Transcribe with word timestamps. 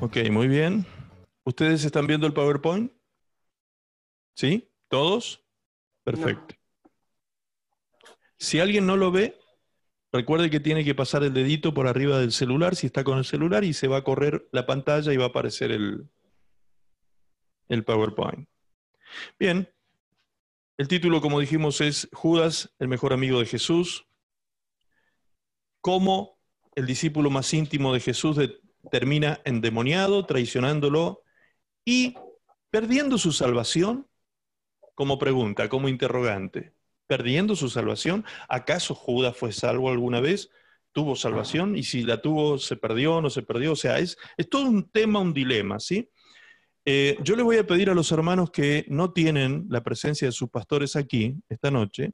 Ok, 0.00 0.16
muy 0.30 0.46
bien. 0.46 0.86
¿Ustedes 1.42 1.84
están 1.84 2.06
viendo 2.06 2.28
el 2.28 2.32
PowerPoint? 2.32 2.92
¿Sí? 4.36 4.70
¿Todos? 4.86 5.44
Perfecto. 6.04 6.54
Si 8.36 8.60
alguien 8.60 8.86
no 8.86 8.96
lo 8.96 9.10
ve, 9.10 9.36
recuerde 10.12 10.50
que 10.50 10.60
tiene 10.60 10.84
que 10.84 10.94
pasar 10.94 11.24
el 11.24 11.34
dedito 11.34 11.74
por 11.74 11.88
arriba 11.88 12.20
del 12.20 12.30
celular 12.30 12.76
si 12.76 12.86
está 12.86 13.02
con 13.02 13.18
el 13.18 13.24
celular 13.24 13.64
y 13.64 13.72
se 13.72 13.88
va 13.88 13.96
a 13.96 14.04
correr 14.04 14.48
la 14.52 14.66
pantalla 14.66 15.12
y 15.12 15.16
va 15.16 15.24
a 15.24 15.28
aparecer 15.28 15.72
el, 15.72 16.08
el 17.68 17.84
PowerPoint. 17.84 18.48
Bien, 19.36 19.68
el 20.76 20.86
título, 20.86 21.20
como 21.20 21.40
dijimos, 21.40 21.80
es 21.80 22.08
Judas, 22.12 22.72
el 22.78 22.86
mejor 22.86 23.12
amigo 23.12 23.40
de 23.40 23.46
Jesús. 23.46 24.06
Cómo 25.80 26.38
el 26.76 26.86
discípulo 26.86 27.30
más 27.30 27.52
íntimo 27.52 27.92
de 27.92 27.98
Jesús 27.98 28.36
termina 28.90 29.40
endemoniado, 29.44 30.26
traicionándolo 30.26 31.22
y 31.84 32.14
perdiendo 32.70 33.18
su 33.18 33.32
salvación 33.32 34.06
como 34.94 35.18
pregunta, 35.18 35.68
como 35.68 35.88
interrogante. 35.88 36.74
¿Perdiendo 37.06 37.56
su 37.56 37.70
salvación? 37.70 38.24
¿Acaso 38.48 38.94
Judas 38.94 39.36
fue 39.36 39.52
salvo 39.52 39.88
alguna 39.88 40.20
vez? 40.20 40.50
¿Tuvo 40.92 41.16
salvación? 41.16 41.76
Y 41.76 41.84
si 41.84 42.02
la 42.02 42.20
tuvo, 42.20 42.58
¿se 42.58 42.76
perdió 42.76 43.20
no 43.22 43.30
se 43.30 43.42
perdió? 43.42 43.72
O 43.72 43.76
sea, 43.76 43.98
es, 43.98 44.18
es 44.36 44.48
todo 44.48 44.68
un 44.68 44.90
tema, 44.90 45.20
un 45.20 45.32
dilema, 45.32 45.80
¿sí? 45.80 46.10
Eh, 46.84 47.18
yo 47.22 47.36
le 47.36 47.42
voy 47.42 47.58
a 47.58 47.66
pedir 47.66 47.90
a 47.90 47.94
los 47.94 48.10
hermanos 48.12 48.50
que 48.50 48.86
no 48.88 49.12
tienen 49.12 49.66
la 49.68 49.82
presencia 49.82 50.26
de 50.26 50.32
sus 50.32 50.48
pastores 50.48 50.96
aquí 50.96 51.36
esta 51.48 51.70
noche, 51.70 52.12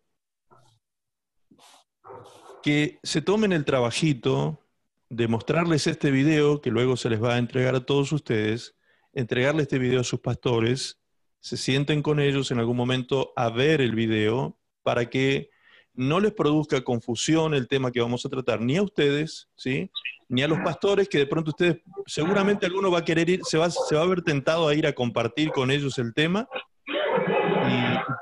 que 2.62 2.98
se 3.02 3.22
tomen 3.22 3.52
el 3.52 3.64
trabajito 3.64 4.63
de 5.08 5.28
mostrarles 5.28 5.86
este 5.86 6.10
video, 6.10 6.60
que 6.60 6.70
luego 6.70 6.96
se 6.96 7.10
les 7.10 7.22
va 7.22 7.34
a 7.34 7.38
entregar 7.38 7.74
a 7.74 7.84
todos 7.84 8.12
ustedes, 8.12 8.74
entregarle 9.12 9.62
este 9.62 9.78
video 9.78 10.00
a 10.00 10.04
sus 10.04 10.20
pastores, 10.20 11.00
se 11.40 11.56
sienten 11.56 12.02
con 12.02 12.20
ellos 12.20 12.50
en 12.50 12.58
algún 12.58 12.76
momento 12.76 13.32
a 13.36 13.50
ver 13.50 13.80
el 13.80 13.94
video 13.94 14.58
para 14.82 15.08
que 15.10 15.50
no 15.92 16.18
les 16.18 16.32
produzca 16.32 16.82
confusión 16.82 17.54
el 17.54 17.68
tema 17.68 17.92
que 17.92 18.00
vamos 18.00 18.24
a 18.26 18.28
tratar, 18.28 18.60
ni 18.60 18.76
a 18.76 18.82
ustedes, 18.82 19.48
¿sí? 19.54 19.90
ni 20.28 20.42
a 20.42 20.48
los 20.48 20.58
pastores, 20.60 21.08
que 21.08 21.18
de 21.18 21.26
pronto 21.26 21.50
ustedes, 21.50 21.76
seguramente 22.06 22.66
alguno 22.66 22.90
va 22.90 23.00
a 23.00 23.04
querer 23.04 23.28
ir, 23.28 23.40
se 23.44 23.58
va, 23.58 23.70
se 23.70 23.94
va 23.94 24.02
a 24.02 24.06
ver 24.06 24.22
tentado 24.22 24.66
a 24.66 24.74
ir 24.74 24.86
a 24.86 24.92
compartir 24.92 25.50
con 25.50 25.70
ellos 25.70 25.98
el 25.98 26.12
tema, 26.14 26.48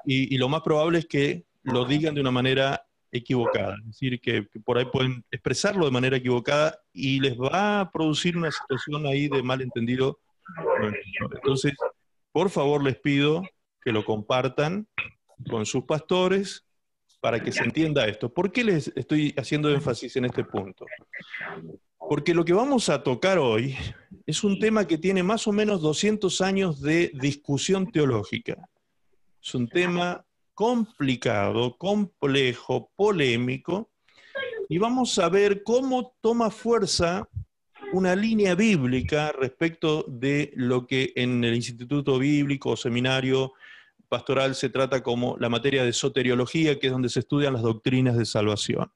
y, 0.05 0.37
lo 0.37 0.49
más 0.49 0.63
probable 0.63 0.99
es 0.99 1.07
que 1.07 1.45
lo 1.63 1.85
digan 1.85 2.15
de 2.15 2.21
una 2.21 2.31
manera 2.31 2.85
equivocada, 3.13 3.77
es 3.79 3.87
decir, 3.87 4.21
que, 4.21 4.43
por 4.65 4.79
ahí 4.79 4.87
pueden 4.87 5.25
expresarlo 5.31 5.85
de 5.85 5.91
manera 5.91 6.17
equivocada 6.17 6.79
y 6.93 7.21
les 7.21 7.39
va 7.39 7.81
a 7.81 7.91
producir 7.93 8.37
una 8.37 8.51
situación 8.51 9.07
ahí 9.07 9.29
de 9.29 9.43
malentendido. 9.43 10.19
Entonces, 11.35 11.75
por 12.33 12.49
favor 12.49 12.83
les 12.83 12.99
pido 12.99 13.43
que 13.83 13.93
lo 13.93 14.05
compartan 14.05 14.89
con 15.49 15.67
sus 15.67 15.85
pastores 15.85 16.65
para 17.21 17.41
que 17.41 17.53
se 17.53 17.63
entienda 17.63 18.07
esto. 18.07 18.33
¿Por 18.33 18.51
qué 18.51 18.65
les 18.65 18.89
estoy 18.97 19.35
haciendo 19.37 19.71
énfasis 19.71 20.17
en 20.17 20.25
este 20.25 20.45
punto? 20.45 20.87
Porque 21.99 22.35
lo 22.35 22.45
que 22.45 22.53
vamos 22.53 22.89
a 22.89 23.03
tocar 23.03 23.39
hoy 23.39 23.77
es 24.27 24.43
un 24.43 24.59
tema 24.59 24.87
que 24.87 24.99
tiene 24.99 25.23
más 25.23 25.47
o 25.47 25.53
menos 25.53 25.83
200 25.83 26.41
años 26.41 26.81
de 26.81 27.13
discusión 27.15 27.93
teológica. 27.93 28.57
Es 29.41 29.55
un 29.55 29.69
tema 29.69 30.25
complicado, 30.55 31.77
complejo, 31.77 32.91
polémico, 32.97 33.91
y 34.69 34.79
vamos 34.79 35.19
a 35.19 35.29
ver 35.29 35.63
cómo 35.63 36.15
toma 36.21 36.51
fuerza 36.51 37.29
una 37.93 38.17
línea 38.17 38.55
bíblica 38.55 39.33
respecto 39.33 40.05
de 40.09 40.53
lo 40.57 40.87
que 40.87 41.13
en 41.15 41.45
el 41.45 41.55
Instituto 41.55 42.19
Bíblico 42.19 42.71
o 42.71 42.77
Seminario 42.77 43.53
pastoral 44.09 44.55
se 44.55 44.69
trata 44.69 45.03
como 45.03 45.37
la 45.39 45.49
materia 45.49 45.85
de 45.85 45.93
soteriología, 45.93 46.79
que 46.79 46.87
es 46.87 46.93
donde 46.93 47.09
se 47.09 47.21
estudian 47.21 47.53
las 47.53 47.63
doctrinas 47.63 48.17
de 48.17 48.25
salvación. 48.25 48.91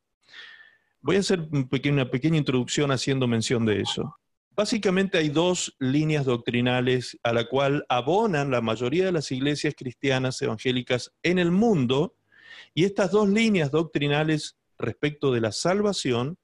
Voy 1.01 1.17
a 1.17 1.21
hacer 1.21 1.49
una 1.51 2.11
pequeña 2.11 2.39
introducción 2.39 2.91
haciendo 2.91 3.27
mención 3.27 3.65
de 3.65 3.81
eso. 3.81 4.17
Básicamente 4.57 5.19
hay 5.19 5.29
dos 5.29 5.77
líneas 5.79 6.25
doctrinales 6.25 7.19
a 7.23 7.35
la 7.35 7.47
cual 7.47 7.85
abonan 7.91 8.51
la 8.51 8.63
mayoría 8.63 9.05
de 9.05 9.13
las 9.13 9.31
iglesias 9.31 9.75
cristianas 9.77 10.41
evangélicas 10.41 11.13
en 11.23 11.39
el 11.39 11.51
mundo, 11.51 12.17
y 12.73 12.85
estas 12.85 13.11
dos 13.11 13.29
líneas 13.29 13.71
doctrinales 13.71 14.57
respecto 14.79 15.31
de 15.31 15.43
la 15.43 15.53
salvación 15.53 16.39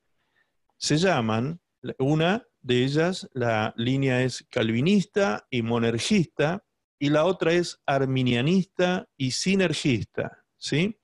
se 0.76 0.98
llaman, 0.98 1.60
una 1.98 2.46
de 2.60 2.84
ellas, 2.84 3.30
la 3.32 3.72
línea 3.76 4.22
es 4.22 4.46
calvinista 4.50 5.46
y 5.50 5.62
monergista, 5.62 6.64
y 6.98 7.08
la 7.08 7.24
otra 7.24 7.54
es 7.54 7.80
arminianista 7.86 9.08
y 9.16 9.30
sinergista. 9.30 10.44
¿sí? 10.58 10.98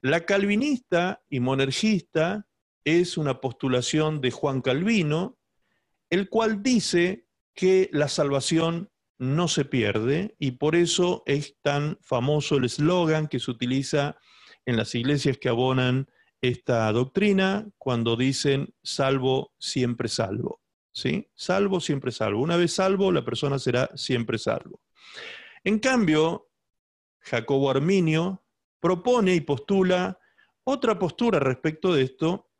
La 0.00 0.26
calvinista 0.26 1.22
y 1.30 1.38
monergista 1.38 2.48
es 2.84 3.16
una 3.16 3.40
postulación 3.40 4.20
de 4.20 4.32
Juan 4.32 4.60
Calvino, 4.60 5.38
el 6.12 6.28
cual 6.28 6.62
dice 6.62 7.26
que 7.54 7.88
la 7.90 8.06
salvación 8.06 8.90
no 9.16 9.48
se 9.48 9.64
pierde 9.64 10.36
y 10.38 10.52
por 10.52 10.76
eso 10.76 11.22
es 11.24 11.56
tan 11.62 11.96
famoso 12.02 12.56
el 12.56 12.66
eslogan 12.66 13.28
que 13.28 13.40
se 13.40 13.50
utiliza 13.50 14.18
en 14.66 14.76
las 14.76 14.94
iglesias 14.94 15.38
que 15.38 15.48
abonan 15.48 16.10
esta 16.42 16.92
doctrina 16.92 17.66
cuando 17.78 18.16
dicen 18.16 18.74
salvo, 18.82 19.54
siempre 19.58 20.08
salvo. 20.08 20.60
¿Sí? 20.92 21.30
Salvo, 21.34 21.80
siempre 21.80 22.12
salvo. 22.12 22.42
Una 22.42 22.58
vez 22.58 22.74
salvo, 22.74 23.10
la 23.10 23.24
persona 23.24 23.58
será 23.58 23.88
siempre 23.94 24.36
salvo. 24.36 24.82
En 25.64 25.78
cambio, 25.78 26.50
Jacobo 27.20 27.70
Arminio 27.70 28.44
propone 28.80 29.34
y 29.34 29.40
postula 29.40 30.18
otra 30.64 30.98
postura 30.98 31.38
respecto 31.38 31.94
de 31.94 32.02
esto, 32.02 32.50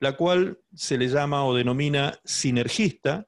la 0.00 0.16
cual 0.16 0.60
se 0.74 0.98
le 0.98 1.08
llama 1.08 1.44
o 1.44 1.54
denomina 1.54 2.18
sinergista, 2.24 3.26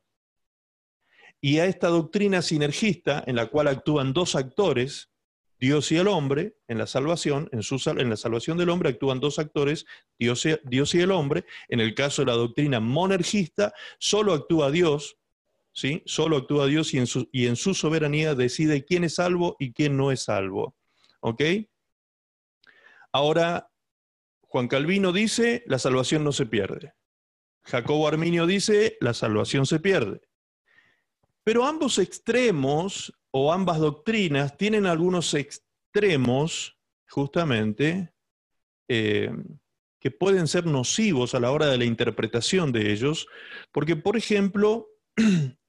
y 1.41 1.59
a 1.59 1.67
esta 1.67 1.89
doctrina 1.89 2.43
sinergista, 2.43 3.23
en 3.27 3.37
la 3.37 3.47
cual 3.47 3.69
actúan 3.69 4.13
dos 4.13 4.35
actores, 4.35 5.11
Dios 5.59 5.91
y 5.91 5.97
el 5.97 6.09
hombre, 6.09 6.57
en 6.69 6.79
la 6.79 6.87
salvación, 6.87 7.49
en, 7.53 7.61
en 7.61 8.11
la 8.11 8.17
salvación 8.17 8.59
del 8.59 8.69
hombre 8.69 8.91
actúan 8.91 9.21
dos 9.21 9.39
actores, 9.39 9.87
Dios 10.19 10.45
y, 10.45 10.57
Dios 10.65 10.95
y 10.95 11.01
el 11.01 11.11
hombre. 11.11 11.47
En 11.69 11.81
el 11.81 11.95
caso 11.95 12.23
de 12.23 12.27
la 12.27 12.35
doctrina 12.35 12.81
monergista, 12.81 13.73
solo 13.99 14.35
actúa 14.35 14.71
Dios, 14.71 15.17
¿sí? 15.73 16.03
Solo 16.05 16.37
actúa 16.37 16.67
Dios 16.67 16.93
y 16.95 16.99
en, 16.99 17.07
su, 17.07 17.29
y 17.33 17.47
en 17.47 17.57
su 17.57 17.75
soberanía 17.75 18.35
decide 18.35 18.85
quién 18.85 19.05
es 19.05 19.15
salvo 19.15 19.57
y 19.59 19.73
quién 19.73 19.97
no 19.97 20.13
es 20.13 20.25
salvo. 20.25 20.75
Ahora, 23.13 23.71
Juan 24.57 24.69
Calvino 24.69 25.13
dice, 25.13 25.63
la 25.67 25.79
salvación 25.79 26.25
no 26.25 26.33
se 26.33 26.47
pierde. 26.47 26.95
Jacobo 27.65 28.09
Arminio 28.09 28.47
dice, 28.47 28.97
la 29.03 29.13
salvación 29.13 29.67
se 29.67 29.81
pierde. 29.81 30.23
Pero 31.45 31.67
ambos 31.67 31.99
extremos 31.99 33.13
o 33.31 33.53
ambas 33.53 33.81
doctrinas 33.81 34.57
tienen 34.57 34.87
algunos 34.87 35.35
extremos, 35.35 36.79
justamente, 37.07 38.15
eh, 38.89 39.31
que 40.01 40.11
pueden 40.11 40.49
ser 40.49 40.65
nocivos 40.65 41.35
a 41.35 41.41
la 41.41 41.51
hora 41.51 41.67
de 41.67 41.77
la 41.77 41.85
interpretación 41.85 42.73
de 42.73 42.93
ellos, 42.93 43.27
porque, 43.73 43.95
por 43.95 44.17
ejemplo, 44.17 44.89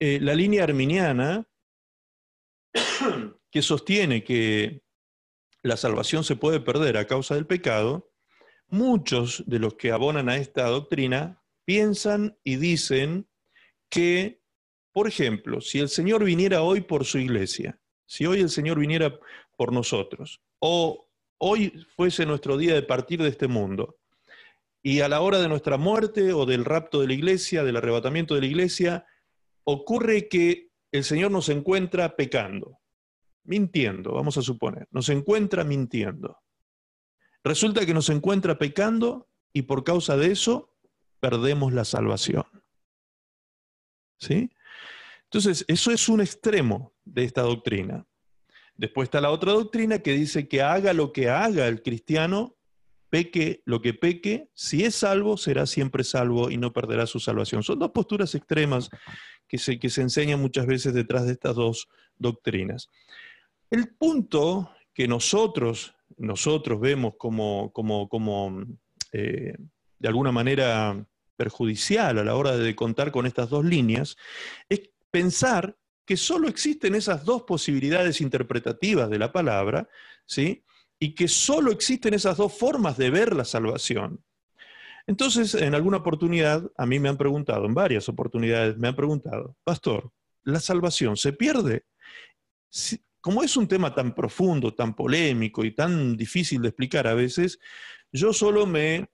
Eh, 0.00 0.20
la 0.20 0.32
línea 0.34 0.62
arminiana, 0.62 1.48
que 3.50 3.62
sostiene 3.62 4.22
que 4.22 4.84
la 5.62 5.76
salvación 5.76 6.22
se 6.22 6.36
puede 6.36 6.60
perder 6.60 6.96
a 6.96 7.06
causa 7.08 7.34
del 7.34 7.46
pecado, 7.46 8.07
muchos 8.68 9.44
de 9.46 9.58
los 9.58 9.74
que 9.74 9.92
abonan 9.92 10.28
a 10.28 10.36
esta 10.36 10.66
doctrina 10.66 11.42
piensan 11.64 12.38
y 12.44 12.56
dicen 12.56 13.26
que, 13.90 14.42
por 14.92 15.08
ejemplo, 15.08 15.60
si 15.60 15.80
el 15.80 15.88
Señor 15.88 16.24
viniera 16.24 16.62
hoy 16.62 16.80
por 16.80 17.04
su 17.04 17.18
iglesia, 17.18 17.78
si 18.06 18.26
hoy 18.26 18.40
el 18.40 18.50
Señor 18.50 18.78
viniera 18.78 19.18
por 19.56 19.72
nosotros, 19.72 20.40
o 20.60 21.08
hoy 21.38 21.86
fuese 21.96 22.26
nuestro 22.26 22.56
día 22.56 22.74
de 22.74 22.82
partir 22.82 23.22
de 23.22 23.28
este 23.28 23.48
mundo, 23.48 23.98
y 24.82 25.00
a 25.00 25.08
la 25.08 25.20
hora 25.20 25.38
de 25.40 25.48
nuestra 25.48 25.76
muerte 25.76 26.32
o 26.32 26.46
del 26.46 26.64
rapto 26.64 27.00
de 27.00 27.08
la 27.08 27.14
iglesia, 27.14 27.64
del 27.64 27.76
arrebatamiento 27.76 28.34
de 28.34 28.40
la 28.40 28.46
iglesia, 28.46 29.06
ocurre 29.64 30.28
que 30.28 30.70
el 30.92 31.04
Señor 31.04 31.30
nos 31.30 31.48
encuentra 31.48 32.16
pecando, 32.16 32.78
mintiendo, 33.44 34.12
vamos 34.12 34.38
a 34.38 34.42
suponer, 34.42 34.88
nos 34.90 35.08
encuentra 35.08 35.64
mintiendo. 35.64 36.38
Resulta 37.48 37.86
que 37.86 37.94
nos 37.94 38.10
encuentra 38.10 38.58
pecando 38.58 39.26
y 39.54 39.62
por 39.62 39.82
causa 39.82 40.18
de 40.18 40.30
eso 40.30 40.76
perdemos 41.18 41.72
la 41.72 41.86
salvación. 41.86 42.44
¿Sí? 44.18 44.50
Entonces, 45.24 45.64
eso 45.66 45.90
es 45.90 46.10
un 46.10 46.20
extremo 46.20 46.92
de 47.06 47.24
esta 47.24 47.40
doctrina. 47.40 48.06
Después 48.76 49.06
está 49.06 49.22
la 49.22 49.30
otra 49.30 49.52
doctrina 49.52 50.00
que 50.00 50.12
dice 50.12 50.46
que 50.46 50.60
haga 50.60 50.92
lo 50.92 51.10
que 51.10 51.30
haga 51.30 51.66
el 51.68 51.82
cristiano, 51.82 52.54
peque 53.08 53.62
lo 53.64 53.80
que 53.80 53.94
peque, 53.94 54.50
si 54.52 54.84
es 54.84 54.96
salvo, 54.96 55.38
será 55.38 55.64
siempre 55.64 56.04
salvo 56.04 56.50
y 56.50 56.58
no 56.58 56.74
perderá 56.74 57.06
su 57.06 57.18
salvación. 57.18 57.62
Son 57.62 57.78
dos 57.78 57.92
posturas 57.92 58.34
extremas 58.34 58.90
que 59.48 59.56
se, 59.56 59.78
que 59.78 59.88
se 59.88 60.02
enseñan 60.02 60.38
muchas 60.38 60.66
veces 60.66 60.92
detrás 60.92 61.24
de 61.24 61.32
estas 61.32 61.56
dos 61.56 61.88
doctrinas. 62.18 62.90
El 63.70 63.88
punto 63.88 64.70
que 64.98 65.06
nosotros, 65.06 65.94
nosotros 66.16 66.80
vemos 66.80 67.14
como, 67.16 67.72
como, 67.72 68.08
como 68.08 68.64
eh, 69.12 69.54
de 69.96 70.08
alguna 70.08 70.32
manera 70.32 71.06
perjudicial 71.36 72.18
a 72.18 72.24
la 72.24 72.34
hora 72.34 72.56
de 72.56 72.74
contar 72.74 73.12
con 73.12 73.24
estas 73.24 73.48
dos 73.48 73.64
líneas, 73.64 74.16
es 74.68 74.90
pensar 75.12 75.76
que 76.04 76.16
solo 76.16 76.48
existen 76.48 76.96
esas 76.96 77.24
dos 77.24 77.44
posibilidades 77.44 78.20
interpretativas 78.20 79.08
de 79.08 79.20
la 79.20 79.30
palabra, 79.30 79.88
¿sí? 80.26 80.64
y 80.98 81.14
que 81.14 81.28
solo 81.28 81.70
existen 81.70 82.12
esas 82.14 82.36
dos 82.36 82.52
formas 82.52 82.98
de 82.98 83.10
ver 83.10 83.36
la 83.36 83.44
salvación. 83.44 84.24
Entonces, 85.06 85.54
en 85.54 85.76
alguna 85.76 85.98
oportunidad, 85.98 86.68
a 86.76 86.86
mí 86.86 86.98
me 86.98 87.08
han 87.08 87.18
preguntado, 87.18 87.66
en 87.66 87.74
varias 87.74 88.08
oportunidades 88.08 88.76
me 88.76 88.88
han 88.88 88.96
preguntado, 88.96 89.54
pastor, 89.62 90.10
¿la 90.42 90.58
salvación 90.58 91.16
se 91.16 91.32
pierde? 91.32 91.84
Como 93.20 93.42
es 93.42 93.56
un 93.56 93.66
tema 93.66 93.94
tan 93.94 94.14
profundo, 94.14 94.74
tan 94.74 94.94
polémico 94.94 95.64
y 95.64 95.72
tan 95.72 96.16
difícil 96.16 96.62
de 96.62 96.68
explicar 96.68 97.06
a 97.06 97.14
veces, 97.14 97.58
yo 98.12 98.32
solo 98.32 98.66
me 98.66 99.08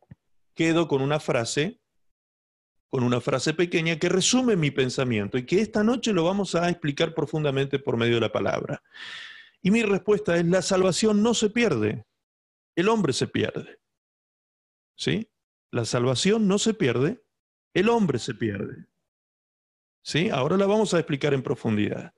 quedo 0.55 0.87
con 0.87 1.03
una 1.03 1.21
frase, 1.21 1.81
con 2.91 3.03
una 3.03 3.21
frase 3.21 3.55
pequeña 3.55 3.99
que 3.99 4.09
resume 4.09 4.57
mi 4.57 4.71
pensamiento 4.71 5.37
y 5.37 5.47
que 5.47 5.61
esta 5.61 5.83
noche 5.83 6.13
lo 6.13 6.25
vamos 6.25 6.55
a 6.55 6.69
explicar 6.69 7.15
profundamente 7.15 7.79
por 7.79 7.97
medio 7.97 8.17
de 8.17 8.21
la 8.21 8.33
palabra. 8.33 8.83
Y 9.63 9.71
mi 9.71 9.83
respuesta 9.83 10.37
es, 10.37 10.45
la 10.45 10.63
salvación 10.63 11.23
no 11.23 11.35
se 11.35 11.51
pierde, 11.51 12.05
el 12.77 12.89
hombre 12.89 13.13
se 13.13 13.27
pierde. 13.27 13.81
¿Sí? 14.97 15.29
La 15.73 15.85
salvación 15.85 16.47
no 16.47 16.59
se 16.59 16.75
pierde, 16.75 17.25
el 17.73 17.89
hombre 17.89 18.19
se 18.19 18.35
pierde. 18.35 18.87
¿Sí? 20.05 20.29
Ahora 20.29 20.57
la 20.57 20.67
vamos 20.67 20.95
a 20.95 20.99
explicar 20.99 21.35
en 21.35 21.43
profundidad. 21.43 22.15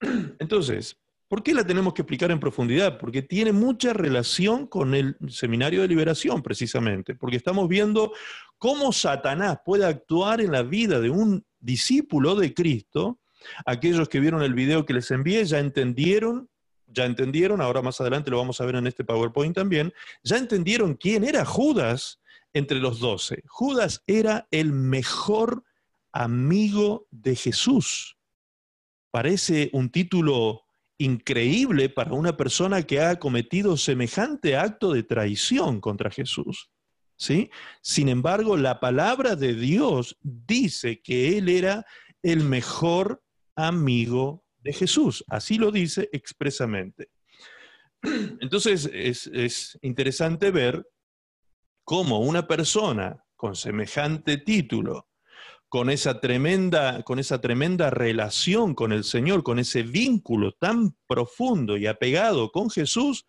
Entonces, 0.38 0.98
¿por 1.28 1.42
qué 1.42 1.54
la 1.54 1.66
tenemos 1.66 1.94
que 1.94 2.02
explicar 2.02 2.30
en 2.30 2.40
profundidad? 2.40 2.98
Porque 2.98 3.22
tiene 3.22 3.52
mucha 3.52 3.92
relación 3.92 4.66
con 4.66 4.94
el 4.94 5.16
seminario 5.28 5.82
de 5.82 5.88
liberación, 5.88 6.42
precisamente, 6.42 7.14
porque 7.14 7.36
estamos 7.36 7.68
viendo 7.68 8.12
cómo 8.58 8.92
Satanás 8.92 9.58
puede 9.64 9.84
actuar 9.84 10.40
en 10.40 10.52
la 10.52 10.62
vida 10.62 11.00
de 11.00 11.10
un 11.10 11.44
discípulo 11.58 12.34
de 12.34 12.54
Cristo. 12.54 13.20
Aquellos 13.64 14.08
que 14.08 14.20
vieron 14.20 14.42
el 14.42 14.54
video 14.54 14.86
que 14.86 14.94
les 14.94 15.10
envié 15.10 15.44
ya 15.44 15.58
entendieron 15.58 16.48
ya 16.88 17.04
entendieron, 17.04 17.60
ahora 17.60 17.82
más 17.82 18.00
adelante 18.00 18.30
lo 18.30 18.38
vamos 18.38 18.60
a 18.60 18.64
ver 18.64 18.76
en 18.76 18.86
este 18.86 19.04
PowerPoint 19.04 19.54
también, 19.54 19.92
ya 20.22 20.36
entendieron 20.36 20.94
quién 20.94 21.24
era 21.24 21.44
Judas 21.44 22.20
entre 22.52 22.78
los 22.78 23.00
doce. 23.00 23.42
Judas 23.46 24.02
era 24.06 24.46
el 24.50 24.72
mejor 24.72 25.64
amigo 26.12 27.06
de 27.10 27.36
Jesús. 27.36 28.16
Parece 29.10 29.70
un 29.72 29.90
título 29.90 30.65
increíble 30.98 31.88
para 31.88 32.12
una 32.12 32.36
persona 32.36 32.82
que 32.82 33.00
ha 33.00 33.18
cometido 33.18 33.76
semejante 33.76 34.56
acto 34.56 34.92
de 34.92 35.02
traición 35.02 35.80
contra 35.80 36.10
Jesús. 36.10 36.70
¿Sí? 37.18 37.50
Sin 37.80 38.10
embargo, 38.10 38.58
la 38.58 38.78
palabra 38.78 39.36
de 39.36 39.54
Dios 39.54 40.18
dice 40.22 41.00
que 41.00 41.38
él 41.38 41.48
era 41.48 41.86
el 42.22 42.44
mejor 42.44 43.22
amigo 43.54 44.44
de 44.58 44.72
Jesús. 44.72 45.24
Así 45.28 45.56
lo 45.56 45.70
dice 45.70 46.10
expresamente. 46.12 47.08
Entonces 48.40 48.90
es, 48.92 49.78
interesante 49.82 50.50
ver 50.50 50.86
cómo 51.84 52.20
una 52.20 52.46
persona 52.46 53.24
con 53.34 53.56
semejante 53.56 54.38
título, 54.38 55.08
con 55.76 55.90
esa 55.90 56.20
tremenda, 56.20 57.02
con 57.02 57.18
esa 57.18 57.38
tremenda 57.38 57.90
relación 57.90 58.74
con 58.74 58.94
el 58.94 59.04
Señor, 59.04 59.42
con 59.42 59.58
ese 59.58 59.82
vínculo 59.82 60.52
tan 60.52 60.96
profundo 61.06 61.76
y 61.76 61.86
apegado 61.86 62.50
con 62.50 62.70
Jesús, 62.70 63.26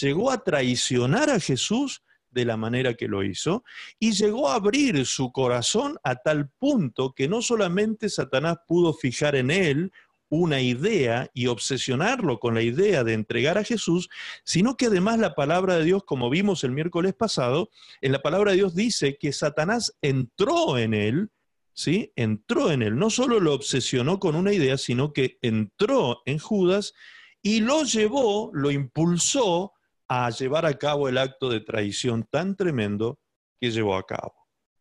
llegó 0.00 0.30
a 0.30 0.42
traicionar 0.42 1.28
a 1.28 1.38
Jesús 1.38 2.02
de 2.30 2.46
la 2.46 2.56
manera 2.56 2.94
que 2.94 3.08
lo 3.08 3.22
hizo 3.22 3.62
y 3.98 4.12
llegó 4.12 4.48
a 4.48 4.54
abrir 4.54 5.04
su 5.04 5.32
corazón 5.32 5.98
a 6.02 6.16
tal 6.16 6.48
punto 6.58 7.12
que 7.12 7.28
no 7.28 7.42
solamente 7.42 8.08
Satanás 8.08 8.56
pudo 8.66 8.94
fijar 8.94 9.36
en 9.36 9.50
él 9.50 9.92
una 10.30 10.62
idea 10.62 11.30
y 11.34 11.48
obsesionarlo 11.48 12.40
con 12.40 12.54
la 12.54 12.62
idea 12.62 13.04
de 13.04 13.12
entregar 13.12 13.58
a 13.58 13.64
Jesús, 13.64 14.08
sino 14.44 14.78
que 14.78 14.86
además 14.86 15.18
la 15.18 15.34
palabra 15.34 15.76
de 15.76 15.84
Dios, 15.84 16.04
como 16.06 16.30
vimos 16.30 16.64
el 16.64 16.70
miércoles 16.70 17.12
pasado, 17.12 17.68
en 18.00 18.12
la 18.12 18.22
palabra 18.22 18.52
de 18.52 18.56
Dios 18.56 18.74
dice 18.74 19.18
que 19.20 19.34
Satanás 19.34 19.94
entró 20.00 20.78
en 20.78 20.94
él, 20.94 21.30
¿sí? 21.74 22.12
Entró 22.16 22.70
en 22.70 22.82
él, 22.82 22.96
no 22.96 23.10
solo 23.10 23.40
lo 23.40 23.54
obsesionó 23.54 24.18
con 24.18 24.34
una 24.34 24.52
idea, 24.52 24.78
sino 24.78 25.12
que 25.12 25.38
entró 25.42 26.22
en 26.26 26.38
Judas 26.38 26.94
y 27.42 27.60
lo 27.60 27.84
llevó, 27.84 28.50
lo 28.52 28.70
impulsó 28.70 29.72
a 30.08 30.30
llevar 30.30 30.66
a 30.66 30.78
cabo 30.78 31.08
el 31.08 31.18
acto 31.18 31.48
de 31.48 31.60
traición 31.60 32.26
tan 32.30 32.56
tremendo 32.56 33.18
que 33.60 33.70
llevó 33.70 33.96
a 33.96 34.06
cabo. 34.06 34.34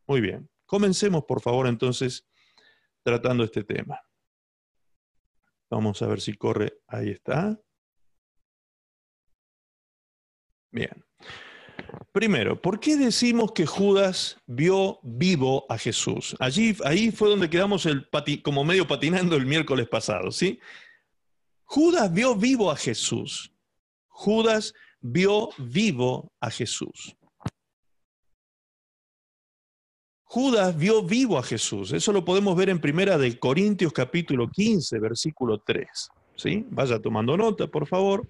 Muy 0.07 0.21
bien, 0.21 0.49
comencemos 0.65 1.23
por 1.25 1.41
favor 1.41 1.67
entonces 1.67 2.27
tratando 3.03 3.43
este 3.43 3.63
tema. 3.63 3.99
Vamos 5.69 6.01
a 6.01 6.07
ver 6.07 6.19
si 6.19 6.33
corre. 6.33 6.81
Ahí 6.87 7.11
está. 7.11 7.57
Bien. 10.69 11.05
Primero, 12.11 12.61
¿por 12.61 12.79
qué 12.79 12.97
decimos 12.97 13.51
que 13.53 13.65
Judas 13.65 14.37
vio 14.45 14.99
vivo 15.03 15.65
a 15.69 15.77
Jesús? 15.77 16.35
Allí, 16.39 16.75
ahí 16.83 17.11
fue 17.11 17.29
donde 17.29 17.49
quedamos 17.49 17.85
el 17.85 18.07
como 18.43 18.63
medio 18.65 18.87
patinando 18.87 19.35
el 19.35 19.45
miércoles 19.45 19.87
pasado, 19.87 20.31
¿sí? 20.31 20.59
Judas 21.63 22.13
vio 22.13 22.35
vivo 22.35 22.69
a 22.69 22.75
Jesús. 22.75 23.53
Judas 24.07 24.73
vio 24.99 25.49
vivo 25.57 26.31
a 26.39 26.51
Jesús. 26.51 27.15
Judas 30.23 30.77
vio 30.77 31.03
vivo 31.03 31.37
a 31.37 31.43
Jesús. 31.43 31.91
Eso 31.91 32.13
lo 32.13 32.23
podemos 32.23 32.55
ver 32.55 32.69
en 32.69 32.79
Primera 32.79 33.17
de 33.17 33.37
Corintios 33.37 33.91
capítulo 33.93 34.49
15, 34.49 34.99
versículo 34.99 35.59
3. 35.59 36.09
¿sí? 36.35 36.65
Vaya 36.69 36.99
tomando 36.99 37.35
nota, 37.37 37.67
por 37.67 37.87
favor, 37.87 38.27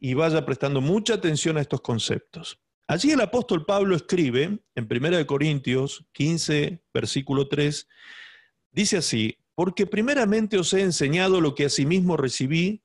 y 0.00 0.14
vaya 0.14 0.44
prestando 0.44 0.80
mucha 0.80 1.14
atención 1.14 1.56
a 1.56 1.60
estos 1.60 1.80
conceptos. 1.80 2.60
Allí 2.86 3.10
el 3.10 3.20
apóstol 3.20 3.66
Pablo 3.66 3.94
escribe 3.94 4.60
en 4.74 4.88
Primera 4.88 5.18
de 5.18 5.26
Corintios 5.26 6.06
15, 6.12 6.82
versículo 6.94 7.48
3, 7.48 7.86
dice 8.70 8.96
así, 8.96 9.36
porque 9.54 9.86
primeramente 9.86 10.56
os 10.56 10.72
he 10.72 10.82
enseñado 10.82 11.40
lo 11.40 11.54
que 11.54 11.66
asimismo 11.66 12.16
recibí, 12.16 12.82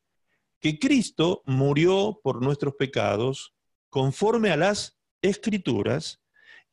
que 0.59 0.79
Cristo 0.79 1.43
murió 1.45 2.19
por 2.23 2.41
nuestros 2.41 2.75
pecados, 2.75 3.53
conforme 3.89 4.49
a 4.49 4.57
las 4.57 4.97
escrituras, 5.21 6.21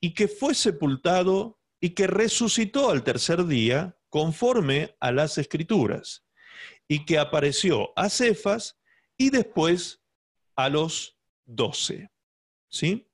y 0.00 0.14
que 0.14 0.26
fue 0.26 0.54
sepultado 0.54 1.60
y 1.80 1.90
que 1.90 2.06
resucitó 2.06 2.90
al 2.90 3.04
tercer 3.04 3.46
día 3.46 3.96
conforme 4.08 4.96
a 5.00 5.12
las 5.12 5.38
escrituras, 5.38 6.24
y 6.88 7.04
que 7.04 7.18
apareció 7.18 7.92
a 7.96 8.08
Cefas 8.08 8.78
y 9.16 9.30
después 9.30 9.99
a 10.64 10.68
los 10.68 11.16
doce. 11.44 12.10
¿Sí? 12.68 13.06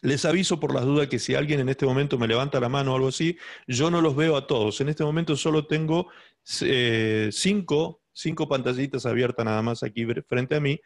Les 0.00 0.24
aviso 0.24 0.58
por 0.58 0.74
las 0.74 0.84
dudas 0.84 1.08
que 1.08 1.18
si 1.18 1.34
alguien 1.34 1.60
en 1.60 1.68
este 1.68 1.86
momento 1.86 2.18
me 2.18 2.26
levanta 2.26 2.58
la 2.58 2.68
mano 2.68 2.92
o 2.92 2.96
algo 2.96 3.08
así, 3.08 3.36
yo 3.66 3.90
no 3.90 4.00
los 4.00 4.16
veo 4.16 4.36
a 4.36 4.46
todos. 4.46 4.80
En 4.80 4.88
este 4.88 5.04
momento 5.04 5.36
solo 5.36 5.66
tengo 5.66 6.08
eh, 6.62 7.28
cinco, 7.30 8.02
cinco 8.12 8.48
pantallitas 8.48 9.06
abiertas 9.06 9.44
nada 9.44 9.62
más 9.62 9.82
aquí 9.82 10.04
frente 10.26 10.56
a 10.56 10.60
mí, 10.60 10.80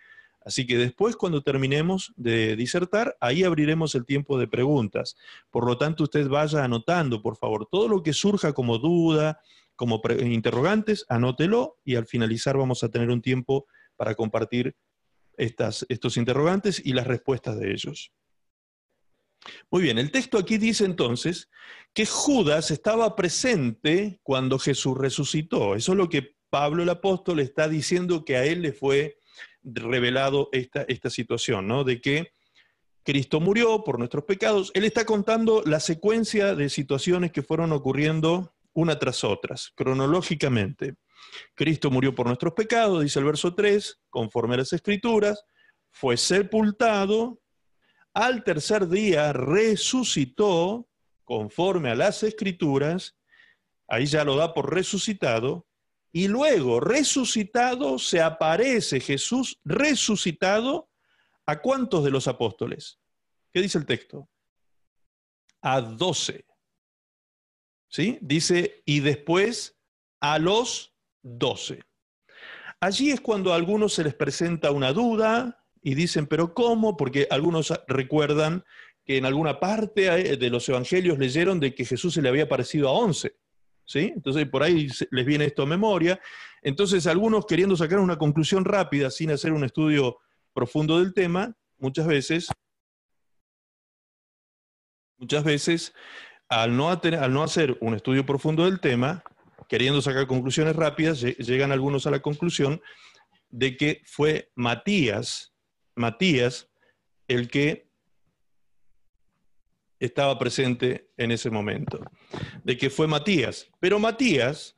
Así 0.46 0.64
que 0.64 0.78
después, 0.78 1.16
cuando 1.16 1.42
terminemos 1.42 2.12
de 2.14 2.54
disertar, 2.54 3.16
ahí 3.18 3.42
abriremos 3.42 3.96
el 3.96 4.06
tiempo 4.06 4.38
de 4.38 4.46
preguntas. 4.46 5.16
Por 5.50 5.66
lo 5.66 5.76
tanto, 5.76 6.04
usted 6.04 6.28
vaya 6.28 6.62
anotando, 6.62 7.20
por 7.20 7.36
favor, 7.36 7.66
todo 7.68 7.88
lo 7.88 8.04
que 8.04 8.12
surja 8.12 8.52
como 8.52 8.78
duda, 8.78 9.40
como 9.74 10.00
interrogantes, 10.20 11.04
anótelo 11.08 11.78
y 11.84 11.96
al 11.96 12.06
finalizar 12.06 12.56
vamos 12.56 12.84
a 12.84 12.88
tener 12.90 13.10
un 13.10 13.22
tiempo 13.22 13.66
para 13.96 14.14
compartir 14.14 14.76
estos 15.36 16.16
interrogantes 16.16 16.80
y 16.84 16.92
las 16.92 17.06
respuestas 17.06 17.58
de 17.58 17.72
ellos. 17.72 18.12
Muy 19.70 19.82
bien, 19.82 19.98
el 19.98 20.10
texto 20.10 20.38
aquí 20.38 20.58
dice 20.58 20.84
entonces 20.84 21.50
que 21.92 22.06
Judas 22.06 22.70
estaba 22.70 23.14
presente 23.16 24.20
cuando 24.22 24.58
Jesús 24.58 24.96
resucitó. 24.96 25.74
Eso 25.74 25.92
es 25.92 25.98
lo 25.98 26.08
que 26.08 26.36
Pablo 26.50 26.82
el 26.82 26.88
apóstol 26.88 27.40
está 27.40 27.68
diciendo 27.68 28.24
que 28.24 28.36
a 28.36 28.44
él 28.44 28.62
le 28.62 28.72
fue 28.72 29.18
revelado 29.62 30.48
esta, 30.52 30.82
esta 30.82 31.10
situación, 31.10 31.66
¿no? 31.66 31.84
De 31.84 32.00
que 32.00 32.32
Cristo 33.02 33.40
murió 33.40 33.84
por 33.84 33.98
nuestros 33.98 34.24
pecados. 34.24 34.70
Él 34.74 34.84
está 34.84 35.04
contando 35.04 35.62
la 35.64 35.80
secuencia 35.80 36.54
de 36.54 36.68
situaciones 36.68 37.32
que 37.32 37.42
fueron 37.42 37.72
ocurriendo 37.72 38.54
una 38.72 38.98
tras 38.98 39.24
otras, 39.24 39.72
cronológicamente. 39.74 40.96
Cristo 41.54 41.90
murió 41.90 42.14
por 42.14 42.26
nuestros 42.26 42.52
pecados, 42.54 43.02
dice 43.02 43.18
el 43.18 43.24
verso 43.24 43.54
3, 43.54 44.00
conforme 44.10 44.54
a 44.54 44.58
las 44.58 44.72
escrituras, 44.72 45.44
fue 45.90 46.16
sepultado, 46.16 47.40
al 48.12 48.44
tercer 48.44 48.88
día 48.88 49.32
resucitó 49.32 50.88
conforme 51.24 51.90
a 51.90 51.94
las 51.94 52.22
escrituras, 52.22 53.16
ahí 53.88 54.06
ya 54.06 54.24
lo 54.24 54.36
da 54.36 54.54
por 54.54 54.72
resucitado, 54.72 55.66
y 56.12 56.28
luego 56.28 56.80
resucitado 56.80 57.98
se 57.98 58.22
aparece 58.22 59.00
Jesús 59.00 59.60
resucitado 59.64 60.88
a 61.44 61.60
cuántos 61.60 62.04
de 62.04 62.10
los 62.10 62.26
apóstoles. 62.26 62.98
¿Qué 63.52 63.60
dice 63.60 63.78
el 63.78 63.86
texto? 63.86 64.28
A 65.60 65.80
doce. 65.80 66.46
¿Sí? 67.88 68.18
Dice, 68.20 68.82
y 68.84 69.00
después 69.00 69.78
a 70.20 70.38
los 70.38 70.95
doce. 71.26 71.82
Allí 72.80 73.10
es 73.10 73.20
cuando 73.20 73.52
a 73.52 73.56
algunos 73.56 73.94
se 73.94 74.04
les 74.04 74.14
presenta 74.14 74.70
una 74.70 74.92
duda 74.92 75.64
y 75.82 75.94
dicen, 75.94 76.26
pero 76.26 76.54
¿cómo? 76.54 76.96
Porque 76.96 77.26
algunos 77.30 77.72
recuerdan 77.88 78.64
que 79.04 79.16
en 79.16 79.24
alguna 79.24 79.58
parte 79.58 80.06
eh, 80.06 80.36
de 80.36 80.50
los 80.50 80.68
evangelios 80.68 81.18
leyeron 81.18 81.58
de 81.58 81.74
que 81.74 81.84
Jesús 81.84 82.14
se 82.14 82.22
le 82.22 82.28
había 82.28 82.48
parecido 82.48 82.88
a 82.88 82.92
once. 82.92 83.36
¿Sí? 83.84 84.12
Entonces 84.14 84.48
por 84.48 84.62
ahí 84.62 84.88
les 85.10 85.26
viene 85.26 85.44
esto 85.44 85.62
a 85.62 85.66
memoria. 85.66 86.20
Entonces 86.62 87.06
algunos 87.06 87.46
queriendo 87.46 87.76
sacar 87.76 88.00
una 88.00 88.18
conclusión 88.18 88.64
rápida 88.64 89.10
sin 89.10 89.30
hacer 89.30 89.52
un 89.52 89.64
estudio 89.64 90.18
profundo 90.52 90.98
del 90.98 91.14
tema, 91.14 91.56
muchas 91.78 92.06
veces, 92.06 92.48
muchas 95.18 95.44
veces, 95.44 95.92
al 96.48 96.76
no 96.76 96.90
hacer 96.90 97.78
un 97.80 97.94
estudio 97.94 98.26
profundo 98.26 98.64
del 98.64 98.80
tema, 98.80 99.22
queriendo 99.68 100.02
sacar 100.02 100.26
conclusiones 100.26 100.76
rápidas, 100.76 101.20
llegan 101.20 101.72
algunos 101.72 102.06
a 102.06 102.10
la 102.10 102.20
conclusión 102.20 102.80
de 103.50 103.76
que 103.76 104.02
fue 104.04 104.50
Matías, 104.54 105.54
Matías, 105.94 106.68
el 107.28 107.48
que 107.48 107.86
estaba 109.98 110.38
presente 110.38 111.10
en 111.16 111.30
ese 111.30 111.50
momento, 111.50 112.00
de 112.64 112.76
que 112.76 112.90
fue 112.90 113.06
Matías. 113.06 113.70
Pero 113.80 113.98
Matías, 113.98 114.76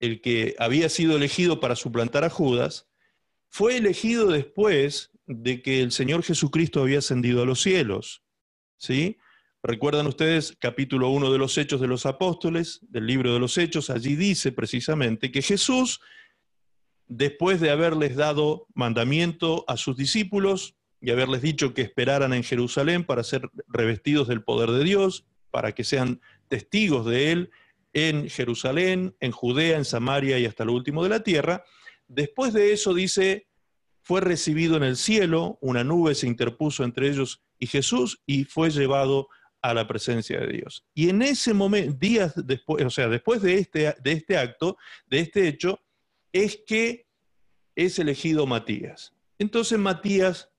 el 0.00 0.20
que 0.20 0.56
había 0.58 0.88
sido 0.88 1.16
elegido 1.16 1.60
para 1.60 1.76
suplantar 1.76 2.24
a 2.24 2.30
Judas, 2.30 2.88
fue 3.48 3.76
elegido 3.76 4.28
después 4.28 5.12
de 5.26 5.62
que 5.62 5.80
el 5.80 5.92
Señor 5.92 6.22
Jesucristo 6.22 6.80
había 6.80 6.98
ascendido 6.98 7.42
a 7.42 7.46
los 7.46 7.62
cielos. 7.62 8.24
¿Sí? 8.76 9.18
Recuerdan 9.68 10.06
ustedes 10.06 10.56
capítulo 10.58 11.10
1 11.10 11.30
de 11.30 11.36
los 11.36 11.58
Hechos 11.58 11.78
de 11.78 11.88
los 11.88 12.06
Apóstoles, 12.06 12.80
del 12.88 13.06
libro 13.06 13.34
de 13.34 13.38
los 13.38 13.58
Hechos, 13.58 13.90
allí 13.90 14.16
dice 14.16 14.50
precisamente 14.50 15.30
que 15.30 15.42
Jesús, 15.42 16.00
después 17.06 17.60
de 17.60 17.68
haberles 17.68 18.16
dado 18.16 18.66
mandamiento 18.72 19.66
a 19.68 19.76
sus 19.76 19.94
discípulos, 19.98 20.74
y 21.02 21.10
haberles 21.10 21.42
dicho 21.42 21.74
que 21.74 21.82
esperaran 21.82 22.32
en 22.32 22.44
Jerusalén 22.44 23.04
para 23.04 23.22
ser 23.22 23.42
revestidos 23.66 24.26
del 24.26 24.42
poder 24.42 24.70
de 24.70 24.84
Dios, 24.84 25.26
para 25.50 25.72
que 25.72 25.84
sean 25.84 26.22
testigos 26.48 27.04
de 27.04 27.32
Él 27.32 27.50
en 27.92 28.30
Jerusalén, 28.30 29.16
en 29.20 29.32
Judea, 29.32 29.76
en 29.76 29.84
Samaria 29.84 30.38
y 30.38 30.46
hasta 30.46 30.64
lo 30.64 30.72
último 30.72 31.02
de 31.02 31.10
la 31.10 31.22
tierra. 31.22 31.62
Después 32.06 32.54
de 32.54 32.72
eso 32.72 32.94
dice, 32.94 33.48
fue 34.00 34.22
recibido 34.22 34.78
en 34.78 34.82
el 34.84 34.96
cielo, 34.96 35.58
una 35.60 35.84
nube 35.84 36.14
se 36.14 36.26
interpuso 36.26 36.84
entre 36.84 37.10
ellos 37.10 37.42
y 37.58 37.66
Jesús 37.66 38.22
y 38.24 38.44
fue 38.44 38.70
llevado 38.70 39.28
a 39.62 39.74
la 39.74 39.86
presencia 39.86 40.40
de 40.40 40.52
Dios. 40.52 40.84
Y 40.94 41.08
en 41.08 41.22
ese 41.22 41.52
momento, 41.54 41.96
días 41.98 42.32
después, 42.36 42.84
o 42.84 42.90
sea, 42.90 43.08
después 43.08 43.42
de 43.42 43.54
este, 43.54 43.94
de 44.02 44.12
este 44.12 44.36
acto, 44.36 44.76
de 45.06 45.20
este 45.20 45.48
hecho, 45.48 45.80
es 46.32 46.60
que 46.66 47.06
es 47.74 47.98
elegido 47.98 48.46
Matías. 48.46 49.14
Entonces 49.38 49.78
Matías 49.78 50.50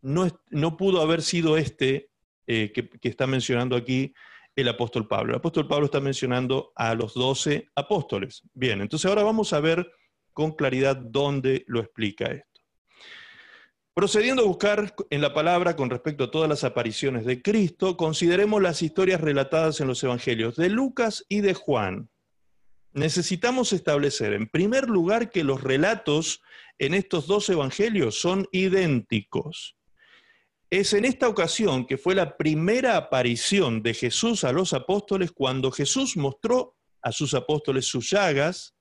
no, 0.00 0.76
pudo 0.76 1.00
haber 1.00 1.22
sido 1.22 1.56
este 1.56 2.10
eh, 2.46 2.72
que, 2.72 3.08
está 3.08 3.26
mencionando 3.26 3.76
aquí 3.76 4.14
el 4.56 4.68
apóstol 4.68 5.06
Pablo. 5.06 5.32
El 5.32 5.38
apóstol 5.38 5.68
Pablo 5.68 5.86
está 5.86 6.00
mencionando 6.00 6.72
a 6.74 6.94
los 6.94 7.14
doce 7.14 7.68
apóstoles. 7.74 8.42
Bien, 8.52 8.80
entonces 8.80 9.08
ahora 9.08 9.22
vamos 9.22 9.52
a 9.52 9.60
ver 9.60 9.90
con 10.32 10.52
claridad 10.52 10.96
dónde 10.96 11.64
lo 11.68 11.80
explica 11.80 12.26
esto. 12.26 12.51
Procediendo 13.94 14.42
a 14.42 14.46
buscar 14.46 14.94
en 15.10 15.20
la 15.20 15.34
palabra 15.34 15.76
con 15.76 15.90
respecto 15.90 16.24
a 16.24 16.30
todas 16.30 16.48
las 16.48 16.64
apariciones 16.64 17.26
de 17.26 17.42
Cristo, 17.42 17.98
consideremos 17.98 18.62
las 18.62 18.80
historias 18.80 19.20
relatadas 19.20 19.80
en 19.80 19.86
los 19.86 20.02
evangelios 20.02 20.56
de 20.56 20.70
Lucas 20.70 21.26
y 21.28 21.42
de 21.42 21.52
Juan. 21.52 22.08
Necesitamos 22.94 23.74
establecer, 23.74 24.32
en 24.32 24.48
primer 24.48 24.88
lugar, 24.88 25.30
que 25.30 25.44
los 25.44 25.62
relatos 25.62 26.40
en 26.78 26.94
estos 26.94 27.26
dos 27.26 27.50
evangelios 27.50 28.18
son 28.18 28.46
idénticos. 28.50 29.76
Es 30.70 30.94
en 30.94 31.04
esta 31.04 31.28
ocasión 31.28 31.86
que 31.86 31.98
fue 31.98 32.14
la 32.14 32.38
primera 32.38 32.96
aparición 32.96 33.82
de 33.82 33.92
Jesús 33.92 34.42
a 34.44 34.52
los 34.52 34.72
apóstoles 34.72 35.32
cuando 35.32 35.70
Jesús 35.70 36.16
mostró 36.16 36.78
a 37.02 37.12
sus 37.12 37.34
apóstoles 37.34 37.84
sus 37.84 38.08
llagas. 38.08 38.74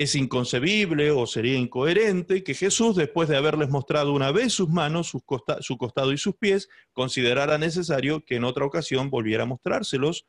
Es 0.00 0.14
inconcebible 0.14 1.10
o 1.10 1.26
sería 1.26 1.58
incoherente 1.58 2.42
que 2.42 2.54
Jesús, 2.54 2.96
después 2.96 3.28
de 3.28 3.36
haberles 3.36 3.68
mostrado 3.68 4.14
una 4.14 4.32
vez 4.32 4.54
sus 4.54 4.70
manos, 4.70 5.08
su, 5.08 5.20
costado 5.76 6.10
y 6.10 6.16
sus 6.16 6.36
pies, 6.36 6.70
considerara 6.94 7.58
necesario 7.58 8.24
que 8.24 8.36
en 8.36 8.44
otra 8.44 8.64
ocasión 8.64 9.10
volviera 9.10 9.42
a 9.42 9.46
mostrárselos 9.46 10.24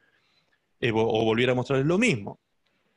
eh, 0.82 0.92
o 0.92 1.24
volviera 1.24 1.54
a 1.54 1.56
mostrarles 1.56 1.88
lo 1.88 1.98
mismo. 1.98 2.42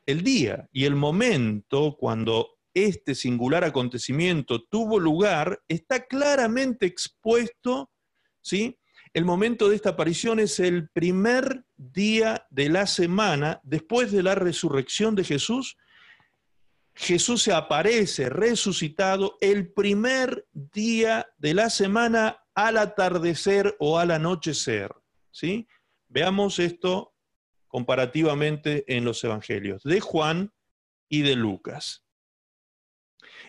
El 0.04 0.24
día 0.24 0.68
y 0.72 0.84
el 0.84 0.96
momento 0.96 1.96
cuando 1.96 2.58
este 2.74 3.14
singular 3.14 3.62
acontecimiento 3.62 4.64
tuvo 4.64 4.98
lugar 4.98 5.62
está 5.68 6.04
claramente 6.06 6.86
expuesto, 6.86 7.92
¿sí? 8.40 8.76
El 9.12 9.24
momento 9.24 9.68
de 9.68 9.76
esta 9.76 9.90
aparición 9.90 10.40
es 10.40 10.58
el 10.58 10.88
primer 10.88 11.66
día 11.76 12.48
de 12.50 12.68
la 12.68 12.88
semana 12.88 13.60
después 13.62 14.10
de 14.10 14.24
la 14.24 14.34
resurrección 14.34 15.14
de 15.14 15.22
Jesús. 15.22 15.76
Jesús 16.94 17.42
se 17.42 17.52
aparece 17.52 18.28
resucitado 18.28 19.36
el 19.40 19.72
primer 19.72 20.46
día 20.52 21.28
de 21.38 21.54
la 21.54 21.70
semana 21.70 22.44
al 22.54 22.78
atardecer 22.78 23.76
o 23.80 23.98
al 23.98 24.12
anochecer. 24.12 24.94
¿sí? 25.30 25.66
Veamos 26.08 26.58
esto 26.58 27.14
comparativamente 27.66 28.84
en 28.86 29.04
los 29.04 29.22
evangelios 29.24 29.82
de 29.82 30.00
Juan 30.00 30.52
y 31.08 31.22
de 31.22 31.34
Lucas. 31.34 32.04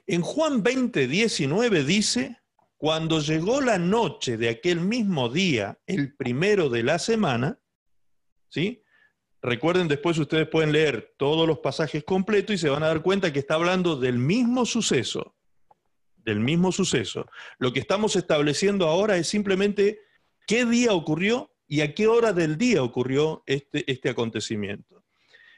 En 0.08 0.22
Juan 0.22 0.64
20, 0.64 1.08
19 1.08 1.84
dice, 1.84 2.40
cuando 2.78 3.20
llegó 3.20 3.62
la 3.62 3.78
noche 3.78 4.38
de 4.38 4.50
aquel 4.50 4.82
mismo 4.82 5.30
día, 5.30 5.80
el 5.86 6.16
primero 6.16 6.70
de 6.70 6.84
la 6.84 7.00
semana, 7.00 7.60
¿sí? 8.50 8.84
Recuerden, 9.46 9.88
después 9.88 10.18
ustedes 10.18 10.48
pueden 10.48 10.72
leer 10.72 11.14
todos 11.18 11.48
los 11.48 11.60
pasajes 11.60 12.04
completos 12.04 12.56
y 12.56 12.58
se 12.58 12.68
van 12.68 12.82
a 12.82 12.88
dar 12.88 13.04
cuenta 13.04 13.32
que 13.32 13.38
está 13.38 13.54
hablando 13.54 13.96
del 13.96 14.18
mismo 14.18 14.66
suceso, 14.66 15.36
del 16.18 16.40
mismo 16.40 16.72
suceso. 16.72 17.28
Lo 17.60 17.72
que 17.72 17.80
estamos 17.80 18.16
estableciendo 18.16 18.88
ahora 18.88 19.18
es 19.18 19.28
simplemente 19.28 20.00
qué 20.48 20.66
día 20.66 20.94
ocurrió 20.94 21.54
y 21.68 21.82
a 21.82 21.94
qué 21.94 22.08
hora 22.08 22.34
del 22.34 22.58
día 22.58 22.82
ocurrió 22.82 23.44
este, 23.46 23.90
este 23.92 24.10
acontecimiento. 24.10 25.04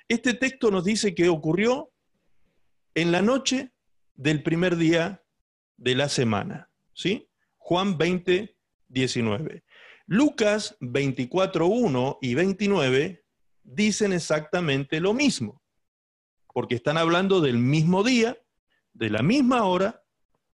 Este 0.09 0.33
texto 0.33 0.69
nos 0.69 0.83
dice 0.83 1.15
que 1.15 1.29
ocurrió 1.29 1.89
en 2.93 3.13
la 3.13 3.21
noche 3.21 3.71
del 4.15 4.43
primer 4.43 4.75
día 4.75 5.23
de 5.77 5.95
la 5.95 6.09
semana. 6.09 6.69
¿sí? 6.91 7.29
Juan 7.57 7.97
20, 7.97 8.53
19. 8.89 9.63
Lucas 10.07 10.75
24, 10.81 11.67
1 11.67 12.17
y 12.21 12.33
29 12.33 13.23
dicen 13.67 14.13
exactamente 14.13 14.99
lo 14.99 15.13
mismo, 15.13 15.61
porque 16.53 16.75
están 16.75 16.97
hablando 16.97 17.41
del 17.41 17.57
mismo 17.57 18.03
día, 18.03 18.37
de 18.93 19.09
la 19.09 19.21
misma 19.21 19.65
hora 19.65 20.03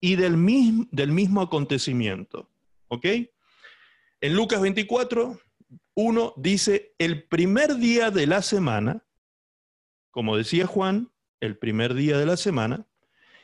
y 0.01 0.17
del 0.17 0.37
mismo, 0.37 0.87
del 0.91 1.13
mismo 1.13 1.43
acontecimiento. 1.43 2.49
¿Ok? 2.89 3.07
En 4.21 4.35
Lucas 4.35 4.61
24, 4.61 5.39
1 5.95 6.35
dice, 6.37 6.95
el 6.99 7.25
primer 7.25 7.77
día 7.77 8.11
de 8.11 8.27
la 8.27 8.43
semana, 8.43 9.05
como 10.11 10.37
decía 10.37 10.67
Juan, 10.67 11.13
el 11.41 11.59
primer 11.59 11.95
día 11.95 12.19
de 12.19 12.27
la 12.27 12.37
semana, 12.37 12.87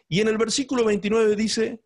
y 0.08 0.20
en 0.20 0.28
el 0.28 0.38
versículo 0.38 0.84
29 0.84 1.37
dice, 1.37 1.82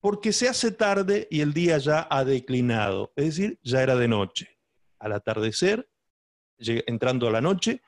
porque 0.00 0.32
se 0.32 0.48
hace 0.48 0.70
tarde 0.70 1.26
y 1.30 1.40
el 1.40 1.52
día 1.52 1.78
ya 1.78 2.06
ha 2.10 2.24
declinado, 2.24 3.12
es 3.16 3.36
decir, 3.36 3.58
ya 3.62 3.82
era 3.82 3.96
de 3.96 4.06
noche. 4.06 4.58
Al 4.98 5.12
atardecer, 5.12 5.88
entrando 6.58 7.28
a 7.28 7.32
la 7.32 7.40
noche, 7.40 7.82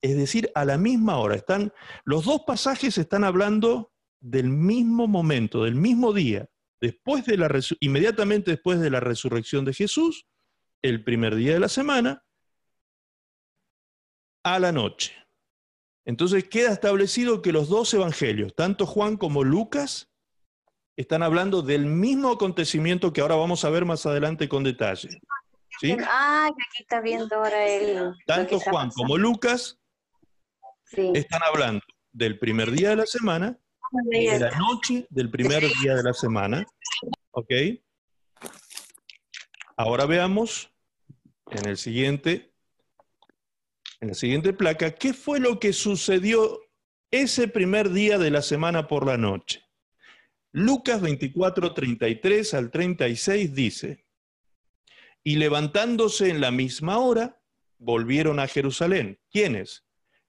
es 0.00 0.16
decir, 0.16 0.50
a 0.54 0.64
la 0.64 0.78
misma 0.78 1.18
hora. 1.18 1.36
Están, 1.36 1.72
los 2.04 2.24
dos 2.24 2.42
pasajes 2.46 2.98
están 2.98 3.24
hablando 3.24 3.92
del 4.20 4.48
mismo 4.48 5.06
momento, 5.06 5.64
del 5.64 5.74
mismo 5.74 6.12
día, 6.12 6.48
después 6.80 7.24
de 7.26 7.36
la 7.36 7.48
inmediatamente 7.80 8.52
después 8.52 8.80
de 8.80 8.90
la 8.90 9.00
resurrección 9.00 9.64
de 9.64 9.74
Jesús, 9.74 10.26
el 10.82 11.04
primer 11.04 11.34
día 11.36 11.52
de 11.54 11.60
la 11.60 11.68
semana, 11.68 12.24
a 14.44 14.58
la 14.58 14.72
noche. 14.72 15.14
Entonces 16.04 16.44
queda 16.48 16.72
establecido 16.72 17.42
que 17.42 17.52
los 17.52 17.68
dos 17.68 17.94
evangelios, 17.94 18.54
tanto 18.56 18.86
Juan 18.86 19.16
como 19.16 19.44
Lucas, 19.44 20.10
están 20.96 21.22
hablando 21.22 21.62
del 21.62 21.86
mismo 21.86 22.32
acontecimiento 22.32 23.12
que 23.12 23.20
ahora 23.20 23.36
vamos 23.36 23.64
a 23.64 23.70
ver 23.70 23.84
más 23.84 24.04
adelante 24.04 24.48
con 24.48 24.64
detalle. 24.64 25.20
¿Sí? 25.80 25.96
Ah, 26.06 26.46
aquí 26.48 26.82
está 26.82 27.00
viendo 27.00 27.36
ahora 27.36 27.66
el... 27.66 28.14
Tanto 28.26 28.60
Juan 28.60 28.90
como 28.90 29.16
Lucas 29.16 29.78
están 31.14 31.42
hablando 31.42 31.82
del 32.12 32.38
primer 32.38 32.70
día 32.70 32.90
de 32.90 32.96
la 32.96 33.06
semana, 33.06 33.58
de 34.10 34.38
la 34.38 34.50
noche 34.58 35.06
del 35.10 35.30
primer 35.30 35.62
día 35.80 35.94
de 35.96 36.02
la 36.02 36.12
semana. 36.12 36.64
¿Ok? 37.32 37.50
Ahora 39.76 40.06
veamos 40.06 40.70
en 41.50 41.68
el 41.68 41.76
siguiente, 41.76 42.54
en 44.00 44.08
la 44.08 44.14
siguiente 44.14 44.52
placa, 44.52 44.92
qué 44.92 45.14
fue 45.14 45.40
lo 45.40 45.58
que 45.58 45.72
sucedió 45.72 46.60
ese 47.10 47.48
primer 47.48 47.90
día 47.90 48.18
de 48.18 48.30
la 48.30 48.42
semana 48.42 48.86
por 48.86 49.06
la 49.06 49.16
noche. 49.16 49.62
Lucas 50.52 51.00
24, 51.00 51.72
33 51.72 52.54
al 52.54 52.70
36 52.70 53.54
dice, 53.54 54.06
y 55.24 55.36
levantándose 55.36 56.28
en 56.28 56.40
la 56.40 56.50
misma 56.50 56.98
hora, 56.98 57.40
volvieron 57.78 58.40
a 58.40 58.46
Jerusalén. 58.46 59.20
¿Quiénes? 59.30 59.84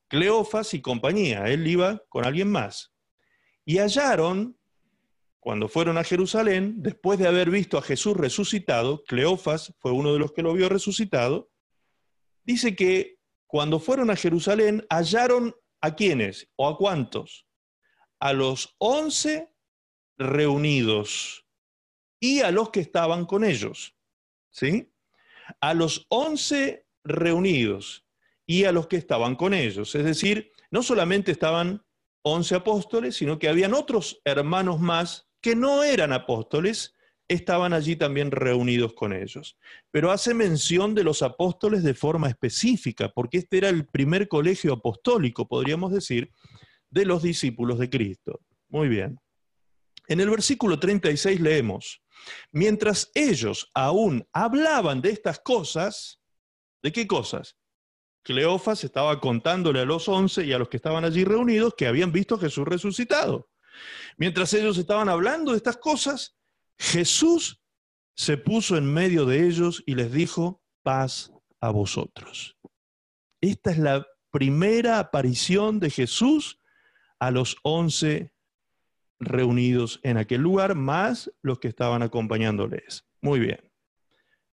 Cleofas 0.08 0.74
y 0.74 0.82
compañía. 0.82 1.46
Él 1.46 1.68
iba 1.68 2.04
con 2.10 2.26
alguien 2.26 2.52
más. 2.52 2.94
Y 3.66 3.78
hallaron, 3.78 4.58
cuando 5.40 5.68
fueron 5.68 5.98
a 5.98 6.04
Jerusalén, 6.04 6.76
después 6.78 7.20
de 7.20 7.28
haber 7.28 7.50
visto 7.50 7.78
a 7.78 7.82
Jesús 7.82 8.16
resucitado, 8.16 9.04
Cleofas 9.04 9.74
fue 9.80 9.92
uno 9.92 10.14
de 10.14 10.20
los 10.20 10.32
que 10.32 10.44
lo 10.44 10.54
vio 10.54 10.70
resucitado, 10.70 11.52
dice 12.44 12.76
que 12.76 13.20
cuando 13.48 13.80
fueron 13.80 14.10
a 14.10 14.16
Jerusalén 14.16 14.86
hallaron 14.90 15.56
a 15.82 15.96
quiénes 15.96 16.50
o 16.56 16.68
a 16.68 16.78
cuántos? 16.78 17.46
A 18.20 18.34
los 18.34 18.76
once 18.78 19.54
reunidos 20.18 21.46
y 22.20 22.40
a 22.40 22.52
los 22.52 22.70
que 22.70 22.80
estaban 22.80 23.26
con 23.26 23.44
ellos. 23.44 23.96
¿Sí? 24.54 24.90
A 25.60 25.74
los 25.74 26.06
once 26.08 26.86
reunidos 27.04 28.06
y 28.46 28.64
a 28.64 28.72
los 28.72 28.88
que 28.88 28.96
estaban 28.96 29.36
con 29.36 29.54
ellos. 29.54 29.94
Es 29.96 30.06
decir, 30.06 30.52
no 30.72 30.84
solamente 30.84 31.32
estaban 31.32 31.84
once 32.22 32.56
apóstoles, 32.56 33.18
sino 33.18 33.38
que 33.38 33.50
habían 33.50 33.74
otros 33.74 34.22
hermanos 34.24 34.80
más 34.80 35.28
que 35.42 35.56
no 35.56 35.84
eran 35.84 36.14
apóstoles, 36.14 36.94
estaban 37.28 37.74
allí 37.74 37.96
también 37.96 38.32
reunidos 38.32 38.94
con 38.94 39.12
ellos. 39.12 39.58
Pero 39.92 40.12
hace 40.12 40.34
mención 40.34 40.96
de 40.96 41.04
los 41.04 41.22
apóstoles 41.22 41.84
de 41.84 41.94
forma 41.94 42.30
específica, 42.30 43.10
porque 43.10 43.40
este 43.40 43.58
era 43.58 43.70
el 43.70 43.86
primer 43.88 44.28
colegio 44.28 44.74
apostólico, 44.74 45.48
podríamos 45.48 45.92
decir, 45.92 46.32
de 46.90 47.06
los 47.06 47.24
discípulos 47.24 47.80
de 47.80 47.90
Cristo. 47.90 48.40
Muy 48.70 48.88
bien. 48.88 49.20
En 50.08 50.20
el 50.20 50.30
versículo 50.30 50.80
36 50.80 51.40
leemos, 51.42 52.03
mientras 52.52 53.12
ellos 53.14 53.70
aún 53.74 54.28
hablaban 54.34 55.02
de 55.02 55.12
estas 55.12 55.40
cosas, 55.40 56.20
¿de 56.82 56.92
qué 56.92 57.08
cosas? 57.08 57.58
Cleofas 58.24 58.84
estaba 58.84 59.20
contándole 59.20 59.82
a 59.82 59.86
los 59.86 60.08
once 60.08 60.46
y 60.46 60.54
a 60.54 60.58
los 60.58 60.70
que 60.70 60.78
estaban 60.78 61.04
allí 61.04 61.26
reunidos 61.26 61.74
que 61.78 61.88
habían 61.88 62.12
visto 62.12 62.36
a 62.36 62.40
Jesús 62.40 62.66
resucitado. 62.66 63.50
Mientras 64.18 64.54
ellos 64.54 64.78
estaban 64.78 65.10
hablando 65.10 65.52
de 65.52 65.58
estas 65.58 65.78
cosas, 65.78 66.38
Jesús 66.78 67.62
se 68.16 68.38
puso 68.38 68.78
en 68.78 68.92
medio 68.92 69.26
de 69.26 69.46
ellos 69.46 69.84
y 69.86 69.96
les 69.96 70.12
dijo, 70.12 70.64
paz 70.84 71.32
a 71.60 71.72
vosotros. 71.72 72.58
Esta 73.42 73.72
es 73.72 73.78
la 73.78 74.06
primera 74.32 75.00
aparición 75.00 75.80
de 75.80 75.90
Jesús 75.90 76.60
a 77.20 77.32
los 77.32 77.58
once 77.64 78.33
reunidos 79.26 80.00
en 80.04 80.18
aquel 80.18 80.42
lugar, 80.42 80.76
más 80.76 81.32
los 81.42 81.60
que 81.60 81.68
estaban 81.68 82.02
acompañándoles. 82.02 83.06
Muy 83.22 83.40
bien. 83.40 83.60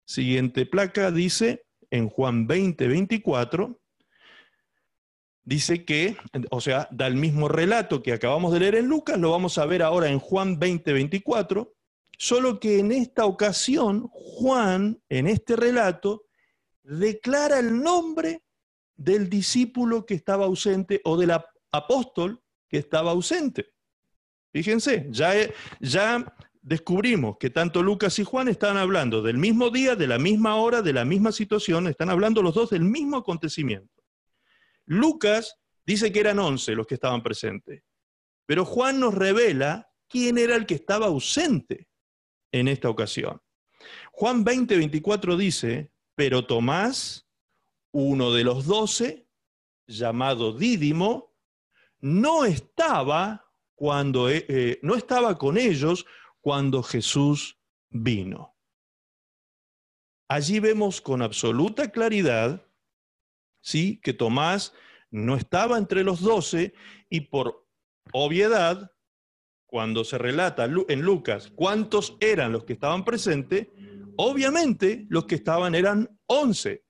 Siguiente 0.05 0.65
placa 0.65 1.12
dice 1.12 1.65
en 1.89 2.09
Juan 2.09 2.47
20, 2.47 2.88
24, 2.88 3.79
dice 5.43 5.86
que, 5.86 6.17
o 6.50 6.62
sea, 6.62 6.88
da 6.91 7.07
el 7.07 7.15
mismo 7.15 7.47
relato 7.47 8.03
que 8.03 8.13
acabamos 8.13 8.53
de 8.53 8.59
leer 8.59 8.75
en 8.75 8.88
Lucas, 8.88 9.19
lo 9.19 9.31
vamos 9.31 9.57
a 9.57 9.65
ver 9.65 9.81
ahora 9.81 10.09
en 10.09 10.19
Juan 10.19 10.59
20, 10.59 10.93
24, 10.93 11.74
solo 12.18 12.59
que 12.59 12.79
en 12.79 12.92
esta 12.92 13.25
ocasión 13.25 14.07
Juan, 14.11 15.01
en 15.09 15.27
este 15.27 15.55
relato, 15.55 16.25
declara 16.83 17.59
el 17.59 17.81
nombre 17.81 18.44
del 18.96 19.29
discípulo 19.29 20.05
que 20.05 20.15
estaba 20.15 20.46
ausente 20.46 21.01
o 21.03 21.18
del 21.18 21.31
apóstol 21.72 22.42
que 22.68 22.77
estaba 22.77 23.11
ausente. 23.11 23.74
Fíjense, 24.51 25.07
ya, 25.10 25.33
ya 25.79 26.36
descubrimos 26.62 27.38
que 27.38 27.50
tanto 27.50 27.81
Lucas 27.81 28.20
y 28.20 28.24
Juan 28.24 28.48
están 28.48 28.77
hablando 28.77 29.22
del 29.22 29.38
mismo 29.38 29.70
día, 29.70 29.96
de 29.96 30.07
la 30.07 30.20
misma 30.20 30.55
hora, 30.55 30.81
de 30.81 30.94
la 30.94 31.05
misma 31.05 31.31
situación, 31.31 31.88
están 31.88 32.10
hablando 32.10 32.42
los 32.42 32.55
dos 32.55 32.70
del 32.70 32.83
mismo 32.83 33.18
acontecimiento. 33.18 34.03
Lucas 34.86 35.57
dice 35.86 36.12
que 36.12 36.20
eran 36.20 36.40
once 36.40 36.74
los 36.74 36.86
que 36.86 36.96
estaban 36.96 37.24
presentes, 37.24 37.83
pero 38.46 38.66
Juan 38.66 39.00
nos 39.00 39.14
revela 39.14 39.90
quién 40.07 40.38
era 40.38 40.55
el 40.55 40.66
que 40.66 40.75
estaba 40.75 41.07
ausente 41.07 41.88
en 42.51 42.68
esta 42.68 42.90
ocasión. 42.90 43.42
Juan 44.12 44.44
20, 44.44 44.77
24 44.77 45.38
dice, 45.38 45.92
pero 46.16 46.46
Tomás, 46.46 47.27
uno 47.92 48.33
de 48.33 48.44
los 48.44 48.66
doce, 48.66 49.27
llamado 49.88 50.51
Dídimo, 50.51 51.33
no 52.00 52.44
estaba 52.44 53.47
cuando 53.77 54.27
eh, 54.27 54.44
eh, 54.50 54.79
no 54.81 54.96
estaba 54.96 55.37
con 55.37 55.55
ellos 55.55 56.07
cuando 56.42 56.81
Jesús 56.81 57.59
vino. 57.90 58.55
Allí 60.27 60.59
vemos 60.59 61.00
con 61.00 61.22
absoluta 61.22 61.92
claridad, 61.92 62.66
sí, 63.61 64.01
que 64.01 64.13
Tomás 64.13 64.74
no 65.11 65.35
estaba 65.35 65.77
entre 65.77 66.03
los 66.03 66.22
doce 66.22 66.74
y 67.07 67.22
por 67.22 67.68
obviedad, 68.11 68.92
cuando 69.68 70.03
se 70.03 70.18
relata 70.18 70.66
en 70.66 71.01
Lucas 71.01 71.51
cuántos 71.53 72.18
eran 72.20 72.53
los 72.53 72.63
que 72.63 72.74
estaban 72.74 73.05
presentes, 73.05 73.68
obviamente 74.16 75.05
los 75.09 75.25
que 75.25 75.35
estaban 75.35 75.75
eran 75.75 76.20
once, 76.25 76.83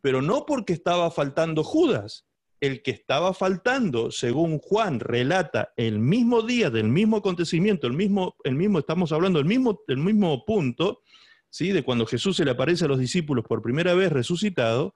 pero 0.00 0.22
no 0.22 0.44
porque 0.44 0.72
estaba 0.72 1.10
faltando 1.10 1.62
Judas, 1.62 2.26
el 2.62 2.80
que 2.80 2.92
estaba 2.92 3.34
faltando, 3.34 4.12
según 4.12 4.60
Juan 4.60 5.00
relata, 5.00 5.72
el 5.76 5.98
mismo 5.98 6.42
día 6.42 6.70
del 6.70 6.88
mismo 6.88 7.16
acontecimiento, 7.16 7.88
el 7.88 7.92
mismo, 7.92 8.36
el 8.44 8.54
mismo 8.54 8.78
estamos 8.78 9.10
hablando 9.10 9.40
del 9.40 9.48
mismo, 9.48 9.80
el 9.88 9.96
mismo 9.96 10.44
punto, 10.44 11.02
¿sí? 11.50 11.72
de 11.72 11.82
cuando 11.82 12.06
Jesús 12.06 12.36
se 12.36 12.44
le 12.44 12.52
aparece 12.52 12.84
a 12.84 12.88
los 12.88 13.00
discípulos 13.00 13.44
por 13.48 13.62
primera 13.62 13.94
vez 13.94 14.12
resucitado, 14.12 14.94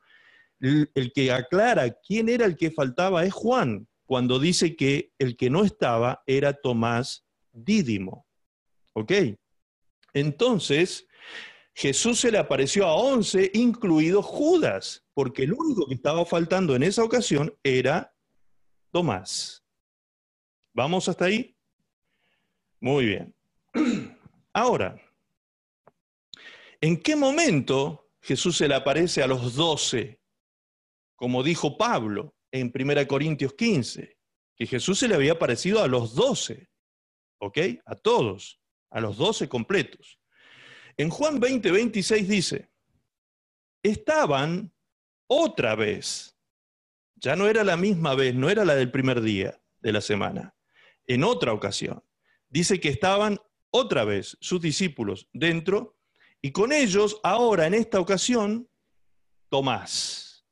el, 0.61 0.93
el 0.95 1.13
que 1.13 1.33
aclara 1.33 1.91
quién 2.07 2.29
era 2.29 2.47
el 2.47 2.57
que 2.57 2.71
faltaba 2.71 3.25
es 3.25 3.35
Juan, 3.35 3.89
cuando 4.05 4.39
dice 4.39 4.77
que 4.77 5.13
el 5.19 5.37
que 5.37 5.51
no 5.51 5.65
estaba 5.65 6.23
era 6.29 6.53
Tomás 6.53 7.27
Dídimo. 7.53 8.29
¿Ok? 8.93 9.13
Entonces, 10.15 11.09
Jesús 11.79 12.21
se 12.21 12.33
le 12.33 12.39
apareció 12.39 12.87
a 12.87 12.95
once, 12.95 13.51
incluido 13.53 14.23
Judas, 14.23 15.05
porque 15.13 15.43
el 15.43 15.53
único 15.53 15.87
que 15.87 15.93
estaba 15.93 16.25
faltando 16.25 16.75
en 16.75 16.83
esa 16.83 17.05
ocasión 17.05 17.55
era 17.63 18.17
Tomás. 18.91 19.63
¿Vamos 20.73 21.07
hasta 21.07 21.27
ahí? 21.27 21.55
Muy 22.81 23.05
bien. 23.05 23.35
Ahora, 24.55 24.99
¿en 26.81 26.99
qué 26.99 27.15
momento 27.15 28.09
Jesús 28.23 28.57
se 28.57 28.69
le 28.69 28.75
aparece 28.75 29.23
a 29.23 29.27
los 29.27 29.55
doce? 29.55 30.19
Como 31.15 31.43
dijo 31.43 31.77
Pablo 31.77 32.35
en 32.53 32.73
1 32.75 33.07
Corintios 33.07 33.53
15, 33.53 34.17
que 34.57 34.67
Jesús 34.67 34.99
se 34.99 35.09
le 35.09 35.15
había 35.15 35.33
aparecido 35.33 35.83
a 35.83 35.89
los 35.89 36.15
doce, 36.15 36.71
¿ok? 37.39 37.59
A 37.85 37.97
todos, 37.97 38.63
a 38.89 38.99
los 38.99 39.19
doce 39.19 39.47
completos. 39.47 40.16
En 40.97 41.11
Juan 41.11 41.41
20, 41.41 41.71
26 41.71 42.29
dice, 42.29 42.71
estaban 43.83 44.73
otra 45.27 45.75
vez, 45.75 46.37
ya 47.17 47.37
no 47.37 47.47
era 47.49 47.65
la 47.65 47.77
misma 47.77 48.15
vez, 48.15 48.35
no 48.35 48.49
era 48.49 48.65
la 48.65 48.75
del 48.75 48.91
primer 48.91 49.21
día 49.21 49.61
de 49.81 49.93
la 49.93 50.01
semana, 50.01 50.55
en 51.07 51.25
otra 51.25 51.53
ocasión. 51.53 52.03
Dice 52.49 52.81
que 52.81 52.89
estaban 52.89 53.39
otra 53.71 54.05
vez 54.05 54.39
sus 54.41 54.61
discípulos 54.61 55.29
dentro 55.33 55.99
y 56.41 56.53
con 56.53 56.73
ellos 56.73 57.21
ahora 57.23 57.67
en 57.67 57.75
esta 57.75 58.01
ocasión 58.01 58.69
Tomás. 59.49 60.47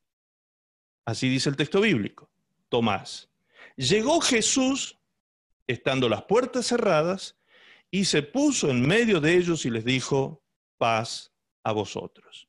Así 1.05 1.29
dice 1.29 1.49
el 1.49 1.57
texto 1.57 1.81
bíblico, 1.81 2.31
Tomás. 2.69 3.31
Llegó 3.77 4.21
Jesús, 4.21 4.99
estando 5.67 6.09
las 6.09 6.23
puertas 6.25 6.67
cerradas, 6.67 7.37
y 7.95 8.07
se 8.07 8.25
puso 8.25 8.71
en 8.71 8.85
medio 8.85 9.21
de 9.21 9.37
ellos 9.37 9.65
y 9.65 9.71
les 9.71 9.85
dijo, 9.85 10.43
paz 10.79 11.33
a 11.63 11.71
vosotros. 11.71 12.49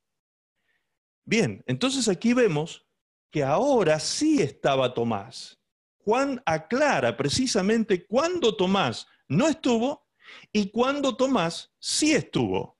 Bien, 1.24 1.62
entonces 1.68 2.08
aquí 2.08 2.32
vemos 2.32 2.84
que 3.30 3.44
ahora 3.44 4.00
sí 4.00 4.42
estaba 4.42 4.92
Tomás. 4.92 5.60
Juan 5.98 6.42
aclara 6.46 7.16
precisamente 7.16 8.06
cuándo 8.06 8.56
Tomás 8.56 9.06
no 9.28 9.46
estuvo 9.46 10.08
y 10.52 10.70
cuando 10.70 11.16
Tomás 11.16 11.72
sí 11.78 12.12
estuvo. 12.12 12.76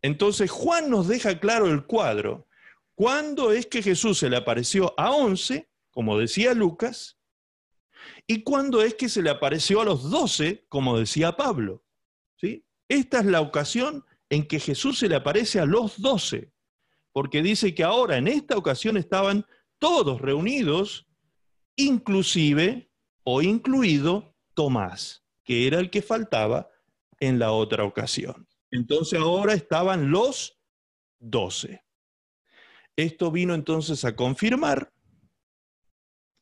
Entonces 0.00 0.52
Juan 0.52 0.90
nos 0.90 1.08
deja 1.08 1.40
claro 1.40 1.66
el 1.66 1.84
cuadro. 1.84 2.46
¿Cuándo 2.94 3.50
es 3.50 3.66
que 3.66 3.82
Jesús 3.82 4.20
se 4.20 4.30
le 4.30 4.36
apareció 4.36 4.94
a 4.96 5.10
once, 5.10 5.68
como 5.90 6.16
decía 6.16 6.54
Lucas? 6.54 7.18
¿Y 8.24 8.44
cuándo 8.44 8.82
es 8.82 8.94
que 8.94 9.08
se 9.08 9.20
le 9.20 9.30
apareció 9.30 9.80
a 9.80 9.84
los 9.84 10.08
doce, 10.08 10.64
como 10.68 10.96
decía 10.96 11.36
Pablo? 11.36 11.82
Esta 12.88 13.20
es 13.20 13.26
la 13.26 13.40
ocasión 13.40 14.04
en 14.30 14.46
que 14.46 14.60
Jesús 14.60 14.98
se 14.98 15.08
le 15.08 15.16
aparece 15.16 15.60
a 15.60 15.66
los 15.66 16.00
doce, 16.00 16.52
porque 17.12 17.42
dice 17.42 17.74
que 17.74 17.84
ahora 17.84 18.16
en 18.16 18.28
esta 18.28 18.56
ocasión 18.56 18.96
estaban 18.96 19.44
todos 19.78 20.20
reunidos, 20.20 21.06
inclusive 21.76 22.90
o 23.24 23.42
incluido 23.42 24.34
Tomás, 24.54 25.24
que 25.44 25.66
era 25.66 25.78
el 25.78 25.90
que 25.90 26.02
faltaba 26.02 26.68
en 27.20 27.38
la 27.38 27.52
otra 27.52 27.84
ocasión. 27.84 28.48
Entonces 28.70 29.18
ahora 29.18 29.54
estaban 29.54 30.10
los 30.10 30.58
doce. 31.18 31.84
Esto 32.96 33.30
vino 33.30 33.54
entonces 33.54 34.04
a 34.04 34.16
confirmar 34.16 34.92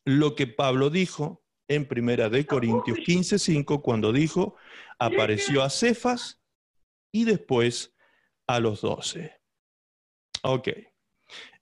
lo 0.04 0.34
que 0.34 0.46
Pablo 0.46 0.90
dijo 0.90 1.45
en 1.68 1.86
Primera 1.86 2.28
de 2.28 2.46
Corintios 2.46 2.98
15:5 2.98 3.82
cuando 3.82 4.12
dijo, 4.12 4.56
apareció 4.98 5.62
a 5.62 5.70
Cefas 5.70 6.40
y 7.12 7.24
después 7.24 7.94
a 8.46 8.60
los 8.60 8.80
doce. 8.80 9.40
Ok. 10.42 10.68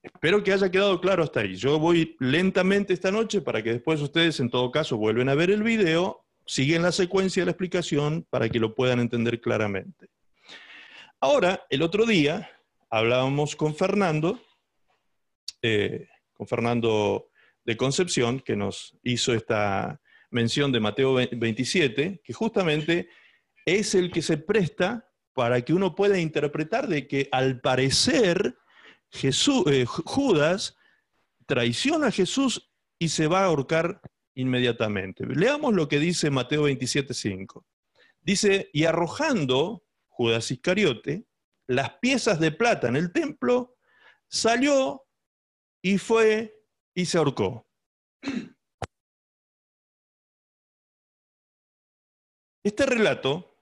Espero 0.03 0.43
que 0.43 0.53
haya 0.53 0.69
quedado 0.69 1.01
claro 1.01 1.23
hasta 1.23 1.39
ahí. 1.39 1.55
Yo 1.55 1.79
voy 1.79 2.15
lentamente 2.19 2.93
esta 2.93 3.11
noche 3.11 3.41
para 3.41 3.63
que 3.63 3.73
después 3.73 3.99
ustedes, 4.01 4.39
en 4.39 4.51
todo 4.51 4.71
caso, 4.71 4.97
vuelven 4.97 5.29
a 5.29 5.35
ver 5.35 5.49
el 5.49 5.63
video, 5.63 6.23
siguen 6.45 6.83
la 6.83 6.91
secuencia 6.91 7.41
de 7.41 7.45
la 7.45 7.51
explicación 7.51 8.27
para 8.29 8.47
que 8.47 8.59
lo 8.59 8.75
puedan 8.75 8.99
entender 8.99 9.41
claramente. 9.41 10.09
Ahora, 11.19 11.65
el 11.71 11.81
otro 11.81 12.05
día 12.05 12.51
hablábamos 12.91 13.55
con 13.55 13.73
Fernando, 13.73 14.39
eh, 15.63 16.07
con 16.33 16.45
Fernando 16.45 17.29
de 17.65 17.77
Concepción, 17.77 18.39
que 18.39 18.55
nos 18.55 18.97
hizo 19.03 19.33
esta 19.33 20.01
mención 20.29 20.71
de 20.71 20.79
Mateo 20.79 21.15
27, 21.15 22.21
que 22.23 22.33
justamente 22.33 23.09
es 23.65 23.95
el 23.95 24.11
que 24.11 24.21
se 24.21 24.37
presta 24.37 25.09
para 25.33 25.61
que 25.61 25.73
uno 25.73 25.95
pueda 25.95 26.19
interpretar 26.19 26.87
de 26.87 27.07
que 27.07 27.27
al 27.31 27.59
parecer 27.59 28.57
Jesús, 29.09 29.63
eh, 29.67 29.85
Judas 29.85 30.77
traiciona 31.45 32.07
a 32.07 32.11
Jesús 32.11 32.71
y 32.99 33.09
se 33.09 33.27
va 33.27 33.41
a 33.41 33.45
ahorcar 33.45 34.01
inmediatamente. 34.35 35.25
Leamos 35.25 35.73
lo 35.73 35.87
que 35.87 35.99
dice 35.99 36.29
Mateo 36.29 36.67
27.5. 36.67 37.63
Dice, 38.21 38.69
y 38.73 38.85
arrojando 38.85 39.83
Judas 40.07 40.51
Iscariote 40.51 41.25
las 41.67 41.97
piezas 41.99 42.39
de 42.39 42.51
plata 42.51 42.87
en 42.87 42.95
el 42.95 43.11
templo, 43.11 43.75
salió 44.27 45.03
y 45.81 45.97
fue 45.97 46.54
y 46.95 47.05
se 47.05 47.17
ahorcó. 47.17 47.67
Este 52.63 52.85
relato 52.87 53.59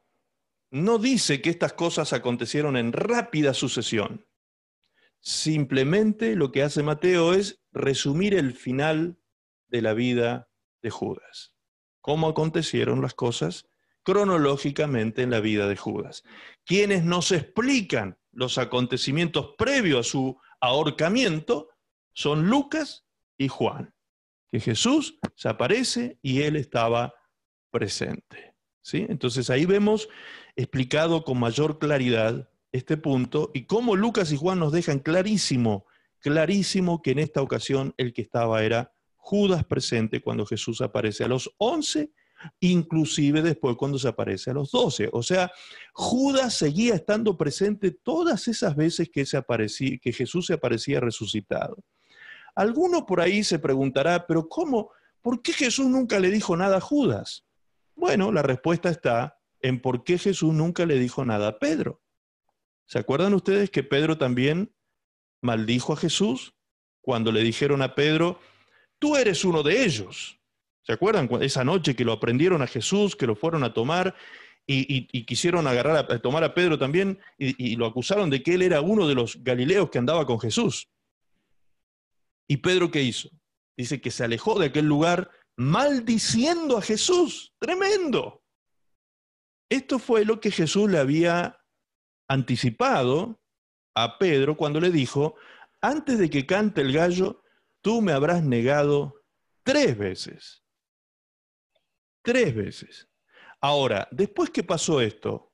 no 0.72 0.98
dice 0.98 1.42
que 1.42 1.50
estas 1.50 1.74
cosas 1.74 2.14
acontecieron 2.14 2.78
en 2.78 2.94
rápida 2.94 3.54
sucesión. 3.54 4.26
Simplemente 5.20 6.36
lo 6.36 6.52
que 6.52 6.64
hace 6.64 6.84
Mateo 6.84 7.34
es 7.34 7.62
resumir 7.72 8.34
el 8.34 8.54
final 8.54 9.20
de 9.68 9.82
la 9.82 9.94
vida 9.94 10.50
de 10.82 10.90
Judas. 10.90 11.56
Cómo 12.02 12.28
acontecieron 12.28 13.02
las 13.02 13.14
cosas 13.14 13.68
cronológicamente 14.04 15.22
en 15.22 15.32
la 15.32 15.40
vida 15.40 15.68
de 15.68 15.78
Judas. 15.78 16.24
Quienes 16.66 17.04
nos 17.04 17.32
explican 17.32 18.18
los 18.32 18.58
acontecimientos 18.58 19.56
previos 19.58 20.08
a 20.08 20.10
su 20.10 20.38
ahorcamiento 20.60 21.70
son 22.14 22.48
Lucas 22.48 23.06
y 23.38 23.48
Juan, 23.48 23.94
que 24.52 24.60
Jesús 24.60 25.20
se 25.36 25.50
aparece 25.50 26.20
y 26.22 26.42
él 26.42 26.56
estaba 26.56 27.14
presente. 27.72 28.56
¿sí? 28.82 29.06
Entonces 29.10 29.50
ahí 29.50 29.66
vemos 29.66 30.10
explicado 30.56 31.24
con 31.24 31.40
mayor 31.40 31.80
claridad 31.80 32.50
este 32.72 32.98
punto 32.98 33.52
y 33.54 33.66
cómo 33.66 33.96
Lucas 33.96 34.32
y 34.32 34.38
Juan 34.38 34.60
nos 34.60 34.72
dejan 34.72 35.00
clarísimo, 35.00 35.86
clarísimo 36.20 37.02
que 37.02 37.12
en 37.12 37.20
esta 37.20 37.42
ocasión 37.42 37.94
el 37.98 38.14
que 38.14 38.22
estaba 38.22 38.64
era 38.64 38.92
Judas 39.16 39.64
presente 39.64 40.22
cuando 40.22 40.46
Jesús 40.46 40.82
aparece 40.82 41.24
a 41.24 41.28
los 41.28 41.50
once, 41.58 42.12
inclusive 42.60 43.42
después 43.42 43.78
cuando 43.78 43.98
se 43.98 44.10
aparece 44.10 44.52
a 44.52 44.54
los 44.54 44.72
doce. 44.72 45.10
O 45.14 45.24
sea, 45.24 45.52
Judas 45.94 46.56
seguía 46.56 46.96
estando 46.96 47.38
presente 47.38 47.92
todas 47.92 48.48
esas 48.48 48.76
veces 48.76 49.10
que, 49.10 49.26
se 49.26 49.38
aparecía, 49.38 49.98
que 50.02 50.12
Jesús 50.12 50.48
se 50.48 50.54
aparecía 50.54 51.00
resucitado. 51.00 51.78
Alguno 52.56 53.06
por 53.06 53.22
ahí 53.22 53.44
se 53.44 53.60
preguntará, 53.60 54.28
pero 54.28 54.48
¿cómo? 54.48 54.92
¿Por 55.22 55.42
qué 55.42 55.54
Jesús 55.54 55.88
nunca 55.88 56.20
le 56.20 56.30
dijo 56.30 56.56
nada 56.56 56.78
a 56.78 56.82
Judas? 56.82 57.46
Bueno, 57.96 58.32
la 58.32 58.42
respuesta 58.42 58.90
está 58.90 59.40
en 59.62 59.82
por 59.82 60.04
qué 60.04 60.18
Jesús 60.18 60.54
nunca 60.54 60.86
le 60.86 61.00
dijo 61.00 61.24
nada 61.26 61.48
a 61.48 61.60
Pedro. 61.60 62.02
¿Se 62.86 63.00
acuerdan 63.00 63.34
ustedes 63.34 63.70
que 63.70 63.84
Pedro 63.84 64.18
también 64.18 64.74
maldijo 65.42 65.94
a 65.94 65.98
Jesús 65.98 66.54
cuando 67.02 67.32
le 67.32 67.42
dijeron 67.42 67.82
a 67.82 67.96
Pedro, 67.96 68.40
tú 69.00 69.16
eres 69.16 69.46
uno 69.46 69.64
de 69.64 69.84
ellos? 69.86 70.40
¿Se 70.84 70.92
acuerdan? 70.92 71.30
Esa 71.42 71.64
noche 71.64 71.96
que 71.96 72.04
lo 72.04 72.12
aprendieron 72.12 72.62
a 72.62 72.68
Jesús, 72.68 73.16
que 73.16 73.26
lo 73.26 73.36
fueron 73.36 73.64
a 73.64 73.74
tomar 73.74 74.14
y, 74.68 75.26
quisieron 75.26 75.66
agarrar 75.68 76.12
a, 76.12 76.20
tomar 76.20 76.44
a 76.44 76.54
Pedro 76.54 76.78
también 76.78 77.20
y, 77.38 77.72
y 77.72 77.76
lo 77.78 77.86
acusaron 77.86 78.30
de 78.30 78.44
que 78.44 78.56
él 78.56 78.62
era 78.62 78.82
uno 78.82 79.08
de 79.08 79.16
los 79.16 79.42
galileos 79.44 79.90
que 79.90 79.98
andaba 79.98 80.26
con 80.26 80.40
Jesús. 80.40 80.90
¿Y 82.54 82.58
Pedro 82.58 82.92
qué 82.92 83.02
hizo? 83.02 83.32
Dice 83.76 84.00
que 84.00 84.12
se 84.12 84.24
alejó 84.24 84.60
de 84.60 84.68
aquel 84.68 84.86
lugar 84.86 85.32
maldiciendo 85.58 86.78
a 86.78 86.84
Jesús. 86.84 87.52
Tremendo. 87.58 88.44
Esto 89.72 89.98
fue 89.98 90.24
lo 90.24 90.40
que 90.40 90.52
Jesús 90.52 90.88
le 90.88 91.00
había 91.00 91.58
anticipado 92.28 93.42
a 93.96 94.20
Pedro 94.20 94.56
cuando 94.56 94.80
le 94.80 94.92
dijo, 94.92 95.34
antes 95.82 96.20
de 96.20 96.30
que 96.30 96.46
cante 96.46 96.82
el 96.82 96.94
gallo, 96.94 97.42
tú 97.82 98.04
me 98.04 98.12
habrás 98.12 98.44
negado 98.44 99.24
tres 99.64 99.98
veces. 99.98 100.64
Tres 102.22 102.54
veces. 102.54 103.10
Ahora, 103.62 104.08
después 104.12 104.52
que 104.52 104.62
pasó 104.62 105.02
esto, 105.02 105.53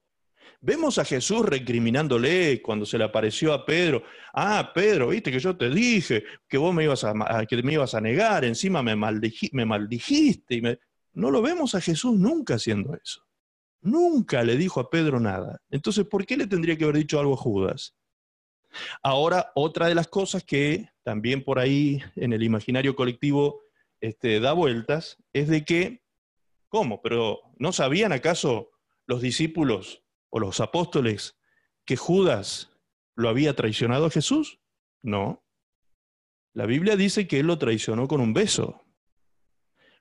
vemos 0.61 0.97
a 0.97 1.05
Jesús 1.05 1.45
recriminándole 1.45 2.61
cuando 2.61 2.85
se 2.85 2.97
le 2.97 3.03
apareció 3.03 3.53
a 3.53 3.65
Pedro. 3.65 4.03
Ah, 4.33 4.71
Pedro, 4.73 5.09
viste 5.09 5.31
que 5.31 5.39
yo 5.39 5.55
te 5.55 5.69
dije 5.69 6.23
que 6.47 6.57
vos 6.57 6.73
me 6.73 6.83
ibas 6.83 7.03
a, 7.03 7.45
que 7.47 7.63
me 7.63 7.73
ibas 7.73 7.93
a 7.93 8.01
negar, 8.01 8.45
encima 8.45 8.83
me, 8.83 8.95
me 8.95 9.65
maldijiste. 9.65 10.55
Y 10.55 10.61
me... 10.61 10.79
No 11.13 11.31
lo 11.31 11.41
vemos 11.41 11.75
a 11.75 11.81
Jesús 11.81 12.17
nunca 12.17 12.55
haciendo 12.55 12.95
eso. 12.95 13.25
Nunca 13.81 14.43
le 14.43 14.57
dijo 14.57 14.79
a 14.79 14.89
Pedro 14.89 15.19
nada. 15.19 15.61
Entonces, 15.69 16.05
¿por 16.05 16.25
qué 16.25 16.35
le 16.35 16.47
tendría 16.47 16.77
que 16.77 16.83
haber 16.83 16.97
dicho 16.97 17.19
algo 17.19 17.33
a 17.33 17.37
Judas? 17.37 17.95
Ahora, 19.01 19.51
otra 19.55 19.87
de 19.87 19.95
las 19.95 20.07
cosas 20.07 20.43
que 20.43 20.89
también 21.03 21.43
por 21.43 21.59
ahí 21.59 22.03
en 22.15 22.33
el 22.33 22.43
imaginario 22.43 22.95
colectivo 22.95 23.61
este, 24.01 24.39
da 24.39 24.53
vueltas 24.53 25.17
es 25.33 25.47
de 25.47 25.65
que, 25.65 26.03
¿cómo? 26.67 27.01
Pero 27.01 27.39
¿no 27.57 27.71
sabían 27.71 28.11
acaso 28.11 28.69
los 29.07 29.21
discípulos 29.21 30.03
o 30.29 30.39
los 30.39 30.59
apóstoles 30.59 31.37
que 31.85 31.97
Judas 31.97 32.71
lo 33.15 33.29
había 33.29 33.55
traicionado 33.55 34.05
a 34.05 34.11
Jesús? 34.11 34.59
No. 35.01 35.43
La 36.53 36.65
Biblia 36.65 36.95
dice 36.95 37.27
que 37.27 37.39
él 37.39 37.47
lo 37.47 37.57
traicionó 37.57 38.07
con 38.07 38.21
un 38.21 38.33
beso. 38.33 38.85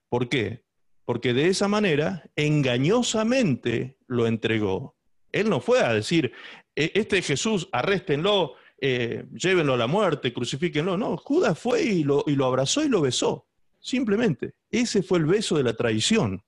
¿Por 0.09 0.29
qué? 0.29 0.69
porque 1.09 1.33
de 1.33 1.49
esa 1.49 1.69
manera 1.69 2.31
engañosamente 2.37 3.97
lo 4.09 4.27
entregó. 4.27 4.99
Él 5.33 5.49
no 5.49 5.59
fue 5.59 5.81
a 5.81 5.95
decir, 5.95 6.33
e, 6.77 6.93
este 6.95 7.23
Jesús, 7.23 7.67
arréstenlo, 7.73 8.57
eh, 8.79 9.25
llévenlo 9.33 9.73
a 9.73 9.79
la 9.79 9.87
muerte, 9.87 10.35
crucifíquenlo. 10.35 10.99
No, 10.99 11.17
Judas 11.17 11.59
fue 11.59 11.83
y 11.83 12.05
lo, 12.05 12.25
y 12.27 12.37
lo 12.37 12.45
abrazó 12.45 12.85
y 12.85 12.91
lo 12.91 13.01
besó. 13.01 13.47
Simplemente, 13.81 14.53
ese 14.71 15.03
fue 15.03 15.17
el 15.21 15.25
beso 15.25 15.57
de 15.57 15.63
la 15.63 15.73
traición. 15.73 16.45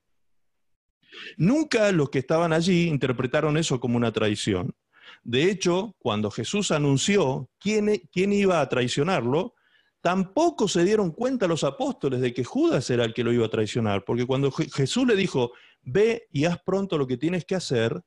Nunca 1.37 1.91
los 1.93 2.11
que 2.11 2.21
estaban 2.21 2.53
allí 2.53 2.89
interpretaron 2.89 3.57
eso 3.57 3.81
como 3.81 3.97
una 3.97 4.13
traición. 4.13 4.75
De 5.23 5.51
hecho, 5.51 5.95
cuando 5.99 6.31
Jesús 6.31 6.71
anunció 6.71 7.51
quién, 7.59 8.03
quién 8.13 8.33
iba 8.33 8.61
a 8.61 8.69
traicionarlo, 8.69 9.55
Tampoco 10.01 10.67
se 10.67 10.83
dieron 10.83 11.11
cuenta 11.11 11.47
los 11.47 11.63
apóstoles 11.63 12.21
de 12.21 12.33
que 12.33 12.43
Judas 12.43 12.89
era 12.89 13.05
el 13.05 13.13
que 13.13 13.23
lo 13.23 13.33
iba 13.33 13.45
a 13.45 13.51
traicionar, 13.51 14.05
porque 14.05 14.27
cuando 14.27 14.51
Jesús 14.51 15.07
le 15.07 15.15
dijo, 15.15 15.53
ve 15.83 16.27
y 16.33 16.47
haz 16.47 16.59
pronto 16.65 16.97
lo 16.97 17.07
que 17.07 17.19
tienes 17.19 17.45
que 17.45 17.55
hacer, 17.55 18.01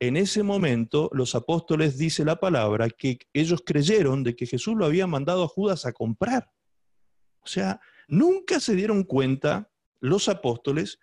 en 0.00 0.16
ese 0.16 0.42
momento 0.42 1.08
los 1.12 1.36
apóstoles, 1.36 1.96
dice 1.96 2.24
la 2.24 2.40
palabra, 2.40 2.88
que 2.90 3.18
ellos 3.32 3.62
creyeron 3.64 4.24
de 4.24 4.34
que 4.34 4.46
Jesús 4.46 4.76
lo 4.76 4.84
había 4.84 5.06
mandado 5.06 5.44
a 5.44 5.48
Judas 5.48 5.86
a 5.86 5.92
comprar. 5.92 6.50
O 7.40 7.46
sea, 7.46 7.80
nunca 8.08 8.58
se 8.58 8.74
dieron 8.74 9.04
cuenta 9.04 9.70
los 10.00 10.28
apóstoles 10.28 10.98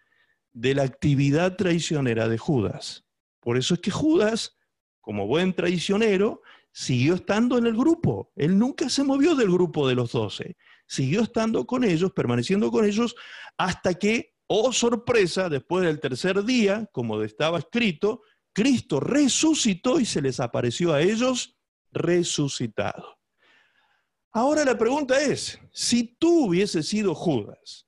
de 0.55 0.73
la 0.73 0.83
actividad 0.83 1.57
traicionera 1.57 2.29
de 2.29 2.37
Judas. 2.37 3.03
Por 3.41 3.57
eso 3.57 3.73
es 3.73 3.81
que 3.81 3.91
Judas, 3.91 4.57
como 5.01 5.27
buen 5.27 5.53
traicionero, 5.53 6.41
siguió 6.71 7.15
estando 7.15 7.57
en 7.57 7.65
el 7.65 7.75
grupo. 7.75 8.31
Él 8.37 8.57
nunca 8.57 8.89
se 8.89 9.03
movió 9.03 9.35
del 9.35 9.51
grupo 9.51 9.87
de 9.87 9.95
los 9.95 10.13
doce. 10.13 10.55
Siguió 10.87 11.21
estando 11.21 11.67
con 11.67 11.83
ellos, 11.83 12.13
permaneciendo 12.13 12.71
con 12.71 12.85
ellos, 12.85 13.15
hasta 13.57 13.95
que, 13.95 14.33
oh 14.47 14.71
sorpresa, 14.71 15.49
después 15.49 15.85
del 15.85 15.99
tercer 15.99 16.43
día, 16.45 16.89
como 16.93 17.21
estaba 17.21 17.59
escrito, 17.59 18.21
Cristo 18.53 19.01
resucitó 19.01 19.99
y 19.99 20.05
se 20.05 20.21
les 20.21 20.39
apareció 20.39 20.93
a 20.93 21.01
ellos 21.01 21.57
resucitado. 21.91 23.19
Ahora 24.31 24.63
la 24.63 24.77
pregunta 24.77 25.21
es, 25.21 25.59
si 25.73 26.15
tú 26.17 26.45
hubieses 26.47 26.87
sido 26.87 27.13
Judas, 27.13 27.84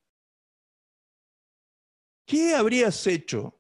¿qué 2.28 2.54
habrías 2.54 3.08
hecho 3.08 3.60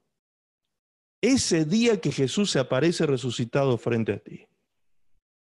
ese 1.19 1.65
día 1.65 1.99
que 1.99 2.11
Jesús 2.11 2.51
se 2.51 2.59
aparece 2.59 3.07
resucitado 3.07 3.79
frente 3.79 4.13
a 4.13 4.19
ti? 4.19 4.47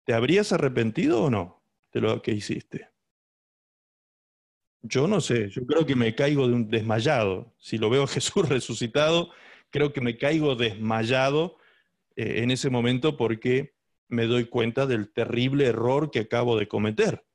¿Te 0.05 0.13
habrías 0.13 0.53
arrepentido 0.53 1.23
o 1.23 1.29
no 1.29 1.61
de 1.91 1.99
lo 1.99 2.21
que 2.21 2.31
hiciste? 2.31 2.89
Yo 4.81 5.05
no 5.09 5.19
sé, 5.19 5.49
yo 5.49 5.65
creo 5.65 5.85
que 5.85 5.95
me 5.95 6.15
caigo 6.15 6.47
de 6.47 6.53
un 6.53 6.69
desmayado. 6.69 7.53
Si 7.57 7.77
lo 7.77 7.89
veo 7.89 8.03
a 8.03 8.07
Jesús 8.07 8.47
resucitado, 8.47 9.31
creo 9.69 9.91
que 9.91 9.99
me 9.99 10.17
caigo 10.17 10.55
desmayado 10.55 11.57
eh, 12.15 12.43
en 12.43 12.51
ese 12.51 12.69
momento 12.69 13.17
porque 13.17 13.75
me 14.07 14.27
doy 14.27 14.45
cuenta 14.45 14.85
del 14.85 15.11
terrible 15.11 15.65
error 15.65 16.09
que 16.09 16.19
acabo 16.19 16.57
de 16.57 16.69
cometer 16.69 17.27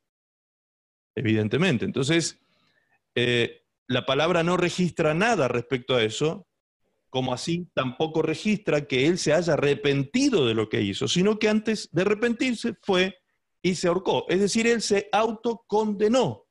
evidentemente. 1.15 1.85
Entonces, 1.85 2.39
eh, 3.15 3.62
la 3.87 4.05
palabra 4.05 4.43
no 4.43 4.57
registra 4.57 5.13
nada 5.13 5.47
respecto 5.47 5.95
a 5.95 6.03
eso, 6.03 6.47
como 7.09 7.33
así 7.33 7.69
tampoco 7.73 8.21
registra 8.21 8.87
que 8.87 9.07
él 9.07 9.17
se 9.19 9.33
haya 9.33 9.53
arrepentido 9.53 10.47
de 10.47 10.55
lo 10.55 10.69
que 10.69 10.81
hizo, 10.81 11.07
sino 11.07 11.37
que 11.37 11.49
antes 11.49 11.89
de 11.91 12.01
arrepentirse 12.01 12.73
fue 12.81 13.17
y 13.61 13.75
se 13.75 13.87
ahorcó. 13.87 14.25
Es 14.29 14.39
decir, 14.39 14.65
él 14.67 14.81
se 14.81 15.09
autocondenó. 15.11 16.45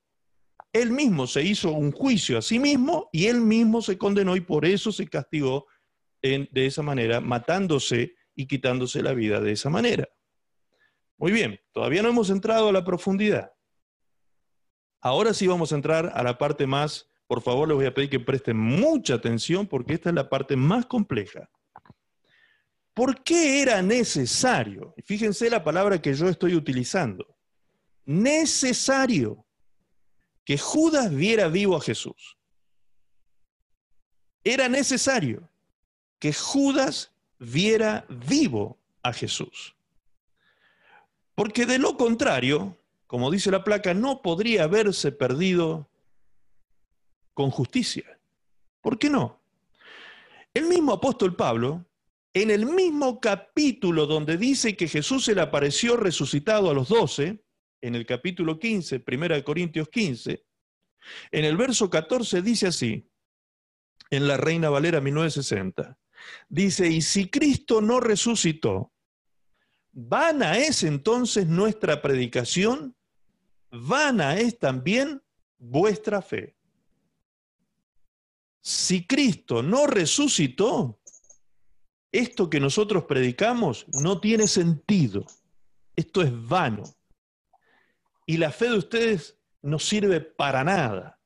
Él 0.71 0.91
mismo 0.91 1.27
se 1.27 1.43
hizo 1.43 1.71
un 1.71 1.91
juicio 1.91 2.37
a 2.37 2.41
sí 2.41 2.59
mismo 2.59 3.09
y 3.11 3.27
él 3.27 3.41
mismo 3.41 3.81
se 3.81 3.97
condenó 3.97 4.35
y 4.35 4.41
por 4.41 4.65
eso 4.65 4.91
se 4.91 5.07
castigó 5.07 5.67
de 6.21 6.65
esa 6.65 6.81
manera, 6.81 7.19
matándose 7.19 8.15
y 8.33 8.47
quitándose 8.47 9.03
la 9.03 9.13
vida 9.13 9.41
de 9.41 9.51
esa 9.51 9.69
manera. 9.69 10.07
Muy 11.17 11.31
bien, 11.31 11.59
todavía 11.73 12.01
no 12.01 12.09
hemos 12.09 12.29
entrado 12.29 12.69
a 12.69 12.71
la 12.71 12.83
profundidad. 12.83 13.51
Ahora 15.01 15.33
sí 15.33 15.45
vamos 15.45 15.73
a 15.73 15.75
entrar 15.75 16.11
a 16.15 16.23
la 16.23 16.37
parte 16.37 16.65
más, 16.65 17.09
por 17.33 17.41
favor 17.41 17.67
les 17.67 17.75
voy 17.75 17.85
a 17.87 17.93
pedir 17.95 18.11
que 18.11 18.19
presten 18.19 18.59
mucha 18.59 19.15
atención 19.15 19.65
porque 19.65 19.95
esta 19.95 20.09
es 20.09 20.15
la 20.15 20.29
parte 20.29 20.55
más 20.55 20.85
compleja. 20.85 21.49
¿Por 22.93 23.23
qué 23.23 23.59
era 23.63 23.81
necesario? 23.81 24.93
Fíjense 25.03 25.49
la 25.49 25.63
palabra 25.63 25.99
que 25.99 26.13
yo 26.13 26.29
estoy 26.29 26.53
utilizando. 26.53 27.35
Necesario 28.05 29.47
que 30.45 30.59
Judas 30.59 31.11
viera 31.11 31.47
vivo 31.47 31.75
a 31.75 31.81
Jesús. 31.81 32.37
Era 34.43 34.69
necesario 34.69 35.49
que 36.19 36.33
Judas 36.33 37.13
viera 37.39 38.05
vivo 38.09 38.77
a 39.01 39.11
Jesús. 39.11 39.75
Porque 41.33 41.65
de 41.65 41.79
lo 41.79 41.97
contrario, 41.97 42.77
como 43.07 43.31
dice 43.31 43.49
la 43.49 43.63
placa, 43.63 43.95
no 43.95 44.21
podría 44.21 44.65
haberse 44.65 45.11
perdido 45.11 45.89
con 47.33 47.49
justicia. 47.49 48.19
¿Por 48.81 48.97
qué 48.97 49.09
no? 49.09 49.41
El 50.53 50.65
mismo 50.65 50.93
apóstol 50.93 51.35
Pablo, 51.35 51.85
en 52.33 52.51
el 52.51 52.65
mismo 52.65 53.19
capítulo 53.19 54.05
donde 54.05 54.37
dice 54.37 54.75
que 54.75 54.87
Jesús 54.87 55.25
se 55.25 55.35
le 55.35 55.41
apareció 55.41 55.97
resucitado 55.97 56.69
a 56.69 56.73
los 56.73 56.89
doce, 56.89 57.43
en 57.81 57.95
el 57.95 58.05
capítulo 58.05 58.59
15, 58.59 59.03
1 59.05 59.43
Corintios 59.43 59.89
15, 59.89 60.45
en 61.31 61.45
el 61.45 61.57
verso 61.57 61.89
14 61.89 62.41
dice 62.41 62.67
así, 62.67 63.09
en 64.09 64.27
la 64.27 64.37
Reina 64.37 64.69
Valera 64.69 65.01
1960, 65.01 65.97
dice, 66.47 66.87
y 66.87 67.01
si 67.01 67.29
Cristo 67.29 67.81
no 67.81 67.99
resucitó, 67.99 68.93
¿vana 69.91 70.57
es 70.57 70.83
entonces 70.83 71.47
nuestra 71.47 72.01
predicación? 72.01 72.95
vana 73.73 74.37
es 74.37 74.59
también 74.59 75.21
vuestra 75.57 76.21
fe. 76.21 76.55
Si 78.65 79.05
Cristo 79.05 79.61
no 79.61 79.87
resucitó, 79.87 81.01
esto 82.13 82.49
que 82.49 82.61
nosotros 82.61 83.03
predicamos 83.03 83.85
no 83.91 84.21
tiene 84.21 84.47
sentido. 84.47 85.25
Esto 85.97 86.21
es 86.21 86.31
vano. 86.47 86.83
Y 88.25 88.37
la 88.37 88.51
fe 88.51 88.69
de 88.69 88.77
ustedes 88.77 89.37
no 89.61 89.79
sirve 89.79 90.21
para 90.21 90.63
nada. 90.63 91.19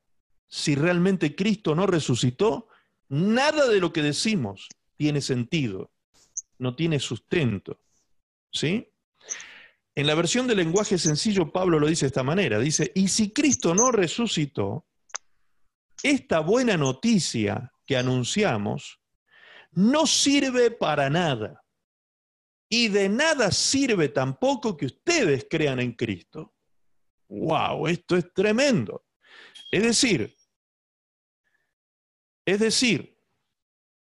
Si 0.48 0.74
realmente 0.74 1.36
Cristo 1.36 1.76
no 1.76 1.86
resucitó, 1.86 2.66
nada 3.08 3.68
de 3.68 3.78
lo 3.78 3.92
que 3.92 4.02
decimos 4.02 4.68
tiene 4.96 5.20
sentido, 5.20 5.92
no 6.58 6.74
tiene 6.74 6.98
sustento. 6.98 7.78
¿Sí? 8.50 8.88
En 9.94 10.08
la 10.08 10.16
versión 10.16 10.48
del 10.48 10.56
lenguaje 10.56 10.98
sencillo, 10.98 11.52
Pablo 11.52 11.78
lo 11.78 11.86
dice 11.86 12.06
de 12.06 12.08
esta 12.08 12.24
manera. 12.24 12.58
Dice, 12.58 12.90
y 12.96 13.06
si 13.06 13.30
Cristo 13.30 13.76
no 13.76 13.92
resucitó, 13.92 14.86
esta 16.02 16.40
buena 16.40 16.76
noticia 16.76 17.72
que 17.86 17.96
anunciamos 17.96 19.00
no 19.72 20.06
sirve 20.06 20.70
para 20.70 21.10
nada. 21.10 21.64
Y 22.70 22.88
de 22.88 23.08
nada 23.08 23.50
sirve 23.50 24.08
tampoco 24.08 24.76
que 24.76 24.86
ustedes 24.86 25.46
crean 25.48 25.80
en 25.80 25.92
Cristo. 25.92 26.54
¡Wow! 27.28 27.88
Esto 27.88 28.16
es 28.16 28.32
tremendo. 28.32 29.06
Es 29.70 29.82
decir, 29.82 30.36
es 32.44 32.60
decir, 32.60 33.18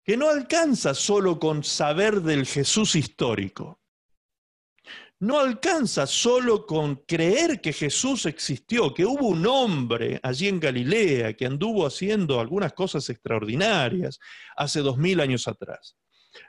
que 0.03 0.17
no 0.17 0.29
alcanza 0.29 0.93
solo 0.93 1.39
con 1.39 1.63
saber 1.63 2.21
del 2.21 2.45
Jesús 2.45 2.95
histórico 2.95 3.78
no 5.19 5.39
alcanza 5.39 6.07
solo 6.07 6.65
con 6.65 6.95
creer 7.05 7.59
que 7.59 7.73
Jesús 7.73 8.25
existió, 8.25 8.93
que 8.93 9.05
hubo 9.05 9.27
un 9.27 9.45
hombre 9.45 10.19
allí 10.23 10.47
en 10.47 10.59
Galilea 10.59 11.33
que 11.33 11.45
anduvo 11.45 11.85
haciendo 11.85 12.39
algunas 12.39 12.71
cosas 12.73 13.09
extraordinarias 13.09 14.19
hace 14.55 14.79
dos 14.79 14.97
mil 14.97 15.19
años 15.19 15.47
atrás. 15.47 15.97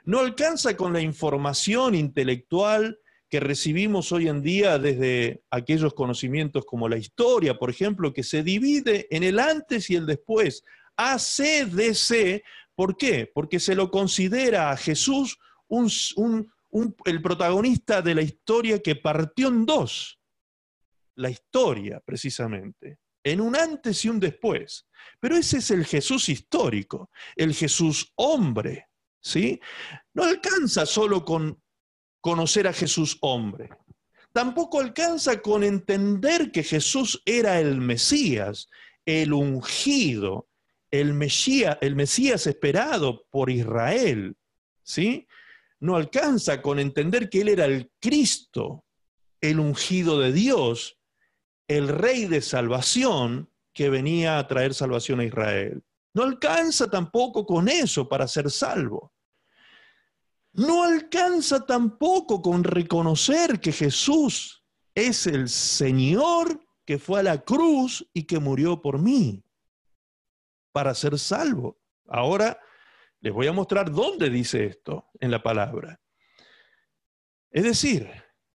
No 0.05 0.19
alcanza 0.19 0.77
con 0.77 0.93
la 0.93 1.01
información 1.01 1.95
intelectual 1.95 2.99
que 3.29 3.39
recibimos 3.39 4.11
hoy 4.11 4.27
en 4.27 4.41
día 4.41 4.77
desde 4.77 5.43
aquellos 5.49 5.93
conocimientos 5.93 6.65
como 6.65 6.87
la 6.87 6.97
historia, 6.97 7.57
por 7.57 7.69
ejemplo, 7.69 8.13
que 8.13 8.23
se 8.23 8.43
divide 8.43 9.07
en 9.09 9.23
el 9.23 9.39
antes 9.39 9.89
y 9.89 9.95
el 9.95 10.05
después, 10.05 10.63
ACDC. 10.97 12.43
¿Por 12.75 12.97
qué? 12.97 13.29
Porque 13.33 13.59
se 13.59 13.75
lo 13.75 13.89
considera 13.89 14.71
a 14.71 14.77
Jesús 14.77 15.39
un, 15.67 15.89
un, 16.17 16.51
el 17.05 17.21
protagonista 17.21 18.01
de 18.01 18.15
la 18.15 18.21
historia 18.21 18.81
que 18.81 18.95
partió 18.95 19.49
en 19.49 19.65
dos. 19.65 20.19
La 21.15 21.29
historia, 21.29 21.99
precisamente. 21.99 22.99
En 23.23 23.41
un 23.41 23.55
antes 23.55 24.03
y 24.05 24.09
un 24.09 24.19
después. 24.19 24.87
Pero 25.19 25.35
ese 25.35 25.57
es 25.57 25.71
el 25.71 25.85
Jesús 25.85 26.29
histórico, 26.29 27.09
el 27.35 27.53
Jesús 27.53 28.11
hombre. 28.15 28.87
¿sí? 29.21 29.59
No 30.13 30.23
alcanza 30.23 30.85
solo 30.85 31.23
con 31.23 31.61
conocer 32.21 32.67
a 32.67 32.73
Jesús 32.73 33.17
hombre. 33.21 33.69
Tampoco 34.33 34.79
alcanza 34.79 35.41
con 35.41 35.63
entender 35.63 36.51
que 36.51 36.63
Jesús 36.63 37.21
era 37.25 37.59
el 37.59 37.81
Mesías, 37.81 38.69
el 39.05 39.33
ungido, 39.33 40.47
el 40.89 41.13
Mesías, 41.13 41.77
el 41.81 41.95
Mesías 41.95 42.47
esperado 42.47 43.25
por 43.29 43.49
Israel. 43.49 44.37
¿sí? 44.83 45.27
No 45.81 45.95
alcanza 45.95 46.61
con 46.61 46.79
entender 46.79 47.29
que 47.29 47.41
Él 47.41 47.49
era 47.49 47.65
el 47.65 47.91
Cristo, 47.99 48.85
el 49.41 49.59
ungido 49.59 50.19
de 50.19 50.31
Dios, 50.31 50.99
el 51.67 51.87
rey 51.87 52.27
de 52.27 52.41
salvación 52.41 53.49
que 53.73 53.89
venía 53.89 54.37
a 54.37 54.47
traer 54.47 54.73
salvación 54.73 55.19
a 55.19 55.25
Israel. 55.25 55.83
No 56.13 56.23
alcanza 56.23 56.89
tampoco 56.89 57.45
con 57.45 57.67
eso 57.67 58.07
para 58.07 58.27
ser 58.27 58.51
salvo. 58.51 59.11
No 60.53 60.83
alcanza 60.83 61.65
tampoco 61.65 62.41
con 62.41 62.63
reconocer 62.63 63.59
que 63.59 63.71
Jesús 63.71 64.63
es 64.93 65.25
el 65.25 65.49
Señor 65.49 66.63
que 66.85 66.99
fue 66.99 67.21
a 67.21 67.23
la 67.23 67.43
cruz 67.43 68.07
y 68.13 68.23
que 68.23 68.39
murió 68.39 68.81
por 68.81 68.99
mí 68.99 69.43
para 70.73 70.93
ser 70.93 71.17
salvo. 71.17 71.79
Ahora 72.07 72.59
les 73.21 73.33
voy 73.33 73.47
a 73.47 73.53
mostrar 73.53 73.91
dónde 73.91 74.29
dice 74.29 74.65
esto 74.65 75.09
en 75.19 75.31
la 75.31 75.41
palabra. 75.41 76.01
Es 77.51 77.63
decir, 77.63 78.09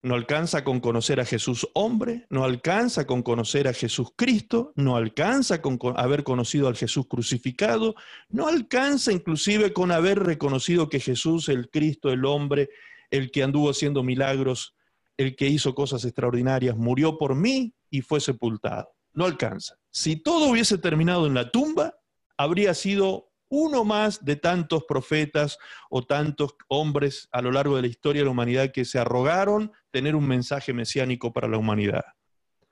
no 0.02 0.16
alcanza 0.16 0.64
con 0.64 0.80
conocer 0.80 1.20
a 1.20 1.26
Jesús 1.26 1.68
hombre, 1.74 2.26
no 2.30 2.44
alcanza 2.44 3.06
con 3.06 3.24
conocer 3.24 3.68
a 3.68 3.74
Jesús 3.74 4.10
Cristo, 4.16 4.74
no 4.76 4.96
alcanza 4.96 5.62
con 5.62 5.80
haber 5.98 6.24
conocido 6.24 6.68
al 6.68 6.76
Jesús 6.76 7.08
crucificado, 7.08 7.96
no 8.30 8.48
alcanza 8.48 9.12
inclusive 9.12 9.74
con 9.74 9.92
haber 9.92 10.20
reconocido 10.20 10.90
que 10.90 11.00
Jesús, 11.00 11.50
el 11.50 11.70
Cristo, 11.70 12.12
el 12.12 12.26
hombre, 12.26 12.70
el 13.12 13.32
que 13.32 13.44
anduvo 13.44 13.70
haciendo 13.70 14.04
milagros, 14.04 14.76
el 15.18 15.36
que 15.36 15.48
hizo 15.48 15.76
cosas 15.76 16.04
extraordinarias, 16.06 16.76
murió 16.76 17.18
por 17.18 17.36
mí 17.36 17.74
y 17.90 18.02
fue 18.02 18.20
sepultado. 18.20 18.90
No 19.14 19.26
alcanza. 19.26 19.78
Si 19.90 20.16
todo 20.16 20.48
hubiese 20.48 20.78
terminado 20.78 21.28
en 21.28 21.34
la 21.34 21.52
tumba, 21.52 21.96
habría 22.38 22.74
sido 22.74 23.33
uno 23.56 23.86
más 23.86 24.26
de 24.26 24.36
tantos 24.36 24.86
profetas 24.86 25.60
o 25.92 26.04
tantos 26.04 26.56
hombres 26.70 27.30
a 27.32 27.40
lo 27.40 27.52
largo 27.52 27.76
de 27.76 27.84
la 27.84 27.88
historia 27.88 28.22
de 28.22 28.26
la 28.26 28.32
humanidad 28.32 28.72
que 28.72 28.84
se 28.84 28.98
arrogaron 28.98 29.72
tener 29.92 30.16
un 30.16 30.28
mensaje 30.28 30.74
mesiánico 30.74 31.32
para 31.32 31.48
la 31.48 31.60
humanidad. 31.60 32.04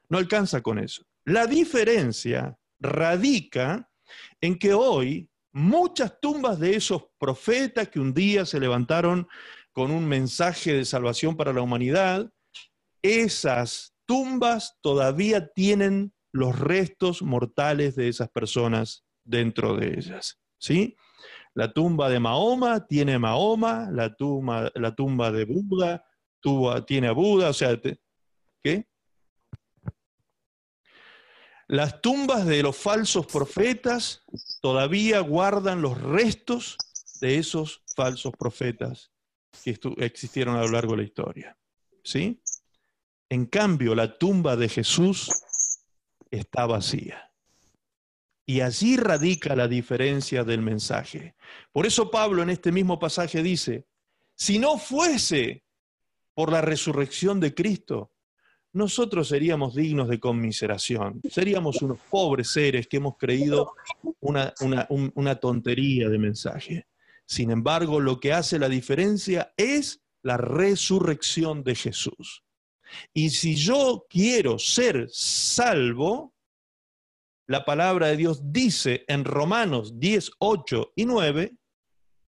No 0.10 0.17
alcanza 0.17 0.62
con 0.62 0.80
eso. 0.80 1.06
La 1.24 1.46
diferencia 1.46 2.58
radica 2.80 3.91
en 4.41 4.58
que 4.58 4.74
hoy 4.74 5.30
muchas 5.52 6.20
tumbas 6.20 6.60
de 6.60 6.76
esos 6.76 7.04
profetas 7.20 7.89
que 7.89 8.00
un 8.00 8.15
día 8.15 8.48
se 8.48 8.60
levantaron 8.60 9.28
con 9.74 9.91
un 9.91 10.08
mensaje 10.08 10.74
de 10.74 10.84
salvación 10.84 11.38
para 11.38 11.54
la 11.54 11.62
humanidad, 11.62 12.34
esas 13.04 13.94
tumbas 14.08 14.80
todavía 14.82 15.48
tienen 15.54 16.12
los 16.32 16.58
restos 16.58 17.22
mortales 17.22 17.96
de 17.96 18.08
esas 18.08 18.30
personas 18.30 19.06
dentro 19.24 19.76
de 19.76 19.94
ellas. 20.00 20.40
¿Sí? 20.62 20.95
La 21.54 21.74
tumba 21.74 22.10
de 22.10 22.19
Mahoma 22.19 22.88
tiene 22.88 23.19
Mahoma, 23.19 23.89
la 23.91 24.15
tumba, 24.15 24.71
la 24.76 24.95
tumba 24.95 25.32
de 25.32 25.43
Buda 25.43 26.06
tiene 26.88 27.08
a 27.08 27.12
Buda, 27.12 27.50
o 27.50 27.54
sea, 27.54 27.80
¿qué? 28.63 28.88
Las 31.67 32.02
tumbas 32.02 32.45
de 32.45 32.63
los 32.63 32.76
falsos 32.76 33.26
profetas 33.28 34.24
todavía 34.62 35.19
guardan 35.19 35.82
los 35.82 36.02
restos 36.02 36.78
de 37.21 37.38
esos 37.38 37.84
falsos 37.95 38.34
profetas 38.38 39.12
que 39.63 39.80
existieron 39.97 40.56
a 40.56 40.62
lo 40.62 40.69
largo 40.69 40.93
de 40.93 40.97
la 40.97 41.04
historia. 41.04 41.58
¿Sí? 42.04 42.41
En 43.30 43.45
cambio, 43.45 43.95
la 43.95 44.17
tumba 44.17 44.56
de 44.56 44.67
Jesús 44.67 45.30
está 46.30 46.65
vacía. 46.65 47.31
Y 48.45 48.62
allí 48.62 48.97
radica 48.97 49.56
la 49.56 49.67
diferencia 49.67 50.43
del 50.43 50.62
mensaje. 50.62 51.36
Por 51.71 51.86
eso 51.86 52.10
Pablo 52.12 52.41
en 52.41 52.49
este 52.49 52.71
mismo 52.71 52.99
pasaje 52.99 53.43
dice, 53.43 53.86
si 54.36 54.60
no 54.60 54.77
fuese 54.77 55.63
por 56.34 56.51
la 56.51 56.62
resurrección 56.62 57.39
de 57.39 57.54
Cristo, 57.54 58.12
nosotros 58.73 59.27
seríamos 59.27 59.75
dignos 59.75 60.08
de 60.08 60.19
conmiseración. 60.19 61.21
Seríamos 61.30 61.82
unos 61.82 61.99
pobres 62.10 62.51
seres 62.51 62.88
que 62.88 62.97
hemos 62.97 63.17
creído 63.17 63.73
una, 64.21 64.54
una, 64.89 65.36
tontería 65.36 66.08
de 66.10 66.17
mensaje. 66.17 66.88
Sin 67.25 67.51
embargo, 67.51 67.99
lo 67.99 68.19
que 68.19 68.34
hace 68.34 68.60
la 68.60 68.69
diferencia 68.69 69.54
es 69.58 70.01
la 70.23 70.38
resurrección 70.38 71.63
de 71.63 71.75
Jesús. 71.75 72.43
Y 73.13 73.30
si 73.30 73.56
yo 73.56 74.06
quiero 74.10 74.58
ser 74.60 75.08
salvo, 75.12 76.31
la 77.52 77.66
palabra 77.66 78.08
de 78.08 78.16
Dios 78.16 78.54
dice 78.54 79.04
en 79.10 79.26
Romanos 79.26 80.00
10, 80.00 80.32
8 80.40 80.94
y 80.96 81.06
9 81.06 81.58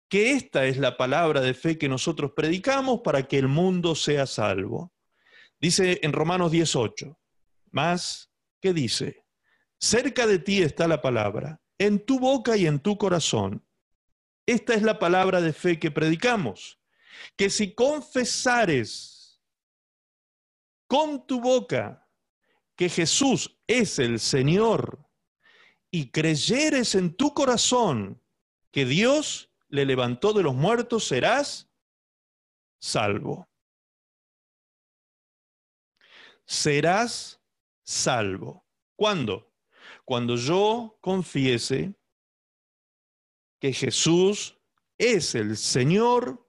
que 0.07 0.31
esta 0.31 0.65
es 0.65 0.77
la 0.77 0.95
palabra 0.95 1.41
de 1.41 1.53
fe 1.53 1.77
que 1.77 1.89
nosotros 1.89 2.31
predicamos 2.33 3.01
para 3.03 3.27
que 3.27 3.37
el 3.37 3.49
mundo 3.49 3.95
sea 3.95 4.25
salvo. 4.25 4.93
Dice 5.59 5.99
en 6.03 6.13
Romanos 6.13 6.51
18, 6.51 7.19
más, 7.71 8.31
¿qué 8.61 8.73
dice? 8.73 9.25
Cerca 9.77 10.25
de 10.25 10.39
ti 10.39 10.63
está 10.63 10.87
la 10.87 11.01
palabra, 11.01 11.61
en 11.77 12.05
tu 12.05 12.17
boca 12.17 12.55
y 12.55 12.65
en 12.65 12.79
tu 12.79 12.97
corazón. 12.97 13.67
Esta 14.45 14.73
es 14.73 14.83
la 14.83 14.99
palabra 14.99 15.41
de 15.41 15.51
fe 15.51 15.79
que 15.79 15.91
predicamos, 15.91 16.79
que 17.35 17.49
si 17.49 17.75
confesares 17.75 19.41
con 20.87 21.27
tu 21.27 21.41
boca 21.41 22.07
que 22.77 22.87
Jesús 22.87 23.59
es 23.67 23.99
el 23.99 24.21
Señor 24.21 25.08
y 25.91 26.11
creyeres 26.11 26.95
en 26.95 27.15
tu 27.15 27.33
corazón 27.33 28.21
que 28.71 28.85
Dios 28.85 29.49
le 29.69 29.85
levantó 29.85 30.33
de 30.33 30.43
los 30.43 30.53
muertos, 30.55 31.07
serás 31.07 31.69
salvo. 32.79 33.47
Serás 36.45 37.41
salvo. 37.83 38.65
¿Cuándo? 38.95 39.53
Cuando 40.05 40.35
yo 40.35 40.97
confiese 41.01 41.93
que 43.59 43.73
Jesús 43.73 44.57
es 44.97 45.35
el 45.35 45.57
Señor 45.57 46.47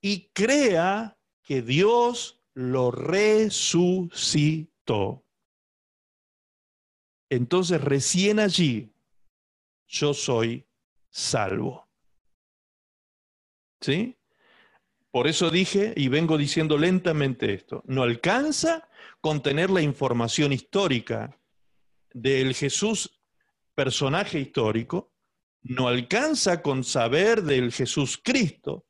y 0.00 0.28
crea 0.28 1.18
que 1.42 1.62
Dios 1.62 2.40
lo 2.54 2.90
resucitó 2.90 3.66
entonces 7.30 7.80
recién 7.80 8.38
allí 8.40 8.92
yo 9.86 10.14
soy 10.14 10.66
salvo. 11.10 11.88
¿Sí? 13.80 14.16
Por 15.10 15.28
eso 15.28 15.50
dije 15.50 15.94
y 15.96 16.08
vengo 16.08 16.36
diciendo 16.36 16.76
lentamente 16.76 17.54
esto, 17.54 17.82
no 17.86 18.02
alcanza 18.02 18.88
con 19.20 19.42
tener 19.42 19.70
la 19.70 19.80
información 19.80 20.52
histórica 20.52 21.38
del 22.12 22.54
Jesús 22.54 23.20
personaje 23.74 24.40
histórico, 24.40 25.12
no 25.62 25.88
alcanza 25.88 26.62
con 26.62 26.82
saber 26.82 27.42
del 27.42 27.72
Jesús 27.72 28.18
Cristo, 28.22 28.86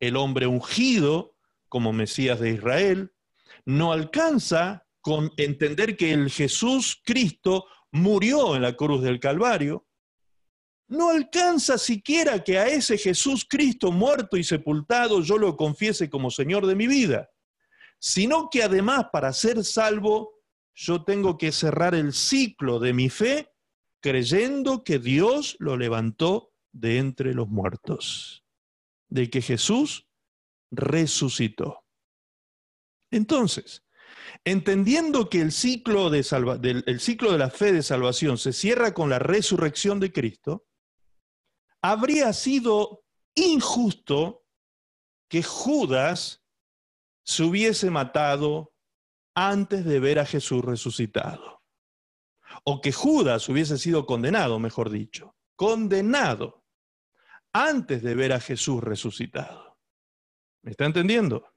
el 0.00 0.16
hombre 0.16 0.46
ungido 0.46 1.36
como 1.68 1.92
Mesías 1.92 2.40
de 2.40 2.50
Israel, 2.52 3.12
no 3.64 3.92
alcanza 3.92 4.86
con 5.00 5.30
entender 5.36 5.96
que 5.96 6.12
el 6.12 6.30
Jesús 6.30 7.00
Cristo 7.04 7.66
murió 7.92 8.56
en 8.56 8.62
la 8.62 8.76
cruz 8.76 9.02
del 9.02 9.20
Calvario, 9.20 9.86
no 10.88 11.10
alcanza 11.10 11.78
siquiera 11.78 12.42
que 12.42 12.58
a 12.58 12.66
ese 12.66 12.98
Jesús 12.98 13.46
Cristo 13.48 13.92
muerto 13.92 14.36
y 14.36 14.44
sepultado 14.44 15.22
yo 15.22 15.38
lo 15.38 15.56
confiese 15.56 16.10
como 16.10 16.30
Señor 16.30 16.66
de 16.66 16.74
mi 16.74 16.88
vida, 16.88 17.30
sino 18.00 18.48
que 18.50 18.62
además 18.62 19.06
para 19.12 19.32
ser 19.32 19.64
salvo 19.64 20.32
yo 20.74 21.04
tengo 21.04 21.38
que 21.38 21.52
cerrar 21.52 21.94
el 21.94 22.12
ciclo 22.12 22.80
de 22.80 22.92
mi 22.92 23.08
fe 23.08 23.52
creyendo 24.00 24.82
que 24.82 24.98
Dios 24.98 25.56
lo 25.60 25.76
levantó 25.76 26.52
de 26.72 26.98
entre 26.98 27.34
los 27.34 27.48
muertos, 27.48 28.44
de 29.08 29.28
que 29.28 29.42
Jesús 29.42 30.08
resucitó. 30.70 31.84
Entonces, 33.10 33.84
Entendiendo 34.44 35.28
que 35.28 35.40
el 35.40 35.52
ciclo 35.52 36.08
de, 36.08 36.22
ciclo 36.98 37.32
de 37.32 37.38
la 37.38 37.50
fe 37.50 37.72
de 37.72 37.82
salvación 37.82 38.38
se 38.38 38.52
cierra 38.52 38.94
con 38.94 39.10
la 39.10 39.18
resurrección 39.18 40.00
de 40.00 40.12
Cristo, 40.12 40.66
habría 41.82 42.32
sido 42.32 43.04
injusto 43.34 44.44
que 45.28 45.42
Judas 45.42 46.42
se 47.22 47.42
hubiese 47.42 47.90
matado 47.90 48.74
antes 49.34 49.84
de 49.84 50.00
ver 50.00 50.18
a 50.18 50.26
Jesús 50.26 50.64
resucitado. 50.64 51.62
O 52.64 52.80
que 52.80 52.92
Judas 52.92 53.48
hubiese 53.48 53.78
sido 53.78 54.06
condenado, 54.06 54.58
mejor 54.58 54.90
dicho, 54.90 55.36
condenado 55.54 56.64
antes 57.52 58.02
de 58.02 58.14
ver 58.14 58.32
a 58.32 58.40
Jesús 58.40 58.82
resucitado. 58.82 59.78
¿Me 60.62 60.72
está 60.72 60.86
entendiendo? 60.86 61.54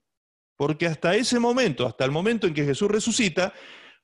Porque 0.56 0.86
hasta 0.88 1.16
ese 1.16 1.39
momento, 1.39 1.86
hasta 1.86 2.06
el 2.06 2.12
momento 2.12 2.48
en 2.48 2.54
que 2.54 2.66
Jesús 2.66 2.89
resucita, 2.89 3.54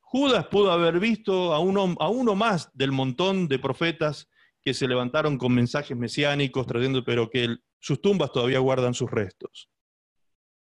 Judas 0.02 0.48
pudo 0.48 0.72
haber 0.72 1.00
visto 1.00 1.54
a 1.54 1.60
uno, 1.60 2.36
más 2.36 2.70
del 2.74 2.92
montón 2.92 3.48
de 3.48 3.60
profetas 3.60 4.28
que 4.62 4.74
se 4.74 4.88
levantaron 4.88 5.38
con 5.38 5.54
mensajes 5.54 5.96
mesiánicos, 5.96 6.66
trayendo, 6.66 7.04
pero 7.04 7.30
que 7.30 7.58
sus 7.80 8.02
tumbas 8.02 8.32
todavía 8.32 8.60
guardan 8.60 8.94
sus 8.94 9.10
restos. 9.12 9.70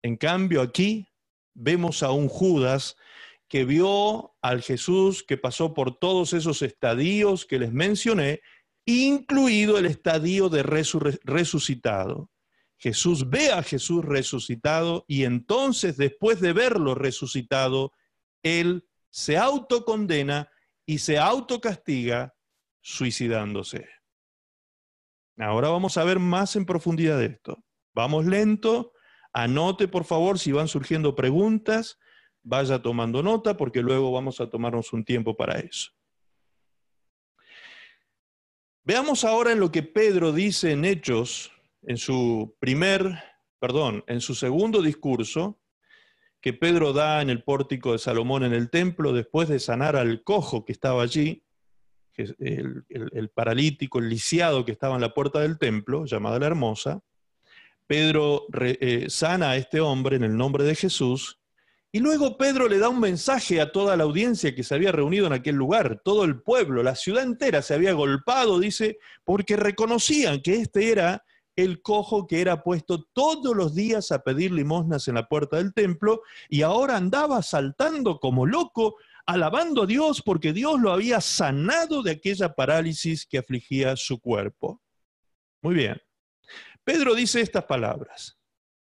En 0.02 0.16
cambio, 0.16 0.62
aquí 0.62 1.06
vemos 1.54 2.02
a 2.02 2.10
un 2.10 2.28
Judas 2.28 2.96
que 3.48 3.64
vio 3.64 4.34
al 4.40 4.62
Jesús 4.62 5.22
que 5.22 5.36
pasó 5.36 5.74
por 5.74 5.98
todos 5.98 6.32
esos 6.32 6.62
estadios 6.62 7.44
que 7.44 7.58
les 7.58 7.72
mencioné, 7.72 8.40
incluido 8.86 9.78
el 9.78 9.86
estadio 9.86 10.48
de 10.48 10.62
resucitado. 10.62 12.30
Jesús 12.76 13.28
ve 13.30 13.50
a 13.50 13.62
Jesús 13.62 14.04
resucitado 14.04 15.04
y 15.08 15.24
entonces 15.24 15.96
después 15.96 16.40
de 16.40 16.52
verlo 16.52 16.94
resucitado, 16.94 17.92
él 18.42 18.86
se 19.10 19.38
autocondena 19.38 20.50
y 20.84 20.98
se 20.98 21.18
autocastiga 21.18 22.34
suicidándose. 22.82 23.88
Ahora 25.38 25.68
vamos 25.68 25.96
a 25.96 26.04
ver 26.04 26.18
más 26.18 26.56
en 26.56 26.66
profundidad 26.66 27.18
de 27.18 27.26
esto. 27.26 27.64
Vamos 27.94 28.26
lento 28.26 28.94
Anote, 29.34 29.88
por 29.88 30.04
favor, 30.04 30.38
si 30.38 30.52
van 30.52 30.68
surgiendo 30.68 31.16
preguntas, 31.16 31.98
vaya 32.44 32.80
tomando 32.80 33.20
nota 33.20 33.56
porque 33.56 33.82
luego 33.82 34.12
vamos 34.12 34.40
a 34.40 34.48
tomarnos 34.48 34.92
un 34.92 35.04
tiempo 35.04 35.36
para 35.36 35.58
eso. 35.58 35.90
Veamos 38.84 39.24
ahora 39.24 39.50
en 39.50 39.58
lo 39.58 39.72
que 39.72 39.82
Pedro 39.82 40.30
dice 40.32 40.70
en 40.70 40.84
Hechos, 40.84 41.50
en 41.86 41.96
su 41.96 42.56
primer, 42.58 43.22
perdón, 43.58 44.04
en 44.06 44.20
su 44.20 44.34
segundo 44.34 44.82
discurso, 44.82 45.60
que 46.40 46.52
Pedro 46.52 46.92
da 46.92 47.22
en 47.22 47.30
el 47.30 47.42
pórtico 47.42 47.92
de 47.92 47.98
Salomón 47.98 48.44
en 48.44 48.52
el 48.52 48.68
templo 48.68 49.12
después 49.12 49.48
de 49.48 49.58
sanar 49.58 49.96
al 49.96 50.22
cojo 50.22 50.64
que 50.64 50.72
estaba 50.72 51.02
allí, 51.02 51.42
el, 52.16 53.30
paralítico, 53.34 53.98
el 53.98 54.08
lisiado 54.08 54.64
que 54.64 54.72
estaba 54.72 54.94
en 54.94 55.00
la 55.00 55.14
puerta 55.14 55.40
del 55.40 55.58
templo, 55.58 56.04
llamada 56.04 56.38
la 56.38 56.46
hermosa. 56.46 57.00
Pedro 57.86 58.46
eh, 58.60 59.06
sana 59.08 59.50
a 59.50 59.56
este 59.56 59.80
hombre 59.80 60.16
en 60.16 60.24
el 60.24 60.36
nombre 60.36 60.64
de 60.64 60.74
Jesús 60.74 61.40
y 61.94 62.00
luego 62.00 62.36
Pedro 62.36 62.68
le 62.68 62.78
da 62.78 62.88
un 62.88 62.98
mensaje 62.98 63.60
a 63.60 63.70
toda 63.70 63.96
la 63.96 64.02
audiencia 64.02 64.52
que 64.52 64.64
se 64.64 64.74
había 64.74 64.90
reunido 64.90 65.28
en 65.28 65.32
aquel 65.32 65.54
lugar, 65.54 66.00
todo 66.04 66.24
el 66.24 66.42
pueblo, 66.42 66.82
la 66.82 66.96
ciudad 66.96 67.22
entera 67.22 67.62
se 67.62 67.72
había 67.72 67.92
golpado, 67.92 68.58
dice, 68.58 68.98
porque 69.22 69.54
reconocían 69.54 70.40
que 70.40 70.56
este 70.56 70.90
era 70.90 71.24
el 71.56 71.82
cojo 71.82 72.26
que 72.26 72.40
era 72.40 72.62
puesto 72.62 73.04
todos 73.12 73.54
los 73.54 73.74
días 73.74 74.10
a 74.12 74.22
pedir 74.22 74.52
limosnas 74.52 75.06
en 75.08 75.14
la 75.14 75.28
puerta 75.28 75.58
del 75.58 75.72
templo 75.72 76.22
y 76.48 76.62
ahora 76.62 76.96
andaba 76.96 77.42
saltando 77.42 78.18
como 78.18 78.46
loco, 78.46 78.96
alabando 79.26 79.84
a 79.84 79.86
Dios 79.86 80.22
porque 80.22 80.52
Dios 80.52 80.80
lo 80.80 80.92
había 80.92 81.20
sanado 81.20 82.02
de 82.02 82.12
aquella 82.12 82.54
parálisis 82.54 83.26
que 83.26 83.38
afligía 83.38 83.96
su 83.96 84.18
cuerpo. 84.20 84.82
Muy 85.62 85.74
bien. 85.74 86.00
Pedro 86.82 87.14
dice 87.14 87.40
estas 87.40 87.64
palabras. 87.64 88.38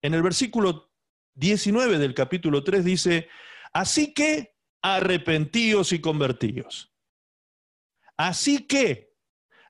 En 0.03 0.15
el 0.15 0.23
versículo 0.23 0.91
19 1.35 1.99
del 1.99 2.15
capítulo 2.15 2.65
3 2.65 2.85
dice, 2.85 3.29
así 3.73 4.13
que 4.13 4.57
arrepentíos 4.83 5.93
y 5.93 6.01
convertíos. 6.01 6.93
Así 8.17 8.67
que 8.67 9.15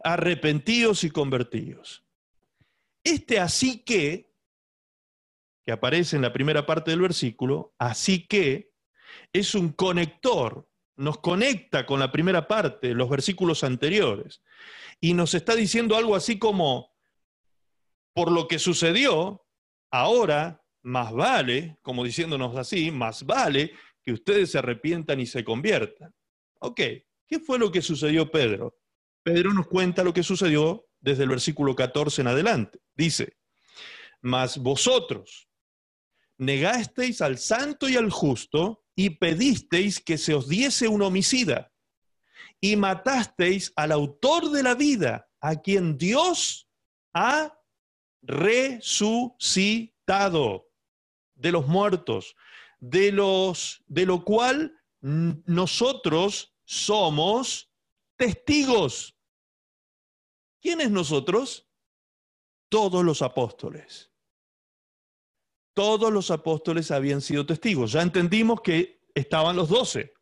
arrepentíos 0.03 1.05
y 1.05 1.11
convertíos. 1.11 2.06
Este 3.07 3.39
así 3.39 3.85
que, 3.85 4.33
que 5.65 5.71
aparece 5.71 6.17
en 6.17 6.23
la 6.23 6.33
primera 6.33 6.67
parte 6.67 6.91
del 6.91 7.01
versículo, 7.01 7.73
así 7.79 8.27
que, 8.27 8.73
es 9.33 9.55
un 9.55 9.69
conector, 9.69 10.69
nos 10.97 11.19
conecta 11.19 11.87
con 11.87 12.01
la 12.01 12.11
primera 12.11 12.49
parte, 12.49 12.95
los 12.95 13.09
versículos 13.09 13.63
anteriores, 13.63 14.43
y 15.01 15.15
nos 15.15 15.35
está 15.35 15.55
diciendo 15.55 15.97
algo 15.97 16.17
así 16.17 16.41
como, 16.41 16.97
por 18.13 18.33
lo 18.33 18.49
que 18.49 18.59
sucedió, 18.59 19.47
ahora 19.93 20.65
más 20.83 21.13
vale, 21.13 21.79
como 21.83 22.03
diciéndonos 22.03 22.57
así, 22.57 22.91
más 22.91 23.25
vale 23.25 23.73
que 24.03 24.15
ustedes 24.15 24.51
se 24.51 24.59
arrepientan 24.59 25.21
y 25.21 25.27
se 25.27 25.45
conviertan. 25.45 26.13
Ok, 26.59 26.81
¿qué 27.29 27.39
fue 27.39 27.61
lo 27.61 27.71
que 27.71 27.83
sucedió 27.83 28.29
Pedro? 28.33 28.77
Pedro 29.23 29.55
nos 29.55 29.69
cuenta 29.69 30.03
lo 30.03 30.13
que 30.13 30.25
sucedió 30.25 30.86
desde 31.01 31.25
el 31.25 31.29
versículo 31.29 31.75
14 31.75 32.23
en 32.23 32.29
adelante. 32.29 32.81
Dice, 32.95 33.37
mas 34.21 34.59
vosotros 34.59 35.49
negasteis 36.39 37.21
al 37.21 37.39
santo 37.39 37.89
y 37.89 37.97
al 37.97 38.11
justo 38.11 38.85
y 38.95 39.11
pedisteis 39.11 40.01
que 40.01 40.19
se 40.19 40.35
os 40.35 40.49
diese 40.49 40.89
un 40.89 41.03
homicida 41.03 41.73
y 42.61 42.77
matasteis 42.77 43.73
al 43.77 43.93
autor 43.93 44.51
de 44.51 44.63
la 44.63 44.75
vida, 44.75 45.29
a 45.41 45.57
quien 45.57 45.99
Dios 45.99 46.69
ha 47.13 47.59
resucitado 48.23 49.93
de 51.35 51.53
los 51.53 51.67
muertos, 51.67 52.35
de, 52.79 53.13
los, 53.13 53.83
de 53.87 54.07
lo 54.07 54.25
cual 54.25 54.75
nosotros 55.01 56.55
somos 56.65 57.71
testigos. 58.17 59.16
¿Quiénes 60.61 60.91
nosotros? 60.91 61.69
Todos 62.69 63.05
los 63.05 63.23
apóstoles. 63.23 64.11
Todos 65.75 66.13
los 66.13 66.31
apóstoles 66.31 66.91
habían 66.91 67.21
sido 67.21 67.47
testigos. 67.47 67.93
Ya 67.93 68.03
entendimos 68.03 68.61
que 68.63 69.03
estaban 69.15 69.57
los 69.57 69.69
doce. 69.69 70.15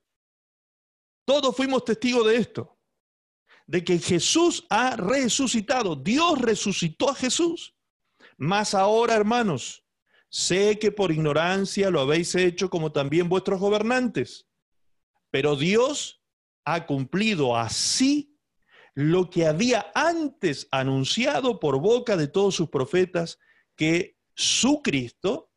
Todos 1.24 1.57
fuimos 1.57 1.85
testigos 1.85 2.26
de 2.26 2.37
esto, 2.37 2.78
de 3.66 3.82
que 3.82 3.99
Jesús 3.99 4.66
ha 4.68 4.97
resucitado. 4.97 5.97
Dios 5.97 6.41
resucitó 6.41 7.09
a 7.09 7.14
Jesús. 7.14 7.74
Más 8.37 8.74
ahora, 8.74 9.14
hermanos, 9.14 9.85
Sé 10.35 10.80
que 10.80 10.91
por 10.91 11.12
ignorancia 11.12 11.91
lo 11.91 12.01
habéis 12.01 12.35
hecho 12.35 12.68
como 12.68 12.91
también 12.91 13.28
vuestros 13.28 13.61
gobernantes, 13.61 14.49
pero 15.30 15.55
Dios 15.55 16.24
ha 16.64 16.87
cumplido 16.87 17.57
así 17.57 18.34
lo 18.95 19.29
que 19.29 19.47
había 19.47 19.91
antes 19.95 20.69
anunciado 20.71 21.59
por 21.59 21.81
boca 21.81 22.17
de 22.17 22.29
todos 22.29 22.55
sus 22.55 22.71
profetas, 22.71 23.39
que 23.77 24.19
su 24.35 24.83
Cristo, 24.83 25.53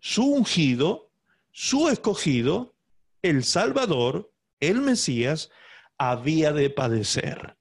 su 0.00 0.24
ungido, 0.24 1.12
su 1.52 1.88
escogido, 1.88 2.76
el 3.22 3.44
Salvador, 3.44 4.32
el 4.60 4.80
Mesías, 4.80 5.50
había 5.98 6.52
de 6.52 6.70
padecer. 6.70 7.56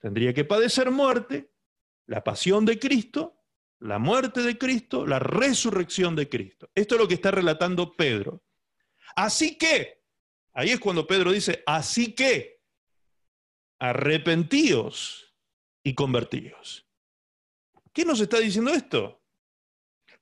Tendría 0.00 0.34
que 0.34 0.44
padecer 0.44 0.90
muerte, 0.90 1.50
la 2.06 2.22
pasión 2.22 2.64
de 2.64 2.78
Cristo, 2.78 3.38
la 3.80 3.98
muerte 3.98 4.42
de 4.42 4.58
Cristo, 4.58 5.06
la 5.06 5.18
resurrección 5.18 6.16
de 6.16 6.28
Cristo. 6.28 6.70
Esto 6.74 6.94
es 6.94 7.00
lo 7.00 7.08
que 7.08 7.14
está 7.14 7.30
relatando 7.30 7.92
Pedro. 7.92 8.42
Así 9.14 9.56
que, 9.56 10.02
ahí 10.52 10.70
es 10.70 10.80
cuando 10.80 11.06
Pedro 11.06 11.32
dice, 11.32 11.62
así 11.66 12.14
que, 12.14 12.57
arrepentíos 13.78 15.34
y 15.82 15.94
convertíos. 15.94 16.86
¿Qué 17.92 18.04
nos 18.04 18.20
está 18.20 18.38
diciendo 18.38 18.72
esto? 18.72 19.20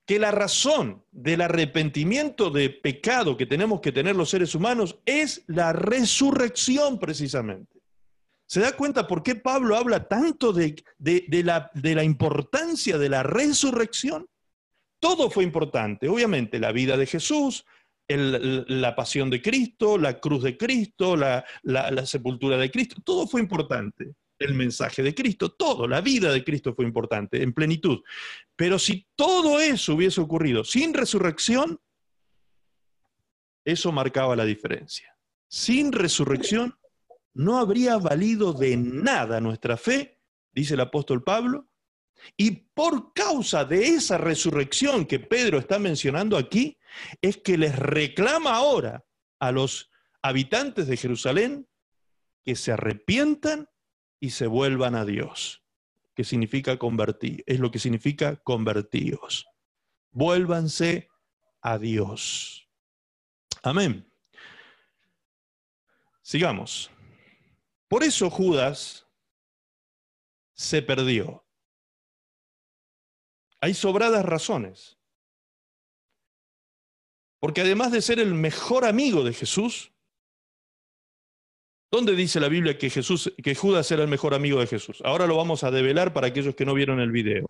Que 0.05 0.19
la 0.19 0.31
razón 0.31 1.03
del 1.11 1.41
arrepentimiento 1.41 2.49
de 2.49 2.69
pecado 2.69 3.35
que 3.35 3.45
tenemos 3.45 3.81
que 3.81 3.91
tener 3.91 4.15
los 4.15 4.29
seres 4.29 4.55
humanos 4.55 4.97
es 5.05 5.43
la 5.47 5.73
resurrección 5.73 6.97
precisamente. 6.97 7.77
¿Se 8.47 8.61
da 8.61 8.71
cuenta 8.71 9.07
por 9.07 9.23
qué 9.23 9.35
Pablo 9.35 9.75
habla 9.75 10.07
tanto 10.07 10.53
de, 10.53 10.81
la, 11.43 12.03
importancia 12.03 12.97
de 12.97 13.09
la 13.09 13.21
resurrección? 13.21 14.27
Todo 14.99 15.29
fue 15.29 15.43
importante, 15.43 16.07
obviamente, 16.07 16.57
la 16.57 16.71
vida 16.71 16.95
de 16.95 17.05
Jesús, 17.05 17.65
la 18.07 18.95
pasión 18.95 19.29
de 19.29 19.41
Cristo, 19.41 19.97
la 19.97 20.19
cruz 20.19 20.43
de 20.43 20.57
Cristo, 20.57 21.17
la, 21.17 21.43
la, 21.63 22.05
sepultura 22.05 22.57
de 22.57 22.71
Cristo, 22.71 23.01
todo 23.03 23.27
fue 23.27 23.41
importante. 23.41 24.15
El 24.39 24.53
mensaje 24.53 25.01
de 25.01 25.15
Cristo, 25.15 25.51
todo, 25.51 25.87
la 25.87 25.99
vida 25.99 26.31
de 26.31 26.43
Cristo 26.43 26.73
fue 26.75 26.85
importante 26.85 27.41
en 27.41 27.53
plenitud. 27.53 28.01
Pero 28.55 28.77
si 28.77 29.07
todo 29.15 29.59
eso 29.59 29.95
hubiese 29.95 30.21
ocurrido 30.21 30.63
sin 30.63 30.93
resurrección, 30.93 31.79
eso 33.65 33.91
marcaba 33.91 34.35
la 34.35 34.45
diferencia. 34.45 35.17
Sin 35.49 35.91
resurrección 35.91 36.77
no 37.33 37.57
habría 37.57 37.97
valido 37.97 38.53
de 38.53 38.77
nada 38.77 39.41
nuestra 39.41 39.75
fe, 39.75 40.19
dice 40.53 40.75
el 40.75 40.81
apóstol 40.81 41.23
Pablo, 41.23 41.67
y 42.35 42.51
por 42.51 43.13
causa 43.13 43.65
de 43.65 43.87
esa 43.87 44.17
resurrección 44.17 45.05
que 45.05 45.19
Pedro 45.19 45.57
está 45.57 45.79
mencionando 45.79 46.37
aquí, 46.37 46.76
es 47.21 47.37
que 47.37 47.57
les 47.57 47.77
reclama 47.77 48.55
ahora 48.55 49.05
a 49.39 49.51
los 49.51 49.91
habitantes 50.21 50.87
de 50.87 50.97
Jerusalén 50.97 51.67
que 52.43 52.55
se 52.55 52.71
arrepientan 52.71 53.69
y 54.19 54.31
se 54.31 54.47
vuelvan 54.47 54.95
a 54.95 55.05
Dios, 55.05 55.63
que 56.15 56.23
significa 56.23 56.77
convertir, 56.77 57.43
es 57.45 57.59
lo 57.59 57.71
que 57.71 57.79
significa 57.79 58.37
convertíos. 58.37 59.47
Vuélvanse 60.11 61.09
a 61.61 61.77
Dios. 61.77 62.67
Amén. 63.63 64.09
Sigamos. 66.21 66.91
Por 67.87 68.03
eso 68.03 68.29
Judas 68.29 69.07
se 70.53 70.81
perdió. 70.81 71.45
Hay 73.61 73.73
sobradas 73.73 74.25
razones. 74.25 74.96
Porque 77.39 77.61
además 77.61 77.91
de 77.91 78.01
ser 78.01 78.19
el 78.19 78.33
mejor 78.33 78.85
amigo 78.85 79.23
de 79.23 79.33
Jesús, 79.33 79.91
¿dónde 81.91 82.15
dice 82.15 82.39
la 82.39 82.49
Biblia 82.49 82.77
que, 82.77 82.89
Jesús, 82.89 83.33
que 83.41 83.55
Judas 83.55 83.91
era 83.91 84.03
el 84.03 84.09
mejor 84.09 84.33
amigo 84.33 84.59
de 84.59 84.67
Jesús? 84.67 85.01
Ahora 85.03 85.27
lo 85.27 85.37
vamos 85.37 85.63
a 85.63 85.71
develar 85.71 86.13
para 86.13 86.27
aquellos 86.27 86.55
que 86.55 86.65
no 86.65 86.73
vieron 86.73 86.99
el 86.99 87.11
video. 87.11 87.47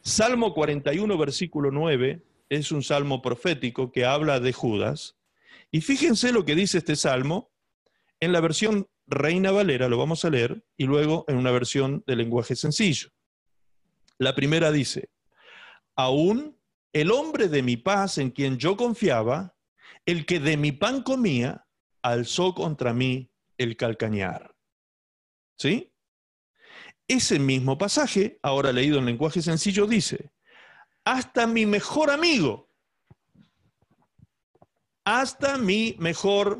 Salmo 0.00 0.54
41, 0.54 1.16
versículo 1.18 1.70
9, 1.70 2.22
es 2.48 2.72
un 2.72 2.82
salmo 2.82 3.22
profético 3.22 3.92
que 3.92 4.04
habla 4.04 4.40
de 4.40 4.52
Judas. 4.52 5.16
Y 5.70 5.80
fíjense 5.80 6.32
lo 6.32 6.44
que 6.44 6.54
dice 6.54 6.78
este 6.78 6.96
salmo 6.96 7.50
en 8.20 8.32
la 8.32 8.40
versión 8.40 8.88
Reina 9.06 9.50
Valera, 9.50 9.88
lo 9.88 9.98
vamos 9.98 10.24
a 10.24 10.30
leer, 10.30 10.64
y 10.76 10.84
luego 10.84 11.24
en 11.28 11.36
una 11.36 11.50
versión 11.50 12.02
de 12.06 12.16
lenguaje 12.16 12.56
sencillo. 12.56 13.10
La 14.18 14.34
primera 14.34 14.70
dice, 14.70 15.10
aún 15.96 16.56
el 16.92 17.10
hombre 17.10 17.48
de 17.48 17.62
mi 17.62 17.76
paz 17.76 18.18
en 18.18 18.30
quien 18.30 18.58
yo 18.58 18.76
confiaba, 18.76 19.56
el 20.04 20.26
que 20.26 20.40
de 20.40 20.56
mi 20.56 20.72
pan 20.72 21.02
comía, 21.02 21.66
alzó 22.02 22.54
contra 22.54 22.92
mí 22.92 23.32
el 23.56 23.76
calcañar. 23.76 24.54
¿Sí? 25.56 25.92
Ese 27.08 27.38
mismo 27.38 27.78
pasaje, 27.78 28.38
ahora 28.42 28.72
leído 28.72 28.98
en 28.98 29.06
lenguaje 29.06 29.42
sencillo, 29.42 29.86
dice, 29.86 30.32
hasta 31.04 31.46
mi 31.46 31.66
mejor 31.66 32.10
amigo, 32.10 32.70
hasta 35.04 35.58
mi 35.58 35.96
mejor, 35.98 36.58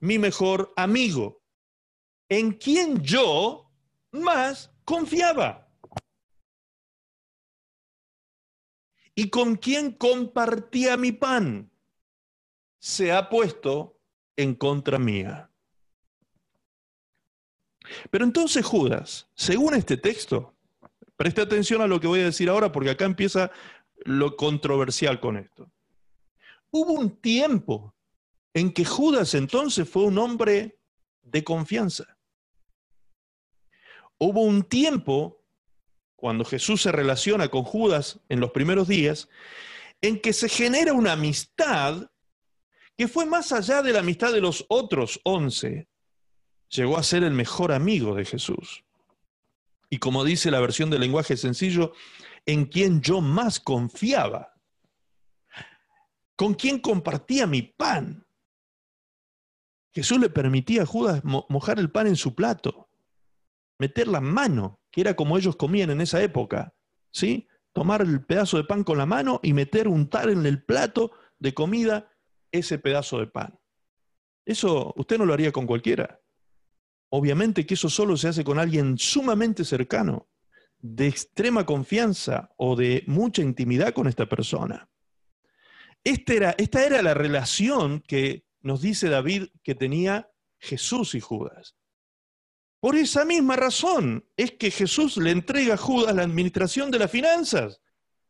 mi 0.00 0.18
mejor 0.18 0.72
amigo, 0.76 1.42
en 2.28 2.52
quien 2.52 3.02
yo 3.02 3.70
más 4.10 4.70
confiaba. 4.84 5.71
Y 9.14 9.28
con 9.28 9.56
quien 9.56 9.92
compartía 9.92 10.96
mi 10.96 11.12
pan, 11.12 11.70
se 12.78 13.12
ha 13.12 13.28
puesto 13.28 13.98
en 14.36 14.54
contra 14.54 14.98
mía. 14.98 15.50
Pero 18.10 18.24
entonces 18.24 18.64
Judas, 18.64 19.28
según 19.34 19.74
este 19.74 19.96
texto, 19.96 20.54
preste 21.16 21.42
atención 21.42 21.82
a 21.82 21.86
lo 21.86 22.00
que 22.00 22.06
voy 22.06 22.20
a 22.20 22.24
decir 22.24 22.48
ahora 22.48 22.72
porque 22.72 22.90
acá 22.90 23.04
empieza 23.04 23.50
lo 24.04 24.36
controversial 24.36 25.20
con 25.20 25.36
esto. 25.36 25.70
Hubo 26.70 26.92
un 26.92 27.20
tiempo 27.20 27.94
en 28.54 28.72
que 28.72 28.84
Judas 28.84 29.34
entonces 29.34 29.88
fue 29.88 30.04
un 30.04 30.18
hombre 30.18 30.78
de 31.22 31.44
confianza. 31.44 32.16
Hubo 34.18 34.42
un 34.42 34.62
tiempo, 34.62 35.41
cuando 36.22 36.44
Jesús 36.44 36.80
se 36.82 36.92
relaciona 36.92 37.48
con 37.48 37.64
Judas 37.64 38.20
en 38.28 38.38
los 38.38 38.52
primeros 38.52 38.86
días, 38.86 39.28
en 40.00 40.20
que 40.20 40.32
se 40.32 40.48
genera 40.48 40.92
una 40.92 41.14
amistad 41.14 42.12
que 42.96 43.08
fue 43.08 43.26
más 43.26 43.50
allá 43.50 43.82
de 43.82 43.92
la 43.92 43.98
amistad 43.98 44.32
de 44.32 44.40
los 44.40 44.64
otros 44.68 45.20
once. 45.24 45.88
Llegó 46.68 46.96
a 46.96 47.02
ser 47.02 47.24
el 47.24 47.32
mejor 47.32 47.72
amigo 47.72 48.14
de 48.14 48.24
Jesús. 48.24 48.84
Y 49.90 49.98
como 49.98 50.22
dice 50.22 50.52
la 50.52 50.60
versión 50.60 50.90
del 50.90 51.00
lenguaje 51.00 51.36
sencillo, 51.36 51.92
en 52.46 52.66
quien 52.66 53.00
yo 53.00 53.20
más 53.20 53.58
confiaba 53.58 54.54
con 56.36 56.54
quién 56.54 56.78
compartía 56.78 57.48
mi 57.48 57.62
pan. 57.62 58.24
Jesús 59.92 60.20
le 60.20 60.30
permitía 60.30 60.82
a 60.82 60.86
Judas 60.86 61.24
mojar 61.24 61.80
el 61.80 61.90
pan 61.90 62.06
en 62.06 62.16
su 62.16 62.36
plato, 62.36 62.91
meter 63.82 64.06
la 64.06 64.20
mano, 64.20 64.78
que 64.92 65.00
era 65.00 65.16
como 65.16 65.36
ellos 65.36 65.56
comían 65.56 65.90
en 65.90 66.00
esa 66.00 66.22
época, 66.22 66.72
¿sí? 67.10 67.48
Tomar 67.72 68.02
el 68.02 68.24
pedazo 68.24 68.58
de 68.58 68.64
pan 68.64 68.84
con 68.84 68.96
la 68.96 69.06
mano 69.06 69.40
y 69.42 69.54
meter, 69.54 69.88
untar 69.88 70.30
en 70.30 70.46
el 70.46 70.62
plato 70.62 71.10
de 71.40 71.52
comida 71.52 72.08
ese 72.52 72.78
pedazo 72.78 73.18
de 73.18 73.26
pan. 73.26 73.58
Eso 74.46 74.94
usted 74.96 75.18
no 75.18 75.24
lo 75.24 75.34
haría 75.34 75.50
con 75.50 75.66
cualquiera. 75.66 76.20
Obviamente 77.10 77.66
que 77.66 77.74
eso 77.74 77.88
solo 77.88 78.16
se 78.16 78.28
hace 78.28 78.44
con 78.44 78.60
alguien 78.60 78.98
sumamente 78.98 79.64
cercano, 79.64 80.28
de 80.78 81.08
extrema 81.08 81.66
confianza 81.66 82.52
o 82.56 82.76
de 82.76 83.02
mucha 83.08 83.42
intimidad 83.42 83.92
con 83.92 84.06
esta 84.06 84.28
persona. 84.28 84.88
Esta 86.04 86.34
era, 86.34 86.54
esta 86.56 86.86
era 86.86 87.02
la 87.02 87.14
relación 87.14 88.00
que 88.00 88.44
nos 88.60 88.80
dice 88.80 89.08
David 89.08 89.48
que 89.64 89.74
tenía 89.74 90.30
Jesús 90.60 91.16
y 91.16 91.20
Judas. 91.20 91.74
Por 92.82 92.96
esa 92.96 93.24
misma 93.24 93.54
razón 93.54 94.28
es 94.36 94.50
que 94.58 94.72
Jesús 94.72 95.16
le 95.16 95.30
entrega 95.30 95.74
a 95.74 95.76
Judas 95.76 96.16
la 96.16 96.24
administración 96.24 96.90
de 96.90 96.98
las 96.98 97.12
finanzas, 97.12 97.80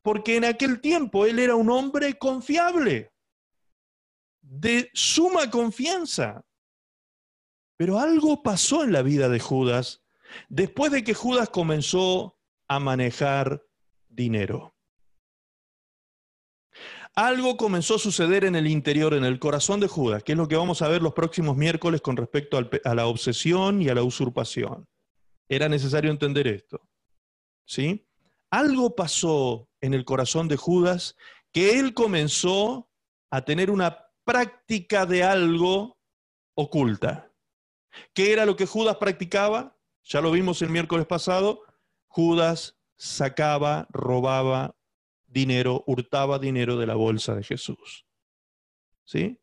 porque 0.03 0.37
en 0.37 0.45
aquel 0.45 0.83
tiempo 0.83 1.25
él 1.25 1.39
era 1.39 1.55
un 1.55 1.71
hombre 1.71 2.19
confiable, 2.19 3.15
de 4.43 4.91
suma 4.93 5.51
confianza. 5.51 6.45
Pero 7.79 7.99
algo 7.99 8.43
pasó 8.43 8.85
en 8.85 8.93
la 8.93 9.01
vida 9.01 9.31
de 9.31 9.41
Judas 9.41 10.03
después 10.51 10.93
de 10.93 11.03
que 11.03 11.15
Judas 11.15 11.49
comenzó 11.49 12.39
a 12.69 12.79
manejar 12.79 13.65
dinero 14.11 14.72
algo 17.15 17.57
comenzó 17.57 17.97
a 17.97 17.99
suceder 17.99 18.45
en 18.45 18.57
el 18.57 18.67
interior, 18.67 19.15
en 19.15 19.25
el 19.25 19.39
corazón 19.39 19.81
de 19.81 19.89
Judas, 19.89 20.23
que 20.23 20.33
es 20.33 20.39
lo 20.39 20.49
que 20.49 20.57
vamos 20.57 20.81
a 20.81 20.89
ver 20.89 21.03
los 21.03 21.13
próximos 21.13 21.57
miércoles 21.57 22.01
con 22.01 22.17
respecto 22.17 22.59
a 22.59 22.95
la 22.95 23.07
obsesión 23.07 23.83
y 23.83 23.89
a 23.89 23.95
la 23.95 24.03
usurpación. 24.03 24.89
Era 25.49 25.69
necesario 25.69 26.11
entender 26.11 26.47
esto. 26.47 26.81
¿Sí? 27.67 28.07
Algo 28.51 28.95
pasó 28.95 29.69
en 29.81 29.95
el 29.95 30.05
corazón 30.05 30.49
de 30.49 30.57
Judas 30.57 31.17
que 31.53 31.79
él 31.79 31.93
comenzó 31.93 32.89
a 33.31 33.45
tener 33.45 33.71
una 33.71 34.07
práctica 34.25 35.05
de 35.05 35.23
algo 35.23 35.99
oculta. 36.55 37.31
¿Qué 38.15 38.33
era 38.33 38.47
lo 38.47 38.57
que 38.57 38.67
Judas 38.67 38.97
practicaba? 38.97 39.77
Ya 40.05 40.21
lo 40.21 40.31
vimos 40.31 40.63
el 40.63 40.71
miércoles 40.71 41.07
pasado. 41.07 41.63
Judas 42.09 42.79
sacaba, 42.97 43.87
robaba 43.91 44.75
dinero, 45.33 45.83
hurtaba 45.87 46.39
dinero 46.39 46.77
de 46.77 46.87
la 46.87 46.95
bolsa 46.95 47.35
de 47.35 47.43
Jesús. 47.43 48.07
¿Sí? 49.05 49.39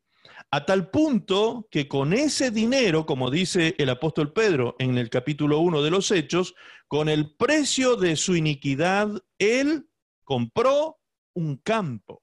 A 0.50 0.64
tal 0.64 0.90
punto 0.90 1.68
que 1.70 1.86
con 1.86 2.12
ese 2.12 2.50
dinero, 2.50 3.06
como 3.06 3.30
dice 3.30 3.74
el 3.78 3.90
apóstol 3.90 4.32
Pedro 4.32 4.76
en 4.78 4.98
el 4.98 5.10
capítulo 5.10 5.58
1 5.60 5.82
de 5.82 5.90
los 5.90 6.10
Hechos, 6.10 6.54
con 6.88 7.08
el 7.08 7.34
precio 7.36 7.96
de 7.96 8.16
su 8.16 8.36
iniquidad, 8.36 9.10
él 9.38 9.88
compró 10.24 10.98
un 11.34 11.56
campo. 11.56 12.22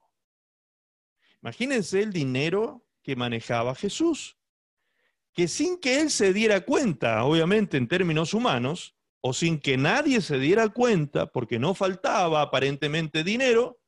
Imagínense 1.42 2.02
el 2.02 2.12
dinero 2.12 2.86
que 3.02 3.16
manejaba 3.16 3.74
Jesús, 3.74 4.36
que 5.32 5.48
sin 5.48 5.78
que 5.78 6.00
él 6.00 6.10
se 6.10 6.32
diera 6.32 6.64
cuenta, 6.64 7.24
obviamente 7.24 7.76
en 7.76 7.88
términos 7.88 8.34
humanos, 8.34 8.97
o 9.20 9.32
sin 9.32 9.60
que 9.60 9.76
nadie 9.76 10.20
se 10.20 10.38
diera 10.38 10.68
cuenta, 10.68 11.26
porque 11.26 11.58
no 11.58 11.74
faltaba 11.74 12.42
aparentemente 12.42 13.24
dinero, 13.24 13.80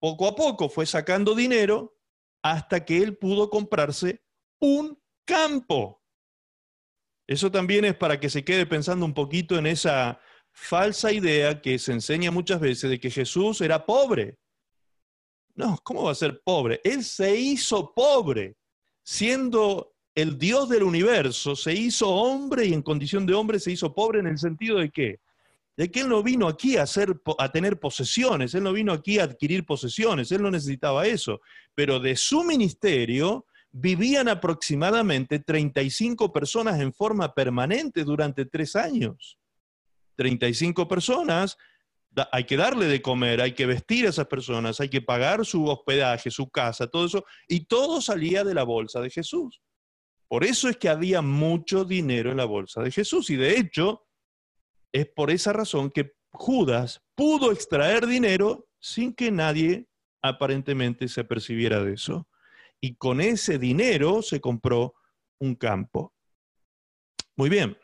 poco 0.00 0.28
a 0.28 0.34
poco 0.34 0.68
fue 0.68 0.86
sacando 0.86 1.34
dinero 1.34 1.96
hasta 2.42 2.84
que 2.84 2.98
él 2.98 3.16
pudo 3.16 3.48
comprarse 3.48 4.22
un 4.60 5.00
campo. 5.26 6.02
Eso 7.26 7.50
también 7.50 7.86
es 7.86 7.96
para 7.96 8.20
que 8.20 8.28
se 8.28 8.44
quede 8.44 8.66
pensando 8.66 9.06
un 9.06 9.14
poquito 9.14 9.56
en 9.56 9.66
esa 9.66 10.20
falsa 10.52 11.10
idea 11.10 11.62
que 11.62 11.78
se 11.78 11.92
enseña 11.92 12.30
muchas 12.30 12.60
veces 12.60 12.90
de 12.90 13.00
que 13.00 13.10
Jesús 13.10 13.60
era 13.62 13.86
pobre. 13.86 14.38
No, 15.54 15.78
¿cómo 15.82 16.04
va 16.04 16.12
a 16.12 16.16
ser 16.16 16.42
pobre? 16.44 16.80
Él 16.84 17.02
se 17.02 17.34
hizo 17.34 17.94
pobre 17.94 18.56
siendo 19.02 19.93
el 20.14 20.38
Dios 20.38 20.68
del 20.68 20.84
universo 20.84 21.56
se 21.56 21.72
hizo 21.72 22.08
hombre 22.08 22.66
y 22.66 22.72
en 22.72 22.82
condición 22.82 23.26
de 23.26 23.34
hombre 23.34 23.58
se 23.58 23.72
hizo 23.72 23.92
pobre 23.94 24.20
en 24.20 24.28
el 24.28 24.38
sentido 24.38 24.78
de 24.78 24.90
que, 24.90 25.18
de 25.76 25.90
que 25.90 26.00
Él 26.00 26.08
no 26.08 26.22
vino 26.22 26.46
aquí 26.46 26.76
a, 26.76 26.84
a 27.38 27.52
tener 27.52 27.80
posesiones, 27.80 28.54
Él 28.54 28.62
no 28.62 28.72
vino 28.72 28.92
aquí 28.92 29.18
a 29.18 29.24
adquirir 29.24 29.66
posesiones, 29.66 30.30
Él 30.30 30.42
no 30.42 30.50
necesitaba 30.50 31.06
eso, 31.06 31.40
pero 31.74 31.98
de 31.98 32.14
su 32.14 32.44
ministerio 32.44 33.46
vivían 33.72 34.28
aproximadamente 34.28 35.40
35 35.40 36.32
personas 36.32 36.80
en 36.80 36.92
forma 36.92 37.34
permanente 37.34 38.04
durante 38.04 38.44
tres 38.46 38.76
años. 38.76 39.36
35 40.14 40.86
personas, 40.86 41.58
hay 42.30 42.44
que 42.44 42.56
darle 42.56 42.86
de 42.86 43.02
comer, 43.02 43.40
hay 43.40 43.52
que 43.52 43.66
vestir 43.66 44.06
a 44.06 44.10
esas 44.10 44.28
personas, 44.28 44.80
hay 44.80 44.88
que 44.88 45.02
pagar 45.02 45.44
su 45.44 45.66
hospedaje, 45.66 46.30
su 46.30 46.48
casa, 46.48 46.86
todo 46.86 47.06
eso, 47.06 47.24
y 47.48 47.64
todo 47.64 48.00
salía 48.00 48.44
de 48.44 48.54
la 48.54 48.62
bolsa 48.62 49.00
de 49.00 49.10
Jesús. 49.10 49.60
Por 50.28 50.44
eso 50.44 50.68
es 50.68 50.76
que 50.76 50.88
había 50.88 51.22
mucho 51.22 51.84
dinero 51.84 52.30
en 52.30 52.38
la 52.38 52.44
bolsa 52.44 52.82
de 52.82 52.90
Jesús 52.90 53.30
y 53.30 53.36
de 53.36 53.58
hecho 53.58 54.06
es 54.92 55.06
por 55.06 55.30
esa 55.30 55.52
razón 55.52 55.90
que 55.90 56.14
Judas 56.30 57.02
pudo 57.14 57.52
extraer 57.52 58.06
dinero 58.06 58.68
sin 58.80 59.14
que 59.14 59.30
nadie 59.30 59.86
aparentemente 60.22 61.08
se 61.08 61.24
percibiera 61.24 61.82
de 61.82 61.94
eso. 61.94 62.28
Y 62.80 62.96
con 62.96 63.20
ese 63.20 63.58
dinero 63.58 64.22
se 64.22 64.40
compró 64.40 64.94
un 65.38 65.54
campo. 65.54 66.12
Muy 67.36 67.50
bien. 67.50 67.76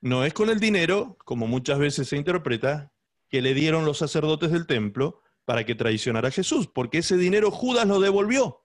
No 0.00 0.24
es 0.24 0.34
con 0.34 0.50
el 0.50 0.60
dinero, 0.60 1.16
como 1.24 1.46
muchas 1.46 1.78
veces 1.78 2.08
se 2.08 2.16
interpreta, 2.16 2.92
que 3.28 3.40
le 3.40 3.54
dieron 3.54 3.84
los 3.84 3.98
sacerdotes 3.98 4.50
del 4.50 4.66
templo 4.66 5.20
para 5.44 5.64
que 5.64 5.74
traicionara 5.74 6.28
a 6.28 6.32
Jesús, 6.32 6.68
porque 6.68 6.98
ese 6.98 7.16
dinero 7.16 7.50
Judas 7.50 7.86
lo 7.86 8.00
devolvió 8.00 8.63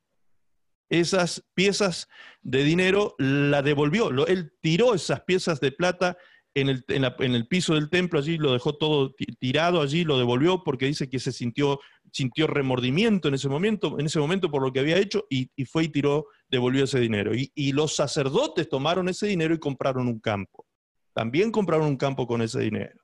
esas 0.90 1.46
piezas 1.54 2.08
de 2.42 2.64
dinero, 2.64 3.16
la 3.18 3.62
devolvió. 3.62 4.28
Él 4.28 4.54
tiró 4.62 4.94
esas 4.94 5.22
piezas 5.22 5.60
de 5.60 5.72
plata 5.72 6.18
en 6.56 6.68
el, 6.70 7.48
piso 7.48 7.76
del 7.76 7.90
templo, 7.90 8.20
allí 8.20 8.38
lo 8.38 8.54
dejó 8.54 8.76
todo 8.76 9.14
tirado, 9.40 9.82
allí 9.82 10.04
lo 10.04 10.18
devolvió 10.18 10.64
porque 10.64 10.88
dice 10.88 11.10
que 11.10 11.20
se 11.20 11.32
sintió, 11.32 11.80
sintió 12.12 12.48
remordimiento 12.48 13.28
en 13.28 13.36
ese 13.36 13.48
momento, 13.48 13.98
en 14.00 14.08
ese 14.08 14.20
momento 14.20 14.50
por 14.50 14.64
lo 14.64 14.74
que 14.74 14.80
había 14.80 14.98
hecho 14.98 15.26
y, 15.30 15.50
fue 15.66 15.86
y 15.86 15.90
tiró, 15.90 16.28
devolvió 16.50 16.84
ese 16.84 17.00
dinero. 17.00 17.36
Y, 17.36 17.52
y 17.56 17.72
los 17.72 17.96
sacerdotes 17.96 18.68
tomaron 18.68 19.08
ese 19.10 19.28
dinero 19.28 19.54
y 19.54 19.60
compraron 19.60 20.08
un 20.08 20.20
campo. 20.20 20.66
También 21.14 21.52
compraron 21.52 21.88
un 21.88 21.98
campo 21.98 22.28
con 22.28 22.42
ese 22.42 22.60
dinero. 22.62 23.00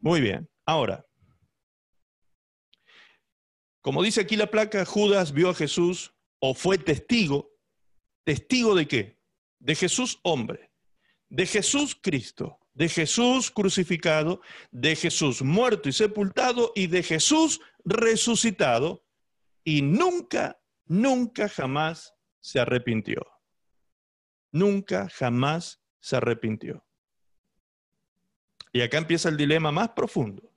Muy 0.00 0.20
bien. 0.20 0.48
Ahora, 0.64 1.04
Como 3.82 4.00
dice 4.00 4.20
aquí 4.20 4.36
la 4.36 4.46
placa, 4.46 4.84
Judas 4.84 5.32
vio 5.32 5.50
a 5.50 5.54
Jesús 5.54 6.14
o 6.44 6.54
fue 6.54 6.76
testigo. 6.76 7.54
¿Testigo 8.24 8.74
de 8.74 8.88
qué? 8.88 9.18
De 9.60 9.76
Jesús 9.76 10.18
hombre, 10.24 10.72
de 11.28 11.46
Jesús 11.46 11.96
Cristo, 12.00 12.58
de 12.74 12.88
Jesús 12.88 13.50
crucificado, 13.50 14.40
de 14.72 14.96
Jesús 14.96 15.42
muerto 15.42 15.88
y 15.88 15.92
sepultado 15.92 16.72
y 16.74 16.88
de 16.88 17.04
Jesús 17.04 17.60
resucitado. 17.84 19.06
Y 19.64 19.82
nunca, 19.82 20.60
nunca 20.86 21.48
jamás 21.48 22.14
se 22.40 22.58
arrepintió. 22.58 23.24
Nunca 24.50 25.08
jamás 25.08 25.80
se 26.00 26.16
arrepintió. 26.16 26.84
Y 28.72 28.80
acá 28.80 28.98
empieza 28.98 29.28
el 29.28 29.36
dilema 29.36 29.70
más 29.70 29.90
profundo. 29.90 30.52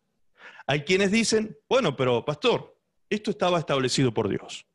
Hay 0.66 0.82
quienes 0.84 1.12
dicen, 1.12 1.60
bueno, 1.70 1.96
pero 1.96 2.26
pastor, 2.26 2.76
esto 3.08 3.30
estaba 3.30 3.60
establecido 3.60 4.12
por 4.12 4.30
Dios. 4.30 4.66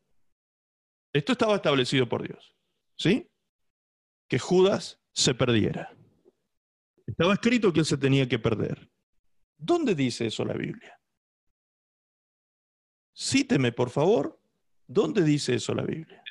Esto 1.13 1.33
estaba 1.33 1.55
establecido 1.55 2.07
por 2.07 2.27
Dios. 2.27 2.55
¿Sí? 2.97 3.29
Que 4.27 4.39
Judas 4.39 4.99
se 5.13 5.33
perdiera. 5.33 5.93
Estaba 7.05 7.33
escrito 7.33 7.73
que 7.73 7.81
él 7.81 7.85
se 7.85 7.97
tenía 7.97 8.27
que 8.27 8.39
perder. 8.39 8.89
¿Dónde 9.57 9.95
dice 9.95 10.27
eso 10.27 10.45
la 10.45 10.53
Biblia? 10.53 10.99
Cíteme, 13.13 13.71
por 13.71 13.89
favor, 13.89 14.39
¿dónde 14.87 15.23
dice 15.23 15.55
eso 15.55 15.75
la 15.75 15.83
Biblia? 15.83 16.23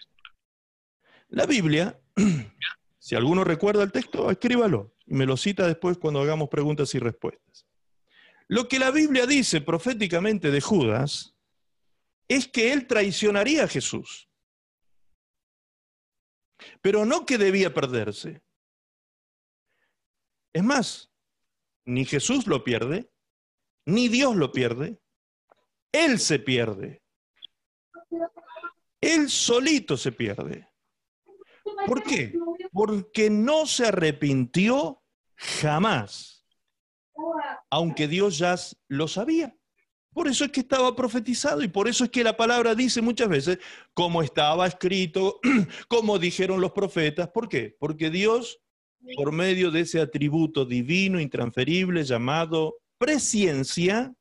La 1.28 1.47
Biblia, 1.47 2.01
si 2.99 3.14
alguno 3.14 3.45
recuerda 3.45 3.83
el 3.83 3.93
texto, 3.93 4.31
escríbalo 4.31 4.95
y 5.07 5.14
me 5.14 5.26
lo 5.26 5.37
cita 5.37 5.66
después 5.66 5.99
cuando 5.99 6.20
hagamos 6.20 6.49
preguntas 6.49 6.95
y 6.95 6.99
respuestas. 6.99 7.66
Lo 8.49 8.66
que 8.66 8.78
la 8.78 8.91
Biblia 8.91 9.26
dice 9.26 9.61
proféticamente 9.61 10.51
de 10.51 10.61
Judas 10.61 11.37
es 12.26 12.49
que 12.49 12.72
él 12.72 12.87
traicionaría 12.87 13.64
a 13.64 13.68
Jesús. 13.68 14.30
Pero 16.80 17.04
no 17.04 17.26
que 17.26 17.38
debía 17.38 17.72
perderse. 17.72 18.42
Es 20.52 20.64
más, 20.64 21.12
ni 21.84 22.04
Jesús 22.04 22.46
lo 22.46 22.64
pierde, 22.64 23.11
ni 23.86 24.08
Dios 24.08 24.36
lo 24.36 24.52
pierde, 24.52 25.00
Él 25.92 26.18
se 26.18 26.38
pierde. 26.38 27.02
Él 29.00 29.30
solito 29.30 29.96
se 29.96 30.12
pierde. 30.12 30.68
¿Por 31.86 32.02
qué? 32.02 32.34
Porque 32.72 33.30
no 33.30 33.66
se 33.66 33.86
arrepintió 33.86 35.02
jamás, 35.36 36.46
aunque 37.70 38.08
Dios 38.08 38.38
ya 38.38 38.56
lo 38.88 39.08
sabía. 39.08 39.56
Por 40.12 40.26
eso 40.26 40.44
es 40.44 40.50
que 40.50 40.61
estaba 40.61 40.94
profetizado 40.96 41.62
y 41.62 41.68
por 41.68 41.86
eso 41.86 42.04
es 42.04 42.11
que 42.11 42.24
la 42.24 42.36
palabra 42.36 42.74
dice 42.74 43.00
muchas 43.00 43.28
veces, 43.28 43.58
como 43.94 44.22
estaba 44.22 44.66
escrito, 44.66 45.38
como 45.88 46.18
dijeron 46.18 46.61
los 46.61 46.72
profetas. 46.72 47.28
¿Por 47.28 47.48
qué? 47.48 47.76
Porque 47.78 48.11
Dios, 48.11 48.61
por 49.14 49.30
medio 49.30 49.70
de 49.70 49.80
ese 49.80 50.00
atributo 50.00 50.64
divino, 50.64 51.20
intransferible, 51.20 52.02
llamado 52.02 52.78
presciencia, 52.98 54.12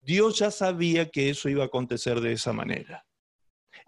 Dios 0.00 0.38
ya 0.38 0.50
sabía 0.50 1.10
que 1.10 1.28
eso 1.28 1.50
iba 1.50 1.64
a 1.64 1.66
acontecer 1.66 2.20
de 2.20 2.32
esa 2.32 2.54
manera. 2.54 3.06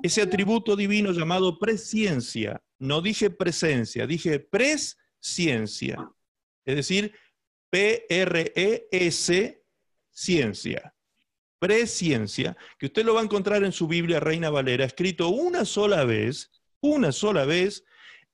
Ese 0.03 0.21
atributo 0.21 0.77
divino 0.77 1.13
llamado 1.13 1.59
presciencia, 1.59 2.63
no 2.79 3.01
dije 3.01 3.31
presencia, 3.31 4.07
dije 4.07 4.41
presciencia, 4.41 5.97
es 6.67 6.77
decir, 6.77 7.15
P-R-E-S, 7.71 9.65
ciencia 10.11 10.95
presciencia, 11.59 12.57
que 12.79 12.87
usted 12.87 13.05
lo 13.05 13.15
va 13.15 13.21
a 13.21 13.25
encontrar 13.25 13.65
en 13.65 13.73
su 13.73 13.89
Biblia 13.89 14.21
Reina 14.21 14.51
Valera, 14.51 14.85
escrito 14.85 15.29
una 15.29 15.65
sola 15.65 16.05
vez, 16.05 16.51
una 16.81 17.13
sola 17.13 17.45
vez, 17.45 17.85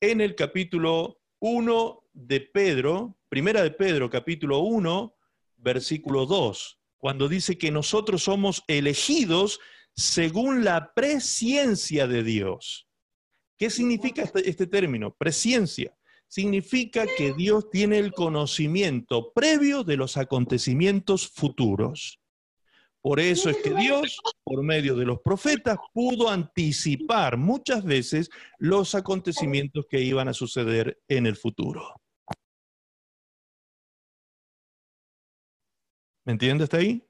en 0.01 0.21
el 0.21 0.35
capítulo 0.35 1.21
1 1.41 2.03
de 2.13 2.41
Pedro, 2.41 3.19
primera 3.29 3.63
de 3.63 3.71
Pedro, 3.71 4.11
capítulo 4.11 4.61
1, 4.61 5.15
versículo 5.57 6.27
2, 6.27 6.79
cuando 6.99 7.29
dice 7.29 7.59
que 7.59 7.71
nosotros 7.71 8.23
somos 8.25 8.63
elegidos 8.67 9.61
según 9.95 10.65
la 10.65 10.93
presciencia 10.95 12.07
de 12.07 12.23
Dios. 12.23 12.89
¿Qué 13.59 13.71
significa 13.71 14.23
este, 14.23 14.49
este 14.49 14.67
término? 14.67 15.15
Presciencia. 15.15 15.97
Significa 16.29 17.07
que 17.17 17.33
Dios 17.33 17.71
tiene 17.71 17.99
el 17.99 18.13
conocimiento 18.13 19.33
previo 19.33 19.85
de 19.85 19.97
los 19.97 20.17
acontecimientos 20.17 21.29
futuros. 21.29 22.21
Por 23.05 23.21
eso 23.21 23.51
es 23.51 23.59
que 23.59 23.75
Dios, 23.75 24.19
por 24.43 24.63
medio 24.63 24.97
de 24.97 25.05
los 25.05 25.21
profetas, 25.21 25.77
pudo 25.93 26.31
anticipar 26.31 27.37
muchas 27.37 27.85
veces 27.85 28.31
los 28.57 28.95
acontecimientos 28.95 29.85
que 29.91 30.01
iban 30.01 30.27
a 30.29 30.33
suceder 30.33 31.03
en 31.07 31.27
el 31.27 31.37
futuro. 31.37 32.01
¿Me 36.25 36.33
entiende 36.33 36.65
hasta 36.65 36.79
ahí? 36.79 37.07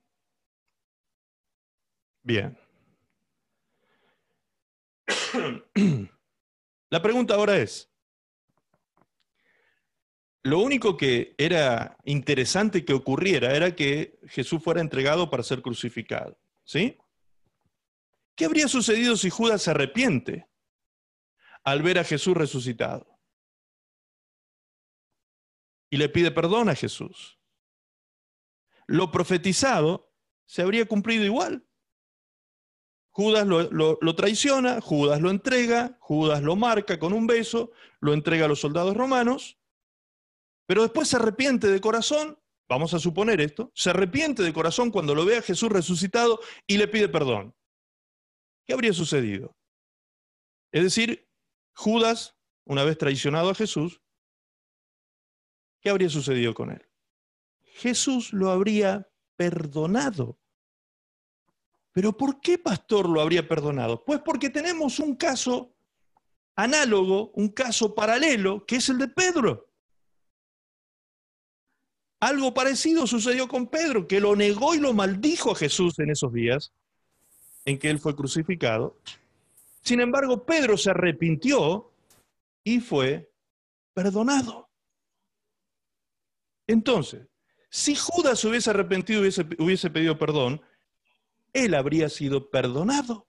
Bien. 2.25 2.59
La 6.91 7.01
pregunta 7.01 7.37
ahora 7.37 7.57
es, 7.59 7.94
lo 10.45 10.59
único 10.59 10.99
que 10.99 11.35
era 11.39 11.97
interesante 12.05 12.85
que 12.85 12.93
ocurriera 12.93 13.57
era 13.57 13.75
que 13.75 14.21
Jesús 14.29 14.63
fuera 14.63 14.83
entregado 14.83 15.31
para 15.31 15.43
ser 15.43 15.63
crucificado. 15.63 16.39
¿Sí? 16.65 16.99
¿Qué 18.37 18.45
habría 18.45 18.69
sucedido 18.69 19.17
si 19.17 19.31
Judas 19.31 19.63
se 19.63 19.71
arrepiente 19.71 20.47
al 21.65 21.83
ver 21.83 21.99
a 21.99 22.05
Jesús 22.05 22.37
resucitado? 22.37 23.19
Y 25.89 25.97
le 25.97 26.11
pide 26.11 26.31
perdón 26.31 26.69
a 26.69 26.75
Jesús. 26.75 27.39
Lo 28.87 29.11
profetizado 29.11 30.13
se 30.45 30.61
habría 30.61 30.85
cumplido 30.85 31.25
igual. 31.25 31.67
Judas 33.13 33.47
lo, 33.47 33.71
lo, 33.71 34.15
traiciona, 34.15 34.83
Judas 34.83 35.23
lo 35.23 35.31
entrega, 35.31 35.97
Judas 36.01 36.43
lo 36.43 36.57
marca 36.57 36.99
con 36.99 37.15
un 37.15 37.27
beso, 37.27 37.71
lo 38.01 38.13
entrega 38.13 38.45
a 38.45 38.49
los 38.49 38.61
soldados 38.61 38.95
romanos 38.95 39.59
pero 40.67 40.83
después 40.83 41.09
se 41.09 41.17
arrepiente 41.17 41.69
de 41.69 41.81
corazón, 41.81 42.39
vamos 42.69 42.95
a 42.95 42.99
suponer 42.99 43.41
esto, 43.41 43.71
se 43.75 43.91
arrepiente 43.91 44.43
de 44.43 44.53
corazón 44.53 44.91
cuando 44.91 45.15
lo 45.15 45.25
ve 45.25 45.39
a 45.39 45.43
Jesús 45.43 45.71
resucitado 45.71 46.41
y 46.67 46.79
le 46.79 46.89
pide 46.89 47.09
perdón. 47.09 47.55
¿Qué 48.67 48.73
habría 48.73 48.93
sucedido? 48.93 49.57
Es 50.73 50.83
decir, 50.83 51.29
Judas, 51.75 52.37
una 52.65 52.85
vez 52.85 52.97
traicionado 52.97 53.51
a 53.51 53.55
Jesús, 53.55 54.01
¿qué 55.81 55.91
habría 55.91 56.09
sucedido 56.09 56.55
con 56.55 56.71
él? 56.71 56.89
Jesús 57.63 58.33
lo 58.33 58.51
habría 58.51 59.11
perdonado. 59.37 60.39
¿Pero 61.93 62.17
por 62.17 62.41
qué 62.41 62.59
pastor 62.59 63.09
lo 63.09 63.21
habría 63.21 63.47
perdonado? 63.47 64.05
Pues 64.05 64.21
porque 64.21 64.51
tenemos 64.51 64.99
un 64.99 65.15
caso 65.15 65.77
análogo, 66.57 67.31
un 67.35 67.49
caso 67.49 67.95
paralelo, 67.95 68.65
que 68.67 68.77
es 68.77 68.89
el 68.89 68.99
de 68.99 69.09
Pedro. 69.09 69.74
Algo 72.25 72.55
parecido 72.55 73.07
sucedió 73.07 73.49
con 73.49 73.67
Pedro, 73.67 74.09
que 74.09 74.19
lo 74.19 74.35
negó 74.35 74.75
y 74.75 74.81
lo 74.81 74.95
maldijo 74.95 75.53
a 75.53 75.57
Jesús 75.57 75.99
en 75.99 76.09
esos 76.09 76.33
días 76.33 76.73
en 77.67 77.79
que 77.79 77.91
él 77.91 77.99
fue 77.99 78.17
crucificado. 78.17 78.97
Sin 79.83 80.01
embargo, 80.01 80.47
Pedro 80.47 80.79
se 80.79 80.89
arrepintió 80.89 81.93
y 82.65 82.81
fue 82.81 83.31
perdonado. 83.93 84.71
Entonces, 86.67 87.29
si 87.69 87.95
Judas 87.95 88.43
hubiese 88.47 88.71
arrepentido 88.71 89.19
y 89.19 89.23
hubiese, 89.25 89.47
hubiese 89.59 89.91
pedido 89.91 90.19
perdón, 90.19 90.63
él 91.53 91.75
habría 91.75 92.09
sido 92.09 92.49
perdonado. 92.49 93.27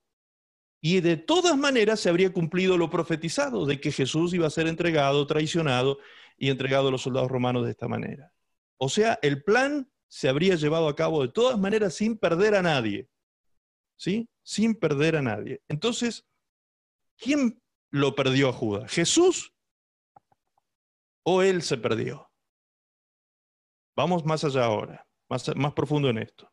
Y 0.80 1.02
de 1.02 1.18
todas 1.18 1.58
maneras 1.58 2.00
se 2.00 2.08
habría 2.08 2.32
cumplido 2.32 2.78
lo 2.78 2.90
profetizado 2.90 3.66
de 3.66 3.82
que 3.82 3.92
Jesús 3.92 4.34
iba 4.34 4.48
a 4.48 4.52
ser 4.52 4.68
entregado, 4.68 5.28
traicionado 5.28 5.98
y 6.38 6.50
entregado 6.50 6.88
a 6.88 6.92
los 6.92 7.02
soldados 7.02 7.30
romanos 7.30 7.66
de 7.66 7.72
esta 7.72 7.90
manera. 7.90 8.32
O 8.78 8.90
sea, 8.90 9.20
el 9.22 9.44
plan 9.44 9.92
se 10.08 10.30
habría 10.30 10.56
llevado 10.56 10.88
a 10.88 10.96
cabo 10.96 11.22
de 11.22 11.30
todas 11.30 11.58
maneras 11.60 11.94
sin 11.94 12.18
perder 12.18 12.56
a 12.56 12.62
nadie. 12.62 13.10
¿Sí? 13.98 14.30
Sin 14.44 14.76
perder 14.76 15.16
a 15.16 15.22
nadie. 15.22 15.62
Entonces, 15.68 16.26
¿quién 17.18 17.62
lo 17.90 18.16
perdió 18.16 18.50
a 18.50 18.54
Judas? 18.54 18.92
¿Jesús 18.92 19.54
o 21.24 21.42
él 21.42 21.62
se 21.62 21.78
perdió? 21.78 22.30
Vamos 23.96 24.26
más 24.26 24.44
allá 24.44 24.66
ahora, 24.66 25.08
más, 25.30 25.56
más 25.56 25.74
profundo 25.74 26.10
en 26.10 26.18
esto. 26.18 26.52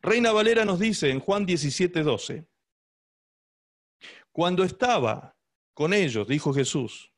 Reina 0.00 0.32
Valera 0.32 0.64
nos 0.64 0.80
dice 0.80 1.10
en 1.10 1.20
Juan 1.20 1.46
17, 1.46 2.02
12, 2.02 2.48
cuando 4.32 4.64
estaba 4.64 5.36
con 5.74 5.92
ellos, 5.92 6.26
dijo 6.26 6.52
Jesús, 6.52 7.12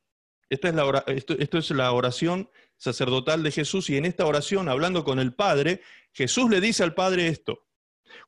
esta 0.48 0.68
es 0.68 0.74
la, 0.74 1.04
esto, 1.06 1.34
esto 1.38 1.58
es 1.58 1.70
la 1.70 1.92
oración 1.92 2.50
sacerdotal 2.82 3.44
de 3.44 3.52
Jesús 3.52 3.88
y 3.90 3.96
en 3.96 4.04
esta 4.04 4.26
oración, 4.26 4.68
hablando 4.68 5.04
con 5.04 5.20
el 5.20 5.32
Padre, 5.32 5.82
Jesús 6.12 6.50
le 6.50 6.60
dice 6.60 6.82
al 6.82 6.94
Padre 6.94 7.28
esto, 7.28 7.68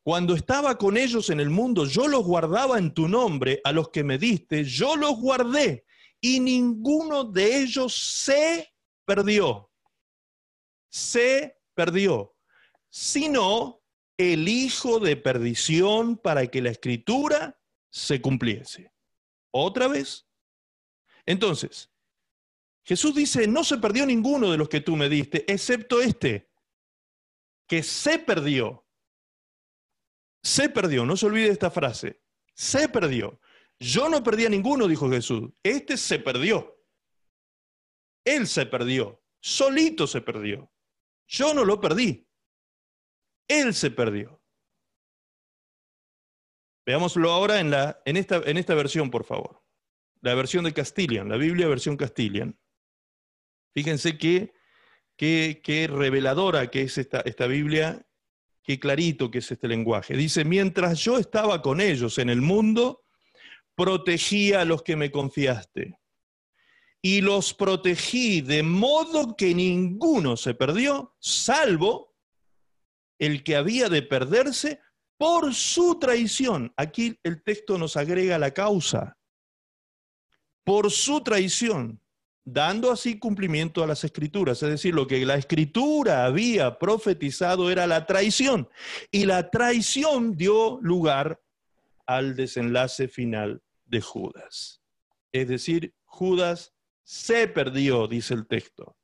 Cuando 0.01 0.33
estaba 0.33 0.77
con 0.77 0.95
ellos 0.95 1.29
en 1.29 1.41
el 1.41 1.49
mundo, 1.49 1.85
yo 1.85 2.07
los 2.07 2.23
guardaba 2.23 2.77
en 2.77 2.93
tu 2.93 3.09
nombre, 3.09 3.59
a 3.65 3.73
los 3.73 3.89
que 3.89 4.05
me 4.05 4.17
diste, 4.17 4.63
yo 4.63 4.95
los 4.95 5.19
guardé, 5.19 5.85
y 6.21 6.39
ninguno 6.39 7.25
de 7.25 7.63
ellos 7.63 7.93
se 7.95 8.73
perdió. 9.03 9.69
Se 10.89 11.57
perdió, 11.73 12.37
sino 12.89 13.81
el 14.17 14.47
hijo 14.47 15.01
de 15.01 15.17
perdición 15.17 16.15
para 16.15 16.47
que 16.47 16.61
la 16.61 16.69
escritura 16.69 17.59
se 17.89 18.21
cumpliese. 18.21 18.93
¿Otra 19.51 19.89
vez? 19.89 20.25
Entonces, 21.25 21.91
Jesús 22.85 23.15
dice, 23.15 23.47
no 23.47 23.63
se 23.63 23.79
perdió 23.79 24.05
ninguno 24.05 24.51
de 24.51 24.57
los 24.57 24.69
que 24.69 24.79
tú 24.79 24.95
me 24.95 25.09
diste, 25.09 25.51
excepto 25.51 26.01
este, 26.01 26.51
que 27.67 27.81
se 27.81 28.19
perdió. 28.19 28.87
Se 30.43 30.69
perdió, 30.69 31.03
no 31.05 31.17
se 31.17 31.25
olvide 31.25 31.47
esta 31.47 31.71
frase. 31.71 32.21
Se 32.53 32.87
perdió. 32.87 33.41
Yo 33.79 34.07
no 34.07 34.23
perdí 34.23 34.45
a 34.45 34.49
ninguno, 34.49 34.87
dijo 34.87 35.09
Jesús. 35.09 35.51
Este 35.63 35.97
se 35.97 36.19
perdió. 36.19 36.79
Él 38.23 38.47
se 38.47 38.67
perdió. 38.67 39.23
Solito 39.41 40.05
se 40.05 40.21
perdió. 40.21 40.71
Yo 41.27 41.55
no 41.55 41.65
lo 41.65 41.81
perdí. 41.81 42.29
Él 43.47 43.73
se 43.73 43.89
perdió. 43.89 44.41
Veámoslo 46.85 47.31
ahora 47.31 47.59
en, 47.59 48.17
esta, 48.17 48.37
esta 48.37 48.75
versión, 48.75 49.09
por 49.09 49.25
favor. 49.25 49.63
La 50.21 50.35
versión 50.35 50.65
de 50.65 50.73
Castilian, 50.73 51.27
la 51.27 51.37
Biblia 51.37 51.67
versión 51.67 51.97
Castilian. 51.97 52.59
Fíjense 53.75 54.17
qué, 54.17 54.53
qué, 55.17 55.89
reveladora 55.91 56.71
que 56.71 56.83
es 56.83 56.97
esta, 56.97 57.19
esta 57.19 57.45
Biblia, 57.45 58.07
qué 58.63 58.79
clarito 58.79 59.29
que 59.29 59.39
es 59.39 59.51
este 59.51 59.67
lenguaje. 59.67 60.15
Dice, 60.15 60.45
mientras 60.45 60.99
yo 60.99 61.17
estaba 61.17 61.61
con 61.61 61.81
ellos 61.81 62.17
en 62.17 62.29
el 62.29 62.41
mundo, 62.41 63.03
protegía 63.75 64.61
a 64.61 64.65
los 64.65 64.81
que 64.81 64.95
me 64.95 65.11
confiaste. 65.11 65.99
Y 67.01 67.19
los 67.19 67.53
protegí 67.53 68.39
de 68.39 68.63
modo 68.63 69.35
que 69.35 69.53
ninguno 69.53 70.37
se 70.37 70.53
perdió, 70.53 71.13
salvo 71.19 72.15
el 73.19 73.43
que 73.43 73.57
había 73.57 73.89
de 73.89 74.03
perderse 74.03 74.79
por 75.17 75.53
su 75.53 75.99
traición. 75.99 76.73
Aquí 76.77 77.19
el 77.23 77.43
texto 77.43 77.77
nos 77.77 77.97
agrega 77.97 78.39
la 78.39 78.51
causa. 78.51 79.17
Por 80.63 80.89
su 80.89 81.21
traición, 81.21 82.01
dando 82.45 82.91
así 82.91 83.17
cumplimiento 83.17 83.83
a 83.83 83.87
las 83.87 84.03
escrituras. 84.03 84.61
Es 84.61 84.69
decir, 84.69 84.93
lo 84.93 85.07
que 85.07 85.25
la 85.25 85.35
escritura 85.35 86.25
había 86.25 86.77
profetizado 86.77 87.71
era 87.71 87.87
la 87.87 88.05
traición. 88.05 88.69
Y 89.11 89.25
la 89.25 89.49
traición 89.49 90.37
dio 90.37 90.79
lugar 90.81 91.41
al 92.05 92.35
desenlace 92.35 93.07
final 93.07 93.63
de 93.85 93.99
Judas. 93.99 94.81
Es 95.31 95.47
decir, 95.47 95.95
Judas 96.05 96.73
se 97.03 97.47
perdió, 97.47 98.07
dice 98.07 98.35
el 98.35 98.47
texto. 98.47 98.95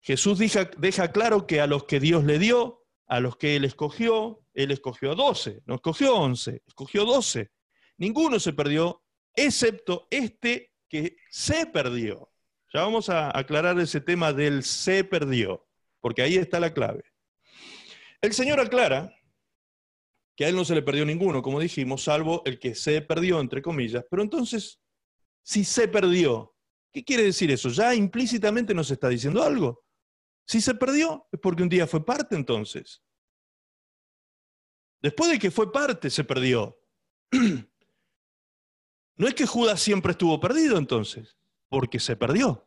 Jesús 0.00 0.38
deja, 0.38 0.70
deja 0.78 1.12
claro 1.12 1.46
que 1.46 1.60
a 1.60 1.66
los 1.66 1.84
que 1.84 2.00
Dios 2.00 2.24
le 2.24 2.38
dio, 2.38 2.84
a 3.06 3.20
los 3.20 3.36
que 3.36 3.56
él 3.56 3.64
escogió, 3.64 4.40
él 4.54 4.70
escogió 4.70 5.12
a 5.12 5.14
doce, 5.14 5.62
no 5.66 5.76
escogió 5.76 6.16
once, 6.16 6.62
escogió 6.66 7.04
doce. 7.04 7.50
Ninguno 7.98 8.40
se 8.40 8.52
perdió, 8.52 9.02
excepto 9.34 10.06
este 10.10 10.72
que 10.88 11.16
se 11.30 11.66
perdió. 11.66 12.30
Ya 12.76 12.82
vamos 12.82 13.08
a 13.08 13.30
aclarar 13.34 13.80
ese 13.80 14.02
tema 14.02 14.34
del 14.34 14.62
se 14.62 15.02
perdió, 15.02 15.66
porque 15.98 16.20
ahí 16.20 16.36
está 16.36 16.60
la 16.60 16.74
clave. 16.74 17.04
El 18.20 18.34
Señor 18.34 18.60
aclara 18.60 19.10
que 20.36 20.44
a 20.44 20.50
él 20.50 20.56
no 20.56 20.62
se 20.62 20.74
le 20.74 20.82
perdió 20.82 21.06
ninguno, 21.06 21.40
como 21.40 21.58
dijimos, 21.58 22.02
salvo 22.02 22.42
el 22.44 22.58
que 22.58 22.74
se 22.74 23.00
perdió, 23.00 23.40
entre 23.40 23.62
comillas. 23.62 24.04
Pero 24.10 24.22
entonces, 24.22 24.78
si 25.42 25.64
se 25.64 25.88
perdió, 25.88 26.54
¿qué 26.92 27.02
quiere 27.02 27.22
decir 27.22 27.50
eso? 27.50 27.70
Ya 27.70 27.94
implícitamente 27.94 28.74
nos 28.74 28.90
está 28.90 29.08
diciendo 29.08 29.42
algo. 29.42 29.82
Si 30.46 30.60
se 30.60 30.74
perdió, 30.74 31.26
es 31.32 31.40
porque 31.40 31.62
un 31.62 31.70
día 31.70 31.86
fue 31.86 32.04
parte 32.04 32.36
entonces. 32.36 33.02
Después 35.00 35.30
de 35.30 35.38
que 35.38 35.50
fue 35.50 35.72
parte, 35.72 36.10
se 36.10 36.24
perdió. 36.24 36.78
No 39.18 39.26
es 39.26 39.32
que 39.32 39.46
Judas 39.46 39.80
siempre 39.80 40.12
estuvo 40.12 40.38
perdido 40.38 40.76
entonces, 40.76 41.38
porque 41.70 41.98
se 41.98 42.16
perdió. 42.16 42.65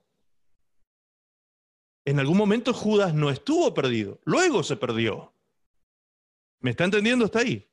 En 2.10 2.20
algún 2.20 2.38
momento 2.38 2.74
Judas 2.74 3.14
no 3.14 3.30
estuvo 3.30 3.72
perdido, 3.72 4.20
luego 4.26 4.64
se 4.64 4.76
perdió. 4.76 5.32
¿Me 6.60 6.72
está 6.72 6.86
entendiendo 6.86 7.26
hasta 7.26 7.42
ahí? 7.42 7.70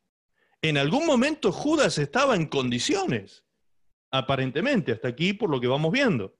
En 0.60 0.76
algún 0.76 1.06
momento 1.06 1.50
Judas 1.50 1.96
estaba 1.96 2.36
en 2.36 2.44
condiciones, 2.44 3.46
aparentemente, 4.10 4.92
hasta 4.92 5.08
aquí 5.08 5.32
por 5.32 5.48
lo 5.48 5.58
que 5.58 5.68
vamos 5.68 5.90
viendo. 5.90 6.36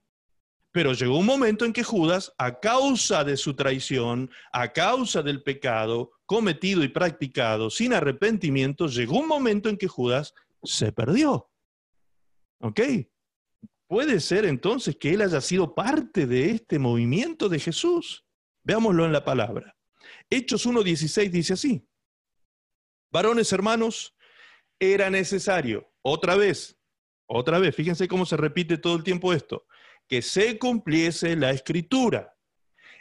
Pero 0.72 0.92
llegó 0.92 1.16
un 1.16 1.24
momento 1.24 1.64
en 1.64 1.72
que 1.72 1.84
Judas, 1.84 2.34
a 2.36 2.61
causa 2.61 3.24
de 3.24 3.38
su 3.38 3.57
traición, 3.57 4.30
a 4.53 4.74
causa 4.74 5.22
del 5.22 5.42
pecado 5.42 6.11
cometido 6.26 6.84
y 6.84 6.88
practicado 6.88 7.70
sin 7.70 7.94
arrepentimiento, 7.94 8.88
llegó 8.88 9.20
un 9.20 9.26
momento 9.26 9.70
en 9.70 9.78
que 9.78 9.88
Judas 9.88 10.34
se 10.62 10.92
perdió. 10.92 11.49
¿Ok? 12.61 12.78
Puede 13.87 14.20
ser 14.20 14.45
entonces 14.45 14.97
que 14.97 15.14
él 15.14 15.22
haya 15.22 15.41
sido 15.41 15.74
parte 15.74 16.26
de 16.26 16.51
este 16.51 16.78
movimiento 16.78 17.49
de 17.49 17.61
Jesús. 17.61 18.24
Veámoslo 18.64 19.05
en 19.05 19.12
la 19.12 19.24
palabra. 19.24 19.76
Hechos 20.28 20.66
1.16 20.66 21.30
dice 21.30 21.53
así. 21.53 21.87
Varones 23.12 23.53
hermanos, 23.53 24.16
era 24.78 25.09
necesario, 25.09 25.91
otra 26.03 26.37
vez, 26.37 26.78
otra 27.26 27.59
vez, 27.59 27.74
fíjense 27.74 28.09
cómo 28.09 28.26
se 28.26 28.37
repite 28.37 28.76
todo 28.76 28.97
el 28.97 29.05
tiempo 29.05 29.32
esto, 29.32 29.66
que 30.09 30.20
se 30.20 30.59
cumpliese 30.59 31.34
la 31.37 31.51
escritura, 31.51 32.34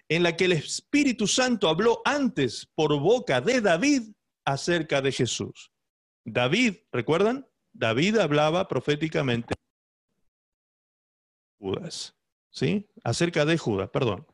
en 0.07 0.23
la 0.23 0.37
que 0.37 0.45
el 0.45 0.53
Espíritu 0.53 1.27
Santo 1.27 1.67
habló 1.67 2.01
antes 2.05 2.71
por 2.75 2.97
boca 2.99 3.41
de 3.41 3.59
David 3.59 4.13
acerca 4.45 5.01
de 5.01 5.11
Jesús. 5.11 5.71
David, 6.23 6.75
¿recuerdan? 6.91 7.47
David 7.73 8.17
hablaba 8.17 8.67
proféticamente 8.67 9.55
Judas, 11.65 12.15
¿sí? 12.49 12.87
Acerca 13.03 13.45
de 13.45 13.57
Judas, 13.57 13.89
perdón. 13.89 14.27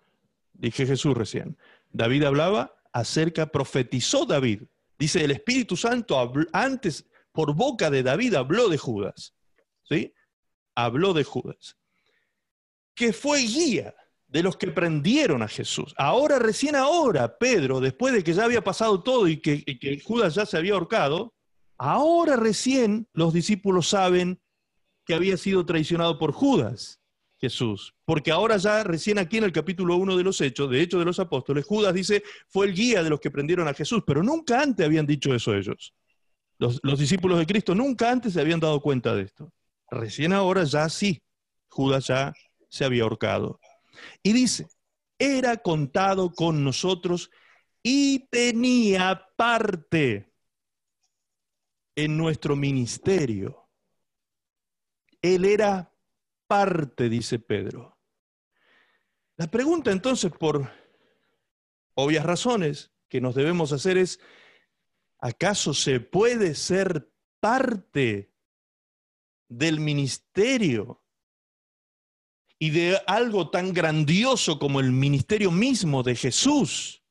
Dije 0.53 0.86
Jesús 0.86 1.15
recién. 1.15 1.57
David 1.89 2.23
hablaba 2.23 2.75
acerca, 2.93 3.47
profetizó 3.47 4.25
David. 4.25 4.63
Dice, 4.97 5.23
el 5.23 5.32
Espíritu 5.32 5.75
Santo 5.77 6.32
antes, 6.53 7.05
por 7.32 7.55
boca 7.55 7.89
de 7.89 8.03
David, 8.03 8.36
habló 8.36 8.69
de 8.69 8.77
Judas, 8.77 9.34
¿sí? 9.84 10.13
Habló 10.75 11.13
de 11.13 11.23
Judas 11.23 11.77
que 12.95 13.13
fue 13.13 13.39
guía 13.39 13.95
de 14.27 14.43
los 14.43 14.57
que 14.57 14.67
prendieron 14.67 15.41
a 15.41 15.47
Jesús. 15.47 15.93
Ahora, 15.97 16.38
recién 16.38 16.75
ahora, 16.75 17.38
Pedro, 17.38 17.79
después 17.79 18.13
de 18.13 18.23
que 18.23 18.34
ya 18.34 18.45
había 18.45 18.63
pasado 18.63 19.01
todo 19.01 19.27
y 19.27 19.38
que, 19.38 19.99
Judas 20.05 20.36
ya 20.36 20.45
se 20.45 20.55
había 20.57 20.73
ahorcado, 20.73 21.34
ahora 21.77 22.36
recién 22.36 23.07
los 23.13 23.34
discípulos 23.34 23.89
saben 23.89 24.39
que 25.03 25.15
había 25.15 25.36
sido 25.36 25.65
traicionado 25.65 26.17
por 26.17 26.32
Judas, 26.32 27.01
Jesús. 27.41 27.93
Porque 28.05 28.31
ahora 28.31 28.57
ya, 28.57 28.83
recién 28.83 29.17
aquí 29.17 29.37
en 29.37 29.45
el 29.45 29.51
capítulo 29.51 29.95
1 29.95 30.15
de 30.15 30.23
los 30.23 30.39
Hechos, 30.39 30.69
de 30.69 30.81
Hechos 30.81 30.99
de 30.99 31.05
los 31.05 31.19
Apóstoles, 31.19 31.65
Judas 31.65 31.93
dice, 31.93 32.23
fue 32.47 32.67
el 32.67 32.75
guía 32.75 33.03
de 33.03 33.09
los 33.09 33.19
que 33.19 33.31
prendieron 33.31 33.67
a 33.67 33.73
Jesús, 33.73 34.03
pero 34.05 34.21
nunca 34.21 34.61
antes 34.61 34.85
habían 34.85 35.07
dicho 35.07 35.33
eso 35.33 35.55
ellos. 35.55 35.93
Los, 36.59 36.79
los 36.83 36.99
discípulos 36.99 37.39
de 37.39 37.47
Cristo 37.47 37.73
nunca 37.73 38.11
antes 38.11 38.33
se 38.33 38.41
habían 38.41 38.59
dado 38.59 38.79
cuenta 38.79 39.15
de 39.15 39.23
esto. 39.23 39.51
Recién 39.89 40.31
ahora 40.31 40.63
ya 40.63 40.87
sí, 40.87 41.23
Judas 41.69 42.07
ya 42.07 42.31
se 42.69 42.85
había 42.85 43.03
ahorcado. 43.03 43.59
Y 44.21 44.33
dice, 44.33 44.67
era 45.17 45.57
contado 45.57 46.31
con 46.31 46.63
nosotros 46.63 47.31
y 47.83 48.27
tenía 48.29 49.27
parte 49.35 50.31
en 51.95 52.17
nuestro 52.17 52.55
ministerio. 52.55 53.67
Él 55.21 55.45
era 55.45 55.90
parte, 56.52 57.08
dice 57.08 57.39
Pedro. 57.39 57.97
La 59.38 59.47
pregunta 59.47 59.89
entonces, 59.89 60.34
por 60.34 60.70
obvias 61.93 62.26
razones 62.26 62.91
que 63.08 63.22
nos 63.22 63.36
debemos 63.36 63.72
hacer 63.72 63.97
es, 63.97 64.20
¿acaso 65.18 65.74
se 65.74 66.02
puede 66.02 66.54
ser 66.54 67.10
parte 67.39 68.34
del 69.47 69.80
ministerio 69.80 71.02
y 72.60 72.72
de 72.72 72.99
algo 73.08 73.49
tan 73.49 73.72
grandioso 73.72 74.60
como 74.60 74.82
el 74.82 74.91
ministerio 74.91 75.52
mismo 75.52 76.04
de 76.04 76.18
Jesús, 76.18 77.02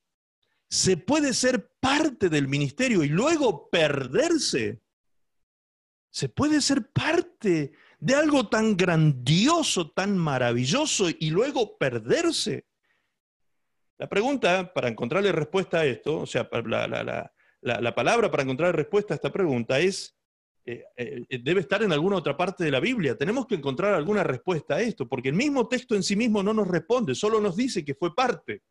se 0.68 0.99
puede 0.99 1.32
ser 1.32 1.72
parte 1.80 2.28
del 2.28 2.47
ministerio 2.47 3.03
y 3.05 3.09
luego 3.09 3.70
perderse. 3.70 4.82
Se 6.11 6.28
puede 6.28 6.61
ser 6.61 6.91
parte 6.93 7.72
de 8.01 8.14
algo 8.14 8.48
tan 8.48 8.76
grandioso, 8.76 9.90
tan 9.90 10.16
maravilloso 10.16 11.09
y 11.11 11.30
luego 11.30 11.76
perderse. 11.76 12.66
La 13.98 14.09
pregunta, 14.09 14.72
para 14.72 14.88
encontrarle 14.88 15.30
respuesta 15.30 15.80
a 15.80 15.84
esto, 15.84 16.20
o 16.20 16.26
sea, 16.26 16.48
la, 16.64 17.30
la, 17.61 17.94
palabra 17.94 18.30
para 18.30 18.42
encontrar 18.42 18.74
respuesta 18.74 19.12
a 19.12 19.16
esta 19.16 19.30
pregunta 19.30 19.78
es, 19.78 20.16
eh, 20.64 20.84
eh, 20.96 21.40
debe 21.42 21.61
estar 21.61 21.82
en 21.82 21.92
alguna 21.92 22.16
otra 22.16 22.34
parte 22.34 22.64
de 22.64 22.70
la 22.70 22.80
Biblia. 22.80 23.18
Tenemos 23.18 23.46
que 23.46 23.57
encontrar 23.57 23.92
alguna 23.92 24.24
respuesta 24.24 24.76
a 24.76 24.80
esto, 24.80 25.07
porque 25.07 25.28
el 25.28 25.34
mismo 25.34 25.68
texto 25.68 25.94
en 25.94 26.03
sí 26.03 26.16
mismo 26.16 26.42
no 26.42 26.55
nos 26.55 26.68
responde, 26.68 27.14
solo 27.14 27.40
nos 27.40 27.57
dice 27.57 27.84
que 27.84 27.94
fue 27.94 28.14
parte. 28.14 28.62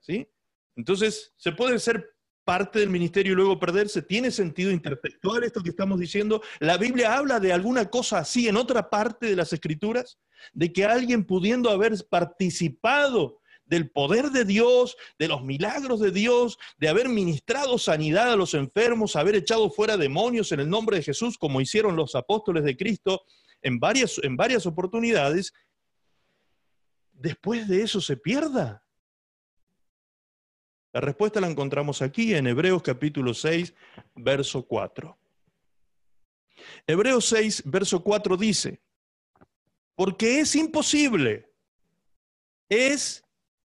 ¿sí? 0.00 0.26
Entonces, 0.74 1.34
¿se 1.36 1.52
puede 1.52 1.78
ser 1.78 2.14
parte 2.50 2.80
del 2.80 2.90
ministerio 2.90 3.32
y 3.32 3.36
luego 3.36 3.60
perderse? 3.60 4.02
¿Tiene 4.02 4.32
sentido 4.32 4.72
intertextual 4.72 5.44
esto 5.44 5.62
que 5.62 5.70
estamos 5.70 6.00
diciendo? 6.00 6.42
¿La 6.58 6.78
Biblia 6.78 7.16
habla 7.16 7.38
de 7.38 7.52
alguna 7.52 7.88
cosa 7.88 8.18
así 8.18 8.48
en 8.48 8.56
otra 8.56 8.90
parte 8.90 9.26
de 9.26 9.36
las 9.36 9.52
escrituras? 9.52 10.18
¿De 10.52 10.72
que 10.72 10.84
alguien 10.84 11.24
pudiendo 11.24 11.70
haber 11.70 11.94
participado 12.08 13.38
del 13.66 13.88
poder 13.88 14.30
de 14.30 14.44
Dios, 14.44 14.96
de 15.16 15.28
los 15.28 15.44
milagros 15.44 16.00
de 16.00 16.10
Dios, 16.10 16.58
de 16.76 16.88
haber 16.88 17.08
ministrado 17.08 17.78
sanidad 17.78 18.32
a 18.32 18.36
los 18.36 18.54
enfermos, 18.54 19.14
haber 19.14 19.36
echado 19.36 19.70
fuera 19.70 19.96
demonios 19.96 20.50
en 20.50 20.58
el 20.58 20.68
nombre 20.68 20.96
de 20.96 21.04
Jesús, 21.04 21.38
como 21.38 21.60
hicieron 21.60 21.94
los 21.94 22.16
apóstoles 22.16 22.64
de 22.64 22.76
Cristo 22.76 23.22
en 23.62 23.78
varias, 23.78 24.18
en 24.24 24.36
varias 24.36 24.66
oportunidades, 24.66 25.52
después 27.12 27.68
de 27.68 27.82
eso 27.82 28.00
se 28.00 28.16
pierda. 28.16 28.82
La 30.92 31.00
respuesta 31.00 31.40
la 31.40 31.46
encontramos 31.46 32.02
aquí 32.02 32.34
en 32.34 32.48
Hebreos 32.48 32.82
capítulo 32.82 33.32
6, 33.32 33.72
verso 34.16 34.66
4. 34.66 35.16
Hebreos 36.84 37.26
6, 37.26 37.62
verso 37.66 38.02
4 38.02 38.36
dice, 38.36 38.80
porque 39.94 40.40
es 40.40 40.56
imposible, 40.56 41.52
es 42.68 43.22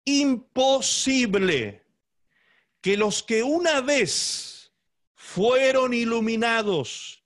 imposible 0.05 1.83
que 2.81 2.97
los 2.97 3.23
que 3.23 3.41
una 3.41 3.81
vez 3.81 4.71
fueron 5.15 5.95
iluminados 5.95 7.25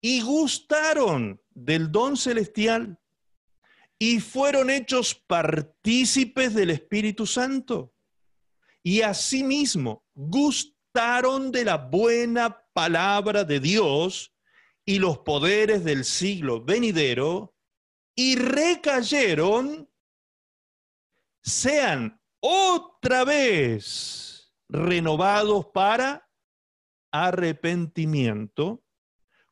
y 0.00 0.22
gustaron 0.22 1.42
del 1.50 1.92
don 1.92 2.16
celestial 2.16 2.98
y 3.98 4.20
fueron 4.20 4.70
hechos 4.70 5.14
partícipes 5.14 6.54
del 6.54 6.70
Espíritu 6.70 7.26
Santo 7.26 7.92
y 8.82 9.02
asimismo 9.02 10.04
gustaron 10.14 11.52
de 11.52 11.64
la 11.64 11.76
buena 11.76 12.64
palabra 12.72 13.44
de 13.44 13.60
Dios 13.60 14.32
y 14.84 14.98
los 14.98 15.18
poderes 15.18 15.84
del 15.84 16.04
siglo 16.04 16.64
venidero 16.64 17.54
y 18.14 18.36
recayeron 18.36 19.88
sean 21.42 22.20
otra 22.40 23.24
vez 23.24 24.52
renovados 24.68 25.66
para 25.66 26.28
arrepentimiento, 27.10 28.82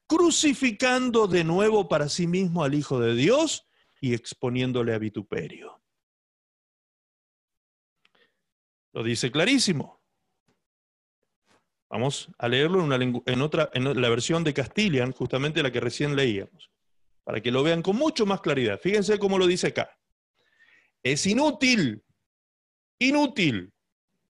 crucificando 0.06 1.26
de 1.26 1.44
nuevo 1.44 1.88
para 1.88 2.08
sí 2.08 2.26
mismo 2.26 2.64
al 2.64 2.74
Hijo 2.74 3.00
de 3.00 3.14
Dios 3.14 3.66
y 4.00 4.14
exponiéndole 4.14 4.94
a 4.94 4.98
vituperio. 4.98 5.75
Lo 8.96 9.02
dice 9.02 9.30
clarísimo. 9.30 10.00
Vamos 11.90 12.30
a 12.38 12.48
leerlo 12.48 12.82
en, 13.26 13.42
otra, 13.42 13.68
en 13.74 14.00
la 14.00 14.08
versión 14.08 14.42
de 14.42 14.54
Castilian, 14.54 15.12
justamente 15.12 15.62
la 15.62 15.70
que 15.70 15.80
recién 15.80 16.16
leíamos, 16.16 16.70
para 17.22 17.42
que 17.42 17.50
lo 17.50 17.62
vean 17.62 17.82
con 17.82 17.96
mucho 17.96 18.24
más 18.24 18.40
claridad. 18.40 18.80
Fíjense 18.82 19.18
cómo 19.18 19.36
lo 19.36 19.46
dice 19.46 19.66
acá. 19.66 19.90
Es 21.02 21.26
inútil, 21.26 22.02
inútil 22.98 23.70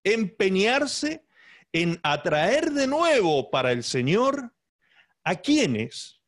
empeñarse 0.03 1.23
en 1.71 1.97
atraer 2.03 2.71
de 2.71 2.87
nuevo 2.87 3.49
para 3.49 3.71
el 3.71 3.85
Señor 3.85 4.53
a 5.23 5.37
quienes, 5.37 6.19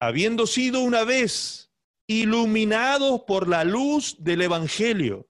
habiendo 0.00 0.46
sido 0.46 0.80
una 0.80 1.04
vez 1.04 1.70
iluminados 2.06 3.24
por 3.26 3.46
la 3.46 3.62
luz 3.62 4.16
del 4.20 4.40
Evangelio 4.40 5.28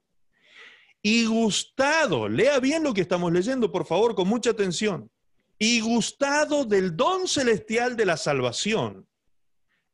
y 1.07 1.27
gustado, 1.27 2.31
lea 2.31 2.59
bien 2.61 2.83
lo 2.83 2.95
que 2.95 3.03
estamos 3.03 3.31
leyendo, 3.31 3.71
por 3.71 3.85
favor, 3.85 4.15
con 4.15 4.27
mucha 4.27 4.51
atención, 4.51 5.11
y 5.59 5.81
gustado 5.83 6.65
del 6.65 6.97
don 6.97 7.29
celestial 7.29 7.95
de 7.95 8.07
la 8.07 8.17
salvación, 8.17 9.07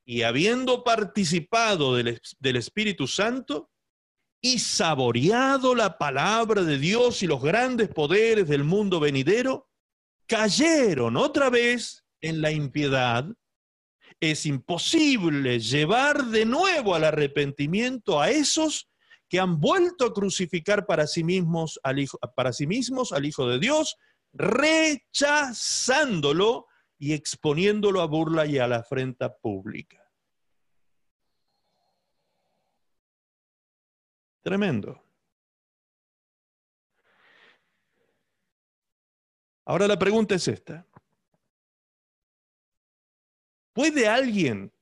y 0.04 0.22
habiendo 0.22 0.84
participado 0.84 1.96
del, 1.96 2.22
del 2.38 2.56
Espíritu 2.56 3.08
Santo, 3.08 3.72
y 4.40 4.61
saboreado 4.61 5.74
la 5.74 5.98
palabra 5.98 6.62
de 6.62 6.78
Dios 6.78 7.24
y 7.24 7.26
los 7.26 7.42
grandes 7.42 7.88
poderes 7.88 8.46
del 8.46 8.62
mundo 8.62 9.00
venidero, 9.00 9.68
cayeron 10.28 11.16
otra 11.16 11.50
vez 11.50 12.04
en 12.20 12.40
la 12.40 12.52
impiedad, 12.52 13.26
es 14.20 14.46
imposible 14.46 15.58
llevar 15.58 16.26
de 16.26 16.44
nuevo 16.46 16.94
al 16.94 17.02
arrepentimiento 17.02 18.20
a 18.20 18.30
esos 18.30 18.89
que 19.31 19.41
han 19.41 19.61
vuelto 19.61 20.05
a 20.05 20.12
crucificar 20.12 20.85
para 20.87 21.07
sí 21.07 21.22
mismos 21.22 21.78
al 21.85 22.01
Hijo, 22.01 22.18
para 22.35 22.53
sí 22.53 22.66
mismos 22.66 23.12
al 23.12 23.24
Hijo 23.24 23.47
de 23.47 23.61
Dios, 23.61 23.97
rechazándolo 24.33 26.66
y 26.99 27.12
exponiéndolo 27.12 28.01
a 28.01 28.07
burla 28.07 28.45
y 28.45 28.59
a 28.59 28.66
la 28.66 28.78
afrenta 28.78 29.37
pública. 29.37 30.05
Tremendo. 34.43 35.01
Ahora 39.64 39.87
la 39.87 39.97
pregunta 39.97 40.35
es 40.35 40.49
esta. 40.49 40.85
¿Puede 43.72 44.09
alguien, 44.09 44.72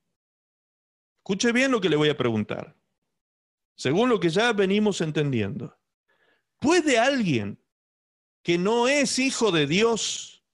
escuche 1.19 1.53
bien 1.53 1.71
lo 1.71 1.83
que 1.83 1.91
le 1.91 1.97
voy 1.97 2.09
a 2.09 2.17
preguntar, 2.17 2.78
según 3.79 4.09
lo 4.09 4.19
que 4.19 4.29
ya 4.29 4.53
venimos 4.53 5.01
entendiendo, 5.01 5.79
¿puede 6.59 6.99
alguien 6.99 7.63
que 8.43 8.59
no 8.59 8.89
es 8.89 9.21
hijo 9.21 9.53
de 9.53 9.69
Dios 9.69 10.45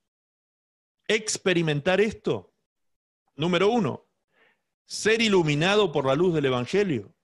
experimentar 1.09 2.03
esto? 2.03 2.55
Número 3.35 3.71
uno, 3.71 4.07
ser 4.85 5.23
iluminado 5.23 5.91
por 5.91 6.05
la 6.05 6.15
luz 6.15 6.35
del 6.35 6.45
Evangelio. 6.45 7.17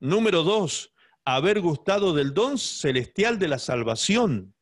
Número 0.00 0.42
dos, 0.42 0.92
haber 1.24 1.62
gustado 1.62 2.12
del 2.12 2.34
don 2.34 2.58
celestial 2.58 3.38
de 3.38 3.48
la 3.48 3.58
salvación. 3.58 4.54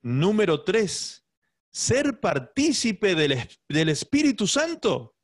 Número 0.00 0.64
tres, 0.64 1.26
ser 1.70 2.18
partícipe 2.18 3.14
del, 3.14 3.46
del 3.68 3.90
Espíritu 3.90 4.46
Santo. 4.46 5.16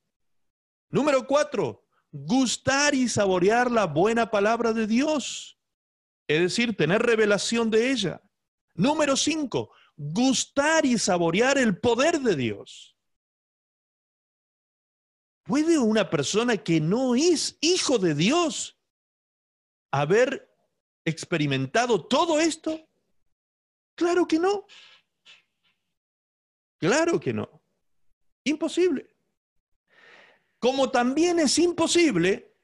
Número 0.91 1.27
cuatro, 1.27 1.88
gustar 2.11 2.95
y 2.95 3.09
saborear 3.09 3.71
la 3.71 3.87
buena 3.87 4.31
palabra 4.31 4.73
de 4.73 4.87
Dios, 4.87 5.59
es 6.27 6.41
decir, 6.41 6.77
tener 6.77 7.03
revelación 7.03 7.71
de 7.71 7.91
ella. 7.91 8.23
Número 8.75 9.17
cinco, 9.17 9.71
gustar 9.97 10.87
y 10.87 10.99
saborear 10.99 11.59
el 11.59 11.79
poder 11.79 12.21
de 12.21 12.37
Dios. 12.37 12.97
¿Puede 15.45 15.79
una 15.79 16.11
persona 16.11 16.59
que 16.59 16.81
no 16.81 17.15
es 17.15 17.57
hijo 17.61 17.99
de 17.99 18.15
Dios 18.15 18.79
haber 19.91 20.55
experimentado 21.05 22.07
todo 22.07 22.39
esto? 22.39 22.87
Claro 23.95 24.29
que 24.29 24.39
no. 24.39 24.67
Claro 26.79 27.19
que 27.19 27.33
no. 27.33 27.63
Imposible. 28.45 29.18
Como 30.59 30.91
también 30.91 31.39
es 31.39 31.59
imposible 31.59 32.55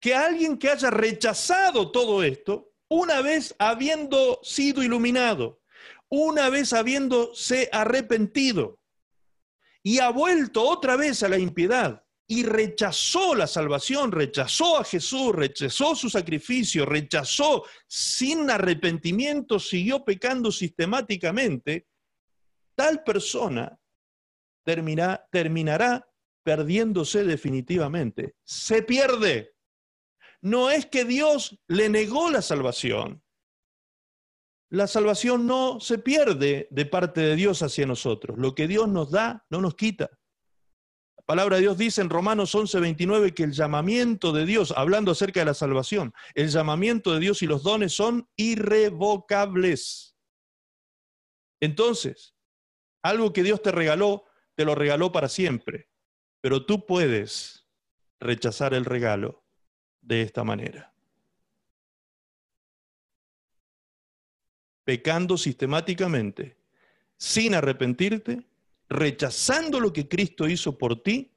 que 0.00 0.14
alguien 0.14 0.58
que 0.58 0.70
haya 0.70 0.90
rechazado 0.90 1.90
todo 1.90 2.22
esto, 2.22 2.72
una 2.88 3.22
vez 3.22 3.54
habiendo 3.58 4.40
sido 4.42 4.82
iluminado, 4.82 5.60
una 6.08 6.50
vez 6.50 6.72
habiéndose 6.72 7.68
arrepentido 7.72 8.80
y 9.82 9.98
ha 10.00 10.10
vuelto 10.10 10.62
otra 10.68 10.96
vez 10.96 11.22
a 11.22 11.28
la 11.28 11.38
impiedad, 11.38 12.04
y 12.30 12.44
rechazó 12.44 13.34
la 13.34 13.48
salvación, 13.48 14.12
rechazó 14.12 14.78
a 14.78 14.84
Jesús, 14.84 15.34
rechazó 15.34 15.96
su 15.96 16.08
sacrificio, 16.08 16.86
rechazó 16.86 17.64
sin 17.88 18.48
arrepentimiento, 18.48 19.58
siguió 19.58 20.04
pecando 20.04 20.52
sistemáticamente, 20.52 21.88
tal 22.76 23.02
persona 23.02 23.76
terminará 24.64 26.08
perdiéndose 26.42 27.24
definitivamente. 27.24 28.36
Se 28.44 28.82
pierde. 28.82 29.54
No 30.42 30.70
es 30.70 30.86
que 30.86 31.04
Dios 31.04 31.58
le 31.68 31.88
negó 31.88 32.30
la 32.30 32.42
salvación. 32.42 33.22
La 34.70 34.86
salvación 34.86 35.46
no 35.46 35.80
se 35.80 35.98
pierde 35.98 36.68
de 36.70 36.86
parte 36.86 37.20
de 37.20 37.36
Dios 37.36 37.62
hacia 37.62 37.86
nosotros. 37.86 38.38
Lo 38.38 38.54
que 38.54 38.68
Dios 38.68 38.88
nos 38.88 39.10
da, 39.10 39.44
no 39.50 39.60
nos 39.60 39.74
quita 39.74 40.10
palabra 41.30 41.58
de 41.58 41.62
Dios 41.62 41.78
dice 41.78 42.00
en 42.00 42.10
Romanos 42.10 42.56
11:29 42.56 43.32
que 43.32 43.44
el 43.44 43.52
llamamiento 43.52 44.32
de 44.32 44.44
Dios, 44.44 44.74
hablando 44.76 45.12
acerca 45.12 45.38
de 45.38 45.46
la 45.46 45.54
salvación, 45.54 46.12
el 46.34 46.48
llamamiento 46.48 47.12
de 47.12 47.20
Dios 47.20 47.40
y 47.42 47.46
los 47.46 47.62
dones 47.62 47.92
son 47.92 48.28
irrevocables. 48.34 50.16
Entonces, 51.62 52.34
Algo 53.04 53.32
que 53.32 53.44
Dios 53.44 53.62
te 53.62 53.70
regaló, 53.70 54.24
te 54.56 54.64
lo 54.64 54.74
regaló 54.74 55.12
para 55.12 55.28
siempre. 55.28 55.88
Pero 56.40 56.64
tú 56.64 56.86
puedes 56.86 57.66
rechazar 58.18 58.74
el 58.74 58.84
regalo 58.84 59.42
de 60.00 60.22
esta 60.22 60.44
manera. 60.44 60.92
Pecando 64.84 65.36
sistemáticamente, 65.36 66.56
sin 67.16 67.54
arrepentirte, 67.54 68.46
rechazando 68.88 69.78
lo 69.78 69.92
que 69.92 70.08
Cristo 70.08 70.48
hizo 70.48 70.76
por 70.76 71.02
ti 71.02 71.30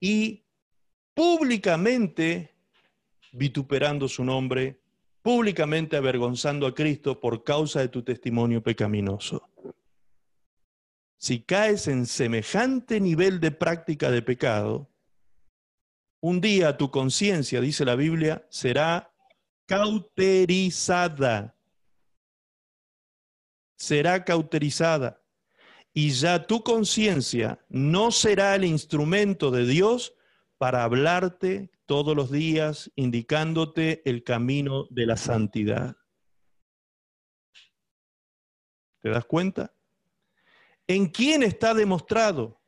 y 0.00 0.44
públicamente 1.12 2.54
vituperando 3.32 4.08
su 4.08 4.24
nombre, 4.24 4.80
públicamente 5.22 5.96
avergonzando 5.96 6.66
a 6.66 6.74
Cristo 6.74 7.20
por 7.20 7.44
causa 7.44 7.80
de 7.80 7.88
tu 7.88 8.02
testimonio 8.02 8.62
pecaminoso. 8.62 9.50
Si 11.18 11.42
caes 11.42 11.88
en 11.88 12.06
semejante 12.06 13.00
nivel 13.00 13.40
de 13.40 13.50
práctica 13.50 14.10
de 14.10 14.22
pecado, 14.22 14.90
un 16.20 16.40
día 16.40 16.76
tu 16.76 16.90
conciencia, 16.90 17.60
dice 17.60 17.84
la 17.84 17.94
Biblia, 17.94 18.46
será 18.50 19.12
cauterizada. 19.66 21.56
Será 23.76 24.24
cauterizada. 24.24 25.22
Y 25.92 26.10
ya 26.10 26.46
tu 26.46 26.62
conciencia 26.62 27.64
no 27.68 28.10
será 28.10 28.54
el 28.54 28.64
instrumento 28.64 29.50
de 29.50 29.66
Dios 29.66 30.14
para 30.58 30.84
hablarte 30.84 31.70
todos 31.86 32.16
los 32.16 32.30
días, 32.30 32.90
indicándote 32.96 34.02
el 34.08 34.24
camino 34.24 34.86
de 34.90 35.06
la 35.06 35.16
santidad. 35.16 35.96
¿Te 39.00 39.10
das 39.10 39.24
cuenta? 39.24 39.75
¿En 40.86 41.06
quién 41.06 41.42
está 41.42 41.74
demostrado 41.74 42.60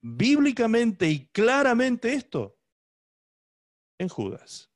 bíblicamente 0.00 1.08
y 1.08 1.26
claramente 1.28 2.14
esto? 2.14 2.56
En 3.98 4.08
Judas. 4.08 4.70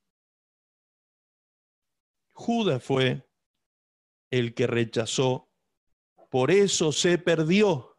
Judas 2.32 2.82
fue 2.82 3.26
el 4.30 4.54
que 4.54 4.66
rechazó, 4.66 5.48
por 6.30 6.50
eso 6.50 6.92
se 6.92 7.18
perdió. 7.18 7.98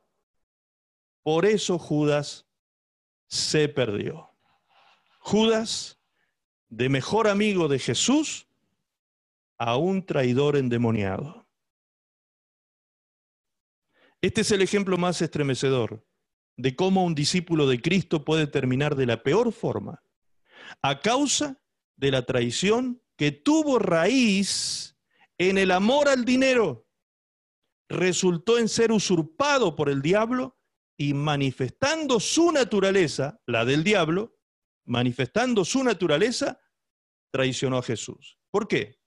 Por 1.24 1.46
eso 1.46 1.80
Judas 1.80 2.48
se 3.28 3.68
perdió. 3.68 4.30
Judas, 5.20 6.00
de 6.70 6.90
mejor 6.90 7.28
amigo 7.28 7.68
de 7.68 7.80
Jesús, 7.80 8.48
a 9.58 9.76
un 9.76 10.06
traidor 10.06 10.56
endemoniado. 10.56 11.47
Este 14.22 14.42
es 14.42 14.52
el 14.52 14.62
ejemplo 14.62 14.98
más 14.98 15.22
estremecedor 15.22 16.06
de 16.58 16.76
cómo 16.76 17.04
un 17.04 17.14
discípulo 17.14 17.68
de 17.68 17.82
Cristo 17.82 18.26
puede 18.26 18.48
terminar 18.48 18.96
de 18.96 19.06
la 19.06 19.22
peor 19.22 19.54
forma, 19.54 20.04
a 20.82 21.00
causa 21.02 21.62
de 21.96 22.12
la 22.12 22.26
traición 22.26 23.02
que 23.16 23.32
tuvo 23.32 23.78
raíz 23.80 24.98
en 25.38 25.60
el 25.60 25.72
amor 25.72 26.10
al 26.10 26.26
dinero, 26.26 26.88
resultó 27.88 28.58
en 28.58 28.68
ser 28.68 28.92
usurpado 28.92 29.76
por 29.76 29.90
el 29.90 30.02
diablo 30.02 30.58
y 30.98 31.14
manifestando 31.14 32.20
su 32.20 32.52
naturaleza, 32.52 33.40
la 33.46 33.66
del 33.66 33.84
diablo, 33.84 34.40
manifestando 34.86 35.64
su 35.64 35.84
naturaleza, 35.84 36.60
traicionó 37.32 37.78
a 37.78 37.84
Jesús. 37.84 38.40
¿Por 38.50 38.68
qué? 38.68 39.00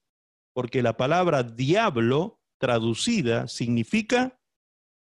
Porque 0.52 0.82
la 0.82 0.96
palabra 0.96 1.42
diablo 1.42 2.40
traducida 2.58 3.48
significa 3.48 4.39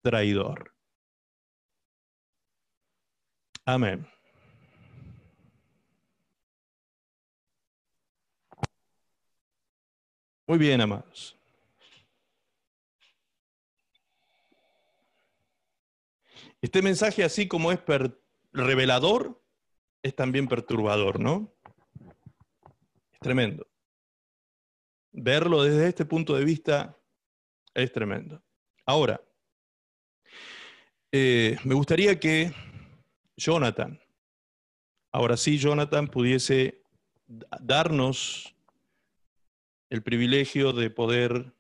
traidor. 0.04 0.76
Amén. 3.66 4.06
Muy 10.46 10.58
bien, 10.58 10.82
amados. 10.82 11.40
Este 16.62 16.82
mensaje, 16.82 17.24
así 17.24 17.48
como 17.48 17.72
es 17.72 17.80
revelador, 18.52 19.42
es 20.02 20.16
también 20.16 20.48
perturbador, 20.48 21.20
¿no? 21.20 21.56
Es 23.14 23.20
tremendo. 23.20 23.66
Verlo 25.14 25.64
desde 25.64 25.88
este 25.88 26.06
punto 26.06 26.36
de 26.36 26.44
vista 26.44 26.98
es 27.74 27.92
tremendo. 27.94 28.44
Ahora, 28.86 29.22
eh, 31.16 31.58
me 31.64 31.76
gustaría 31.76 32.20
que 32.20 32.52
Jonathan, 33.38 34.00
ahora 35.12 35.38
sí 35.38 35.60
Jonathan, 35.60 36.08
pudiese 36.08 36.82
darnos 37.62 38.56
el 39.92 40.02
privilegio 40.02 40.74
de 40.74 40.90
poder 40.90 41.54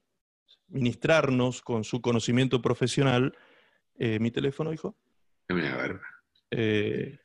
ministrarnos 0.69 1.61
con 1.61 1.83
su 1.83 2.01
conocimiento 2.01 2.63
profesional. 2.63 3.37
Eh, 3.93 4.17
¿Mi 4.19 4.31
teléfono, 4.31 4.73
hijo? 4.73 4.97
Eh, 6.49 7.19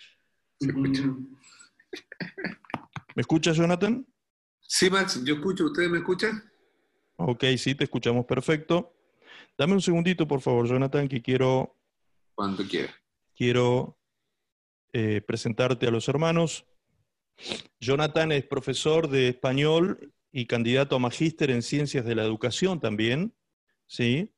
¿Me 3.15 3.21
escuchas, 3.23 3.57
Jonathan? 3.57 4.07
Sí, 4.61 4.91
Max, 4.91 5.25
yo 5.25 5.37
escucho. 5.37 5.65
¿Ustedes 5.65 5.89
me 5.89 5.97
escuchan? 5.97 6.43
Ok, 7.17 7.45
sí, 7.57 7.75
te 7.75 7.85
escuchamos 7.85 8.27
perfecto. 8.27 8.95
Dame 9.57 9.73
un 9.73 9.81
segundito, 9.81 10.29
por 10.29 10.43
favor, 10.43 10.69
Jonathan, 10.69 11.09
que 11.09 11.23
quiero 11.23 11.78
cuando 12.39 12.63
quiera. 12.63 12.95
Quiero 13.35 13.99
eh, 14.93 15.21
presentarte 15.27 15.89
a 15.89 15.91
los 15.91 16.07
hermanos. 16.07 16.67
Jonathan 17.81 18.31
es 18.31 18.45
profesor 18.45 19.09
de 19.09 19.31
español 19.31 20.15
y 20.31 20.47
candidato 20.47 20.95
a 20.95 21.01
magíster 21.01 21.51
en 21.51 21.63
ciencias 21.63 22.05
de 22.05 22.15
la 22.15 22.23
educación 22.23 22.79
también. 22.79 23.35
¿sí? 23.89 24.33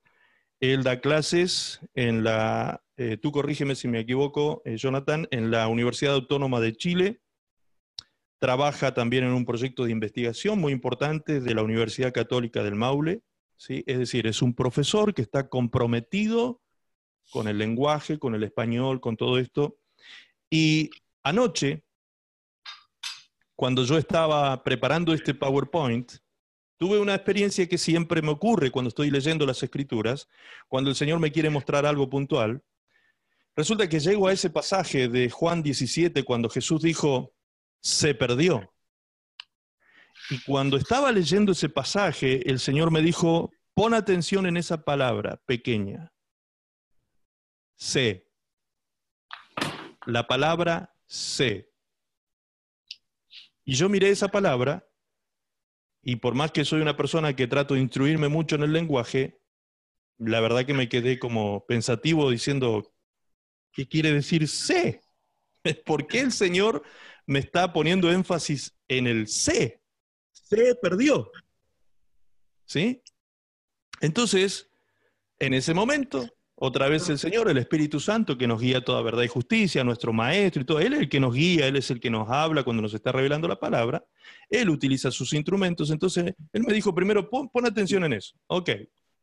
Él 0.60 0.82
da 0.82 1.02
clases 1.02 1.80
en 1.92 2.24
la, 2.24 2.82
eh, 2.96 3.18
tú 3.18 3.32
corrígeme 3.32 3.74
si 3.74 3.86
me 3.86 4.00
equivoco, 4.00 4.62
eh, 4.64 4.78
Jonathan, 4.78 5.28
en 5.30 5.50
la 5.50 5.68
Universidad 5.68 6.14
Autónoma 6.14 6.58
de 6.60 6.74
Chile. 6.74 7.20
Trabaja 8.38 8.94
también 8.94 9.24
en 9.24 9.32
un 9.32 9.44
proyecto 9.44 9.84
de 9.84 9.92
investigación 9.92 10.58
muy 10.58 10.72
importante 10.72 11.38
de 11.38 11.54
la 11.54 11.62
Universidad 11.62 12.14
Católica 12.14 12.62
del 12.62 12.76
Maule. 12.76 13.20
¿sí? 13.58 13.84
Es 13.86 13.98
decir, 13.98 14.26
es 14.26 14.40
un 14.40 14.54
profesor 14.54 15.12
que 15.12 15.20
está 15.20 15.50
comprometido 15.50 16.62
con 17.30 17.48
el 17.48 17.58
lenguaje, 17.58 18.18
con 18.18 18.34
el 18.34 18.42
español, 18.42 19.00
con 19.00 19.16
todo 19.16 19.38
esto. 19.38 19.76
Y 20.50 20.90
anoche, 21.22 21.84
cuando 23.54 23.84
yo 23.84 23.98
estaba 23.98 24.62
preparando 24.62 25.12
este 25.12 25.34
PowerPoint, 25.34 26.12
tuve 26.76 26.98
una 26.98 27.14
experiencia 27.14 27.68
que 27.68 27.78
siempre 27.78 28.22
me 28.22 28.30
ocurre 28.30 28.70
cuando 28.70 28.88
estoy 28.88 29.10
leyendo 29.10 29.44
las 29.46 29.62
escrituras, 29.62 30.28
cuando 30.66 30.90
el 30.90 30.96
Señor 30.96 31.18
me 31.20 31.30
quiere 31.30 31.50
mostrar 31.50 31.84
algo 31.84 32.08
puntual. 32.08 32.62
Resulta 33.54 33.88
que 33.88 34.00
llego 34.00 34.28
a 34.28 34.32
ese 34.32 34.48
pasaje 34.48 35.08
de 35.08 35.28
Juan 35.28 35.62
17, 35.62 36.24
cuando 36.24 36.48
Jesús 36.48 36.82
dijo, 36.82 37.34
se 37.82 38.14
perdió. 38.14 38.72
Y 40.30 40.40
cuando 40.42 40.76
estaba 40.76 41.12
leyendo 41.12 41.52
ese 41.52 41.68
pasaje, 41.68 42.48
el 42.48 42.58
Señor 42.60 42.90
me 42.90 43.02
dijo, 43.02 43.50
pon 43.74 43.94
atención 43.94 44.46
en 44.46 44.56
esa 44.56 44.84
palabra 44.84 45.40
pequeña. 45.44 46.12
Se. 47.80 48.28
La 50.04 50.26
palabra 50.26 50.94
se. 51.06 51.72
Y 53.64 53.74
yo 53.74 53.88
miré 53.88 54.10
esa 54.10 54.28
palabra 54.28 54.86
y 56.02 56.16
por 56.16 56.34
más 56.34 56.52
que 56.52 56.66
soy 56.66 56.82
una 56.82 56.96
persona 56.96 57.34
que 57.34 57.46
trato 57.46 57.74
de 57.74 57.80
instruirme 57.80 58.28
mucho 58.28 58.56
en 58.56 58.64
el 58.64 58.74
lenguaje, 58.74 59.40
la 60.18 60.40
verdad 60.40 60.66
que 60.66 60.74
me 60.74 60.90
quedé 60.90 61.18
como 61.18 61.64
pensativo 61.64 62.30
diciendo, 62.30 62.94
¿qué 63.72 63.88
quiere 63.88 64.12
decir 64.12 64.46
sé? 64.46 65.00
¿Por 65.86 66.06
qué 66.06 66.20
el 66.20 66.32
Señor 66.32 66.82
me 67.26 67.38
está 67.38 67.72
poniendo 67.72 68.12
énfasis 68.12 68.78
en 68.88 69.06
el 69.06 69.26
sé? 69.26 69.82
Se 70.32 70.74
perdió. 70.74 71.32
¿Sí? 72.66 73.02
Entonces, 74.02 74.70
en 75.38 75.54
ese 75.54 75.72
momento, 75.72 76.28
otra 76.62 76.90
vez 76.90 77.08
el 77.08 77.18
Señor, 77.18 77.48
el 77.48 77.56
Espíritu 77.56 77.98
Santo, 78.00 78.36
que 78.36 78.46
nos 78.46 78.60
guía 78.60 78.84
toda 78.84 79.00
verdad 79.00 79.22
y 79.22 79.28
justicia, 79.28 79.82
nuestro 79.82 80.12
Maestro 80.12 80.60
y 80.60 80.66
todo. 80.66 80.78
Él 80.78 80.92
es 80.92 81.00
el 81.00 81.08
que 81.08 81.18
nos 81.18 81.34
guía, 81.34 81.66
Él 81.66 81.76
es 81.76 81.90
el 81.90 82.00
que 82.00 82.10
nos 82.10 82.28
habla 82.28 82.64
cuando 82.64 82.82
nos 82.82 82.92
está 82.92 83.12
revelando 83.12 83.48
la 83.48 83.58
palabra. 83.58 84.04
Él 84.50 84.68
utiliza 84.68 85.10
sus 85.10 85.32
instrumentos. 85.32 85.90
Entonces, 85.90 86.34
Él 86.52 86.62
me 86.62 86.74
dijo 86.74 86.94
primero, 86.94 87.30
pon, 87.30 87.48
atención 87.64 88.04
en 88.04 88.12
eso. 88.12 88.36
Ok, 88.46 88.72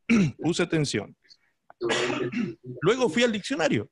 puse 0.41 0.63
atención. 0.63 1.15
Luego 2.81 3.07
fui 3.07 3.21
al 3.21 3.31
diccionario, 3.31 3.88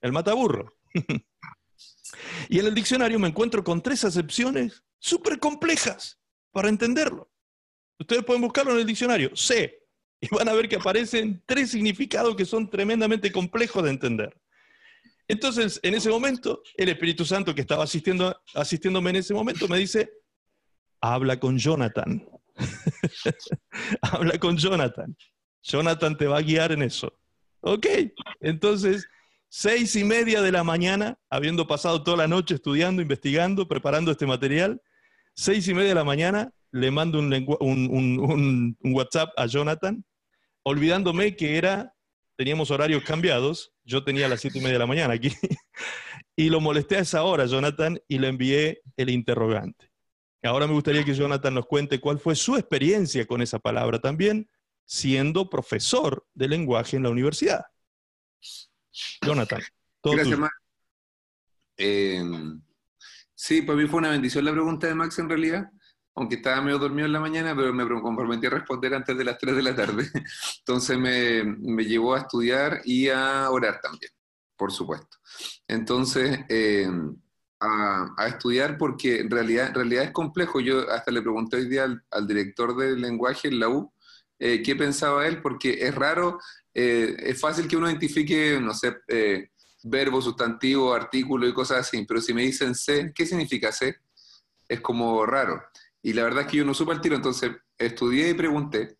el 0.00 0.12
mataburro. 0.12 0.72
y 2.48 2.60
en 2.60 2.66
el 2.66 2.74
diccionario 2.74 3.18
me 3.18 3.26
encuentro 3.26 3.64
con 3.64 3.82
tres 3.82 4.04
acepciones 4.04 4.84
súper 5.00 5.40
complejas 5.40 6.20
para 6.52 6.68
entenderlo. 6.68 7.28
Ustedes 7.98 8.24
pueden 8.24 8.42
buscarlo 8.42 8.74
en 8.74 8.78
el 8.78 8.86
diccionario. 8.86 9.34
C, 9.34 9.85
Y 10.20 10.28
van 10.28 10.48
a 10.48 10.54
ver 10.54 10.68
que 10.68 10.76
aparecen 10.76 11.42
tres 11.46 11.70
significados 11.70 12.36
que 12.36 12.44
son 12.44 12.70
tremendamente 12.70 13.30
complejos 13.30 13.84
de 13.84 13.90
entender. 13.90 14.36
Entonces, 15.28 15.80
en 15.82 15.94
ese 15.94 16.08
momento, 16.08 16.62
el 16.76 16.88
Espíritu 16.88 17.24
Santo 17.24 17.54
que 17.54 17.60
estaba 17.62 17.84
asistiendo, 17.84 18.34
asistiéndome 18.54 19.10
en 19.10 19.16
ese 19.16 19.34
momento 19.34 19.66
me 19.68 19.78
dice, 19.78 20.10
habla 21.00 21.38
con 21.38 21.58
Jonathan. 21.58 22.26
habla 24.02 24.38
con 24.38 24.56
Jonathan. 24.56 25.16
Jonathan 25.62 26.16
te 26.16 26.26
va 26.26 26.38
a 26.38 26.42
guiar 26.42 26.72
en 26.72 26.82
eso. 26.82 27.12
Ok, 27.60 27.86
entonces, 28.40 29.08
seis 29.48 29.96
y 29.96 30.04
media 30.04 30.40
de 30.42 30.52
la 30.52 30.62
mañana, 30.62 31.18
habiendo 31.28 31.66
pasado 31.66 32.04
toda 32.04 32.18
la 32.18 32.28
noche 32.28 32.54
estudiando, 32.54 33.02
investigando, 33.02 33.66
preparando 33.66 34.12
este 34.12 34.26
material, 34.26 34.80
seis 35.34 35.66
y 35.66 35.74
media 35.74 35.88
de 35.88 35.94
la 35.96 36.04
mañana, 36.04 36.52
le 36.76 36.90
mando 36.90 37.18
un, 37.18 37.32
un, 37.60 38.76
un 38.78 38.94
WhatsApp 38.94 39.30
a 39.36 39.46
Jonathan, 39.46 40.04
olvidándome 40.62 41.36
que 41.36 41.56
era, 41.56 41.94
teníamos 42.36 42.70
horarios 42.70 43.02
cambiados, 43.02 43.72
yo 43.84 44.04
tenía 44.04 44.28
las 44.28 44.40
siete 44.40 44.58
y 44.58 44.60
media 44.60 44.74
de 44.74 44.80
la 44.80 44.86
mañana 44.86 45.14
aquí, 45.14 45.32
y 46.36 46.50
lo 46.50 46.60
molesté 46.60 46.96
a 46.96 47.00
esa 47.00 47.22
hora, 47.22 47.46
Jonathan, 47.46 47.98
y 48.08 48.18
le 48.18 48.28
envié 48.28 48.82
el 48.96 49.10
interrogante. 49.10 49.90
Ahora 50.42 50.66
me 50.66 50.74
gustaría 50.74 51.04
que 51.04 51.14
Jonathan 51.14 51.54
nos 51.54 51.66
cuente 51.66 51.98
cuál 51.98 52.18
fue 52.18 52.36
su 52.36 52.56
experiencia 52.56 53.26
con 53.26 53.40
esa 53.42 53.58
palabra 53.58 53.98
también, 53.98 54.48
siendo 54.84 55.48
profesor 55.48 56.26
de 56.34 56.48
lenguaje 56.48 56.96
en 56.96 57.02
la 57.02 57.10
universidad. 57.10 57.64
Jonathan. 59.22 59.62
Gracias, 60.04 60.38
Max. 60.38 60.54
Eh, 61.78 62.22
sí, 63.34 63.62
para 63.62 63.78
mí 63.78 63.86
fue 63.86 63.98
una 63.98 64.10
bendición 64.10 64.44
la 64.44 64.52
pregunta 64.52 64.86
de 64.86 64.94
Max 64.94 65.18
en 65.18 65.28
realidad, 65.28 65.70
aunque 66.16 66.36
estaba 66.36 66.60
medio 66.62 66.78
dormido 66.78 67.06
en 67.06 67.12
la 67.12 67.20
mañana, 67.20 67.54
pero 67.54 67.72
me 67.72 67.86
comprometí 68.00 68.46
a 68.46 68.50
responder 68.50 68.94
antes 68.94 69.16
de 69.16 69.24
las 69.24 69.38
3 69.38 69.54
de 69.54 69.62
la 69.62 69.76
tarde. 69.76 70.10
Entonces 70.58 70.98
me, 70.98 71.44
me 71.44 71.84
llevó 71.84 72.14
a 72.14 72.20
estudiar 72.20 72.80
y 72.84 73.08
a 73.08 73.48
orar 73.50 73.80
también, 73.80 74.10
por 74.56 74.72
supuesto. 74.72 75.18
Entonces, 75.68 76.40
eh, 76.48 76.88
a, 77.60 78.26
estudiar 78.28 78.76
porque 78.78 79.20
en 79.20 79.30
realidad, 79.30 79.68
en 79.68 79.74
realidad 79.74 80.04
es 80.04 80.10
complejo. 80.10 80.60
Yo 80.60 80.90
hasta 80.90 81.10
le 81.10 81.22
pregunté 81.22 81.56
hoy 81.56 81.68
día 81.68 81.86
al, 82.10 82.26
director 82.26 82.76
del 82.76 83.00
lenguaje 83.00 83.48
en 83.48 83.60
la 83.60 83.68
U 83.68 83.92
eh, 84.38 84.62
qué 84.62 84.76
pensaba 84.76 85.26
él, 85.26 85.40
porque 85.40 85.78
es 85.80 85.94
raro, 85.94 86.38
eh, 86.74 87.16
es 87.18 87.40
fácil 87.40 87.66
que 87.66 87.76
uno 87.76 87.88
identifique, 87.88 88.60
no 88.60 88.74
sé, 88.74 88.94
eh, 89.08 89.50
verbo, 89.84 90.20
sustantivo, 90.20 90.92
artículo 90.92 91.48
y 91.48 91.54
cosas 91.54 91.78
así, 91.78 92.04
pero 92.06 92.20
si 92.20 92.34
me 92.34 92.42
dicen 92.42 92.74
C, 92.74 93.12
¿qué 93.14 93.24
significa 93.24 93.72
C? 93.72 93.96
Es 94.68 94.80
como 94.80 95.24
raro. 95.24 95.62
Y 96.06 96.12
la 96.12 96.22
verdad 96.22 96.42
es 96.42 96.46
que 96.46 96.58
yo 96.58 96.64
no 96.64 96.72
supe 96.72 96.92
el 96.92 97.00
tiro, 97.00 97.16
entonces 97.16 97.50
estudié 97.76 98.30
y 98.30 98.34
pregunté. 98.34 98.96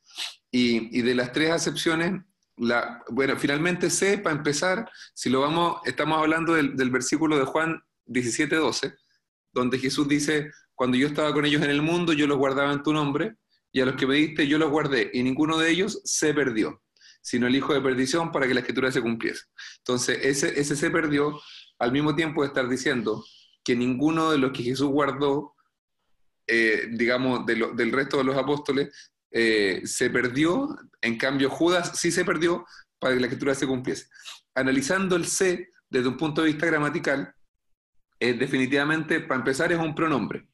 Y, 0.50 1.02
de 1.02 1.14
las 1.14 1.30
tres 1.30 1.52
acepciones, 1.52 2.20
la, 2.56 3.00
bueno, 3.10 3.36
finalmente 3.36 3.90
C, 3.90 4.18
para 4.18 4.34
empezar, 4.34 4.90
si 5.14 5.30
lo 5.30 5.42
vamos, 5.42 5.76
estamos 5.84 6.18
hablando 6.18 6.54
del, 6.54 6.90
versículo 6.90 7.38
de 7.38 7.44
Juan 7.44 7.80
17:12, 8.06 8.96
donde 9.52 9.78
Jesús 9.78 10.08
dice, 10.08 10.50
cuando 10.74 10.96
yo 10.96 11.06
estaba 11.06 11.32
con 11.32 11.46
ellos 11.46 11.62
en 11.62 11.70
el 11.70 11.80
mundo, 11.80 12.12
yo 12.12 12.26
los 12.26 12.38
guardaba 12.38 12.72
en 12.72 12.82
tu 12.82 12.92
nombre, 12.92 13.36
y 13.70 13.80
a 13.80 13.86
los 13.86 13.94
que 13.94 14.08
me 14.08 14.16
diste 14.16 14.48
yo 14.48 14.58
los 14.58 14.72
guardé, 14.72 15.08
y 15.14 15.22
ninguno 15.22 15.58
de 15.58 15.70
ellos 15.70 16.00
se 16.02 16.34
perdió, 16.34 16.82
sino 17.22 17.46
el 17.46 17.54
hijo 17.54 17.72
de 17.72 17.80
perdición 17.80 18.32
para 18.32 18.48
que 18.48 18.54
la 18.54 18.60
escritura 18.60 18.90
se 18.90 19.00
cumpliese. 19.00 19.44
Entonces, 19.78 20.18
ese, 20.22 20.60
ese 20.60 20.74
se 20.74 20.90
perdió 20.90 21.40
al 21.78 21.92
mismo 21.92 22.16
tiempo 22.16 22.42
de 22.42 22.48
estar 22.48 22.68
diciendo 22.68 23.24
que 23.62 23.76
ninguno 23.76 24.32
de 24.32 24.38
los 24.38 24.50
que 24.50 24.64
Jesús 24.64 24.88
guardó, 24.88 25.55
eh, 26.46 26.88
digamos, 26.90 27.44
del 27.46 27.92
resto 27.92 28.18
de 28.18 28.24
los 28.24 28.36
apóstoles, 28.36 29.12
eh, 29.30 29.82
se 29.84 30.10
perdió, 30.10 30.76
en 31.00 31.18
cambio 31.18 31.50
Judas 31.50 31.98
sí 31.98 32.10
se 32.10 32.24
perdió 32.24 32.64
para 32.98 33.14
que 33.14 33.20
la 33.20 33.26
escritura 33.26 33.54
se 33.54 33.66
cumpliese. 33.66 34.06
Analizando 34.54 35.16
el 35.16 35.26
se 35.26 35.70
desde 35.88 36.08
un 36.08 36.16
punto 36.16 36.42
de 36.42 36.48
vista 36.48 36.66
gramatical, 36.66 37.34
definitivamente, 38.18 39.20
para 39.20 39.40
empezar, 39.40 39.72
es 39.72 39.78
un 39.78 39.94
pronombre. 39.94 40.48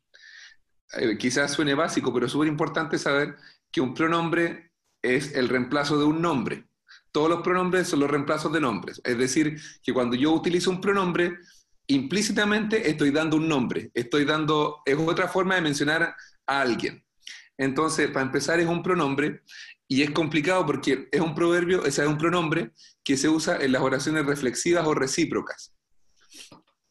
Eh, 0.94 1.16
quizás 1.16 1.52
suene 1.52 1.74
básico, 1.74 2.12
pero 2.12 2.26
es 2.26 2.32
súper 2.32 2.48
importante 2.48 2.98
saber 2.98 3.36
que 3.70 3.80
un 3.80 3.94
pronombre 3.94 4.72
es 5.00 5.34
el 5.34 5.48
reemplazo 5.48 5.98
de 5.98 6.04
un 6.04 6.20
nombre. 6.20 6.66
Todos 7.10 7.30
los 7.30 7.42
pronombres 7.42 7.88
son 7.88 8.00
los 8.00 8.10
reemplazos 8.10 8.52
de 8.52 8.60
nombres. 8.60 9.00
Es 9.04 9.16
decir, 9.18 9.60
que 9.82 9.92
cuando 9.92 10.16
yo 10.16 10.32
utilizo 10.32 10.70
un 10.70 10.80
pronombre, 10.80 11.38
implícitamente 11.86 12.90
estoy 12.90 13.10
dando 13.10 13.36
un 13.36 13.48
nombre, 13.48 13.90
estoy 13.94 14.24
dando, 14.24 14.82
es 14.84 14.96
otra 14.96 15.28
forma 15.28 15.54
de 15.54 15.60
mencionar 15.60 16.14
a 16.46 16.60
alguien. 16.60 17.04
Entonces, 17.58 18.10
para 18.10 18.26
empezar, 18.26 18.60
es 18.60 18.66
un 18.66 18.82
pronombre 18.82 19.42
y 19.86 20.02
es 20.02 20.10
complicado 20.10 20.64
porque 20.64 21.08
es 21.12 21.20
un 21.20 21.34
proverbio, 21.34 21.84
es 21.84 21.98
un 21.98 22.18
pronombre 22.18 22.72
que 23.04 23.16
se 23.16 23.28
usa 23.28 23.58
en 23.58 23.72
las 23.72 23.82
oraciones 23.82 24.24
reflexivas 24.24 24.86
o 24.86 24.94
recíprocas 24.94 25.74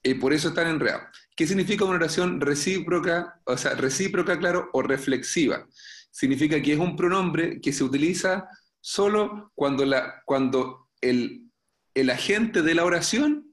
y 0.03 0.15
por 0.15 0.33
eso 0.33 0.49
están 0.49 0.67
enredados. 0.67 1.07
¿Qué 1.35 1.47
significa 1.47 1.85
una 1.85 1.95
oración 1.95 2.41
recíproca, 2.41 3.39
o 3.45 3.57
sea, 3.57 3.75
recíproca, 3.75 4.37
claro, 4.39 4.69
o 4.73 4.81
reflexiva? 4.81 5.67
Significa 6.11 6.61
que 6.61 6.73
es 6.73 6.79
un 6.79 6.95
pronombre 6.95 7.61
que 7.61 7.73
se 7.73 7.83
utiliza 7.83 8.47
solo 8.79 9.51
cuando, 9.55 9.85
la, 9.85 10.21
cuando 10.25 10.89
el, 11.01 11.49
el 11.93 12.09
agente 12.09 12.61
de 12.61 12.75
la 12.75 12.85
oración 12.85 13.50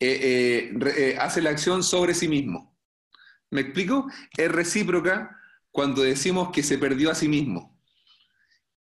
eh, 0.00 0.70
eh, 0.72 0.94
eh, 0.96 1.16
hace 1.18 1.40
la 1.42 1.50
acción 1.50 1.82
sobre 1.82 2.14
sí 2.14 2.28
mismo. 2.28 2.76
¿Me 3.50 3.62
explico? 3.62 4.06
Es 4.36 4.50
recíproca 4.50 5.36
cuando 5.70 6.02
decimos 6.02 6.50
que 6.52 6.62
se 6.62 6.78
perdió 6.78 7.10
a 7.10 7.14
sí 7.14 7.28
mismo. 7.28 7.78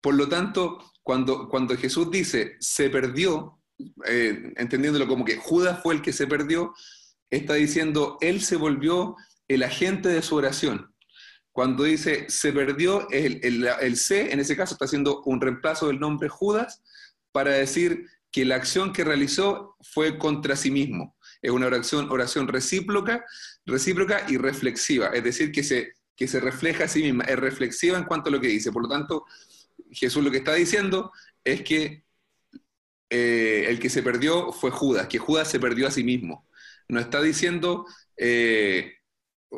Por 0.02 0.16
lo 0.16 0.28
tanto, 0.28 0.80
cuando, 1.04 1.50
cuando 1.50 1.78
Jesús 1.78 2.10
dice 2.12 2.58
se 2.60 2.90
perdió, 2.90 3.62
eh, 4.06 4.54
entendiéndolo 4.56 5.08
como 5.08 5.26
que 5.26 5.38
Judas 5.38 5.82
fue 5.82 5.96
el 5.96 6.02
que 6.02 6.14
se 6.14 6.28
perdió, 6.28 6.74
está 7.30 7.56
diciendo, 7.56 8.18
él 8.22 8.42
se 8.42 8.56
volvió 8.56 9.16
el 9.48 9.64
agente 9.64 10.10
de 10.10 10.22
su 10.22 10.36
oración. 10.36 10.94
Cuando 11.52 11.84
dice 11.84 12.26
se 12.30 12.52
perdió, 12.52 13.10
el, 13.12 13.40
el, 13.44 13.68
el 13.82 13.98
C 13.98 14.32
en 14.32 14.40
ese 14.40 14.58
caso 14.58 14.74
está 14.76 14.86
haciendo 14.86 15.22
un 15.24 15.40
reemplazo 15.40 15.88
del 15.88 16.00
nombre 16.00 16.28
Judas 16.28 16.82
para 17.32 17.52
decir 17.52 18.08
que 18.36 18.44
la 18.44 18.56
acción 18.56 18.92
que 18.92 19.06
realizó 19.06 19.78
fue 19.80 20.18
contra 20.18 20.58
sí 20.58 20.70
mismo. 20.70 21.16
Es 21.42 21.52
una 21.52 21.68
oración, 21.68 22.12
oración 22.12 22.50
recíproca, 22.50 23.24
recíproca 23.66 24.26
y 24.28 24.36
reflexiva, 24.36 25.08
es 25.08 25.24
decir, 25.24 25.54
que 25.54 25.64
se, 25.64 25.94
que 26.18 26.28
se 26.28 26.42
refleja 26.42 26.84
a 26.84 26.90
sí 26.90 27.02
misma, 27.02 27.24
es 27.24 27.40
reflexiva 27.40 27.98
en 27.98 28.04
cuanto 28.04 28.28
a 28.28 28.34
lo 28.34 28.42
que 28.42 28.50
dice. 28.50 28.74
Por 28.74 28.84
lo 28.84 28.90
tanto, 28.90 29.24
Jesús 29.90 30.22
lo 30.22 30.32
que 30.32 30.40
está 30.40 30.54
diciendo 30.54 31.14
es 31.46 31.62
que 31.62 32.04
eh, 33.10 33.68
el 33.70 33.80
que 33.80 33.90
se 33.90 34.04
perdió 34.04 34.52
fue 34.52 34.70
Judas, 34.70 35.08
que 35.08 35.18
Judas 35.18 35.50
se 35.50 35.62
perdió 35.62 35.88
a 35.88 35.92
sí 35.92 36.04
mismo. 36.04 36.46
No 36.90 37.00
está 37.00 37.22
diciendo, 37.22 37.86
eh, 38.18 38.96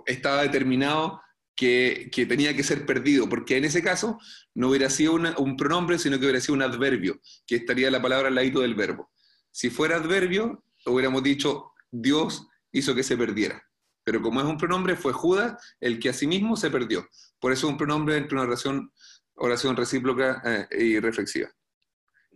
estaba 0.05 0.43
determinado 0.43 1.19
que, 1.58 2.26
tenía 2.30 2.55
que 2.55 2.64
ser 2.64 2.86
perdido, 2.86 3.28
porque 3.28 3.58
en 3.58 3.66
ese 3.66 3.82
caso 3.84 4.20
no 4.53 4.70
hubiera 4.70 4.89
sido 4.89 5.14
un 5.14 5.58
pronombre, 5.58 5.97
sino 5.97 6.18
que 6.18 6.26
hubiera 6.26 6.39
sido 6.39 6.53
un 6.53 6.62
adverbio, 6.62 7.20
que 7.45 7.55
estaría 7.55 7.91
la 7.91 8.02
palabra 8.02 8.27
al 8.27 8.36
ladito 8.36 8.61
del 8.61 8.76
verbo. 8.76 9.11
Si 9.52 9.72
fuera 9.72 9.98
adverbio, 9.98 10.64
hubiéramos 10.86 11.23
dicho, 11.23 11.72
Dios 11.91 12.48
hizo 12.72 12.94
que 12.94 13.03
se 13.03 13.18
perdiera. 13.18 13.61
Pero 14.03 14.22
como 14.22 14.40
es 14.40 14.45
un 14.45 14.57
pronombre, 14.57 14.95
fue 14.95 15.11
Judas 15.11 15.76
el 15.81 15.99
que 15.99 16.10
a 16.10 16.14
sí 16.14 16.27
mismo 16.27 16.56
se 16.56 16.69
perdió. 16.69 17.06
Por 17.40 17.52
eso 17.52 17.68
es 17.68 17.72
un 17.72 17.77
pronombre 17.77 18.18
entre 18.18 18.36
una 18.36 18.44
oración, 18.44 18.94
oración 19.36 19.76
recíproca 19.76 20.41
eh, 20.45 20.68
y 20.80 20.99
reflexiva. 20.99 21.49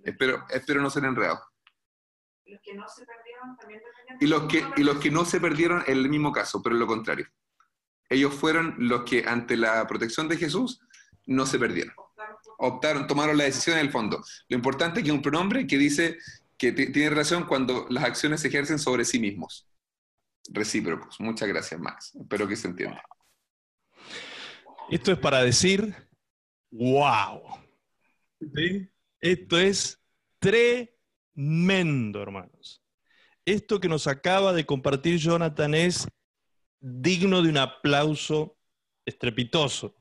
Espero, 0.03 0.43
espero 0.49 0.81
no 0.81 0.89
ser 0.89 1.05
enredado. 1.05 1.39
Los 2.45 2.59
que 2.61 2.73
no 2.73 2.87
se 2.89 3.05
perdieron 3.05 3.55
también 3.57 3.81
y 4.19 4.27
los 4.27 4.43
que 4.43 4.65
Y 4.75 4.83
los 4.83 4.97
que 4.97 5.11
no 5.11 5.23
se 5.23 5.39
perdieron 5.39 5.83
en 5.87 5.97
el 5.97 6.09
mismo 6.09 6.31
caso, 6.31 6.61
pero 6.61 6.75
en 6.75 6.79
lo 6.79 6.87
contrario. 6.87 7.27
Ellos 8.11 8.33
fueron 8.33 8.75
los 8.77 9.03
que 9.03 9.23
ante 9.25 9.55
la 9.55 9.87
protección 9.87 10.27
de 10.27 10.35
Jesús 10.35 10.81
no 11.25 11.45
se 11.45 11.57
perdieron. 11.57 11.95
Optaron, 12.57 13.07
tomaron 13.07 13.37
la 13.37 13.45
decisión 13.45 13.77
en 13.77 13.85
el 13.85 13.91
fondo. 13.91 14.21
Lo 14.49 14.57
importante 14.57 14.99
es 14.99 15.05
que 15.05 15.11
un 15.13 15.21
pronombre 15.21 15.65
que 15.65 15.77
dice 15.77 16.17
que 16.57 16.73
tiene 16.73 17.09
relación 17.09 17.45
cuando 17.45 17.87
las 17.89 18.03
acciones 18.03 18.41
se 18.41 18.49
ejercen 18.49 18.77
sobre 18.79 19.05
sí 19.05 19.17
mismos. 19.17 19.65
Recíprocos. 20.49 21.19
Muchas 21.21 21.47
gracias, 21.47 21.79
Max. 21.79 22.13
Espero 22.19 22.47
que 22.47 22.57
se 22.57 22.67
entienda. 22.67 23.01
Esto 24.89 25.13
es 25.13 25.17
para 25.17 25.41
decir, 25.41 25.95
wow. 26.69 27.41
¿Sí? 28.53 28.89
Esto 29.21 29.57
es 29.57 29.99
tremendo, 30.39 32.21
hermanos. 32.21 32.83
Esto 33.45 33.79
que 33.79 33.87
nos 33.87 34.05
acaba 34.05 34.51
de 34.51 34.65
compartir 34.65 35.17
Jonathan 35.17 35.73
es 35.73 36.07
digno 36.81 37.41
de 37.41 37.49
un 37.49 37.57
aplauso 37.57 38.57
estrepitoso. 39.05 39.95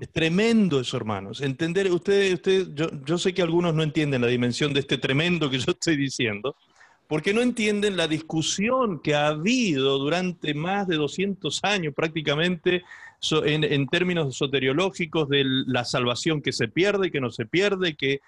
Es 0.00 0.12
tremendo 0.12 0.80
eso, 0.80 0.96
hermanos. 0.96 1.40
Entender, 1.40 1.90
ustedes, 1.90 2.34
usted, 2.34 2.68
yo, 3.04 3.18
sé 3.18 3.34
que 3.34 3.42
algunos 3.42 3.74
no 3.74 3.82
entienden 3.82 4.20
la 4.20 4.28
dimensión 4.28 4.72
de 4.72 4.80
este 4.80 4.98
tremendo 4.98 5.50
que 5.50 5.58
yo 5.58 5.72
estoy 5.72 5.96
diciendo, 5.96 6.54
porque 7.08 7.34
no 7.34 7.40
entienden 7.40 7.96
la 7.96 8.06
discusión 8.06 9.00
que 9.00 9.14
ha 9.14 9.28
habido 9.28 9.98
durante 9.98 10.54
más 10.54 10.86
de 10.86 10.96
200 10.96 11.60
años 11.64 11.92
prácticamente 11.94 12.84
en, 13.44 13.86
términos 13.88 14.36
soteriológicos 14.36 15.28
de 15.28 15.42
la 15.44 15.84
salvación 15.84 16.40
que 16.40 16.52
se 16.52 16.68
pierde 16.68 17.10
que 17.10 17.20
no 17.20 17.30
se 17.30 17.46
pierde, 17.46 17.96
que- 17.96 18.20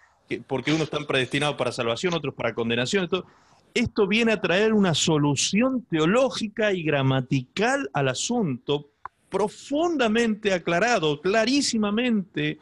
porque 0.46 0.72
unos 0.72 0.84
están 0.84 1.06
predestinados 1.06 1.56
para 1.56 1.72
salvación, 1.72 2.14
otros 2.14 2.34
para 2.34 2.54
condenación. 2.54 3.04
Esto, 3.04 3.26
esto 3.74 4.06
viene 4.06 4.32
a 4.32 4.40
traer 4.40 4.72
una 4.72 4.94
solución 4.94 5.86
teológica 5.90 6.72
y 6.72 6.82
gramatical 6.82 7.88
al 7.92 8.08
asunto, 8.08 8.90
profundamente 9.28 10.52
aclarado, 10.52 11.20
clarísimamente, 11.20 12.58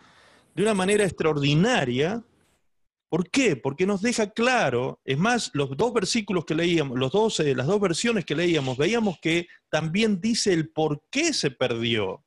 de 0.54 0.62
una 0.62 0.74
manera 0.74 1.04
extraordinaria. 1.04 2.22
¿Por 3.08 3.28
qué? 3.28 3.56
Porque 3.56 3.86
nos 3.86 4.02
deja 4.02 4.30
claro, 4.30 5.00
es 5.04 5.18
más, 5.18 5.50
los 5.52 5.76
dos 5.76 5.92
versículos 5.92 6.44
que 6.44 6.54
leíamos, 6.54 6.98
los 6.98 7.10
dos, 7.10 7.40
las 7.40 7.66
dos 7.66 7.80
versiones 7.80 8.24
que 8.24 8.36
leíamos, 8.36 8.76
veíamos 8.76 9.18
que 9.20 9.48
también 9.68 10.20
dice 10.20 10.52
el 10.52 10.68
por 10.70 11.02
qué 11.10 11.32
se 11.32 11.50
perdió. 11.50 12.24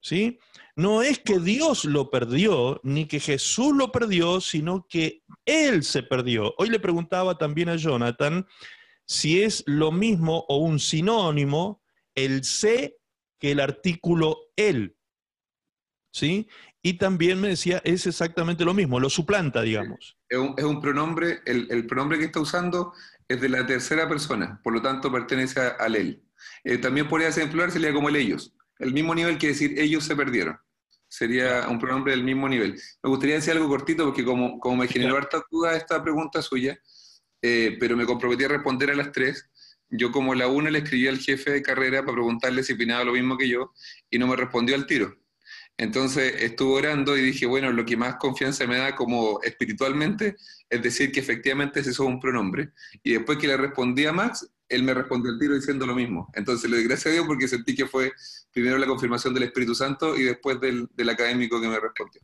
¿Sí? 0.00 0.38
No 0.76 1.00
es 1.00 1.18
que 1.18 1.38
Dios 1.38 1.86
lo 1.86 2.10
perdió, 2.10 2.80
ni 2.84 3.06
que 3.06 3.18
Jesús 3.18 3.74
lo 3.74 3.90
perdió, 3.90 4.42
sino 4.42 4.86
que 4.88 5.22
Él 5.46 5.82
se 5.82 6.02
perdió. 6.02 6.54
Hoy 6.58 6.68
le 6.68 6.78
preguntaba 6.78 7.38
también 7.38 7.70
a 7.70 7.76
Jonathan 7.76 8.46
si 9.06 9.42
es 9.42 9.62
lo 9.66 9.90
mismo 9.90 10.44
o 10.48 10.58
un 10.58 10.78
sinónimo 10.78 11.82
el 12.14 12.44
se 12.44 12.98
que 13.38 13.52
el 13.52 13.60
artículo 13.60 14.50
él. 14.56 14.96
¿Sí? 16.12 16.48
Y 16.82 16.94
también 16.94 17.40
me 17.40 17.48
decía, 17.48 17.82
es 17.84 18.06
exactamente 18.06 18.64
lo 18.64 18.72
mismo, 18.72 19.00
lo 19.00 19.10
suplanta, 19.10 19.62
digamos. 19.62 20.16
Es 20.28 20.38
un, 20.38 20.80
pronombre, 20.80 21.40
el, 21.44 21.86
pronombre 21.86 22.18
que 22.18 22.26
está 22.26 22.40
usando 22.40 22.92
es 23.28 23.40
de 23.40 23.48
la 23.48 23.66
tercera 23.66 24.08
persona, 24.08 24.60
por 24.62 24.72
lo 24.72 24.80
tanto 24.80 25.12
pertenece 25.12 25.60
al 25.60 25.96
él. 25.96 26.22
Eh, 26.64 26.78
también 26.78 27.08
podría 27.08 27.32
ser 27.32 27.50
plural, 27.50 27.72
sería 27.72 27.92
como 27.92 28.08
el 28.08 28.16
ellos. 28.16 28.54
El 28.78 28.92
mismo 28.92 29.14
nivel 29.14 29.36
que 29.36 29.48
decir 29.48 29.78
ellos 29.78 30.04
se 30.04 30.16
perdieron. 30.16 30.58
Sería 31.16 31.66
un 31.70 31.78
pronombre 31.78 32.12
del 32.12 32.22
mismo 32.22 32.46
nivel. 32.46 32.78
Me 33.02 33.08
gustaría 33.08 33.36
decir 33.36 33.54
algo 33.54 33.68
cortito 33.68 34.04
porque 34.04 34.22
como, 34.22 34.60
como 34.60 34.76
me 34.76 34.86
generó 34.86 35.16
harta 35.16 35.42
duda 35.50 35.74
esta 35.74 36.02
pregunta 36.02 36.42
suya, 36.42 36.78
eh, 37.40 37.74
pero 37.80 37.96
me 37.96 38.04
comprometí 38.04 38.44
a 38.44 38.48
responder 38.48 38.90
a 38.90 38.94
las 38.94 39.12
tres. 39.12 39.48
Yo 39.88 40.12
como 40.12 40.34
la 40.34 40.46
una 40.46 40.68
le 40.68 40.80
escribí 40.80 41.08
al 41.08 41.18
jefe 41.18 41.52
de 41.52 41.62
carrera 41.62 42.02
para 42.02 42.16
preguntarle 42.16 42.62
si 42.62 42.74
opinaba 42.74 43.02
lo 43.04 43.14
mismo 43.14 43.38
que 43.38 43.48
yo 43.48 43.72
y 44.10 44.18
no 44.18 44.26
me 44.26 44.36
respondió 44.36 44.74
al 44.74 44.86
tiro. 44.86 45.16
Entonces 45.78 46.42
estuve 46.42 46.80
orando 46.80 47.16
y 47.16 47.22
dije, 47.22 47.46
bueno, 47.46 47.72
lo 47.72 47.86
que 47.86 47.96
más 47.96 48.16
confianza 48.16 48.66
me 48.66 48.76
da 48.76 48.94
como 48.94 49.40
espiritualmente 49.42 50.36
es 50.68 50.82
decir 50.82 51.12
que 51.12 51.20
efectivamente 51.20 51.80
ese 51.80 51.92
es 51.92 51.98
un 51.98 52.20
pronombre. 52.20 52.72
Y 53.02 53.14
después 53.14 53.38
que 53.38 53.46
le 53.46 53.56
respondí 53.56 54.04
a 54.04 54.12
Max, 54.12 54.46
él 54.68 54.82
me 54.82 54.92
respondió 54.92 55.30
al 55.30 55.38
tiro 55.38 55.54
diciendo 55.54 55.86
lo 55.86 55.94
mismo. 55.94 56.30
Entonces 56.34 56.68
le 56.68 56.76
doy 56.76 56.84
gracias 56.84 57.06
a 57.06 57.14
Dios 57.14 57.26
porque 57.26 57.48
sentí 57.48 57.74
que 57.74 57.86
fue 57.86 58.12
primero 58.56 58.78
la 58.78 58.86
confirmación 58.86 59.34
del 59.34 59.42
Espíritu 59.42 59.74
Santo 59.74 60.16
y 60.16 60.22
después 60.22 60.58
del, 60.58 60.88
académico 61.10 61.60
que 61.60 61.68
me 61.68 61.78
respondió. 61.78 62.22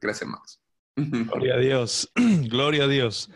Gracias, 0.00 0.30
Max. 0.30 0.60
Gloria 0.96 1.54
a 1.54 1.58
Dios, 1.58 2.12
gloria 2.48 2.84
a 2.84 2.86
Dios. 2.86 3.28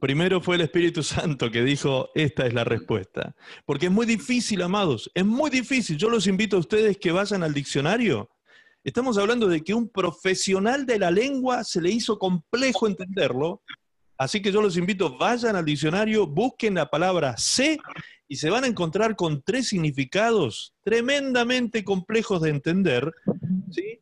Primero 0.00 0.40
fue 0.40 0.56
el 0.56 0.62
Espíritu 0.62 1.04
Santo 1.04 1.48
que 1.48 1.62
dijo, 1.62 2.10
esta 2.16 2.44
es 2.44 2.54
la 2.54 2.64
respuesta. 2.64 3.36
Porque 3.64 3.86
es 3.86 3.92
muy 3.92 4.04
difícil, 4.04 4.62
amados, 4.62 5.08
es 5.14 5.24
muy 5.24 5.48
difícil. 5.48 5.96
Yo 5.96 6.10
los 6.10 6.26
invito 6.26 6.56
a 6.56 6.58
ustedes 6.58 6.98
que 6.98 7.12
vayan 7.12 7.44
al 7.44 7.54
diccionario. 7.54 8.30
Estamos 8.82 9.16
hablando 9.16 9.46
de 9.46 9.62
que 9.62 9.72
un 9.72 9.88
profesional 9.88 10.86
de 10.86 10.98
la 10.98 11.12
lengua 11.12 11.62
se 11.62 11.80
le 11.80 11.92
hizo 11.92 12.18
complejo 12.18 12.88
entenderlo. 12.88 13.62
Así 14.18 14.42
que 14.42 14.50
yo 14.50 14.60
los 14.60 14.76
invito, 14.76 15.16
vayan 15.16 15.54
al 15.54 15.64
diccionario, 15.64 16.26
busquen 16.26 16.74
la 16.74 16.90
palabra 16.90 17.36
sé 17.36 17.78
y 18.28 18.36
se 18.36 18.50
van 18.50 18.64
a 18.64 18.66
encontrar 18.66 19.16
con 19.16 19.42
tres 19.42 19.68
significados 19.68 20.74
tremendamente 20.82 21.84
complejos 21.84 22.42
de 22.42 22.50
entender. 22.50 23.12
¿sí? 23.70 24.00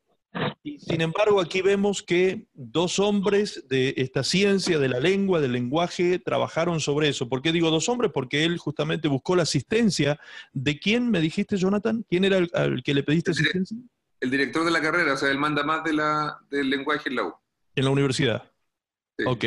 Y 0.62 0.78
sin 0.78 1.01
embargo, 1.01 1.40
aquí 1.40 1.62
vemos 1.62 2.02
que 2.02 2.48
dos 2.55 2.98
hombres 2.98 3.66
de 3.68 3.94
esta 3.96 4.24
ciencia, 4.24 4.78
de 4.78 4.88
la 4.88 4.98
lengua, 4.98 5.40
del 5.40 5.52
lenguaje, 5.52 6.18
trabajaron 6.18 6.80
sobre 6.80 7.09
eso. 7.09 7.28
¿Por 7.28 7.42
qué 7.42 7.52
digo 7.52 7.70
dos 7.70 7.88
hombres? 7.88 8.10
Porque 8.12 8.44
él 8.44 8.59
justamente 8.59 9.09
buscó 9.09 9.36
la 9.36 9.42
asistencia. 9.42 10.18
¿De 10.52 10.78
quién 10.78 11.10
me 11.10 11.20
dijiste, 11.20 11.56
Jonathan? 11.56 12.05
¿Quién 12.09 12.24
era 12.24 12.38
el, 12.38 12.51
al 12.55 12.82
que 12.82 12.94
le 12.94 13.02
pediste 13.02 13.30
El 13.30 13.38
asistencia? 13.38 13.78
El 14.20 14.30
director 14.30 14.64
de 14.64 14.70
la 14.70 14.80
carrera, 14.80 15.12
o 15.12 15.16
sea, 15.16 15.30
él 15.30 15.38
manda 15.38 15.62
más 15.64 15.84
de 15.84 15.92
la, 15.92 16.38
del 16.51 16.70
lenguaje 16.70 17.10
en 17.10 17.16
la 17.16 17.24
U. 17.24 17.34
En 17.76 17.84
la 17.84 17.90
universidad. 17.90 18.51
Sí. 19.18 19.24
Ok. 19.26 19.44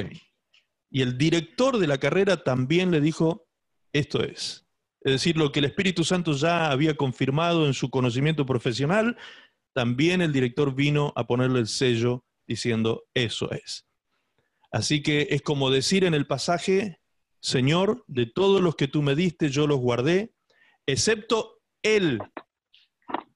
Y 0.89 1.01
el 1.01 1.17
director 1.17 1.79
de 1.79 1.87
la 1.87 1.97
carrera 1.97 2.43
también 2.43 2.91
le 2.91 3.01
dijo, 3.01 3.47
esto 3.91 4.23
es. 4.23 4.66
Es 5.01 5.11
decir, 5.11 5.37
lo 5.37 5.51
que 5.51 5.59
el 5.59 5.65
Espíritu 5.65 6.03
Santo 6.03 6.33
ya 6.33 6.71
había 6.71 6.95
confirmado 6.95 7.65
en 7.65 7.73
su 7.73 7.89
conocimiento 7.89 8.45
profesional, 8.45 9.17
también 9.73 10.21
el 10.21 10.33
director 10.33 10.73
vino 10.73 11.13
a 11.15 11.27
ponerle 11.27 11.59
el 11.59 11.67
sello 11.67 12.25
diciendo, 12.47 13.05
eso 13.13 13.51
es. 13.51 13.85
Así 14.71 15.01
que 15.01 15.27
es 15.29 15.41
como 15.41 15.69
decir 15.69 16.03
en 16.03 16.13
el 16.13 16.27
pasaje, 16.27 16.99
Señor, 17.39 18.03
de 18.07 18.25
todos 18.25 18.61
los 18.61 18.75
que 18.75 18.87
tú 18.87 19.01
me 19.01 19.15
diste, 19.15 19.49
yo 19.49 19.67
los 19.67 19.79
guardé, 19.79 20.33
excepto 20.85 21.61
él, 21.83 22.19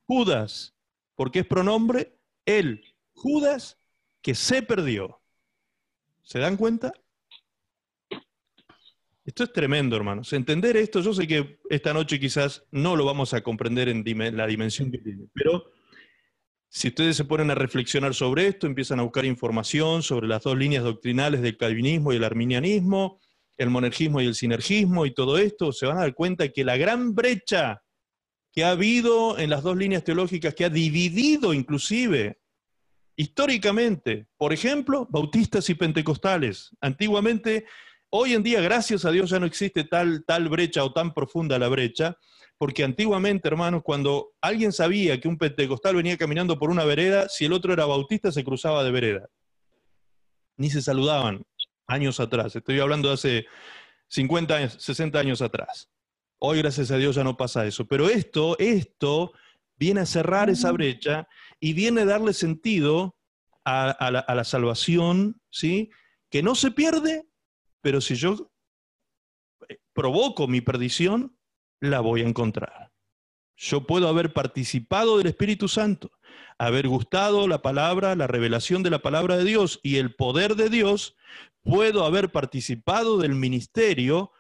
Judas, 0.08 0.76
porque 1.16 1.40
es 1.40 1.46
pronombre, 1.46 2.18
él, 2.46 2.84
Judas, 3.14 3.78
que 4.22 4.36
se 4.36 4.62
perdió. 4.62 5.22
¿Se 6.24 6.40
dan 6.40 6.58
cuenta? 6.58 6.94
Esto 9.24 9.44
es 9.44 9.54
tremendo, 9.54 9.96
hermanos. 9.96 10.34
Entender 10.34 10.76
esto, 10.78 11.02
yo 11.02 11.14
sé 11.14 11.28
que 11.28 11.60
esta 11.70 11.94
noche 11.94 12.20
quizás 12.20 12.66
no 12.72 12.96
lo 12.96 13.06
vamos 13.06 13.34
a 13.34 13.42
comprender 13.42 13.88
en 13.90 14.04
la 14.36 14.48
dimensión 14.48 14.92
que 14.92 14.98
tiene, 14.98 15.28
pero 15.34 15.72
si 16.70 16.88
ustedes 16.88 17.18
se 17.18 17.26
ponen 17.26 17.52
a 17.52 17.56
reflexionar 17.56 18.16
sobre 18.16 18.48
esto, 18.48 18.66
empiezan 18.66 19.00
a 19.00 19.04
buscar 19.04 19.26
información 19.26 20.02
sobre 20.02 20.28
las 20.28 20.44
dos 20.44 20.58
líneas 20.58 20.84
doctrinales 20.84 21.42
del 21.42 21.58
calvinismo 21.58 22.14
y 22.14 22.16
el 22.16 22.24
arminianismo, 22.24 23.20
el 23.58 23.70
monergismo 23.70 24.22
y 24.22 24.26
el 24.26 24.36
sinergismo 24.36 25.06
y 25.06 25.14
todo 25.14 25.38
esto, 25.38 25.72
se 25.72 25.86
van 25.86 25.98
a 25.98 26.02
dar 26.02 26.16
cuenta 26.16 26.48
que 26.50 26.64
la 26.64 26.78
gran 26.78 27.14
brecha 27.14 27.84
que 28.54 28.64
ha 28.64 28.72
habido 28.72 29.38
en 29.38 29.50
las 29.50 29.64
dos 29.64 29.78
líneas 29.78 30.04
teológicas, 30.04 30.56
que 30.56 30.66
ha 30.66 30.70
dividido 30.70 31.54
inclusive 31.54 32.40
históricamente, 33.16 34.28
por 34.38 34.52
ejemplo, 34.52 35.08
bautistas 35.10 35.70
y 35.70 35.76
pentecostales. 35.76 36.76
Antiguamente, 36.82 37.66
hoy 38.12 38.34
en 38.34 38.44
día, 38.44 38.62
gracias 38.62 39.06
a 39.06 39.12
Dios, 39.12 39.30
ya 39.30 39.40
no 39.40 39.46
existe 39.46 39.84
tal, 39.84 40.24
tal 40.26 40.50
brecha 40.50 40.84
o 40.84 40.94
tan 40.94 41.14
profunda 41.14 41.58
la 41.58 41.70
brecha, 41.70 42.18
porque 42.58 42.84
antiguamente, 42.84 43.48
hermanos, 43.48 43.82
cuando 43.84 44.34
alguien 44.42 44.72
sabía 44.72 45.20
que 45.20 45.28
un 45.28 45.38
pentecostal 45.38 45.96
venía 45.96 46.18
caminando 46.18 46.60
por 46.60 46.70
una 46.70 46.86
vereda, 46.86 47.28
si 47.28 47.46
el 47.46 47.54
otro 47.54 47.74
era 47.74 47.86
bautista, 47.86 48.32
se 48.32 48.44
cruzaba 48.44 48.84
de 48.84 48.92
vereda. 48.92 49.30
Ni 50.58 50.70
se 50.70 50.82
saludaban 50.82 51.44
años 51.88 52.20
atrás. 52.20 52.56
Estoy 52.56 52.80
hablando 52.80 53.08
de 53.08 53.16
hace 53.16 53.46
50 54.10 54.56
años, 54.56 54.78
60 54.80 55.18
años 55.18 55.42
atrás. 55.42 55.90
Hoy, 56.38 56.60
gracias 56.60 56.92
a 56.92 56.98
Dios, 56.98 57.16
ya 57.16 57.24
no 57.24 57.36
pasa 57.38 57.66
eso. 57.66 57.88
Pero 57.88 58.10
esto, 58.10 58.58
esto 58.60 59.34
viene 59.76 60.02
a 60.02 60.06
cerrar 60.06 60.50
esa 60.50 60.72
brecha 60.72 61.28
y 61.60 61.74
viene 61.74 62.02
a 62.02 62.06
darle 62.06 62.34
sentido 62.34 63.16
a, 63.64 63.90
a 63.90 64.12
la, 64.12 64.20
a 64.20 64.36
la 64.36 64.44
salvación, 64.44 65.42
¿sí? 65.50 65.90
Que 66.30 66.44
no 66.44 66.54
se 66.54 66.72
pierde, 66.72 67.26
pero 67.82 68.02
si 68.02 68.16
yo 68.16 68.52
eh, 69.68 69.80
provoco 69.94 70.48
mi 70.48 70.62
perdición, 70.62 71.38
la 71.80 72.00
voy 72.00 72.22
a 72.22 72.28
encontrar. 72.28 72.92
Yo 73.58 73.86
puedo 73.86 74.08
haber 74.08 74.34
participado 74.34 75.18
del 75.18 75.28
Espíritu 75.28 75.68
Santo, 75.68 76.12
haber 76.58 76.88
gustado 76.88 77.48
la 77.48 77.62
palabra, 77.62 78.16
la 78.16 78.28
revelación 78.28 78.82
de 78.82 78.90
la 78.90 79.02
palabra 79.02 79.38
de 79.38 79.44
Dios 79.44 79.80
y 79.84 79.98
el 79.98 80.16
poder 80.16 80.56
de 80.56 80.70
Dios, 80.70 81.16
puedo 81.62 82.06
haber 82.06 82.32
participado 82.32 83.18
del 83.18 83.36
ministerio, 83.36 84.32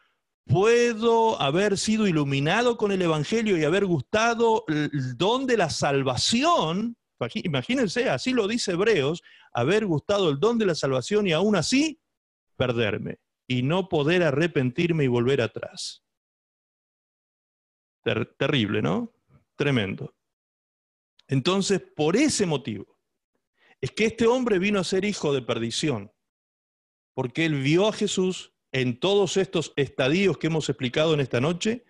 puedo 0.45 1.39
haber 1.39 1.77
sido 1.77 2.07
iluminado 2.07 2.77
con 2.77 2.91
el 2.91 3.01
Evangelio 3.01 3.57
y 3.57 3.63
haber 3.63 3.85
gustado 3.85 4.63
el 4.67 5.17
don 5.17 5.45
de 5.45 5.57
la 5.57 5.69
salvación. 5.69 6.97
Imagínense, 7.35 8.09
así 8.09 8.33
lo 8.33 8.47
dice 8.47 8.71
Hebreos, 8.71 9.21
haber 9.53 9.85
gustado 9.85 10.29
el 10.29 10.39
don 10.39 10.57
de 10.57 10.65
la 10.65 10.73
salvación 10.73 11.27
y 11.27 11.33
aún 11.33 11.55
así 11.55 11.99
perderme 12.55 13.19
y 13.51 13.63
no 13.63 13.89
poder 13.89 14.23
arrepentirme 14.23 15.03
y 15.03 15.07
volver 15.07 15.41
atrás. 15.41 16.05
Ter- 18.01 18.33
terrible, 18.35 18.81
¿no? 18.81 19.11
Tremendo. 19.57 20.15
Entonces, 21.27 21.81
por 21.81 22.15
ese 22.15 22.45
motivo, 22.45 22.97
es 23.81 23.91
que 23.91 24.05
este 24.05 24.25
hombre 24.25 24.57
vino 24.57 24.79
a 24.79 24.85
ser 24.85 25.03
hijo 25.03 25.33
de 25.33 25.41
perdición, 25.41 26.13
porque 27.13 27.45
él 27.45 27.61
vio 27.61 27.89
a 27.89 27.93
Jesús 27.93 28.53
en 28.71 28.97
todos 28.97 29.35
estos 29.35 29.73
estadios 29.75 30.37
que 30.37 30.47
hemos 30.47 30.69
explicado 30.69 31.13
en 31.13 31.19
esta 31.19 31.41
noche 31.41 31.83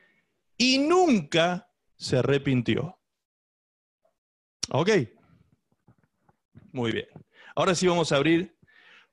y 0.57 0.79
nunca 0.79 1.71
se 1.95 2.17
arrepintió. 2.17 2.99
¿Ok? 4.71 4.89
Muy 6.71 6.91
bien. 6.91 7.07
Ahora 7.55 7.75
sí 7.75 7.85
vamos 7.85 8.11
a 8.11 8.15
abrir 8.15 8.57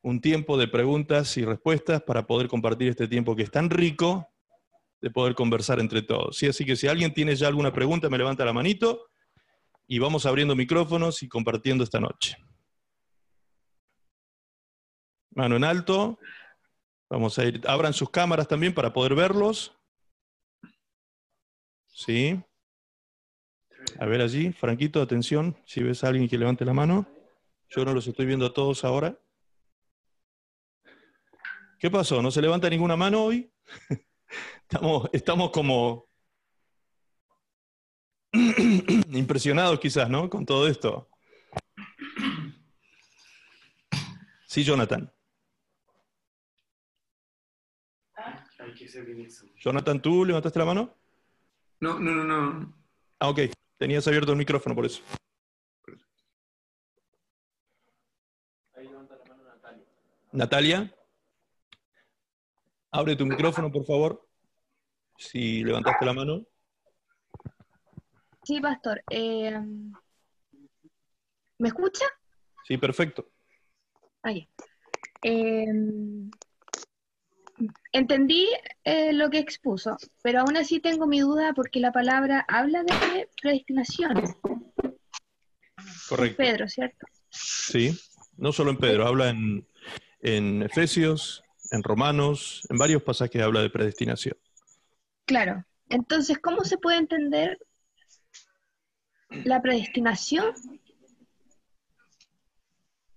un 0.09 0.23
tiempo 0.23 0.57
de 0.57 0.69
preguntas 0.69 1.37
y 1.37 1.45
respuestas 1.45 2.03
para 2.03 2.27
poder 2.27 2.49
compartir 2.49 2.89
este 2.89 3.09
tiempo 3.09 3.37
que 3.37 3.43
es 3.43 3.51
tan 3.51 3.69
rico 3.69 4.27
de 5.03 5.11
poder 5.11 5.35
conversar 5.35 5.81
entre 5.81 6.01
todos. 6.01 6.39
¿sí? 6.39 6.47
Así 6.47 6.65
que 6.65 6.77
si 6.77 6.89
alguien 6.89 7.13
tiene 7.13 7.37
ya 7.37 7.47
alguna 7.47 7.75
pregunta, 7.75 8.09
me 8.09 8.17
levanta 8.17 8.43
la 8.47 8.55
manito 8.55 9.11
y 9.87 9.99
vamos 9.99 10.25
abriendo 10.25 10.57
micrófonos 10.57 11.23
y 11.23 11.29
compartiendo 11.29 11.85
esta 11.85 12.01
noche. 12.01 12.39
Mano 15.33 15.57
en 15.57 15.65
alto. 15.65 16.19
Vamos 17.11 17.39
a 17.39 17.45
ir, 17.45 17.61
abran 17.67 17.93
sus 17.93 18.09
cámaras 18.09 18.49
también 18.49 18.73
para 18.73 18.95
poder 18.95 19.15
verlos. 19.15 19.79
Sí. 21.87 22.43
A 23.99 24.07
ver 24.07 24.23
allí, 24.23 24.53
Franquito, 24.53 25.03
atención, 25.03 25.57
si 25.67 25.83
ves 25.83 26.03
a 26.03 26.09
alguien 26.09 26.29
que 26.29 26.39
levante 26.39 26.65
la 26.65 26.73
mano. 26.73 27.07
Yo 27.69 27.85
no 27.85 27.93
los 27.93 28.07
estoy 28.07 28.25
viendo 28.25 28.47
a 28.47 28.55
todos 28.55 28.85
ahora. 28.85 29.19
¿Qué 31.79 31.91
pasó? 31.91 32.21
¿No 32.21 32.31
se 32.31 32.43
levanta 32.43 32.69
ninguna 32.69 32.97
mano 32.97 33.23
hoy? 33.25 33.53
Estamos, 34.63 35.09
estamos 35.15 35.51
como 35.51 36.07
impresionados 39.13 39.81
quizás, 39.81 40.11
¿no? 40.11 40.29
Con 40.29 40.45
todo 40.45 40.69
esto. 40.69 41.09
Sí, 44.47 44.63
Jonathan. 44.63 45.11
Jonathan, 49.57 50.03
¿tú 50.03 50.27
levantaste 50.27 50.59
la 50.59 50.65
mano? 50.67 50.95
No, 51.81 51.99
no, 51.99 52.13
no, 52.13 52.25
no. 52.25 52.75
Ah, 53.21 53.31
ok. 53.31 53.41
Tenías 53.79 54.07
abierto 54.07 54.33
el 54.33 54.39
micrófono 54.39 54.75
por 54.75 54.85
eso. 54.85 55.01
Natalia. 60.33 60.95
Abre 62.91 63.17
tu 63.17 63.27
micrófono, 63.27 63.71
por 63.71 63.85
favor. 63.85 64.27
Si 65.17 65.63
levantaste 65.63 66.07
la 66.07 66.13
mano. 66.13 66.47
Sí, 68.45 68.61
pastor. 68.61 69.03
Eh, 69.11 69.61
¿Me 71.59 71.69
escucha? 71.69 72.07
Sí, 72.65 72.79
perfecto. 72.79 73.31
Ahí. 74.23 74.49
Eh, 75.23 75.67
entendí 77.93 78.49
eh, 78.85 79.13
lo 79.13 79.29
que 79.31 79.39
expuso, 79.39 79.97
pero 80.23 80.41
aún 80.41 80.57
así 80.57 80.81
tengo 80.81 81.07
mi 81.07 81.21
duda 81.21 81.53
porque 81.55 81.81
la 81.81 81.93
palabra 81.93 82.45
habla 82.49 82.85
de 82.85 83.29
predestinación. 83.43 84.15
Correcto. 86.09 86.37
Pedro, 86.37 86.69
¿cierto? 86.69 87.07
Sí, 87.29 87.99
no 88.37 88.53
solo 88.53 88.71
en 88.71 88.79
Pedro, 88.79 89.07
habla 89.07 89.31
en, 89.31 89.67
en 90.21 90.63
Efesios, 90.63 91.43
en 91.71 91.83
Romanos, 91.83 92.63
en 92.69 92.79
varios 92.79 93.03
pasajes 93.03 93.43
habla 93.43 93.61
de 93.61 93.71
predestinación. 93.71 94.37
Claro. 95.25 95.65
Entonces, 95.89 96.39
¿cómo 96.39 96.65
se 96.65 96.79
puede 96.79 96.99
entender 96.99 97.59
la 99.31 99.61
predestinación 99.61 100.55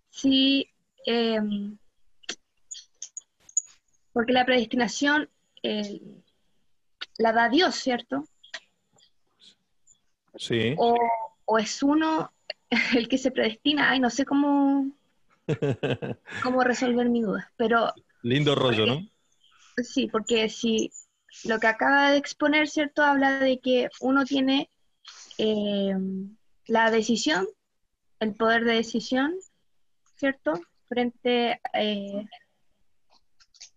si 0.09 0.69
em, 1.05 1.77
porque 4.13 4.33
la 4.33 4.45
predestinación 4.45 5.29
eh, 5.63 6.01
la 7.17 7.31
da 7.31 7.49
Dios, 7.49 7.75
¿cierto? 7.75 8.25
Sí. 10.35 10.75
O, 10.77 10.97
o 11.45 11.59
es 11.59 11.81
uno 11.83 12.31
el 12.95 13.07
que 13.07 13.17
se 13.17 13.31
predestina. 13.31 13.89
Ay, 13.91 13.99
no 13.99 14.09
sé 14.09 14.25
cómo, 14.25 14.91
cómo 16.43 16.63
resolver 16.63 17.09
mi 17.09 17.21
duda. 17.21 17.51
Pero 17.57 17.93
Lindo 18.23 18.55
rollo, 18.55 18.85
¿no? 18.85 19.01
sí, 19.83 20.07
porque 20.07 20.49
si 20.49 20.91
lo 21.45 21.59
que 21.59 21.67
acaba 21.67 22.11
de 22.11 22.17
exponer, 22.17 22.67
¿cierto? 22.67 23.03
Habla 23.03 23.39
de 23.39 23.59
que 23.59 23.89
uno 24.01 24.25
tiene 24.25 24.69
eh, 25.37 25.95
la 26.67 26.91
decisión, 26.91 27.47
el 28.19 28.35
poder 28.35 28.63
de 28.65 28.73
decisión, 28.75 29.33
¿cierto? 30.15 30.53
Frente 30.87 31.59
eh, 31.73 32.25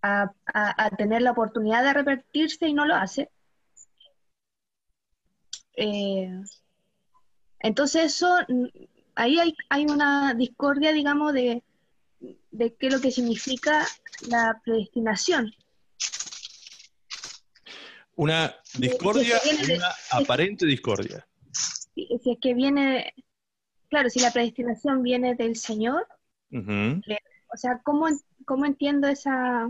a, 0.02 0.30
a- 0.52 0.90
tener 0.90 1.22
la 1.22 1.30
oportunidad 1.30 1.82
de 1.82 1.90
arrepentirse 1.90 2.68
y 2.68 2.74
no 2.74 2.86
lo 2.86 2.94
hace. 2.96 3.30
Eh, 5.76 6.30
entonces 7.60 8.04
eso, 8.04 8.36
ahí 9.14 9.38
hay, 9.38 9.54
hay 9.70 9.86
una 9.86 10.34
discordia, 10.34 10.92
digamos, 10.92 11.32
de, 11.32 11.62
de 12.54 12.72
qué 12.76 12.86
es 12.86 12.94
lo 12.94 13.00
que 13.00 13.10
significa 13.10 13.84
la 14.28 14.60
predestinación. 14.64 15.52
Una 18.16 18.54
discordia, 18.78 19.38
sí, 19.40 19.50
viene 19.50 19.66
de- 19.66 19.76
una 19.76 19.88
aparente 20.12 20.64
discordia. 20.64 21.26
Si, 21.52 22.06
si 22.22 22.30
es 22.30 22.38
que 22.40 22.54
viene, 22.54 23.12
claro, 23.90 24.08
si 24.08 24.20
la 24.20 24.30
predestinación 24.32 25.02
viene 25.02 25.34
del 25.34 25.56
Señor, 25.56 26.06
o 26.52 27.56
sea, 27.56 27.80
¿cómo, 27.82 28.06
cómo 28.44 28.66
entiendo 28.66 29.08
esa, 29.08 29.68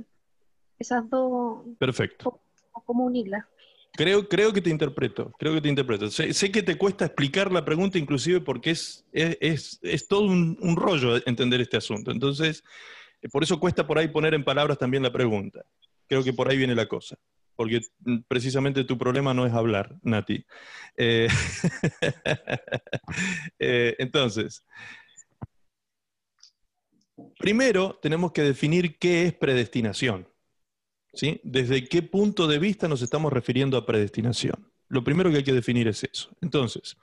esas 0.79 1.09
dos, 1.09 1.65
Perfecto. 1.79 2.43
cómo 2.85 3.05
unirlas? 3.07 3.47
Creo, 3.97 4.29
creo 4.29 4.53
que 4.53 4.61
te 4.61 4.71
interpreto, 4.71 5.31
creo 5.39 5.55
que 5.55 5.61
te 5.61 5.69
interpreto. 5.69 6.11
Sé, 6.11 6.51
que 6.51 6.63
te 6.65 6.77
cuesta 6.77 7.05
explicar 7.05 7.53
la 7.53 7.65
pregunta 7.65 7.97
inclusive 7.97 8.41
porque 8.41 8.71
es, 8.73 9.07
es, 9.13 9.79
es- 9.83 10.09
todo 10.09 10.23
un, 10.23 10.59
un 10.61 10.77
rollo 10.77 11.17
entender 11.27 11.61
este 11.61 11.77
asunto. 11.77 12.11
Entonces, 12.11 12.65
eh, 13.23 13.29
por 13.29 13.45
eso 13.45 13.61
cuesta 13.61 13.87
por 13.87 13.99
ahí 13.99 14.09
poner 14.09 14.35
en 14.35 14.43
palabras 14.45 14.79
también 14.79 15.03
la 15.05 15.13
pregunta. 15.13 15.65
Creo 16.09 16.25
que 16.25 16.33
por 16.33 16.49
ahí 16.49 16.57
viene 16.57 16.75
la 16.75 16.87
cosa. 16.89 17.17
Porque 17.57 17.83
mm, 18.01 18.19
precisamente 18.27 18.83
tu 18.85 18.99
problema 18.99 19.33
no 19.33 19.47
es 19.47 19.53
hablar, 19.53 19.95
Nati. 20.03 20.45
Eh, 20.97 21.29
eh, 23.61 23.95
entonces, 23.99 24.65
primero 27.39 27.99
tenemos 28.03 28.33
que 28.33 28.43
definir 28.43 28.99
qué 28.99 29.27
es 29.27 29.33
predestinación. 29.35 30.29
¿Desde 31.43 31.89
qué 31.89 32.03
punto 32.03 32.47
de 32.47 32.59
vista 32.59 32.89
nos 32.89 33.03
estamos 33.03 33.33
refiriendo 33.33 33.77
a 33.77 33.87
predestinación? 33.87 34.71
Lo 34.89 35.05
primero 35.05 35.31
que 35.31 35.39
hay 35.39 35.45
que 35.45 35.53
definir 35.53 35.89
es 35.89 36.05
eso. 36.05 36.31
Entonces, 36.41 36.97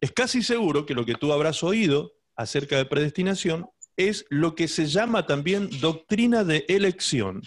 es 0.00 0.12
casi 0.12 0.42
seguro 0.42 0.86
que 0.86 0.94
lo 0.94 1.04
que 1.04 1.14
tú 1.14 1.32
habrás 1.32 1.62
oído 1.62 2.12
acerca 2.34 2.76
de 2.76 2.86
predestinación 2.86 3.68
es 3.96 4.26
lo 4.28 4.54
que 4.54 4.68
se 4.68 4.86
llama 4.86 5.26
también 5.26 5.70
doctrina 5.80 6.44
de 6.44 6.66
elección. 6.68 7.42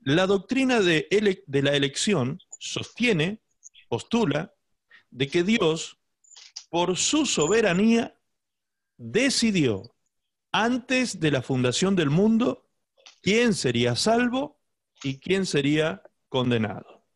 La 0.00 0.26
doctrina 0.26 0.80
de 0.80 1.06
la 1.48 1.74
elección 1.74 2.38
sostiene, 2.58 3.40
postula, 3.88 4.54
de 5.10 5.28
que 5.28 5.42
Dios, 5.42 5.98
por 6.70 6.96
su 6.96 7.26
soberanía, 7.26 8.16
decidió 8.96 9.94
antes 10.52 11.18
de 11.18 11.30
la 11.30 11.42
fundación 11.42 11.96
del 11.96 12.10
mundo 12.10 12.63
quién 13.24 13.54
sería 13.54 13.96
salvo 13.96 14.60
y 15.02 15.18
quién 15.18 15.46
sería 15.46 16.02
condenado. 16.28 17.06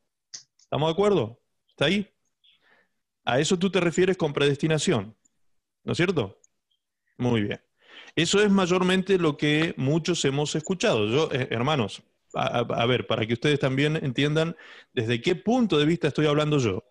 ¿Estamos 0.59 0.89
de 0.89 0.93
acuerdo? 0.93 1.43
¿Está 1.68 1.85
ahí? 1.85 2.09
A 3.26 3.39
eso 3.39 3.59
tú 3.59 3.70
te 3.70 3.78
refieres 3.78 4.16
con 4.16 4.32
predestinación, 4.32 5.14
¿no 5.85 5.93
es 5.93 5.98
cierto? 5.98 6.40
Muy 7.18 7.43
bien. 7.43 7.60
Eso 8.16 8.43
es 8.43 8.51
mayormente 8.51 9.18
lo 9.18 9.36
que 9.36 9.74
muchos 9.76 10.24
hemos 10.24 10.55
escuchado. 10.55 11.06
Yo, 11.09 11.28
eh, 11.30 11.48
hermanos, 11.51 12.02
a, 12.35 12.60
a- 12.60 12.86
ver, 12.86 13.06
para 13.06 13.26
que 13.26 13.35
ustedes 13.35 13.60
también 13.60 13.97
entiendan 13.97 14.56
desde 14.94 15.20
qué 15.20 15.36
punto 15.36 15.76
de 15.78 15.85
vista 15.85 16.09
estoy 16.09 16.26
hablando 16.26 16.59
yo. 16.59 16.85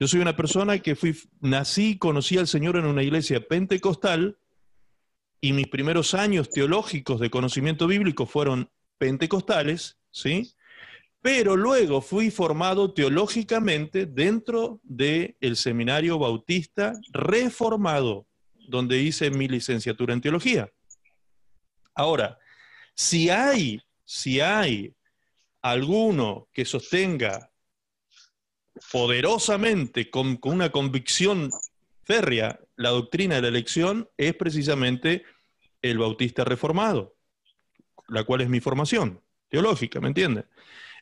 Yo 0.00 0.08
soy 0.08 0.18
una 0.20 0.34
persona 0.34 0.80
que 0.80 0.96
fui, 0.96 1.16
nací, 1.40 1.96
conocí 1.96 2.38
al 2.38 2.48
Señor 2.48 2.76
en 2.76 2.86
una 2.86 3.04
iglesia 3.04 3.46
pentecostal 3.46 4.36
y 5.44 5.52
mis 5.52 5.66
primeros 5.66 6.14
años 6.14 6.48
teológicos 6.50 7.18
de 7.20 7.28
conocimiento 7.28 7.88
bíblico 7.88 8.26
fueron 8.26 8.70
pentecostales, 8.96 9.98
¿sí? 10.12 10.54
Pero 11.20 11.56
luego 11.56 12.00
fui 12.00 12.30
formado 12.30 12.94
teológicamente 12.94 14.06
dentro 14.06 14.80
del 14.84 15.56
seminario 15.56 16.16
bautista 16.18 16.92
reformado, 17.12 18.28
donde 18.68 19.00
hice 19.00 19.30
mi 19.30 19.48
licenciatura 19.48 20.14
en 20.14 20.20
teología. 20.20 20.70
Ahora, 21.92 22.38
si 22.94 23.28
hay, 23.28 23.82
si 24.04 24.40
hay 24.40 24.94
alguno 25.60 26.48
que 26.52 26.64
sostenga 26.64 27.50
poderosamente, 28.92 30.08
con, 30.08 30.36
con 30.36 30.54
una 30.54 30.70
convicción 30.70 31.50
férrea, 32.04 32.60
la 32.76 32.90
doctrina 32.90 33.36
de 33.36 33.42
la 33.42 33.48
elección, 33.48 34.08
es 34.16 34.34
precisamente 34.34 35.24
el 35.82 35.98
bautista 35.98 36.44
reformado, 36.44 37.16
la 38.08 38.24
cual 38.24 38.40
es 38.40 38.48
mi 38.48 38.60
formación 38.60 39.20
teológica, 39.48 40.00
¿me 40.00 40.08
entienden? 40.08 40.46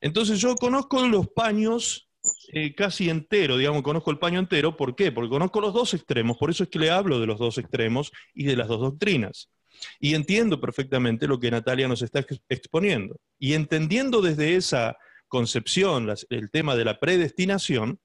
Entonces 0.00 0.40
yo 0.40 0.56
conozco 0.56 1.06
los 1.06 1.28
paños 1.28 2.08
eh, 2.52 2.74
casi 2.74 3.08
entero, 3.08 3.56
digamos, 3.56 3.82
conozco 3.82 4.10
el 4.10 4.18
paño 4.18 4.38
entero, 4.38 4.76
¿por 4.76 4.96
qué? 4.96 5.12
Porque 5.12 5.30
conozco 5.30 5.60
los 5.60 5.72
dos 5.72 5.94
extremos, 5.94 6.36
por 6.36 6.50
eso 6.50 6.64
es 6.64 6.68
que 6.70 6.78
le 6.78 6.90
hablo 6.90 7.20
de 7.20 7.26
los 7.26 7.38
dos 7.38 7.58
extremos 7.58 8.12
y 8.34 8.44
de 8.44 8.56
las 8.56 8.68
dos 8.68 8.80
doctrinas. 8.80 9.50
Y 9.98 10.14
entiendo 10.14 10.60
perfectamente 10.60 11.26
lo 11.26 11.40
que 11.40 11.50
Natalia 11.50 11.88
nos 11.88 12.02
está 12.02 12.18
ex- 12.18 12.42
exponiendo. 12.48 13.16
Y 13.38 13.54
entendiendo 13.54 14.20
desde 14.20 14.56
esa 14.56 14.98
concepción 15.28 16.12
el 16.28 16.50
tema 16.50 16.76
de 16.76 16.84
la 16.84 16.98
predestinación, 17.00 17.98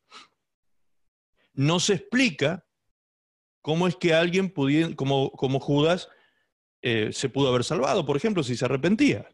no 1.54 1.80
se 1.80 1.96
explica 1.96 2.66
cómo 3.62 3.88
es 3.88 3.96
que 3.96 4.14
alguien 4.14 4.50
pudiera, 4.50 4.96
como, 4.96 5.32
como 5.32 5.60
Judas 5.60 6.08
eh, 6.88 7.12
se 7.12 7.30
pudo 7.30 7.50
haber 7.50 7.64
salvado, 7.64 8.06
por 8.06 8.16
ejemplo, 8.16 8.44
si 8.44 8.56
se 8.56 8.64
arrepentía, 8.64 9.28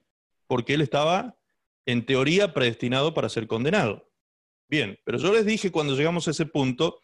porque 0.47 0.73
él 0.73 0.79
estaba 0.79 1.37
en 1.85 2.05
teoría 2.05 2.53
predestinado 2.53 3.13
para 3.13 3.27
ser 3.27 3.45
condenado. 3.45 4.09
Bien, 4.69 4.97
pero 5.03 5.17
yo 5.17 5.33
les 5.33 5.45
dije 5.45 5.69
cuando 5.69 5.97
llegamos 5.97 6.29
a 6.29 6.31
ese 6.31 6.45
punto 6.45 7.01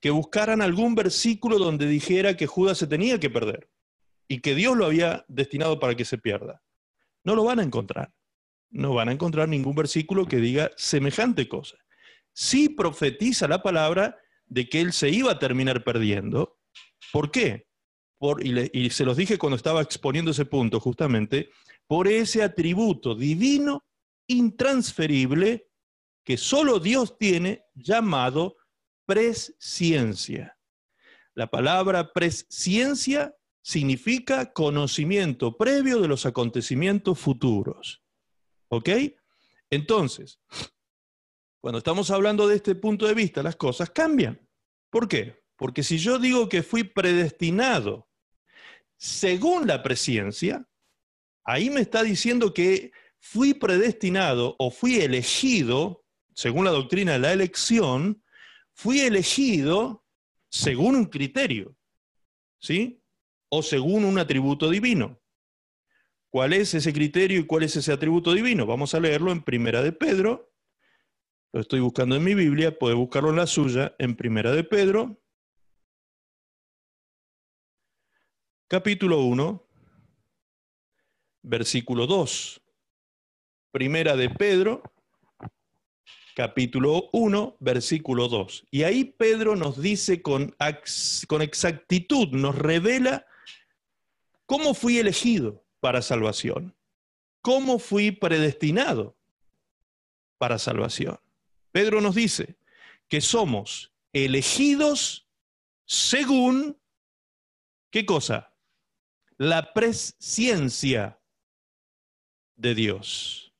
que 0.00 0.08
buscaran 0.08 0.62
algún 0.62 0.94
versículo 0.94 1.58
donde 1.58 1.86
dijera 1.86 2.38
que 2.38 2.46
Judas 2.46 2.78
se 2.78 2.86
tenía 2.86 3.20
que 3.20 3.28
perder 3.28 3.68
y 4.28 4.40
que 4.40 4.54
Dios 4.54 4.78
lo 4.78 4.86
había 4.86 5.26
destinado 5.28 5.78
para 5.78 5.94
que 5.94 6.06
se 6.06 6.16
pierda. 6.16 6.62
No 7.22 7.34
lo 7.34 7.44
van 7.44 7.60
a 7.60 7.62
encontrar. 7.62 8.14
No 8.70 8.94
van 8.94 9.10
a 9.10 9.12
encontrar 9.12 9.50
ningún 9.50 9.74
versículo 9.74 10.24
que 10.24 10.38
diga 10.38 10.70
semejante 10.78 11.50
cosa. 11.50 11.76
Sí 12.32 12.70
profetiza 12.70 13.46
la 13.46 13.62
palabra 13.62 14.16
de 14.46 14.70
que 14.70 14.80
él 14.80 14.94
se 14.94 15.10
iba 15.10 15.32
a 15.32 15.38
terminar 15.38 15.84
perdiendo. 15.84 16.58
¿Por 17.12 17.30
qué? 17.30 17.66
Y 18.40 18.90
se 18.90 19.04
los 19.04 19.16
dije 19.16 19.36
cuando 19.36 19.56
estaba 19.56 19.82
exponiendo 19.82 20.30
ese 20.30 20.44
punto, 20.44 20.78
justamente, 20.78 21.50
por 21.88 22.06
ese 22.06 22.42
atributo 22.44 23.16
divino 23.16 23.84
intransferible 24.28 25.68
que 26.24 26.36
solo 26.36 26.78
Dios 26.78 27.18
tiene 27.18 27.64
llamado 27.74 28.56
presciencia. 29.06 30.56
La 31.34 31.48
palabra 31.48 32.12
presciencia 32.12 33.34
significa 33.60 34.52
conocimiento 34.52 35.56
previo 35.56 36.00
de 36.00 36.06
los 36.08 36.24
acontecimientos 36.24 37.18
futuros. 37.18 38.04
¿Ok? 38.68 38.88
Entonces, 39.68 40.40
cuando 41.60 41.78
estamos 41.78 42.10
hablando 42.12 42.46
de 42.46 42.56
este 42.56 42.76
punto 42.76 43.06
de 43.06 43.14
vista, 43.14 43.42
las 43.42 43.56
cosas 43.56 43.90
cambian. 43.90 44.48
¿Por 44.90 45.08
qué? 45.08 45.42
Porque 45.56 45.82
si 45.82 45.98
yo 45.98 46.18
digo 46.18 46.48
que 46.48 46.62
fui 46.62 46.84
predestinado 46.84 48.08
según 49.02 49.66
la 49.66 49.82
presciencia, 49.82 50.64
ahí 51.42 51.70
me 51.70 51.80
está 51.80 52.04
diciendo 52.04 52.54
que 52.54 52.92
fui 53.18 53.52
predestinado 53.52 54.54
o 54.60 54.70
fui 54.70 55.00
elegido, 55.00 56.04
según 56.36 56.64
la 56.64 56.70
doctrina 56.70 57.14
de 57.14 57.18
la 57.18 57.32
elección, 57.32 58.22
fui 58.74 59.00
elegido 59.00 60.04
según 60.48 60.94
un 60.94 61.06
criterio, 61.06 61.76
¿sí? 62.60 63.02
O 63.48 63.64
según 63.64 64.04
un 64.04 64.18
atributo 64.18 64.70
divino. 64.70 65.20
¿Cuál 66.30 66.52
es 66.52 66.72
ese 66.72 66.92
criterio 66.92 67.40
y 67.40 67.46
cuál 67.46 67.64
es 67.64 67.74
ese 67.74 67.90
atributo 67.90 68.32
divino? 68.32 68.66
Vamos 68.66 68.94
a 68.94 69.00
leerlo 69.00 69.32
en 69.32 69.42
Primera 69.42 69.82
de 69.82 69.90
Pedro. 69.90 70.54
Lo 71.52 71.60
estoy 71.60 71.80
buscando 71.80 72.14
en 72.14 72.22
mi 72.22 72.36
Biblia, 72.36 72.78
puede 72.78 72.94
buscarlo 72.94 73.30
en 73.30 73.36
la 73.36 73.48
suya, 73.48 73.96
en 73.98 74.14
Primera 74.14 74.52
de 74.52 74.62
Pedro, 74.62 75.21
capítulo 78.72 79.20
1, 79.24 79.68
versículo 81.42 82.06
2. 82.06 82.62
Primera 83.70 84.16
de 84.16 84.30
Pedro, 84.30 84.82
capítulo 86.34 87.10
1, 87.12 87.58
versículo 87.60 88.28
2. 88.28 88.68
Y 88.70 88.84
ahí 88.84 89.04
Pedro 89.04 89.56
nos 89.56 89.78
dice 89.78 90.22
con, 90.22 90.56
con 91.28 91.42
exactitud, 91.42 92.28
nos 92.28 92.56
revela 92.56 93.26
cómo 94.46 94.72
fui 94.72 94.98
elegido 94.98 95.62
para 95.80 96.00
salvación, 96.00 96.74
cómo 97.42 97.78
fui 97.78 98.10
predestinado 98.10 99.18
para 100.38 100.58
salvación. 100.58 101.20
Pedro 101.72 102.00
nos 102.00 102.14
dice 102.14 102.56
que 103.06 103.20
somos 103.20 103.92
elegidos 104.14 105.28
según, 105.84 106.80
¿qué 107.90 108.06
cosa? 108.06 108.48
La 109.42 109.74
presciencia 109.74 111.20
de 112.54 112.76
Dios 112.76 113.52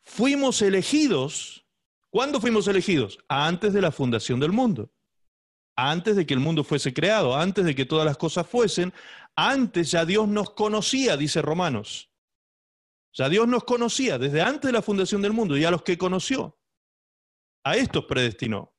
fuimos 0.00 0.62
elegidos. 0.62 1.66
¿Cuándo 2.08 2.40
fuimos 2.40 2.68
elegidos? 2.68 3.18
Antes 3.26 3.72
de 3.72 3.80
la 3.80 3.90
fundación 3.90 4.38
del 4.38 4.52
mundo. 4.52 4.92
Antes 5.74 6.14
de 6.14 6.24
que 6.24 6.34
el 6.34 6.38
mundo 6.38 6.62
fuese 6.62 6.94
creado, 6.94 7.34
antes 7.34 7.64
de 7.64 7.74
que 7.74 7.84
todas 7.84 8.06
las 8.06 8.16
cosas 8.16 8.46
fuesen, 8.46 8.94
antes 9.34 9.90
ya 9.90 10.04
Dios 10.04 10.28
nos 10.28 10.50
conocía, 10.50 11.16
dice 11.16 11.42
Romanos. 11.42 12.08
Ya 13.14 13.28
Dios 13.28 13.48
nos 13.48 13.64
conocía 13.64 14.18
desde 14.18 14.40
antes 14.40 14.68
de 14.68 14.72
la 14.72 14.82
fundación 14.82 15.20
del 15.20 15.32
mundo 15.32 15.56
y 15.56 15.64
a 15.64 15.70
los 15.72 15.82
que 15.82 15.98
conoció. 15.98 16.60
A 17.64 17.76
estos 17.76 18.04
predestinó, 18.04 18.72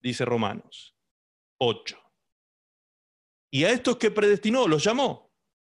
dice 0.00 0.24
Romanos 0.24 0.96
8. 1.58 2.07
Y 3.50 3.64
a 3.64 3.70
estos 3.70 3.96
que 3.96 4.10
predestinó, 4.10 4.68
los 4.68 4.84
llamó. 4.84 5.30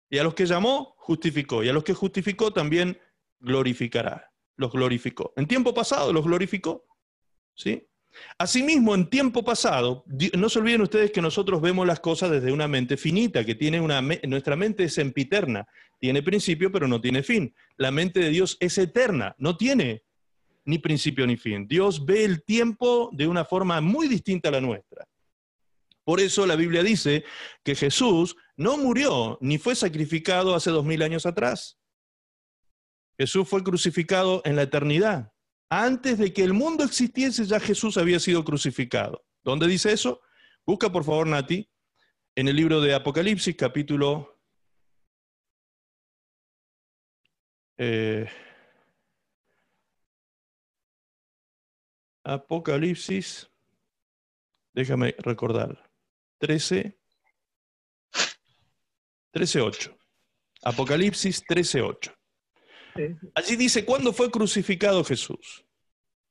Y 0.09 0.17
a 0.17 0.23
los 0.23 0.33
que 0.33 0.45
llamó, 0.45 0.95
justificó. 0.97 1.63
Y 1.63 1.69
a 1.69 1.73
los 1.73 1.83
que 1.83 1.93
justificó, 1.93 2.51
también 2.51 2.99
glorificará 3.39 4.31
los 4.57 4.71
glorificó. 4.71 5.33
En 5.37 5.47
tiempo 5.47 5.73
pasado 5.73 6.11
los 6.11 6.25
glorificó. 6.25 6.85
¿Sí? 7.55 7.87
Asimismo, 8.37 8.95
en 8.95 9.09
tiempo 9.09 9.43
pasado, 9.43 10.03
no 10.35 10.49
se 10.49 10.59
olviden 10.59 10.81
ustedes 10.81 11.11
que 11.11 11.21
nosotros 11.21 11.61
vemos 11.61 11.85
las 11.85 11.99
cosas 11.99 12.31
desde 12.31 12.51
una 12.51 12.67
mente 12.67 12.97
finita, 12.97 13.45
que 13.45 13.55
tiene 13.55 13.79
una 13.79 14.01
nuestra 14.23 14.55
mente 14.55 14.85
es 14.85 14.97
empiterna, 14.97 15.67
tiene 15.99 16.23
principio 16.23 16.71
pero 16.71 16.87
no 16.87 16.99
tiene 16.99 17.21
fin. 17.21 17.53
La 17.77 17.91
mente 17.91 18.19
de 18.19 18.29
Dios 18.29 18.57
es 18.59 18.77
eterna, 18.79 19.35
no 19.37 19.55
tiene 19.55 20.03
ni 20.65 20.79
principio 20.79 21.27
ni 21.27 21.37
fin. 21.37 21.67
Dios 21.67 22.05
ve 22.05 22.25
el 22.25 22.43
tiempo 22.43 23.09
de 23.13 23.27
una 23.27 23.45
forma 23.45 23.81
muy 23.81 24.07
distinta 24.07 24.49
a 24.49 24.53
la 24.53 24.61
nuestra. 24.61 25.06
Por 26.07 26.21
eso 26.21 26.45
la 26.45 26.55
Biblia 26.55 26.83
dice 26.83 27.25
que 27.65 27.75
Jesús 27.75 28.37
no 28.55 28.77
murió 28.77 29.37
ni 29.41 29.57
fue 29.57 29.75
sacrificado 29.75 30.55
hace 30.55 30.71
dos 30.71 30.85
mil 30.85 31.01
años 31.01 31.25
atrás. 31.25 31.77
Jesús 33.19 33.45
fue 33.45 33.61
crucificado 33.61 34.41
en 34.45 34.55
la 34.55 34.61
eternidad. 34.61 35.33
Antes 35.69 36.17
de 36.17 36.31
que 36.31 36.45
el 36.45 36.53
mundo 36.53 36.85
existiese, 36.85 37.45
ya 37.45 37.59
Jesús 37.59 37.97
había 37.97 38.21
sido 38.21 38.45
crucificado. 38.45 39.25
¿Dónde 39.43 39.67
dice 39.67 39.91
eso? 39.91 40.21
Busca, 40.65 40.89
por 40.89 41.03
favor, 41.03 41.27
Nati, 41.27 41.69
en 42.35 42.47
el 42.47 42.55
libro 42.55 42.79
de 42.79 42.93
Apocalipsis, 42.93 43.57
capítulo... 43.57 44.39
Eh, 47.77 48.29
Apocalipsis, 52.23 53.51
déjame 54.73 55.13
recordar, 55.19 55.86
13, 56.39 56.97
13.8. 59.33 59.97
Apocalipsis 60.63 61.43
13.8. 61.45 62.13
Allí 63.35 63.55
dice, 63.55 63.85
¿cuándo 63.85 64.11
fue 64.11 64.31
crucificado 64.31 65.03
Jesús? 65.03 65.65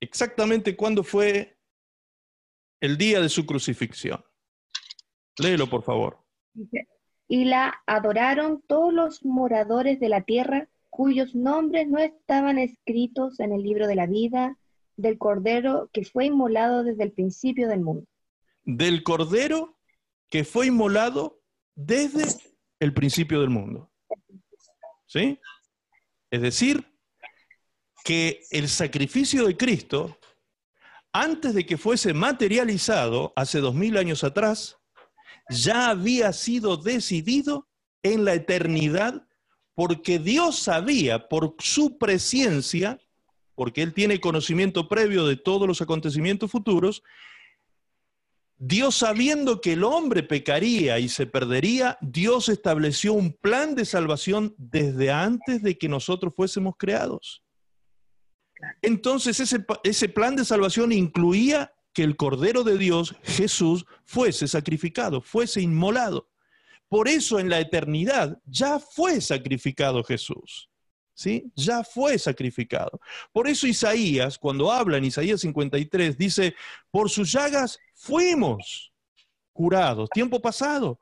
Exactamente 0.01 0.77
cuándo 0.77 1.03
fue 1.03 1.57
el 2.81 2.99
día 2.99 3.20
de 3.20 3.28
su 3.28 3.47
crucifixión. 3.47 4.23
Léelo, 5.39 5.69
por 5.69 5.83
favor. 5.83 6.19
Y 7.28 7.45
la 7.45 7.74
adoraron 7.87 8.62
todos 8.66 8.93
los 8.93 9.24
moradores 9.24 10.01
de 10.01 10.09
la 10.09 10.23
tierra 10.23 10.69
cuyos 10.91 11.35
nombres 11.35 11.89
no 11.89 11.99
estaban 11.99 12.59
escritos 12.59 13.39
en 13.41 13.53
el 13.53 13.62
libro 13.62 13.87
de 13.87 13.97
la 13.97 14.07
vida 14.07 14.59
del 14.97 15.19
Cordero 15.19 15.91
que 15.93 16.05
fue 16.05 16.27
inmolado 16.27 16.85
desde 16.85 17.05
el 17.05 17.12
principio 17.12 17.69
del 17.69 17.81
mundo. 17.81 18.07
Del 18.65 19.03
Cordero 19.03 19.76
que 20.31 20.44
fue 20.44 20.66
inmolado 20.66 21.43
desde 21.74 22.24
el 22.81 22.93
principio 22.93 23.40
del 23.40 23.51
mundo. 23.51 23.93
¿Sí? 25.07 25.39
Es 26.31 26.43
decir, 26.43 26.85
que 28.05 28.40
el 28.51 28.69
sacrificio 28.69 29.47
de 29.47 29.57
Cristo, 29.57 30.19
antes 31.12 31.55
de 31.55 31.65
que 31.66 31.77
fuese 31.77 32.15
materializado 32.15 33.32
hace 33.36 33.61
dos 33.61 33.74
mil 33.74 33.97
años 33.97 34.24
atrás, 34.24 34.78
ya 35.48 35.90
había 35.90 36.32
sido 36.32 36.77
decidido 36.77 37.69
en 38.03 38.24
la 38.24 38.35
eternidad 38.35 39.27
porque 39.74 40.19
Dios 40.19 40.59
sabía 40.59 41.28
por 41.28 41.55
su 41.59 41.98
presencia, 41.98 42.98
porque 43.55 43.82
Él 43.82 43.93
tiene 43.93 44.20
conocimiento 44.20 44.89
previo 44.89 45.27
de 45.27 45.36
todos 45.36 45.69
los 45.69 45.82
acontecimientos 45.82 46.51
futuros, 46.51 47.03
Dios 48.59 48.97
sabiendo 48.97 49.61
que 49.61 49.74
el 49.74 49.85
hombre 49.85 50.23
pecaría 50.23 50.99
y 50.99 51.09
se 51.09 51.27
perdería, 51.27 51.99
Dios 52.01 52.49
estableció 52.49 53.12
un 53.12 53.33
plan 53.33 53.74
de 53.74 53.85
salvación 53.85 54.55
desde 54.57 55.11
antes 55.11 55.62
de 55.62 55.77
que 55.77 55.89
nosotros 55.89 56.33
fuésemos 56.35 56.74
creados. 56.78 57.43
Entonces 58.81 59.39
ese, 59.41 59.65
ese, 59.85 60.09
plan 60.09 60.37
de 60.37 60.45
salvación 60.45 60.93
incluía 60.93 61.74
que 61.93 62.03
el 62.03 62.16
Cordero 62.16 62.65
de 62.65 62.78
Dios, 62.78 63.15
Jesús, 63.23 63.85
fuese 64.05 64.49
sacrificado, 64.49 65.20
fuese 65.20 65.61
inmolado. 65.61 66.31
Por 66.89 67.09
eso 67.09 67.39
en 67.39 67.51
la 67.51 67.61
eternidad 67.61 68.39
ya 68.47 68.78
fue 68.78 69.20
sacrificado 69.20 70.03
Jesús. 70.03 70.70
¿Sí? 71.16 71.51
Ya 71.56 71.82
fue 71.82 72.18
sacrificado. 72.18 73.01
Por 73.32 73.48
eso 73.48 73.66
Isaías, 73.66 74.38
cuando 74.38 74.70
habla 74.70 74.98
en 74.98 75.06
Isaías 75.06 75.40
53, 75.40 76.16
dice, 76.16 76.55
por 76.90 77.10
sus 77.10 77.32
llagas 77.32 77.78
fuimos 77.94 78.93
curados, 79.52 80.10
tiempo 80.10 80.40
pasado. 80.40 81.01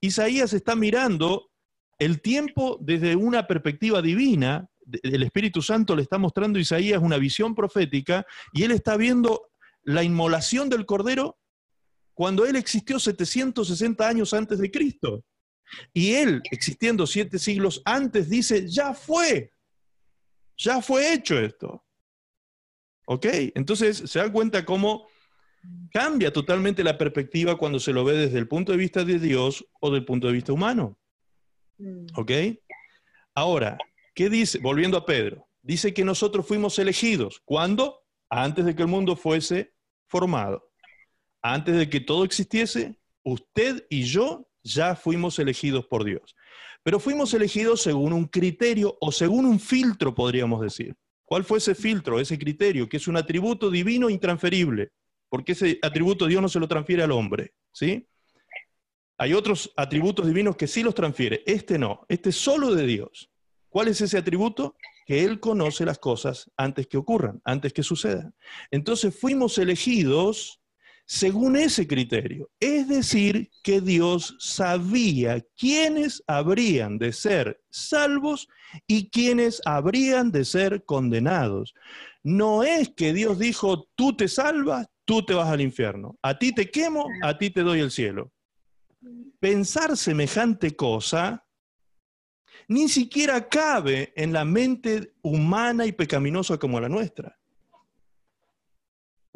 Isaías 0.00 0.52
está 0.52 0.76
mirando 0.76 1.50
el 1.98 2.20
tiempo 2.22 2.78
desde 2.80 3.16
una 3.16 3.46
perspectiva 3.46 4.00
divina, 4.00 4.70
el 5.02 5.24
Espíritu 5.24 5.60
Santo 5.60 5.96
le 5.96 6.02
está 6.02 6.16
mostrando 6.16 6.58
a 6.58 6.62
Isaías 6.62 7.02
una 7.02 7.18
visión 7.18 7.54
profética 7.54 8.24
y 8.52 8.62
él 8.62 8.70
está 8.70 8.96
viendo 8.96 9.48
la 9.82 10.04
inmolación 10.04 10.68
del 10.68 10.86
Cordero 10.86 11.38
cuando 12.14 12.46
él 12.46 12.54
existió 12.54 13.00
760 13.00 14.08
años 14.08 14.32
antes 14.32 14.58
de 14.60 14.70
Cristo. 14.70 15.24
Y 15.92 16.12
él, 16.12 16.40
existiendo 16.52 17.06
siete 17.06 17.40
siglos 17.40 17.82
antes, 17.84 18.30
dice, 18.30 18.68
ya 18.68 18.94
fue, 18.94 19.52
ya 20.56 20.80
fue 20.80 21.12
hecho 21.12 21.38
esto. 21.38 21.84
¿Ok? 23.06 23.26
Entonces 23.54 23.98
se 24.06 24.18
da 24.18 24.30
cuenta 24.32 24.64
cómo 24.64 25.06
cambia 25.92 26.32
totalmente 26.32 26.84
la 26.84 26.98
perspectiva 26.98 27.56
cuando 27.56 27.78
se 27.78 27.92
lo 27.92 28.04
ve 28.04 28.14
desde 28.14 28.38
el 28.38 28.48
punto 28.48 28.72
de 28.72 28.78
vista 28.78 29.04
de 29.04 29.18
Dios 29.18 29.64
o 29.80 29.90
del 29.90 30.04
punto 30.04 30.26
de 30.26 30.32
vista 30.32 30.52
humano. 30.52 30.98
Mm. 31.78 32.06
¿Ok? 32.16 32.30
Ahora, 33.34 33.78
¿qué 34.14 34.28
dice? 34.28 34.58
Volviendo 34.58 34.96
a 34.96 35.06
Pedro, 35.06 35.48
dice 35.62 35.92
que 35.92 36.04
nosotros 36.04 36.46
fuimos 36.46 36.78
elegidos. 36.78 37.40
¿Cuándo? 37.44 38.02
Antes 38.28 38.64
de 38.64 38.74
que 38.74 38.82
el 38.82 38.88
mundo 38.88 39.16
fuese 39.16 39.74
formado. 40.06 40.70
Antes 41.42 41.76
de 41.76 41.88
que 41.88 42.00
todo 42.00 42.24
existiese, 42.24 42.98
usted 43.22 43.86
y 43.88 44.02
yo 44.04 44.48
ya 44.62 44.96
fuimos 44.96 45.38
elegidos 45.38 45.86
por 45.86 46.04
Dios. 46.04 46.34
Pero 46.86 47.00
fuimos 47.00 47.34
elegidos 47.34 47.82
según 47.82 48.12
un 48.12 48.26
criterio 48.26 48.96
o 49.00 49.10
según 49.10 49.44
un 49.44 49.58
filtro, 49.58 50.14
podríamos 50.14 50.60
decir. 50.60 50.94
¿Cuál 51.24 51.42
fue 51.42 51.58
ese 51.58 51.74
filtro, 51.74 52.20
ese 52.20 52.38
criterio? 52.38 52.88
Que 52.88 52.98
es 52.98 53.08
un 53.08 53.16
atributo 53.16 53.72
divino 53.72 54.08
intransferible, 54.08 54.92
porque 55.28 55.50
ese 55.50 55.80
atributo 55.82 56.28
Dios 56.28 56.40
no 56.40 56.48
se 56.48 56.60
lo 56.60 56.68
transfiere 56.68 57.02
al 57.02 57.10
hombre, 57.10 57.54
¿sí? 57.72 58.06
Hay 59.18 59.32
otros 59.32 59.72
atributos 59.76 60.28
divinos 60.28 60.54
que 60.54 60.68
sí 60.68 60.84
los 60.84 60.94
transfiere, 60.94 61.42
este 61.44 61.76
no, 61.76 62.06
este 62.08 62.28
es 62.28 62.36
solo 62.36 62.72
de 62.72 62.86
Dios. 62.86 63.32
¿Cuál 63.68 63.88
es 63.88 64.00
ese 64.00 64.18
atributo? 64.18 64.76
Que 65.06 65.24
Él 65.24 65.40
conoce 65.40 65.84
las 65.84 65.98
cosas 65.98 66.52
antes 66.56 66.86
que 66.86 66.98
ocurran, 66.98 67.42
antes 67.44 67.72
que 67.72 67.82
sucedan. 67.82 68.32
Entonces 68.70 69.18
fuimos 69.18 69.58
elegidos 69.58 70.60
según 71.06 71.56
ese 71.56 71.86
criterio. 71.86 72.50
Es 72.60 72.88
decir, 72.88 73.50
que 73.62 73.80
Dios 73.80 74.36
sabía 74.38 75.40
quiénes 75.56 76.22
habrían 76.26 76.98
de 76.98 77.12
ser 77.12 77.62
salvos 77.70 78.48
y 78.86 79.08
quiénes 79.10 79.62
habrían 79.64 80.32
de 80.32 80.44
ser 80.44 80.84
condenados. 80.84 81.74
No 82.22 82.64
es 82.64 82.90
que 82.90 83.12
Dios 83.12 83.38
dijo, 83.38 83.88
tú 83.94 84.16
te 84.16 84.26
salvas, 84.26 84.88
tú 85.04 85.24
te 85.24 85.32
vas 85.32 85.48
al 85.48 85.60
infierno. 85.60 86.18
A 86.22 86.38
ti 86.38 86.52
te 86.52 86.70
quemo, 86.70 87.06
a 87.22 87.38
ti 87.38 87.50
te 87.50 87.62
doy 87.62 87.80
el 87.80 87.92
cielo. 87.92 88.32
Pensar 89.38 89.96
semejante 89.96 90.74
cosa 90.74 91.44
ni 92.68 92.88
siquiera 92.88 93.48
cabe 93.48 94.12
en 94.16 94.32
la 94.32 94.44
mente 94.44 95.12
humana 95.22 95.86
y 95.86 95.92
pecaminosa 95.92 96.58
como 96.58 96.80
la 96.80 96.88
nuestra. 96.88 97.38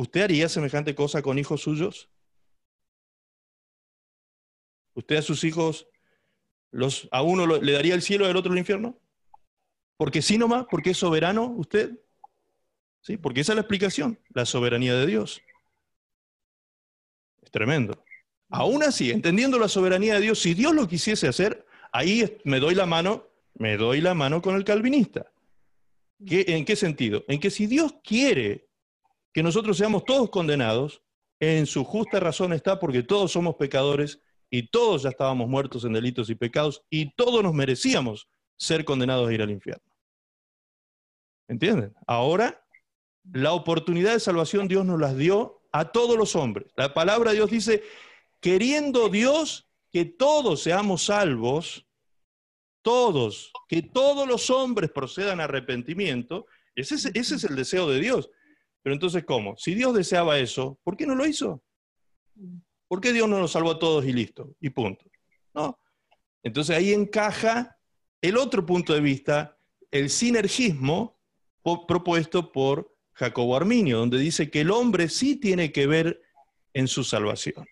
¿Usted 0.00 0.22
haría 0.22 0.48
semejante 0.48 0.94
cosa 0.94 1.20
con 1.20 1.38
hijos 1.38 1.60
suyos? 1.60 2.08
¿Usted 4.94 5.16
a 5.16 5.22
sus 5.22 5.44
hijos, 5.44 5.88
a 7.10 7.20
uno 7.20 7.46
le 7.46 7.72
daría 7.72 7.94
el 7.94 8.00
cielo 8.00 8.24
y 8.24 8.30
al 8.30 8.36
otro 8.38 8.50
el 8.50 8.58
infierno? 8.58 8.98
Porque 9.98 10.22
sí 10.22 10.38
nomás, 10.38 10.64
porque 10.70 10.92
es 10.92 10.96
soberano 10.96 11.44
usted. 11.54 12.00
¿Sí? 13.02 13.18
Porque 13.18 13.42
esa 13.42 13.52
es 13.52 13.56
la 13.56 13.60
explicación, 13.60 14.18
la 14.30 14.46
soberanía 14.46 14.94
de 14.94 15.04
Dios. 15.04 15.42
Es 17.42 17.50
tremendo. 17.50 18.02
Aún 18.48 18.82
así, 18.82 19.10
entendiendo 19.10 19.58
la 19.58 19.68
soberanía 19.68 20.14
de 20.14 20.20
Dios, 20.22 20.38
si 20.38 20.54
Dios 20.54 20.74
lo 20.74 20.88
quisiese 20.88 21.28
hacer, 21.28 21.66
ahí 21.92 22.38
me 22.44 22.58
doy 22.58 22.74
la 22.74 22.86
mano, 22.86 23.28
me 23.52 23.76
doy 23.76 24.00
la 24.00 24.14
mano 24.14 24.40
con 24.40 24.56
el 24.56 24.64
calvinista. 24.64 25.30
¿Qué- 26.26 26.46
¿En 26.48 26.64
qué 26.64 26.74
sentido? 26.74 27.22
En 27.28 27.38
que 27.38 27.50
si 27.50 27.66
Dios 27.66 27.96
quiere 28.02 28.69
que 29.32 29.42
nosotros 29.42 29.76
seamos 29.76 30.04
todos 30.04 30.30
condenados, 30.30 31.02
en 31.40 31.66
su 31.66 31.84
justa 31.84 32.20
razón 32.20 32.52
está 32.52 32.78
porque 32.78 33.02
todos 33.02 33.32
somos 33.32 33.56
pecadores 33.56 34.20
y 34.50 34.68
todos 34.68 35.02
ya 35.02 35.10
estábamos 35.10 35.48
muertos 35.48 35.84
en 35.84 35.92
delitos 35.92 36.28
y 36.28 36.34
pecados 36.34 36.82
y 36.90 37.14
todos 37.14 37.42
nos 37.42 37.54
merecíamos 37.54 38.28
ser 38.56 38.84
condenados 38.84 39.28
a 39.28 39.32
ir 39.32 39.40
al 39.40 39.50
infierno. 39.50 39.84
¿Entienden? 41.48 41.94
Ahora, 42.06 42.62
la 43.32 43.52
oportunidad 43.52 44.12
de 44.12 44.20
salvación 44.20 44.68
Dios 44.68 44.84
nos 44.84 45.00
las 45.00 45.16
dio 45.16 45.62
a 45.72 45.92
todos 45.92 46.16
los 46.16 46.36
hombres. 46.36 46.72
La 46.76 46.92
palabra 46.92 47.30
de 47.30 47.36
Dios 47.36 47.50
dice, 47.50 47.82
queriendo 48.40 49.08
Dios 49.08 49.68
que 49.90 50.04
todos 50.04 50.62
seamos 50.62 51.04
salvos, 51.04 51.86
todos, 52.82 53.52
que 53.68 53.82
todos 53.82 54.26
los 54.28 54.50
hombres 54.50 54.90
procedan 54.90 55.40
a 55.40 55.44
arrepentimiento, 55.44 56.46
ese 56.74 56.96
es, 56.96 57.06
ese 57.06 57.34
es 57.36 57.44
el 57.44 57.56
deseo 57.56 57.88
de 57.88 58.00
Dios. 58.00 58.30
Pero 58.82 58.94
entonces, 58.94 59.24
¿cómo? 59.24 59.56
Si 59.56 59.74
Dios 59.74 59.94
deseaba 59.94 60.38
eso, 60.38 60.78
¿por 60.82 60.96
qué 60.96 61.06
no 61.06 61.14
lo 61.14 61.26
hizo? 61.26 61.62
¿Por 62.88 63.00
qué 63.00 63.12
Dios 63.12 63.28
no 63.28 63.38
nos 63.38 63.52
salvó 63.52 63.72
a 63.72 63.78
todos 63.78 64.04
y 64.04 64.12
listo? 64.12 64.54
Y 64.60 64.70
punto. 64.70 65.04
¿No? 65.54 65.78
Entonces 66.42 66.76
ahí 66.76 66.92
encaja 66.92 67.78
el 68.22 68.36
otro 68.36 68.64
punto 68.64 68.94
de 68.94 69.00
vista, 69.00 69.58
el 69.90 70.10
sinergismo 70.10 71.18
propuesto 71.62 72.52
por 72.52 72.96
Jacobo 73.12 73.56
Arminio, 73.56 73.98
donde 73.98 74.18
dice 74.18 74.50
que 74.50 74.62
el 74.62 74.70
hombre 74.70 75.08
sí 75.08 75.36
tiene 75.36 75.72
que 75.72 75.86
ver 75.86 76.22
en 76.72 76.88
su 76.88 77.04
salvación. 77.04 77.66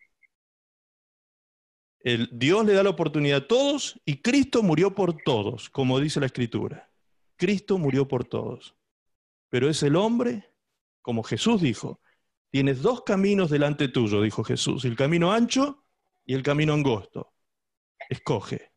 El, 2.00 2.28
Dios 2.32 2.64
le 2.64 2.74
da 2.74 2.82
la 2.82 2.90
oportunidad 2.90 3.38
a 3.38 3.48
todos 3.48 4.00
y 4.04 4.20
Cristo 4.20 4.62
murió 4.62 4.94
por 4.94 5.16
todos, 5.22 5.68
como 5.70 6.00
dice 6.00 6.20
la 6.20 6.26
Escritura. 6.26 6.90
Cristo 7.36 7.78
murió 7.78 8.06
por 8.06 8.24
todos. 8.24 8.76
Pero 9.48 9.68
es 9.70 9.82
el 9.82 9.96
hombre, 9.96 10.47
como 11.08 11.22
Jesús 11.22 11.62
dijo, 11.62 12.02
tienes 12.50 12.82
dos 12.82 13.02
caminos 13.02 13.48
delante 13.48 13.88
tuyo, 13.88 14.20
dijo 14.20 14.44
Jesús, 14.44 14.84
el 14.84 14.94
camino 14.94 15.32
ancho 15.32 15.86
y 16.26 16.34
el 16.34 16.42
camino 16.42 16.74
angosto. 16.74 17.32
Escoge. 18.10 18.72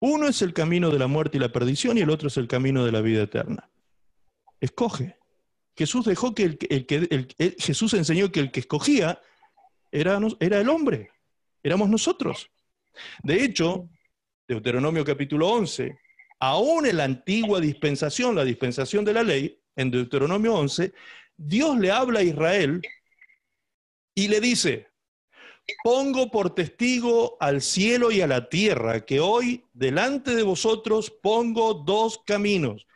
Uno 0.00 0.26
es 0.26 0.42
el 0.42 0.52
camino 0.52 0.90
de 0.90 0.98
la 0.98 1.06
muerte 1.06 1.36
y 1.36 1.40
la 1.40 1.52
perdición 1.52 1.96
y 1.96 2.00
el 2.00 2.10
otro 2.10 2.26
es 2.26 2.36
el 2.36 2.48
camino 2.48 2.84
de 2.84 2.90
la 2.90 3.00
vida 3.00 3.22
eterna. 3.22 3.70
Escoge. 4.60 5.18
Jesús 5.76 6.04
dejó 6.04 6.34
que 6.34 6.42
el, 6.42 6.58
el 6.68 7.28
el- 7.38 7.56
Jesús 7.60 7.94
enseñó 7.94 8.32
que 8.32 8.40
el 8.40 8.50
que 8.50 8.58
escogía 8.58 9.20
era, 9.92 10.18
era 10.40 10.60
el 10.60 10.68
hombre, 10.70 11.12
éramos 11.62 11.88
nosotros. 11.88 12.50
De 13.22 13.44
hecho, 13.44 13.88
Deuteronomio 14.48 15.04
capítulo 15.04 15.46
11, 15.46 15.96
aún 16.40 16.86
en 16.86 16.96
la 16.96 17.04
antigua 17.04 17.60
dispensación, 17.60 18.34
la 18.34 18.42
dispensación 18.42 19.04
de 19.04 19.12
la 19.12 19.22
ley, 19.22 19.62
en 19.76 19.92
Deuteronomio 19.92 20.54
11, 20.54 20.92
Dios 21.38 21.78
le 21.78 21.92
habla 21.92 22.20
a 22.20 22.24
Israel 22.24 22.82
y 24.14 24.26
le 24.26 24.40
dice, 24.40 24.88
pongo 25.84 26.30
por 26.30 26.52
testigo 26.54 27.36
al 27.40 27.62
cielo 27.62 28.10
y 28.10 28.20
a 28.20 28.26
la 28.26 28.48
tierra 28.48 29.06
que 29.06 29.20
hoy 29.20 29.64
delante 29.72 30.34
de 30.34 30.42
vosotros 30.42 31.12
pongo 31.22 31.74
dos 31.74 32.20
caminos, 32.26 32.86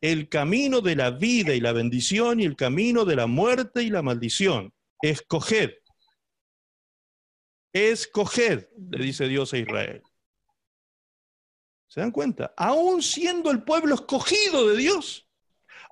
el 0.00 0.28
camino 0.28 0.80
de 0.80 0.96
la 0.96 1.10
vida 1.10 1.54
y 1.54 1.60
la 1.60 1.72
bendición 1.72 2.40
y 2.40 2.44
el 2.44 2.56
camino 2.56 3.04
de 3.04 3.16
la 3.16 3.28
muerte 3.28 3.84
y 3.84 3.90
la 3.90 4.02
maldición. 4.02 4.74
Escoged. 5.00 5.70
Escoged, 7.72 8.66
le 8.90 9.04
dice 9.04 9.28
Dios 9.28 9.52
a 9.52 9.58
Israel. 9.58 10.02
¿Se 11.86 12.00
dan 12.00 12.10
cuenta? 12.10 12.52
Aún 12.56 13.00
siendo 13.00 13.52
el 13.52 13.62
pueblo 13.62 13.94
escogido 13.94 14.68
de 14.68 14.76
Dios, 14.76 15.28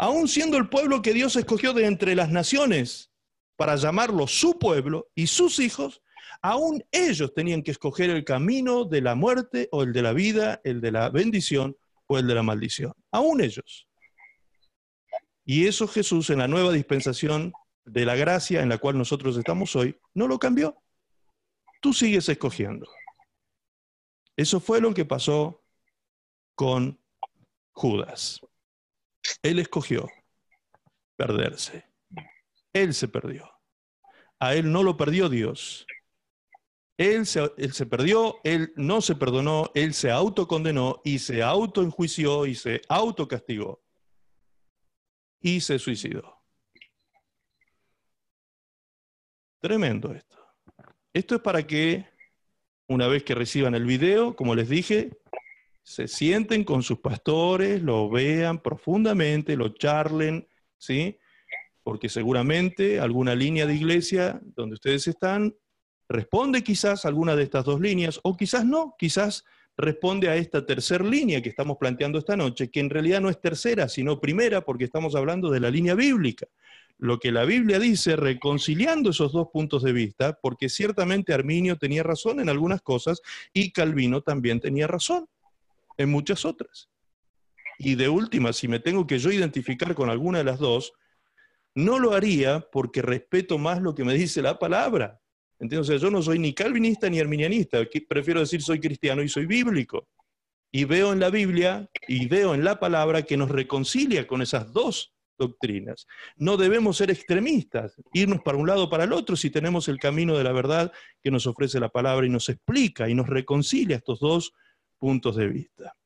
aún 0.01 0.29
siendo 0.29 0.57
el 0.57 0.71
pueblo 0.71 1.03
que 1.03 1.13
Dios 1.13 1.37
escogió 1.37 1.75
de 1.75 1.85
entre 1.85 2.15
las 2.15 2.31
naciones 2.31 3.13
para 3.57 3.77
llamarlo 3.77 4.27
su 4.27 4.59
pueblo 4.59 5.11
y 5.15 5.27
sus 5.27 5.59
hijos, 5.59 6.01
aún 6.41 6.83
ellos 6.91 7.35
tenían 7.35 7.63
que 7.63 7.73
escoger 7.73 8.09
el 8.09 8.25
camino 8.25 8.87
de 8.87 9.03
la 9.03 9.15
muerte 9.15 9.69
o 9.73 9.83
el 9.83 9.93
de 9.93 10.01
la 10.01 10.15
vida, 10.15 10.63
el 10.65 10.81
de 10.81 10.91
la 10.91 11.11
bendición 11.11 11.77
o 12.07 12.17
el 12.17 12.27
de 12.27 12.35
la 12.35 12.43
maldición. 12.43 12.95
Aún 13.13 13.43
ellos. 13.43 13.87
Y 15.45 15.67
eso 15.67 15.87
Jesús 15.87 16.31
en 16.31 16.39
la 16.39 16.49
nueva 16.49 16.73
dispensación 16.73 17.53
de 17.85 18.07
la 18.07 18.17
gracia 18.17 18.63
en 18.63 18.71
la 18.71 18.79
cual 18.79 18.97
nosotros 18.97 19.37
estamos 19.37 19.77
hoy, 19.77 19.99
no 20.15 20.27
lo 20.27 20.39
cambió. 20.39 20.83
Tú 21.83 21.93
sigues 21.93 22.27
escogiendo. 22.31 22.91
Eso 24.35 24.61
fue 24.61 24.81
lo 24.81 24.95
que 24.95 25.05
pasó 25.05 25.63
con 26.55 26.99
Judas. 27.73 28.41
Él 29.43 29.59
escogió 29.59 30.09
perderse. 31.17 31.85
Él 32.73 32.95
se 32.95 33.09
perdió. 33.09 33.51
A 34.39 34.55
él 34.55 34.73
no 34.73 34.83
lo 34.83 34.97
perdió 34.97 35.29
Dios. 35.29 35.87
Él 36.97 37.25
se, 37.25 37.49
perdió, 37.87 38.37
él 38.45 38.75
no 38.77 39.01
se 39.01 39.15
perdonó, 39.15 39.71
él 39.75 39.95
se 39.95 40.11
autocondenó 40.11 41.01
y 41.03 41.19
se 41.19 41.43
autoenjuició 41.43 42.45
y 42.45 42.55
se 42.55 42.83
autocastigó. 42.89 43.83
y 45.43 45.63
se 45.63 45.79
suicidó. 45.79 46.43
Tremendo 49.61 50.13
esto. 50.13 50.37
Esto 51.15 51.37
es 51.37 51.41
para 51.41 51.67
que, 51.67 52.07
una 52.87 53.09
vez 53.09 53.25
que 53.25 53.35
reciban 53.35 53.75
el 53.75 53.87
video, 53.87 54.37
como 54.37 54.55
les 54.55 54.69
dije, 54.69 55.11
se 55.83 56.09
sienten 56.09 56.65
con 56.65 56.83
sus 56.83 57.01
pastores, 57.01 57.83
lo 57.83 58.09
vean 58.09 58.63
profundamente, 58.63 59.57
lo 59.57 59.71
charlen, 59.71 60.47
¿sí? 60.79 61.19
Porque 61.83 62.09
seguramente 62.09 63.01
alguna 63.01 63.35
línea 63.35 63.67
de 63.67 63.75
iglesia 63.75 64.41
donde 64.43 64.75
ustedes 64.75 65.09
están 65.09 65.55
responde 66.09 66.63
quizás 66.63 67.05
a 67.05 67.09
alguna 67.09 67.37
de 67.37 67.45
estas 67.45 67.65
dos 67.65 67.81
líneas, 67.81 68.21
o 68.25 68.37
quizás 68.37 68.65
no, 68.65 68.95
quizás 68.99 69.45
responde 69.77 70.29
a 70.29 70.37
esta 70.37 70.67
tercera 70.67 71.05
línea 71.05 71.41
que 71.41 71.49
estamos 71.49 71.79
planteando 71.79 72.19
esta 72.19 72.37
noche, 72.37 72.71
que 72.71 72.81
en 72.81 72.91
realidad 72.91 73.21
no 73.21 73.31
es 73.31 73.41
tercera, 73.41 73.89
sino 73.89 74.21
primera, 74.21 74.63
porque 74.63 74.85
estamos 74.85 75.15
hablando 75.15 75.51
de 75.51 75.61
la 75.61 75.71
línea 75.71 75.95
bíblica. 75.95 76.47
Lo 76.99 77.19
que 77.19 77.33
la 77.33 77.45
Biblia 77.45 77.79
dice, 77.79 78.17
reconciliando 78.17 79.11
esos 79.11 79.33
dos 79.33 79.49
puntos 79.53 79.83
de 79.83 79.93
vista, 79.93 80.39
porque 80.43 80.69
ciertamente 80.69 81.33
Arminio 81.33 81.79
tenía 81.79 82.03
razón 82.03 82.41
en 82.41 82.49
algunas 82.51 82.83
cosas 82.83 83.23
y 83.55 83.73
Calvino 83.73 84.21
también 84.21 84.61
tenía 84.61 84.87
razón 84.87 85.27
en 86.01 86.11
muchas 86.11 86.45
otras. 86.45 86.89
Y 87.79 87.95
de 87.95 88.09
última, 88.09 88.53
si 88.53 88.69
me 88.69 88.81
tengo 88.81 89.07
que 89.07 89.19
yo 89.19 89.31
identificar 89.31 89.95
con 89.95 90.11
alguna 90.11 90.39
de 90.39 90.45
las 90.45 90.59
dos, 90.59 90.93
no 91.75 91.99
lo 91.99 92.15
haría 92.15 92.61
porque 92.73 93.03
respeto 93.03 93.59
más 93.59 93.81
lo 93.81 93.95
que 93.95 94.05
me 94.05 94.15
dice 94.15 94.43
la 94.43 94.59
palabra. 94.59 95.21
Entonces, 95.59 96.01
yo 96.01 96.11
no 96.11 96.23
soy 96.23 96.39
ni 96.39 96.55
calvinista 96.55 97.09
ni 97.11 97.21
arminianista, 97.21 97.79
prefiero 98.09 98.41
decir 98.41 98.63
soy 98.63 98.81
cristiano 98.81 99.23
y 99.23 99.29
soy 99.29 99.47
bíblico. 99.47 100.09
Y 100.73 100.85
veo 100.85 101.13
en 101.13 101.21
la 101.21 101.31
Biblia 101.31 101.89
y 102.09 102.27
veo 102.29 102.55
en 102.55 102.65
la 102.65 102.81
palabra 102.81 103.23
que 103.23 103.37
nos 103.37 103.51
reconcilia 103.51 104.27
con 104.27 104.41
esas 104.41 104.73
dos 104.73 105.15
doctrinas. 105.39 106.07
No 106.37 106.57
debemos 106.57 106.97
ser 106.97 107.11
extremistas, 107.11 107.97
irnos 108.13 108.41
para 108.43 108.57
un 108.59 108.69
lado 108.69 108.85
o 108.85 108.91
para 108.91 109.05
el 109.05 109.13
otro 109.13 109.37
si 109.37 109.51
tenemos 109.51 109.89
el 109.89 109.99
camino 109.99 110.37
de 110.37 110.45
la 110.45 110.53
verdad 110.53 110.93
que 111.23 111.31
nos 111.31 111.47
ofrece 111.47 111.81
la 111.81 111.89
palabra 111.89 112.27
y 112.27 112.31
nos 112.31 112.49
explica 112.49 113.09
y 113.09 113.15
nos 113.15 113.29
reconcilia 113.29 113.97
estos 113.97 114.21
dos 114.21 114.53
puntos 115.01 115.35
de 115.35 115.49
vista. 115.49 115.97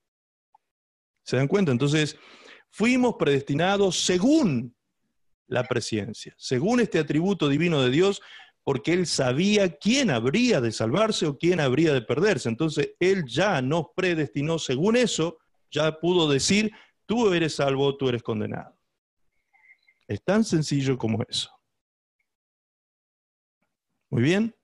¿Se 1.22 1.36
dan 1.36 1.48
cuenta? 1.48 1.72
Entonces, 1.72 2.16
fuimos 2.70 3.16
predestinados 3.18 4.04
según 4.04 4.74
la 5.46 5.64
presencia, 5.64 6.34
según 6.38 6.80
este 6.80 6.98
atributo 6.98 7.48
divino 7.48 7.82
de 7.82 7.90
Dios, 7.90 8.22
porque 8.62 8.94
él 8.94 9.06
sabía 9.06 9.76
quién 9.76 10.10
habría 10.10 10.60
de 10.60 10.72
salvarse 10.72 11.26
o 11.26 11.36
quién 11.36 11.60
habría 11.60 11.92
de 11.92 12.00
perderse. 12.00 12.48
Entonces, 12.48 12.92
él 12.98 13.24
ya 13.26 13.60
nos 13.60 13.88
predestinó 13.94 14.58
según 14.58 14.96
eso, 14.96 15.38
ya 15.70 16.00
pudo 16.00 16.30
decir, 16.30 16.72
tú 17.04 17.32
eres 17.32 17.56
salvo, 17.56 17.96
tú 17.96 18.08
eres 18.08 18.22
condenado. 18.22 18.74
Es 20.08 20.22
tan 20.22 20.44
sencillo 20.44 20.96
como 20.96 21.22
eso. 21.28 21.50
Muy 24.10 24.22
bien. 24.22 24.54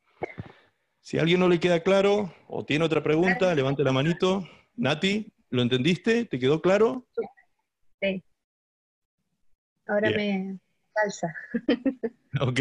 Si 1.11 1.19
a 1.19 1.23
alguien 1.23 1.41
no 1.41 1.49
le 1.49 1.59
queda 1.59 1.81
claro 1.81 2.33
o 2.47 2.65
tiene 2.65 2.85
otra 2.85 3.03
pregunta, 3.03 3.53
levante 3.53 3.83
la 3.83 3.91
manito. 3.91 4.47
Nati, 4.77 5.27
¿lo 5.49 5.61
entendiste? 5.61 6.25
¿Te 6.25 6.39
quedó 6.39 6.63
claro? 6.63 7.05
Sí. 8.01 8.23
Ahora 9.89 10.11
me 10.11 10.61
calza. 10.95 11.35
ok. 12.41 12.61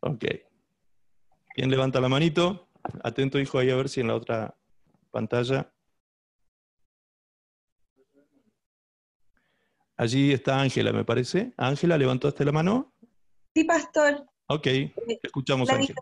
Ok. 0.00 0.24
¿Quién 1.50 1.70
levanta 1.70 2.00
la 2.00 2.08
manito? 2.08 2.70
Atento, 3.04 3.38
hijo, 3.38 3.58
ahí 3.58 3.68
a 3.68 3.76
ver 3.76 3.90
si 3.90 4.00
en 4.00 4.06
la 4.06 4.14
otra 4.14 4.56
pantalla. 5.10 5.70
Allí 9.98 10.32
está 10.32 10.58
Ángela, 10.58 10.90
me 10.94 11.04
parece. 11.04 11.52
Ángela, 11.58 11.98
¿levantaste 11.98 12.46
la 12.46 12.52
mano? 12.52 12.94
Sí, 13.54 13.64
pastor. 13.64 14.26
Ok, 14.46 14.66
escuchamos, 15.22 15.68
la, 15.68 15.74
Ángela. 15.74 16.00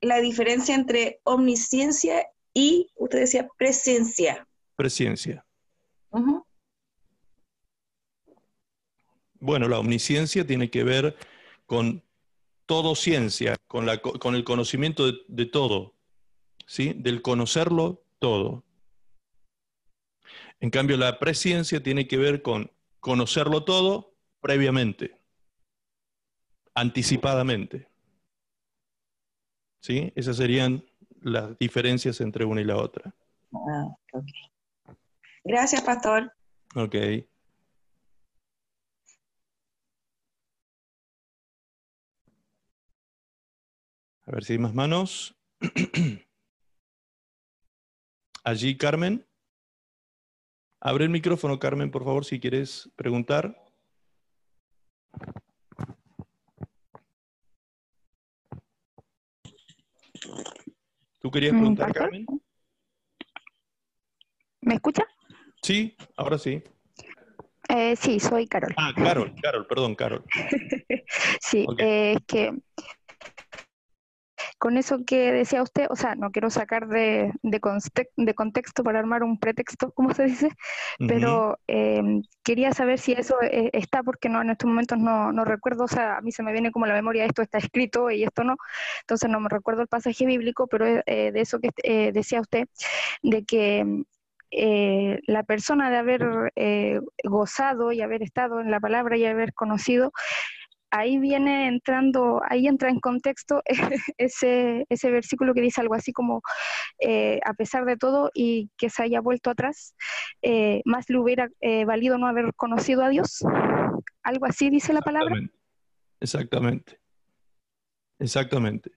La 0.00 0.20
diferencia 0.20 0.74
entre 0.74 1.20
omnisciencia 1.24 2.26
y, 2.52 2.90
usted 2.96 3.20
decía, 3.20 3.48
presencia. 3.58 4.46
Presencia. 4.76 5.44
Bueno, 9.38 9.68
la 9.68 9.78
omnisciencia 9.78 10.46
tiene 10.46 10.70
que 10.70 10.82
ver 10.82 11.16
con 11.66 12.02
todo 12.64 12.94
ciencia, 12.94 13.56
con, 13.68 13.86
la, 13.86 14.00
con 14.00 14.34
el 14.34 14.44
conocimiento 14.44 15.06
de, 15.06 15.18
de 15.28 15.46
todo, 15.46 15.94
¿sí? 16.66 16.94
Del 16.96 17.22
conocerlo 17.22 18.02
todo. 18.18 18.64
En 20.60 20.70
cambio, 20.70 20.96
la 20.96 21.18
presciencia 21.18 21.82
tiene 21.82 22.08
que 22.08 22.16
ver 22.16 22.42
con 22.42 22.70
conocerlo 23.00 23.64
todo 23.64 24.14
previamente, 24.40 25.20
anticipadamente. 26.74 27.88
¿Sí? 29.86 30.12
Esas 30.16 30.36
serían 30.38 30.84
las 31.20 31.56
diferencias 31.60 32.20
entre 32.20 32.44
una 32.44 32.60
y 32.60 32.64
la 32.64 32.76
otra. 32.76 33.14
Ah, 33.54 33.86
ok. 34.12 34.24
Gracias, 35.44 35.80
pastor. 35.82 36.32
Ok. 36.74 36.96
A 44.26 44.32
ver 44.32 44.42
si 44.42 44.54
hay 44.54 44.58
más 44.58 44.74
manos. 44.74 45.36
Allí, 48.42 48.76
Carmen. 48.76 49.24
Abre 50.80 51.04
el 51.04 51.10
micrófono, 51.10 51.60
Carmen, 51.60 51.92
por 51.92 52.02
favor, 52.02 52.24
si 52.24 52.40
quieres 52.40 52.90
preguntar. 52.96 53.56
¿Tú 61.26 61.32
querías 61.32 61.54
preguntar, 61.54 61.88
¿pastor? 61.88 62.02
Carmen? 62.04 62.26
¿Me 64.60 64.74
escucha? 64.76 65.02
Sí, 65.60 65.96
ahora 66.16 66.38
sí. 66.38 66.62
Eh, 67.68 67.96
sí, 67.96 68.20
soy 68.20 68.46
Carol. 68.46 68.72
Ah, 68.76 68.92
Carol, 68.94 69.34
Carol, 69.42 69.66
perdón, 69.66 69.96
Carol. 69.96 70.24
Sí, 71.40 71.66
eh, 71.78 72.14
es 72.16 72.24
que 72.28 72.52
con 74.66 74.78
eso 74.78 75.04
que 75.06 75.30
decía 75.30 75.62
usted, 75.62 75.86
o 75.90 75.94
sea, 75.94 76.16
no 76.16 76.32
quiero 76.32 76.50
sacar 76.50 76.88
de, 76.88 77.32
de, 77.44 77.60
de 78.16 78.34
contexto 78.34 78.82
para 78.82 78.98
armar 78.98 79.22
un 79.22 79.38
pretexto, 79.38 79.92
como 79.94 80.12
se 80.12 80.24
dice, 80.24 80.48
pero 80.98 81.60
eh, 81.68 82.02
quería 82.42 82.72
saber 82.72 82.98
si 82.98 83.12
eso 83.12 83.36
eh, 83.42 83.70
está, 83.74 84.02
porque 84.02 84.28
no, 84.28 84.42
en 84.42 84.50
estos 84.50 84.68
momentos 84.68 84.98
no, 84.98 85.30
no 85.30 85.44
recuerdo, 85.44 85.84
o 85.84 85.88
sea, 85.88 86.16
a 86.16 86.20
mí 86.20 86.32
se 86.32 86.42
me 86.42 86.50
viene 86.50 86.72
como 86.72 86.84
la 86.86 86.94
memoria, 86.94 87.26
esto 87.26 87.42
está 87.42 87.58
escrito 87.58 88.10
y 88.10 88.24
esto 88.24 88.42
no, 88.42 88.56
entonces 89.02 89.30
no 89.30 89.38
me 89.38 89.48
recuerdo 89.48 89.82
el 89.82 89.88
pasaje 89.88 90.26
bíblico, 90.26 90.66
pero 90.66 90.84
eh, 91.06 91.30
de 91.30 91.40
eso 91.40 91.60
que 91.60 91.70
eh, 91.84 92.10
decía 92.10 92.40
usted, 92.40 92.66
de 93.22 93.44
que 93.44 94.04
eh, 94.50 95.20
la 95.28 95.44
persona 95.44 95.90
de 95.90 95.96
haber 95.96 96.52
eh, 96.56 97.00
gozado 97.22 97.92
y 97.92 98.00
haber 98.00 98.24
estado 98.24 98.60
en 98.60 98.72
la 98.72 98.80
palabra 98.80 99.16
y 99.16 99.26
haber 99.26 99.54
conocido, 99.54 100.12
ahí 100.98 101.18
viene 101.18 101.68
entrando, 101.68 102.40
ahí 102.48 102.66
entra 102.66 102.90
en 102.90 103.00
contexto 103.00 103.62
ese, 104.18 104.86
ese 104.88 105.10
versículo 105.10 105.54
que 105.54 105.60
dice 105.60 105.80
algo 105.80 105.94
así 105.94 106.12
como, 106.12 106.42
eh, 107.00 107.40
a 107.44 107.54
pesar 107.54 107.84
de 107.84 107.96
todo 107.96 108.30
y 108.34 108.70
que 108.76 108.90
se 108.90 109.02
haya 109.02 109.20
vuelto 109.20 109.50
atrás, 109.50 109.94
eh, 110.42 110.82
más 110.84 111.08
le 111.08 111.18
hubiera 111.18 111.48
eh, 111.60 111.84
valido 111.84 112.18
no 112.18 112.26
haber 112.26 112.54
conocido 112.54 113.02
a 113.02 113.08
Dios. 113.08 113.44
Algo 114.22 114.46
así 114.46 114.70
dice 114.70 114.92
la 114.92 115.02
palabra. 115.02 115.36
Exactamente. 116.20 116.98
Exactamente. 118.18 118.90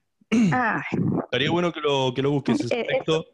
Ah, 0.52 0.82
Estaría 1.24 1.50
bueno 1.50 1.72
que 1.72 1.80
lo, 1.80 2.12
que 2.14 2.22
lo 2.22 2.30
busques 2.30 2.60
ese 2.60 2.84
texto. 2.84 3.26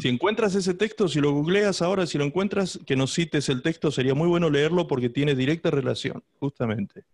Si 0.00 0.08
encuentras 0.08 0.54
ese 0.54 0.74
texto, 0.74 1.08
si 1.08 1.20
lo 1.20 1.32
googleas 1.32 1.82
ahora, 1.82 2.06
si 2.06 2.18
lo 2.18 2.24
encuentras, 2.24 2.78
que 2.86 2.96
nos 2.96 3.12
cites 3.14 3.48
el 3.48 3.62
texto, 3.62 3.90
sería 3.90 4.14
muy 4.14 4.28
bueno 4.28 4.50
leerlo 4.50 4.86
porque 4.86 5.08
tiene 5.08 5.34
directa 5.34 5.70
relación, 5.70 6.22
justamente. 6.38 7.04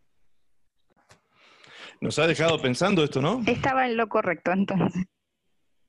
Nos 2.00 2.18
ha 2.18 2.26
dejado 2.26 2.60
pensando 2.60 3.02
esto, 3.02 3.20
¿no? 3.20 3.42
estaba 3.46 3.86
en 3.86 3.96
lo 3.96 4.08
correcto 4.08 4.52
entonces. 4.52 5.06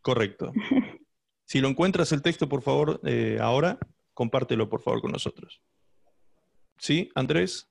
Correcto. 0.01 0.51
Si 1.47 1.59
lo 1.59 1.67
encuentras 1.67 2.11
el 2.11 2.23
texto, 2.23 2.49
por 2.49 2.63
favor, 2.63 2.99
eh, 3.03 3.37
ahora, 3.39 3.77
compártelo, 4.15 4.67
por 4.67 4.81
favor, 4.81 4.99
con 4.99 5.11
nosotros. 5.11 5.61
¿Sí, 6.79 7.11
Andrés? 7.13 7.69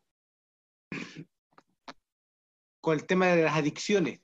con 2.85 2.94
el 2.98 3.06
tema 3.06 3.28
de 3.28 3.43
las 3.43 3.56
adicciones, 3.56 4.20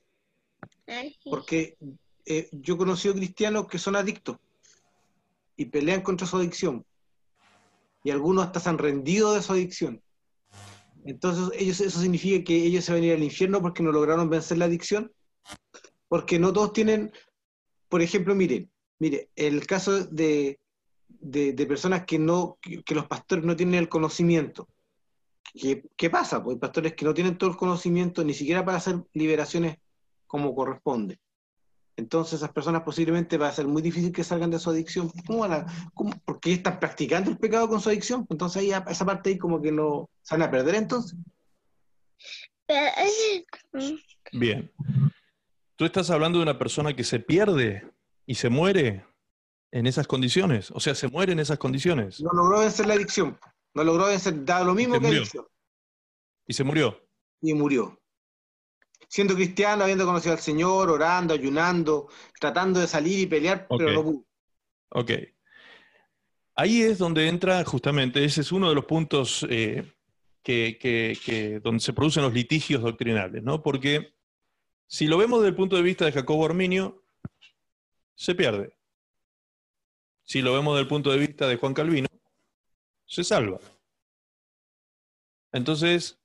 porque 1.24 1.78
eh, 2.26 2.48
yo 2.52 2.74
he 2.74 2.78
conocido 2.78 3.14
cristianos 3.14 3.66
que 3.66 3.78
son 3.78 3.96
adictos 3.96 4.36
y 5.56 5.64
pelean 5.64 6.02
contra 6.02 6.26
su 6.26 6.36
adicción, 6.36 6.84
y 8.04 8.10
algunos 8.10 8.44
hasta 8.44 8.60
se 8.60 8.68
han 8.68 8.76
rendido 8.76 9.32
de 9.32 9.40
su 9.40 9.54
adicción. 9.54 10.02
Entonces, 11.04 11.58
ellos, 11.58 11.80
eso 11.80 12.00
significa 12.00 12.44
que 12.44 12.56
ellos 12.56 12.84
se 12.84 12.92
van 12.92 13.02
a 13.02 13.06
ir 13.06 13.12
al 13.14 13.22
infierno 13.22 13.60
porque 13.60 13.82
no 13.82 13.92
lograron 13.92 14.28
vencer 14.28 14.58
la 14.58 14.66
adicción, 14.66 15.12
porque 16.08 16.38
no 16.38 16.52
todos 16.52 16.72
tienen, 16.72 17.12
por 17.88 18.02
ejemplo, 18.02 18.34
miren, 18.34 18.70
mire, 18.98 19.30
el 19.36 19.66
caso 19.66 20.04
de, 20.04 20.58
de, 21.08 21.66
personas 21.66 22.04
que 22.04 22.18
no, 22.18 22.58
que, 22.60 22.82
que 22.82 22.94
los 22.94 23.06
pastores 23.06 23.44
no 23.44 23.56
tienen 23.56 23.76
el 23.76 23.88
conocimiento, 23.88 24.68
¿qué, 25.54 25.82
qué 25.96 26.10
pasa? 26.10 26.42
Pues 26.42 26.56
hay 26.56 26.60
pastores 26.60 26.94
que 26.94 27.04
no 27.04 27.14
tienen 27.14 27.38
todo 27.38 27.50
el 27.50 27.56
conocimiento 27.56 28.24
ni 28.24 28.34
siquiera 28.34 28.64
para 28.64 28.78
hacer 28.78 29.02
liberaciones 29.12 29.78
como 30.26 30.54
corresponde. 30.54 31.18
Entonces 31.96 32.34
esas 32.34 32.52
personas 32.52 32.82
posiblemente 32.82 33.36
va 33.36 33.48
a 33.48 33.52
ser 33.52 33.66
muy 33.66 33.82
difícil 33.82 34.12
que 34.12 34.24
salgan 34.24 34.50
de 34.50 34.58
su 34.58 34.70
adicción. 34.70 35.10
¿Cómo 35.26 35.40
van 35.40 35.52
a, 35.52 35.90
cómo- 35.94 36.14
porque 36.24 36.52
están 36.52 36.78
practicando 36.80 37.30
el 37.30 37.38
pecado 37.38 37.68
con 37.68 37.80
su 37.80 37.88
adicción. 37.90 38.26
Entonces 38.30 38.62
ahí 38.62 38.72
esa 38.88 39.04
parte 39.04 39.30
ahí 39.30 39.38
como 39.38 39.60
que 39.60 39.70
no 39.72 40.08
se 40.22 40.34
van 40.34 40.42
a 40.42 40.50
perder 40.50 40.76
entonces. 40.76 41.16
Bien. 44.32 44.70
Tú 45.76 45.84
estás 45.84 46.10
hablando 46.10 46.38
de 46.38 46.44
una 46.44 46.58
persona 46.58 46.94
que 46.94 47.04
se 47.04 47.18
pierde 47.20 47.90
y 48.26 48.34
se 48.34 48.48
muere 48.48 49.04
en 49.72 49.86
esas 49.86 50.06
condiciones. 50.06 50.70
O 50.72 50.80
sea, 50.80 50.94
se 50.94 51.08
muere 51.08 51.32
en 51.32 51.40
esas 51.40 51.58
condiciones 51.58 52.20
No 52.20 52.30
logró 52.32 52.60
vencer 52.60 52.86
la 52.86 52.94
adicción. 52.94 53.38
No 53.74 53.84
logró 53.84 54.06
vencer, 54.06 54.44
da 54.44 54.62
lo 54.64 54.74
mismo 54.74 54.94
que 54.94 55.00
murió. 55.00 55.18
adicción. 55.20 55.46
y 56.46 56.52
se 56.52 56.64
murió. 56.64 57.00
Y 57.40 57.54
murió. 57.54 57.99
Siendo 59.12 59.34
cristiano, 59.34 59.82
habiendo 59.82 60.06
conocido 60.06 60.34
al 60.34 60.38
Señor, 60.40 60.88
orando, 60.88 61.34
ayunando, 61.34 62.08
tratando 62.38 62.78
de 62.78 62.86
salir 62.86 63.18
y 63.18 63.26
pelear, 63.26 63.66
pero 63.68 63.88
Ok. 63.88 63.94
no 63.96 64.02
pudo. 64.04 64.24
Ok. 64.90 65.10
Ahí 66.54 66.82
es 66.82 66.98
donde 66.98 67.26
entra 67.26 67.64
justamente, 67.64 68.24
ese 68.24 68.42
es 68.42 68.52
uno 68.52 68.68
de 68.68 68.76
los 68.76 68.84
puntos 68.84 69.44
eh, 69.50 69.92
que, 70.44 70.78
que- 70.80 71.18
que- 71.24 71.58
donde 71.58 71.80
se 71.80 71.92
producen 71.92 72.22
los 72.22 72.32
litigios 72.32 72.82
doctrinales, 72.82 73.42
¿no? 73.42 73.64
Porque 73.64 74.14
si 74.86 75.08
lo 75.08 75.18
vemos 75.18 75.40
desde 75.40 75.50
el 75.50 75.56
punto 75.56 75.74
de 75.74 75.82
vista 75.82 76.04
de 76.04 76.12
Jacobo 76.12 76.46
Arminio, 76.46 77.02
se 78.14 78.36
pierde. 78.36 78.76
Si 80.22 80.40
lo 80.40 80.52
vemos 80.52 80.74
desde 80.74 80.82
el 80.82 80.88
punto 80.88 81.10
de 81.10 81.18
vista 81.18 81.48
de 81.48 81.56
Juan 81.56 81.74
Calvino, 81.74 82.06
se 83.06 83.24
salva. 83.24 83.58
Entonces, 85.50 86.16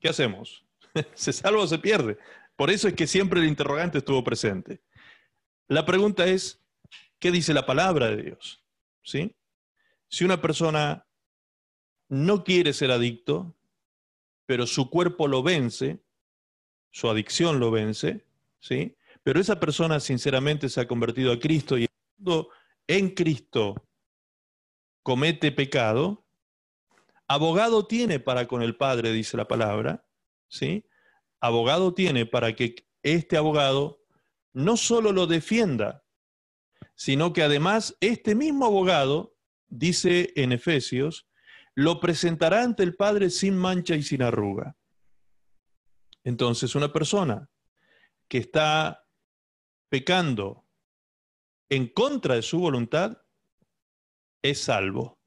¿qué 0.00 0.10
hacemos? 0.10 0.67
¿Se 1.14 1.32
salva 1.32 1.62
o 1.62 1.66
se 1.66 1.78
pierde? 1.78 2.18
Por 2.56 2.70
eso 2.70 2.88
es 2.88 2.94
que 2.94 3.06
siempre 3.06 3.40
el 3.40 3.46
interrogante 3.46 3.98
estuvo 3.98 4.24
presente. 4.24 4.82
La 5.68 5.84
pregunta 5.84 6.26
es, 6.26 6.60
¿qué 7.18 7.30
dice 7.30 7.54
la 7.54 7.66
palabra 7.66 8.10
de 8.10 8.22
Dios? 8.22 8.64
¿Sí? 9.02 9.36
Si 10.08 10.24
una 10.24 10.40
persona 10.40 11.06
no 12.08 12.42
quiere 12.42 12.72
ser 12.72 12.90
adicto, 12.90 13.54
pero 14.46 14.66
su 14.66 14.88
cuerpo 14.88 15.28
lo 15.28 15.42
vence, 15.42 16.02
su 16.90 17.08
adicción 17.10 17.60
lo 17.60 17.70
vence, 17.70 18.24
¿sí? 18.60 18.96
Pero 19.22 19.40
esa 19.40 19.60
persona 19.60 20.00
sinceramente 20.00 20.70
se 20.70 20.80
ha 20.80 20.88
convertido 20.88 21.32
a 21.32 21.38
Cristo 21.38 21.76
y 21.76 21.86
en 22.86 23.10
Cristo 23.10 23.74
comete 25.02 25.52
pecado, 25.52 26.24
abogado 27.26 27.86
tiene 27.86 28.20
para 28.20 28.48
con 28.48 28.62
el 28.62 28.74
Padre, 28.76 29.12
dice 29.12 29.36
la 29.36 29.46
palabra, 29.46 30.07
¿sí? 30.48 30.84
Abogado 31.40 31.94
tiene 31.94 32.26
para 32.26 32.54
que 32.54 32.86
este 33.02 33.36
abogado 33.36 34.00
no 34.52 34.76
solo 34.76 35.12
lo 35.12 35.26
defienda, 35.26 36.04
sino 36.94 37.32
que 37.32 37.42
además 37.42 37.96
este 38.00 38.34
mismo 38.34 38.66
abogado, 38.66 39.36
dice 39.68 40.32
en 40.34 40.52
Efesios, 40.52 41.28
lo 41.74 42.00
presentará 42.00 42.62
ante 42.62 42.82
el 42.82 42.96
Padre 42.96 43.30
sin 43.30 43.56
mancha 43.56 43.94
y 43.94 44.02
sin 44.02 44.22
arruga. 44.22 44.76
Entonces, 46.24 46.74
una 46.74 46.92
persona 46.92 47.48
que 48.26 48.38
está 48.38 49.06
pecando 49.88 50.66
en 51.70 51.86
contra 51.88 52.34
de 52.34 52.42
su 52.42 52.58
voluntad 52.58 53.16
es 54.42 54.60
salvo. 54.62 55.20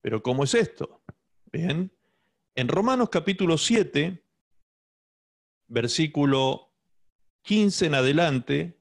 Pero 0.00 0.22
¿cómo 0.22 0.44
es 0.44 0.54
esto? 0.54 1.02
Bien, 1.52 1.95
en 2.56 2.68
Romanos 2.68 3.10
capítulo 3.10 3.58
7, 3.58 4.24
versículo 5.68 6.72
15 7.42 7.86
en 7.86 7.94
adelante, 7.94 8.80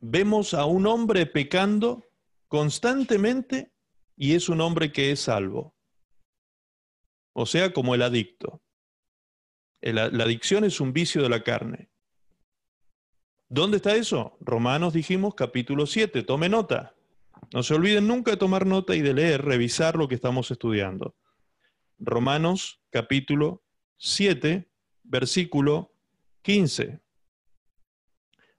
vemos 0.00 0.54
a 0.54 0.64
un 0.64 0.86
hombre 0.86 1.26
pecando 1.26 2.02
constantemente 2.48 3.72
y 4.16 4.34
es 4.34 4.48
un 4.48 4.62
hombre 4.62 4.90
que 4.90 5.12
es 5.12 5.20
salvo. 5.20 5.74
O 7.34 7.44
sea, 7.44 7.74
como 7.74 7.94
el 7.94 8.00
adicto. 8.00 8.62
La 9.82 10.04
adicción 10.06 10.64
es 10.64 10.80
un 10.80 10.94
vicio 10.94 11.22
de 11.22 11.28
la 11.28 11.42
carne. 11.42 11.90
¿Dónde 13.50 13.76
está 13.76 13.94
eso? 13.96 14.38
Romanos 14.40 14.94
dijimos 14.94 15.34
capítulo 15.34 15.84
7, 15.84 16.22
tome 16.22 16.48
nota. 16.48 16.94
No 17.52 17.62
se 17.62 17.74
olviden 17.74 18.06
nunca 18.06 18.30
de 18.30 18.38
tomar 18.38 18.64
nota 18.64 18.96
y 18.96 19.02
de 19.02 19.12
leer, 19.12 19.44
revisar 19.44 19.96
lo 19.96 20.08
que 20.08 20.14
estamos 20.14 20.50
estudiando. 20.50 21.14
Romanos 21.98 22.80
capítulo 22.94 23.64
7, 23.96 24.70
versículo 25.02 25.92
15. 26.42 27.00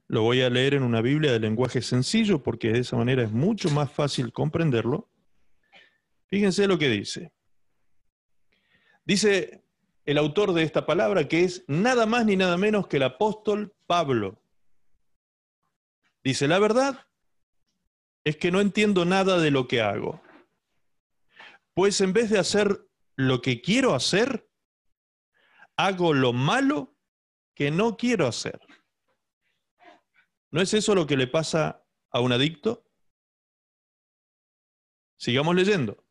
Lo 0.07 0.24
voy 0.24 0.41
a 0.41 0.49
leer 0.49 0.74
en 0.74 0.84
una 0.84 0.99
Biblia 0.99 1.32
de 1.32 1.40
lenguaje 1.40 1.82
sencillo 1.82 2.44
porque 2.44 2.74
de 2.74 2.80
esa 2.80 2.98
manera 2.98 3.24
es 3.24 3.32
mucho 3.32 3.70
más 3.70 3.90
fácil 3.90 4.34
comprenderlo. 4.34 5.10
Fíjense 6.28 6.68
lo 6.68 6.78
que 6.78 6.90
dice. 6.90 7.32
Dice 9.06 9.64
el 10.03 10.18
autor 10.18 10.52
de 10.52 10.64
esta 10.64 10.86
palabra 10.86 11.30
que 11.30 11.45
es 11.45 11.64
nada 11.70 12.06
más 12.06 12.26
ni 12.26 12.36
nada 12.36 12.57
menos 12.57 12.88
que 12.88 12.98
el 12.98 13.03
apóstol 13.03 13.74
Pablo. 13.88 14.44
Dice, 16.26 16.49
la 16.49 16.60
verdad 16.60 17.07
es 18.26 18.36
que 18.36 18.52
no 18.52 18.60
entiendo 18.60 19.06
nada 19.06 19.40
de 19.40 19.52
lo 19.52 19.70
que 19.70 19.82
hago. 19.82 20.22
Pues 21.74 22.02
en 22.02 22.12
vez 22.12 22.30
de 22.30 22.40
hacer 22.40 22.85
lo 23.15 23.41
que 23.41 23.61
quiero 23.61 23.95
hacer, 23.95 24.49
hago 25.77 26.13
lo 26.13 26.33
malo 26.33 26.97
que 27.53 27.71
no 27.71 27.97
quiero 27.97 28.27
hacer. 28.27 28.59
¿No 30.51 30.61
es 30.61 30.73
eso 30.73 30.95
lo 30.95 31.07
que 31.07 31.17
le 31.17 31.27
pasa 31.27 31.85
a 32.11 32.19
un 32.19 32.31
adicto? 32.31 32.85
Sigamos 35.17 35.55
leyendo. 35.55 36.05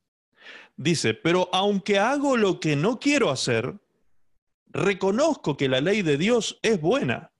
Dice, 0.76 1.14
pero 1.14 1.48
aunque 1.52 1.98
hago 1.98 2.36
lo 2.36 2.60
que 2.60 2.76
no 2.76 2.98
quiero 2.98 3.30
hacer, 3.30 3.78
reconozco 4.66 5.56
que 5.56 5.68
la 5.68 5.80
ley 5.80 6.02
de 6.02 6.18
Dios 6.18 6.58
es 6.62 6.80
buena. 6.80 7.32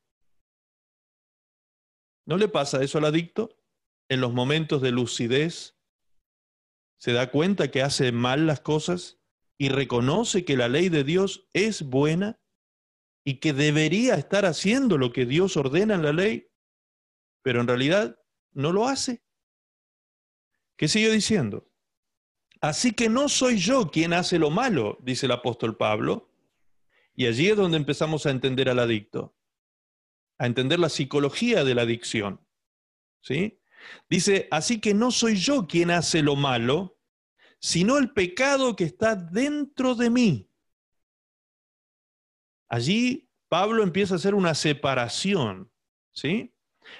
¿No 2.26 2.38
le 2.38 2.48
pasa 2.48 2.82
eso 2.82 2.98
al 2.98 3.06
adicto? 3.06 3.58
En 4.08 4.20
los 4.20 4.32
momentos 4.32 4.80
de 4.82 4.92
lucidez, 4.92 5.76
se 6.98 7.12
da 7.12 7.30
cuenta 7.30 7.70
que 7.70 7.82
hace 7.82 8.12
mal 8.12 8.46
las 8.46 8.60
cosas 8.60 9.18
y 9.56 9.68
reconoce 9.68 10.44
que 10.44 10.56
la 10.56 10.68
ley 10.68 10.88
de 10.88 11.04
Dios 11.04 11.48
es 11.52 11.82
buena 11.82 12.40
y 13.24 13.38
que 13.40 13.52
debería 13.52 14.14
estar 14.14 14.44
haciendo 14.44 14.98
lo 14.98 15.12
que 15.12 15.26
Dios 15.26 15.56
ordena 15.56 15.94
en 15.94 16.02
la 16.02 16.12
ley, 16.12 16.48
pero 17.42 17.60
en 17.60 17.68
realidad 17.68 18.18
no 18.52 18.72
lo 18.72 18.86
hace. 18.86 19.22
¿Qué 20.76 20.88
sigue 20.88 21.10
diciendo? 21.10 21.70
Así 22.60 22.92
que 22.92 23.08
no 23.08 23.28
soy 23.28 23.58
yo 23.58 23.90
quien 23.90 24.12
hace 24.12 24.38
lo 24.38 24.50
malo, 24.50 24.98
dice 25.02 25.26
el 25.26 25.32
apóstol 25.32 25.76
Pablo, 25.76 26.30
y 27.14 27.26
allí 27.26 27.48
es 27.48 27.56
donde 27.56 27.76
empezamos 27.76 28.26
a 28.26 28.30
entender 28.30 28.68
al 28.68 28.78
adicto, 28.78 29.36
a 30.38 30.46
entender 30.46 30.80
la 30.80 30.88
psicología 30.88 31.62
de 31.62 31.74
la 31.74 31.82
adicción. 31.82 32.40
¿Sí? 33.20 33.60
Dice, 34.10 34.48
así 34.50 34.80
que 34.80 34.94
no 34.94 35.10
soy 35.10 35.36
yo 35.36 35.66
quien 35.66 35.90
hace 35.90 36.22
lo 36.22 36.36
malo, 36.36 36.98
sino 37.64 37.96
el 37.96 38.12
pecado 38.12 38.76
que 38.76 38.84
está 38.84 39.16
dentro 39.16 39.94
de 39.94 40.10
mí. 40.10 40.50
Allí 42.68 43.30
Pablo 43.48 43.82
empieza 43.82 44.12
a 44.12 44.16
hacer 44.18 44.34
una 44.34 44.54
separación, 44.54 45.72
¿sí? 46.12 46.54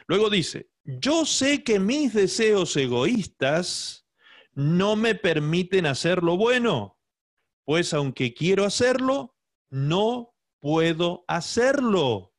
Luego 0.07 0.31
dice, 0.31 0.71
yo 0.83 1.27
sé 1.27 1.63
que 1.65 1.79
mis 1.79 2.15
deseos 2.15 2.75
egoístas 2.79 4.09
no 4.55 4.97
me 4.97 5.15
permiten 5.15 5.85
hacer 5.85 6.23
lo 6.23 6.39
bueno, 6.39 6.99
pues 7.67 7.93
aunque 7.93 8.33
quiero 8.33 8.65
hacerlo, 8.65 9.37
no 9.69 10.35
puedo 10.61 11.27
hacerlo. 11.29 12.33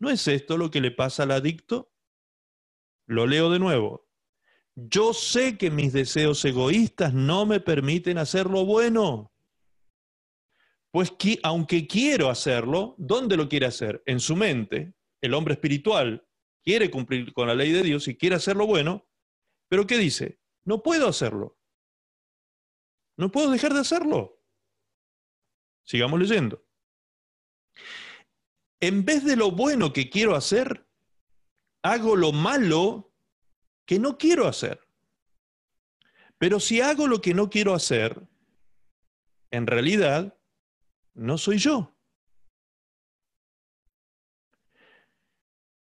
¿No 0.00 0.10
es 0.10 0.26
esto 0.26 0.56
lo 0.56 0.72
que 0.72 0.80
le 0.80 0.90
pasa 0.90 1.22
al 1.22 1.30
adicto? 1.30 1.92
Lo 3.06 3.28
leo 3.28 3.50
de 3.50 3.60
nuevo. 3.60 4.09
Yo 4.88 5.12
sé 5.12 5.58
que 5.58 5.70
mis 5.70 5.92
deseos 5.92 6.44
egoístas 6.44 7.12
no 7.12 7.44
me 7.44 7.60
permiten 7.60 8.18
hacer 8.18 8.46
lo 8.46 8.64
bueno. 8.64 9.32
Pues 10.90 11.10
que, 11.10 11.38
aunque 11.42 11.86
quiero 11.86 12.30
hacerlo, 12.30 12.94
¿dónde 12.98 13.36
lo 13.36 13.48
quiere 13.48 13.66
hacer? 13.66 14.02
En 14.06 14.20
su 14.20 14.36
mente. 14.36 14.94
El 15.20 15.34
hombre 15.34 15.54
espiritual 15.54 16.26
quiere 16.62 16.90
cumplir 16.90 17.32
con 17.32 17.46
la 17.46 17.54
ley 17.54 17.72
de 17.72 17.82
Dios 17.82 18.08
y 18.08 18.16
quiere 18.16 18.36
hacer 18.36 18.56
lo 18.56 18.66
bueno, 18.66 19.06
pero 19.68 19.86
¿qué 19.86 19.98
dice? 19.98 20.40
No 20.64 20.82
puedo 20.82 21.08
hacerlo. 21.08 21.58
No 23.16 23.30
puedo 23.30 23.50
dejar 23.50 23.74
de 23.74 23.80
hacerlo. 23.80 24.42
Sigamos 25.84 26.18
leyendo. 26.18 26.64
En 28.80 29.04
vez 29.04 29.24
de 29.24 29.36
lo 29.36 29.50
bueno 29.50 29.92
que 29.92 30.08
quiero 30.08 30.34
hacer, 30.34 30.88
hago 31.82 32.16
lo 32.16 32.32
malo 32.32 33.09
que 33.90 33.98
no 33.98 34.16
quiero 34.16 34.46
hacer. 34.46 34.78
Pero 36.38 36.60
si 36.60 36.80
hago 36.80 37.08
lo 37.08 37.20
que 37.20 37.34
no 37.34 37.50
quiero 37.50 37.74
hacer, 37.74 38.24
en 39.50 39.66
realidad 39.66 40.38
no 41.12 41.36
soy 41.36 41.58
yo. 41.58 41.92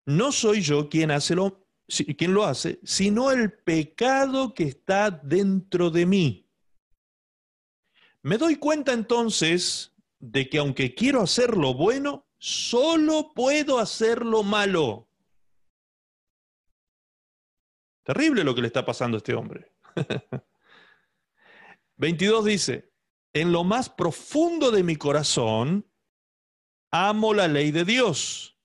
No 0.07 0.33
soy 0.33 0.63
yo 0.63 0.89
quien, 0.89 1.11
hace 1.11 1.35
lo, 1.35 1.69
quien 2.17 2.33
lo 2.33 2.45
hace, 2.45 2.81
sino 2.83 3.31
el 3.31 3.53
pecado 3.53 4.55
que 4.55 4.65
está 4.65 5.11
dentro 5.11 5.91
de 5.91 6.07
mí. 6.07 6.51
Me 8.23 8.39
doy 8.39 8.57
cuenta 8.57 8.95
entonces 8.95 9.95
de 10.19 10.49
que 10.49 10.57
aunque 10.57 10.95
quiero 10.95 11.21
hacer 11.21 11.59
lo 11.59 11.75
bueno, 11.75 12.27
solo 12.39 13.35
puedo 13.35 13.79
hacer 13.79 14.25
lo 14.25 14.43
malo. 14.43 15.08
Terrible 18.09 18.43
lo 18.43 18.55
que 18.55 18.63
le 18.63 18.69
está 18.69 18.87
pasando 18.87 19.19
a 19.19 19.19
este 19.19 19.35
hombre. 19.35 19.71
22 21.97 22.43
dice, 22.43 22.91
en 23.35 23.53
lo 23.53 23.65
más 23.65 23.91
profundo 23.91 24.71
de 24.71 24.83
mi 24.83 24.97
corazón, 24.97 25.87
amo 26.91 27.35
la 27.35 27.49
ley 27.49 27.71
de 27.71 27.85
Dios, 27.85 28.59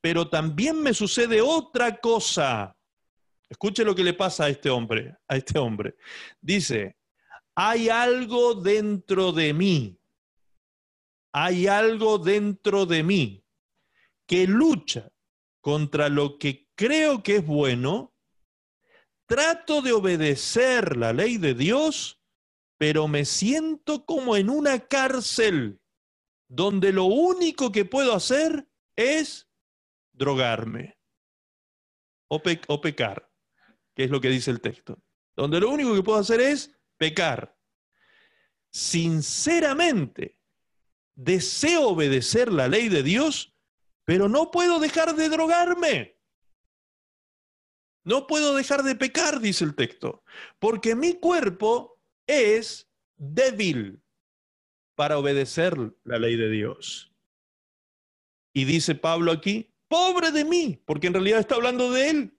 pero 0.00 0.30
también 0.30 0.80
me 0.80 0.94
sucede 0.94 1.42
otra 1.42 1.98
cosa. 1.98 2.74
Escuche 3.50 3.84
lo 3.84 3.94
que 3.94 4.02
le 4.02 4.14
pasa 4.14 4.44
a 4.44 4.48
este 4.48 4.70
hombre, 4.70 5.14
a 5.28 5.36
este 5.36 5.58
hombre. 5.58 5.96
Dice, 6.40 6.96
hay 7.54 7.90
algo 7.90 8.54
dentro 8.54 9.30
de 9.32 9.52
mí, 9.52 10.00
hay 11.34 11.66
algo 11.66 12.16
dentro 12.16 12.86
de 12.86 13.02
mí 13.02 13.44
que 14.26 14.46
lucha 14.46 15.12
contra 15.60 16.08
lo 16.08 16.38
que 16.38 16.70
creo 16.74 17.22
que 17.22 17.36
es 17.36 17.46
bueno, 17.46 18.14
trato 19.30 19.80
de 19.80 19.92
obedecer 19.92 20.96
la 20.96 21.12
ley 21.12 21.38
de 21.38 21.54
Dios, 21.54 22.20
pero 22.78 23.06
me 23.06 23.24
siento 23.24 24.04
como 24.04 24.36
en 24.36 24.50
una 24.50 24.88
cárcel 24.88 25.80
donde 26.48 26.92
lo 26.92 27.04
único 27.04 27.70
que 27.70 27.84
puedo 27.84 28.12
hacer 28.12 28.68
es 28.96 29.48
drogarme 30.10 30.98
o, 32.26 32.42
pecar, 32.42 33.30
que 33.94 34.02
es 34.02 34.10
lo 34.10 34.20
que 34.20 34.30
dice 34.30 34.50
el 34.50 34.60
texto. 34.60 35.00
Donde 35.36 35.60
lo 35.60 35.70
único 35.70 35.94
que 35.94 36.02
puedo 36.02 36.18
hacer 36.18 36.40
es 36.40 36.76
pecar. 36.96 37.56
Sinceramente, 38.72 40.40
deseo 41.14 41.90
obedecer 41.90 42.50
la 42.50 42.66
ley 42.66 42.88
de 42.88 43.04
Dios, 43.04 43.54
pero 44.04 44.28
no 44.28 44.50
puedo 44.50 44.80
dejar 44.80 45.14
de 45.14 45.28
drogarme. 45.28 46.19
No 48.04 48.26
puedo 48.26 48.54
dejar 48.54 48.82
de 48.82 48.94
pecar, 48.94 49.40
dice 49.40 49.64
el 49.64 49.74
texto, 49.74 50.22
porque 50.58 50.94
mi 50.94 51.14
cuerpo 51.14 51.98
es 52.26 52.88
débil 53.16 54.02
para 54.94 55.18
obedecer 55.18 55.76
la 56.04 56.18
ley 56.18 56.36
de 56.36 56.50
Dios. 56.50 57.12
Y 58.52 58.64
dice 58.64 58.94
Pablo 58.94 59.32
aquí, 59.32 59.72
pobre 59.88 60.30
de 60.32 60.44
mí, 60.44 60.82
porque 60.86 61.08
en 61.08 61.14
realidad 61.14 61.40
está 61.40 61.56
hablando 61.56 61.90
de 61.90 62.10
él. 62.10 62.38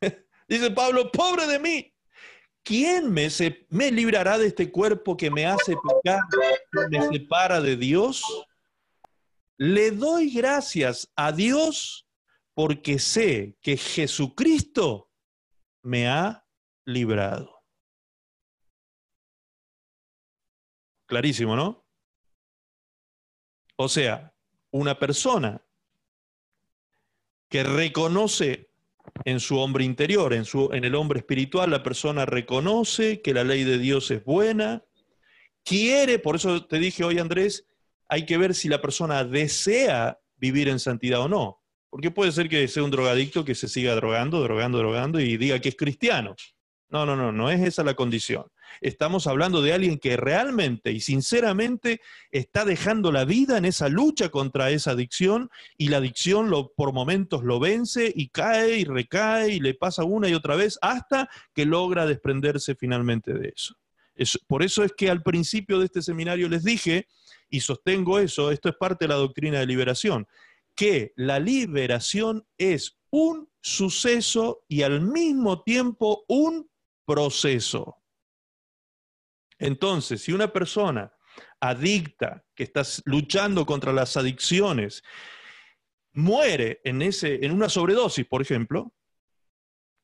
dice 0.48 0.70
Pablo, 0.70 1.10
pobre 1.10 1.46
de 1.46 1.58
mí. 1.58 1.94
¿Quién 2.62 3.12
me, 3.12 3.28
me 3.68 3.90
librará 3.90 4.38
de 4.38 4.46
este 4.46 4.70
cuerpo 4.70 5.16
que 5.16 5.30
me 5.30 5.44
hace 5.44 5.76
pecar, 5.76 6.20
me 6.88 7.08
separa 7.08 7.60
de 7.60 7.76
Dios? 7.76 8.22
Le 9.58 9.90
doy 9.90 10.30
gracias 10.30 11.10
a 11.14 11.30
Dios 11.30 12.06
porque 12.54 12.98
sé 12.98 13.58
que 13.60 13.76
Jesucristo 13.76 15.10
me 15.82 16.08
ha 16.08 16.46
librado. 16.84 17.62
Clarísimo, 21.06 21.56
¿no? 21.56 21.84
O 23.76 23.88
sea, 23.88 24.34
una 24.70 24.98
persona 24.98 25.64
que 27.48 27.62
reconoce 27.64 28.70
en 29.24 29.40
su 29.40 29.58
hombre 29.58 29.84
interior, 29.84 30.32
en, 30.32 30.44
su, 30.44 30.70
en 30.72 30.84
el 30.84 30.94
hombre 30.94 31.20
espiritual, 31.20 31.70
la 31.70 31.82
persona 31.82 32.24
reconoce 32.24 33.20
que 33.20 33.34
la 33.34 33.44
ley 33.44 33.64
de 33.64 33.78
Dios 33.78 34.10
es 34.10 34.24
buena, 34.24 34.84
quiere, 35.62 36.18
por 36.18 36.36
eso 36.36 36.66
te 36.66 36.78
dije 36.78 37.04
hoy 37.04 37.18
Andrés, 37.18 37.66
hay 38.08 38.26
que 38.26 38.38
ver 38.38 38.54
si 38.54 38.68
la 38.68 38.80
persona 38.80 39.24
desea 39.24 40.20
vivir 40.36 40.68
en 40.68 40.78
santidad 40.78 41.20
o 41.20 41.28
no. 41.28 41.63
Porque 41.94 42.10
puede 42.10 42.32
ser 42.32 42.48
que 42.48 42.66
sea 42.66 42.82
un 42.82 42.90
drogadicto 42.90 43.44
que 43.44 43.54
se 43.54 43.68
siga 43.68 43.94
drogando, 43.94 44.42
drogando, 44.42 44.78
drogando 44.78 45.20
y 45.20 45.36
diga 45.36 45.60
que 45.60 45.68
es 45.68 45.76
cristiano. 45.76 46.34
No, 46.88 47.06
no, 47.06 47.14
no, 47.14 47.30
no 47.30 47.50
es 47.52 47.60
esa 47.60 47.84
la 47.84 47.94
condición. 47.94 48.46
Estamos 48.80 49.28
hablando 49.28 49.62
de 49.62 49.74
alguien 49.74 50.00
que 50.00 50.16
realmente 50.16 50.90
y 50.90 50.98
sinceramente 50.98 52.00
está 52.32 52.64
dejando 52.64 53.12
la 53.12 53.24
vida 53.24 53.58
en 53.58 53.64
esa 53.64 53.88
lucha 53.88 54.30
contra 54.30 54.70
esa 54.70 54.90
adicción 54.90 55.50
y 55.78 55.86
la 55.86 55.98
adicción 55.98 56.50
lo, 56.50 56.72
por 56.72 56.92
momentos 56.92 57.44
lo 57.44 57.60
vence 57.60 58.12
y 58.12 58.28
cae 58.28 58.78
y 58.78 58.84
recae 58.84 59.50
y 59.50 59.60
le 59.60 59.74
pasa 59.74 60.02
una 60.02 60.28
y 60.28 60.34
otra 60.34 60.56
vez 60.56 60.80
hasta 60.82 61.28
que 61.54 61.64
logra 61.64 62.06
desprenderse 62.06 62.74
finalmente 62.74 63.32
de 63.34 63.52
eso. 63.54 63.76
por 64.48 64.64
eso 64.64 64.82
es 64.82 64.92
que 64.94 65.10
al 65.10 65.22
principio 65.22 65.78
de 65.78 65.84
este 65.84 66.02
seminario 66.02 66.48
les 66.48 66.64
dije, 66.64 67.06
y 67.48 67.60
sostengo 67.60 68.18
eso, 68.18 68.50
esto 68.50 68.68
es 68.68 68.74
parte 68.74 69.04
de 69.04 69.10
la 69.10 69.14
doctrina 69.14 69.60
de 69.60 69.66
liberación, 69.66 70.26
que 70.74 71.12
la 71.16 71.38
liberación 71.38 72.46
es 72.58 72.98
un 73.10 73.48
suceso 73.60 74.64
y 74.68 74.82
al 74.82 75.00
mismo 75.00 75.62
tiempo 75.62 76.24
un 76.28 76.68
proceso. 77.06 78.02
Entonces, 79.58 80.22
si 80.22 80.32
una 80.32 80.52
persona 80.52 81.12
adicta 81.60 82.44
que 82.54 82.64
está 82.64 82.82
luchando 83.04 83.64
contra 83.64 83.92
las 83.92 84.16
adicciones 84.16 85.02
muere 86.12 86.80
en, 86.84 87.02
ese, 87.02 87.44
en 87.44 87.52
una 87.52 87.68
sobredosis, 87.68 88.26
por 88.26 88.42
ejemplo, 88.42 88.94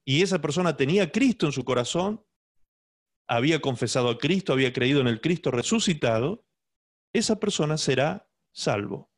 y 0.04 0.22
esa 0.22 0.40
persona 0.40 0.76
tenía 0.76 1.12
Cristo 1.12 1.46
en 1.46 1.52
su 1.52 1.64
corazón, 1.64 2.24
había 3.28 3.60
confesado 3.60 4.08
a 4.08 4.18
Cristo, 4.18 4.52
había 4.52 4.72
creído 4.72 5.00
en 5.00 5.06
el 5.06 5.20
Cristo 5.20 5.50
resucitado, 5.50 6.44
esa 7.12 7.38
persona 7.38 7.76
será 7.76 8.28
salvo. 8.52 9.09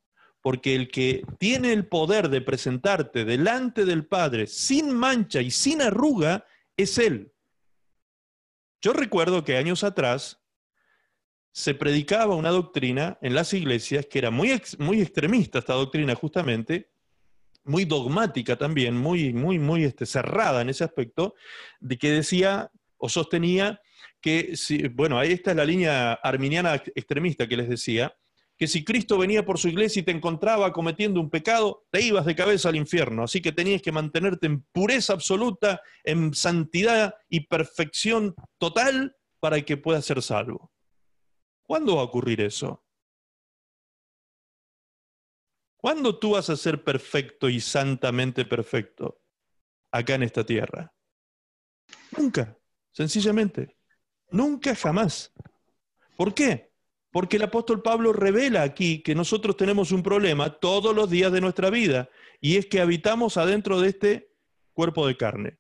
Porque 0.43 0.74
el 0.74 0.90
que 0.90 1.24
tiene 1.39 1.73
el 1.73 1.86
poder 1.86 2.28
de 2.28 2.43
presentarte 2.43 3.24
delante 3.24 3.85
del 3.85 4.06
Padre 4.06 4.47
sin 4.47 4.93
mancha 4.93 5.40
y 5.40 5.51
sin 5.51 5.81
arruga 5.81 6.44
es 6.77 6.98
Él. 6.98 7.32
Yo 8.82 8.93
recuerdo 8.93 9.44
que 9.44 9.56
años 9.56 9.85
atrás 9.85 10.43
se 11.52 11.74
predicaba 11.74 12.35
una 12.35 12.51
doctrina 12.51 13.19
en 13.23 13.35
las 13.35 13.52
iglesias 13.55 14.06
que 14.06 14.19
era 14.19 14.31
muy, 14.31 14.60
muy 14.78 15.01
extremista, 15.01 15.59
esta 15.59 15.74
doctrina 15.74 16.14
justamente, 16.14 16.90
muy 17.64 17.85
dogmática 17.85 18.56
también, 18.56 18.97
muy, 18.97 19.32
muy, 19.32 19.59
muy 19.59 19.85
este, 19.85 20.06
cerrada 20.06 20.62
en 20.62 20.70
ese 20.70 20.82
aspecto, 20.82 21.35
de 21.78 21.98
que 21.98 22.10
decía 22.10 22.70
o 22.97 23.09
sostenía 23.09 23.81
que, 24.20 24.56
si, 24.56 24.89
bueno, 24.89 25.19
ahí 25.19 25.32
está 25.32 25.55
la 25.55 25.64
línea 25.64 26.14
arminiana 26.14 26.74
extremista 26.74 27.47
que 27.47 27.56
les 27.56 27.69
decía, 27.69 28.16
que 28.63 28.69
si 28.69 28.85
Cristo 28.85 29.19
venía 29.19 29.45
por 29.45 29.59
su 29.59 29.67
iglesia 29.67 29.99
y 29.99 30.03
te 30.05 30.13
encontraba 30.13 30.73
cometiendo 30.73 31.19
un 31.19 31.31
pecado, 31.31 31.85
te 31.91 32.01
ibas 32.01 32.25
de 32.25 32.37
cabeza 32.37 32.69
al 32.69 32.77
infierno. 32.77 33.25
Así 33.25 33.43
que 33.43 33.51
tenías 33.51 33.83
que 33.83 33.91
mantenerte 33.91 34.47
en 34.47 34.63
pureza 34.63 35.15
absoluta, 35.15 35.83
en 36.05 36.33
santidad 36.33 37.17
y 37.29 37.49
perfección 37.49 38.37
total 38.59 39.17
para 39.41 39.61
que 39.63 39.77
puedas 39.77 40.05
ser 40.05 40.23
salvo. 40.23 40.71
¿Cuándo 41.65 41.97
va 41.97 42.03
a 42.03 42.05
ocurrir 42.05 42.41
eso? 42.41 42.85
¿Cuándo 45.77 46.21
tú 46.21 46.35
vas 46.35 46.49
a 46.49 46.57
ser 46.57 46.85
perfecto 46.85 47.49
y 47.49 47.61
santamente 47.61 48.45
perfecto 48.45 49.23
acá 49.91 50.15
en 50.15 50.23
esta 50.23 50.47
tierra? 50.47 50.95
Nunca, 52.17 52.57
sencillamente. 52.93 53.77
Nunca 54.31 54.77
jamás. 54.77 55.33
¿Por 56.17 56.33
qué? 56.33 56.72
Porque 57.13 57.37
el 57.37 57.43
apóstol 57.43 57.83
Pablo 57.83 58.13
revela 58.13 58.63
aquí 58.63 59.03
que 59.03 59.15
nosotros 59.15 59.57
tenemos 59.57 59.93
un 59.93 60.03
problema 60.03 60.59
todos 60.59 60.97
los 60.97 61.11
días 61.11 61.31
de 61.31 61.43
nuestra 61.43 61.69
vida, 61.69 62.09
y 62.41 62.57
es 62.57 62.67
que 62.67 62.81
habitamos 62.81 63.37
adentro 63.37 63.81
de 63.81 63.91
este 63.91 64.35
cuerpo 64.73 65.07
de 65.07 65.17
carne. 65.17 65.59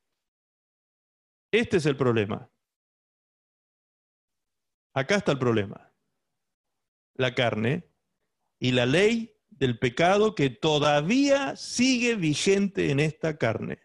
Este 1.52 1.76
es 1.76 1.86
el 1.86 1.96
problema. 1.96 2.50
Acá 4.94 5.16
está 5.16 5.32
el 5.32 5.38
problema. 5.38 5.92
La 7.14 7.34
carne 7.34 7.86
y 8.58 8.72
la 8.72 8.86
ley 8.86 9.36
del 9.50 9.78
pecado 9.78 10.34
que 10.34 10.48
todavía 10.48 11.54
sigue 11.56 12.16
vigente 12.16 12.90
en 12.90 12.98
esta 12.98 13.36
carne. 13.36 13.82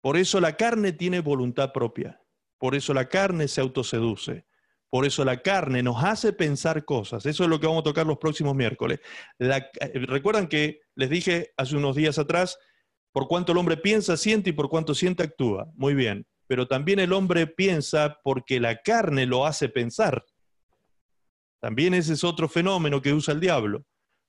Por 0.00 0.16
eso 0.16 0.40
la 0.40 0.56
carne 0.56 0.92
tiene 0.92 1.20
voluntad 1.20 1.72
propia. 1.72 2.24
Por 2.58 2.76
eso 2.76 2.94
la 2.94 3.08
carne 3.08 3.48
se 3.48 3.60
autoseduce. 3.60 4.46
Por 4.90 5.06
eso 5.06 5.24
la 5.24 5.40
carne 5.40 5.84
nos 5.84 6.02
hace 6.02 6.32
pensar 6.32 6.84
cosas. 6.84 7.24
Eso 7.24 7.44
es 7.44 7.50
lo 7.50 7.60
que 7.60 7.68
vamos 7.68 7.82
a 7.82 7.84
tocar 7.84 8.06
los 8.06 8.18
próximos 8.18 8.56
miércoles. 8.56 8.98
Eh, 9.38 9.62
recuerdan 10.06 10.48
que 10.48 10.80
les 10.96 11.08
dije 11.08 11.52
hace 11.56 11.76
unos 11.76 11.94
días 11.94 12.18
atrás, 12.18 12.58
por 13.12 13.28
cuanto 13.28 13.52
el 13.52 13.58
hombre 13.58 13.76
piensa, 13.76 14.16
siente 14.16 14.50
y 14.50 14.52
por 14.52 14.68
cuanto 14.68 14.94
siente, 14.94 15.22
actúa. 15.22 15.68
Muy 15.74 15.94
bien. 15.94 16.26
Pero 16.48 16.66
también 16.66 16.98
el 16.98 17.12
hombre 17.12 17.46
piensa 17.46 18.18
porque 18.24 18.58
la 18.58 18.82
carne 18.82 19.26
lo 19.26 19.46
hace 19.46 19.68
pensar. 19.68 20.24
También 21.60 21.94
ese 21.94 22.14
es 22.14 22.24
otro 22.24 22.48
fenómeno 22.48 23.00
que 23.00 23.12
usa 23.12 23.32
el 23.34 23.40
diablo, 23.40 23.84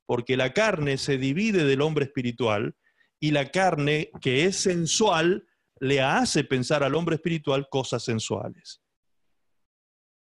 porque 0.06 0.38
la 0.38 0.54
carne 0.54 0.98
se 0.98 1.18
divide 1.18 1.64
del 1.64 1.82
hombre 1.82 2.06
espiritual 2.06 2.76
y 3.20 3.32
la 3.32 3.50
carne 3.50 4.12
que 4.22 4.46
es 4.46 4.58
sensual 4.58 5.48
le 5.80 6.02
hace 6.02 6.44
pensar 6.44 6.84
al 6.84 6.94
hombre 6.94 7.16
espiritual 7.16 7.68
cosas 7.70 8.04
sensuales. 8.04 8.82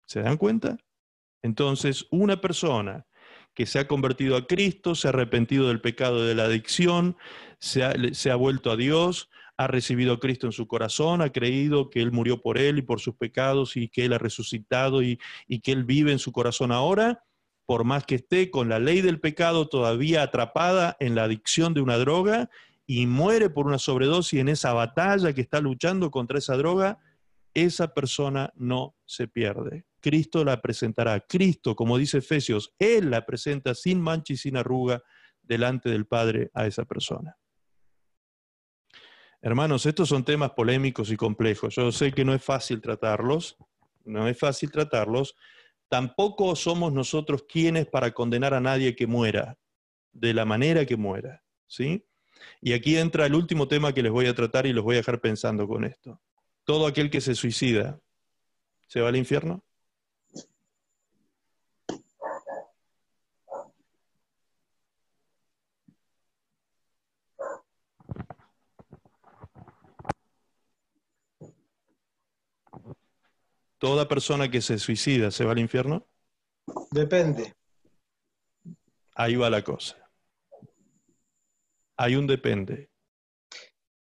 ¿Se 0.06 0.22
dan 0.22 0.38
cuenta? 0.38 0.78
Entonces, 1.42 2.08
una 2.12 2.42
persona 2.42 3.06
que 3.54 3.66
se 3.66 3.80
ha 3.80 3.88
convertido 3.88 4.36
a 4.36 4.48
Cristo, 4.48 4.96
se 4.96 5.08
ha 5.08 5.10
arrepentido 5.10 5.70
del 5.70 5.82
pecado 5.82 6.26
de 6.26 6.36
la 6.36 6.44
adicción, 6.44 7.18
se 7.60 7.84
ha, 7.84 8.36
vuelto 8.36 8.70
a 8.70 8.76
Dios, 8.76 9.30
ha 9.58 9.68
recibido 9.68 10.14
a 10.14 10.20
Cristo 10.20 10.48
en 10.48 10.52
su 10.52 10.68
corazón, 10.68 11.22
ha 11.22 11.32
creído 11.32 11.90
que 11.90 12.02
Él 12.02 12.12
murió 12.12 12.42
por 12.42 12.58
Él 12.58 12.80
y 12.80 12.82
por 12.82 13.00
sus 13.00 13.16
pecados 13.16 13.78
y 13.78 13.88
que 13.88 14.06
Él 14.06 14.14
ha 14.14 14.18
resucitado 14.18 15.02
y, 15.02 15.20
y 15.48 15.62
que 15.62 15.72
Él 15.72 15.86
vive 15.86 16.12
en 16.12 16.20
su 16.20 16.32
corazón 16.32 16.72
ahora, 16.72 17.24
por 17.66 17.86
más 17.86 18.06
que 18.06 18.16
esté 18.16 18.52
con 18.52 18.68
la 18.68 18.80
ley 18.80 19.02
del 19.02 19.20
pecado 19.20 19.68
todavía 19.70 20.22
atrapada 20.22 20.98
en 21.00 21.16
la 21.16 21.24
adicción 21.24 21.74
de 21.74 21.82
una 21.82 21.98
droga 21.98 22.50
y 22.86 23.08
muere 23.08 23.50
por 23.50 23.66
una 23.66 23.80
sobredosis 23.80 24.40
en 24.40 24.50
esa 24.50 24.74
batalla 24.74 25.34
que 25.34 25.42
está 25.42 25.62
luchando 25.62 26.12
contra 26.12 26.38
esa 26.38 26.58
droga, 26.58 27.00
esa 27.54 27.94
persona 27.94 28.52
no 28.56 28.96
se 29.06 29.28
pierde. 29.28 29.86
Cristo 30.06 30.46
la 30.46 30.62
presentará. 30.62 31.20
Cristo, 31.20 31.76
como 31.76 31.98
dice 31.98 32.20
Efesios, 32.20 32.76
Él 32.78 33.10
la 33.10 33.26
presenta 33.26 33.74
sin 33.74 34.00
mancha 34.00 34.34
y 34.34 34.38
sin 34.38 34.56
arruga 34.56 35.02
delante 35.42 35.90
del 35.90 36.06
Padre 36.06 36.52
a 36.54 36.68
esa 36.68 36.86
persona. 36.86 37.36
Hermanos, 39.42 39.88
estos 39.88 40.08
son 40.10 40.24
temas 40.24 40.52
polémicos 40.52 41.10
y 41.10 41.18
complejos. 41.18 41.74
Yo 41.74 41.92
sé 41.92 42.12
que 42.12 42.24
no 42.24 42.36
es 42.36 42.44
fácil 42.44 42.82
tratarlos, 42.82 43.58
no 44.04 44.28
es 44.28 44.38
fácil 44.38 44.70
tratarlos. 44.70 45.36
Tampoco 45.90 46.56
somos 46.56 46.94
nosotros 46.94 47.46
quienes 47.50 47.88
para 47.88 48.12
condenar 48.12 48.54
a 48.54 48.62
nadie 48.62 48.96
que 48.96 49.08
muera, 49.08 49.58
de 50.12 50.36
la 50.36 50.46
manera 50.46 50.86
que 50.86 50.98
muera, 50.98 51.44
¿sí? 51.66 52.06
Y 52.62 52.74
aquí 52.74 52.96
entra 52.96 53.26
el 53.26 53.34
último 53.34 53.68
tema 53.68 53.92
que 53.92 54.04
les 54.04 54.12
voy 54.12 54.28
a 54.28 54.36
tratar 54.36 54.68
y 54.68 54.74
los 54.74 54.84
voy 54.84 54.98
a 54.98 55.00
dejar 55.00 55.20
pensando 55.20 55.68
con 55.68 55.84
esto. 55.84 56.22
Todo 56.64 56.86
aquel 56.86 57.10
que 57.10 57.22
se 57.22 57.34
suicida, 57.34 58.00
¿se 58.86 59.02
va 59.02 59.10
al 59.10 59.16
infierno? 59.16 59.65
¿Toda 73.86 74.08
persona 74.08 74.50
que 74.50 74.62
se 74.62 74.80
suicida 74.80 75.30
se 75.30 75.46
va 75.46 75.52
al 75.52 75.60
infierno? 75.60 76.08
Depende. 76.90 77.54
Ahí 79.14 79.36
va 79.36 79.48
la 79.48 79.64
cosa. 79.64 79.96
Hay 81.96 82.16
un 82.16 82.26
depende. 82.26 82.90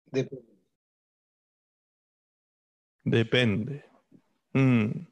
Depende. 0.07 0.59
Depende. 3.05 3.85
Mm. 4.55 5.07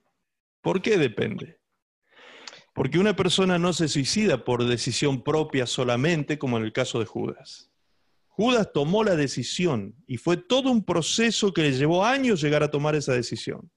¿Por 0.60 0.82
qué 0.82 0.98
depende? 0.98 1.60
Porque 2.74 2.98
una 2.98 3.14
persona 3.14 3.60
no 3.60 3.72
se 3.72 3.86
suicida 3.86 4.44
por 4.44 4.66
decisión 4.66 5.22
propia 5.22 5.66
solamente, 5.66 6.36
como 6.36 6.58
en 6.58 6.64
el 6.64 6.72
caso 6.72 6.98
de 6.98 7.06
Judas. 7.06 7.70
Judas 8.26 8.72
tomó 8.74 9.04
la 9.04 9.14
decisión 9.14 9.94
y 10.08 10.16
fue 10.16 10.36
todo 10.36 10.72
un 10.72 10.84
proceso 10.84 11.54
que 11.54 11.62
le 11.62 11.72
llevó 11.74 12.04
años 12.04 12.40
llegar 12.40 12.64
a 12.64 12.72
tomar 12.72 12.96
esa 12.96 13.12
decisión. 13.12 13.70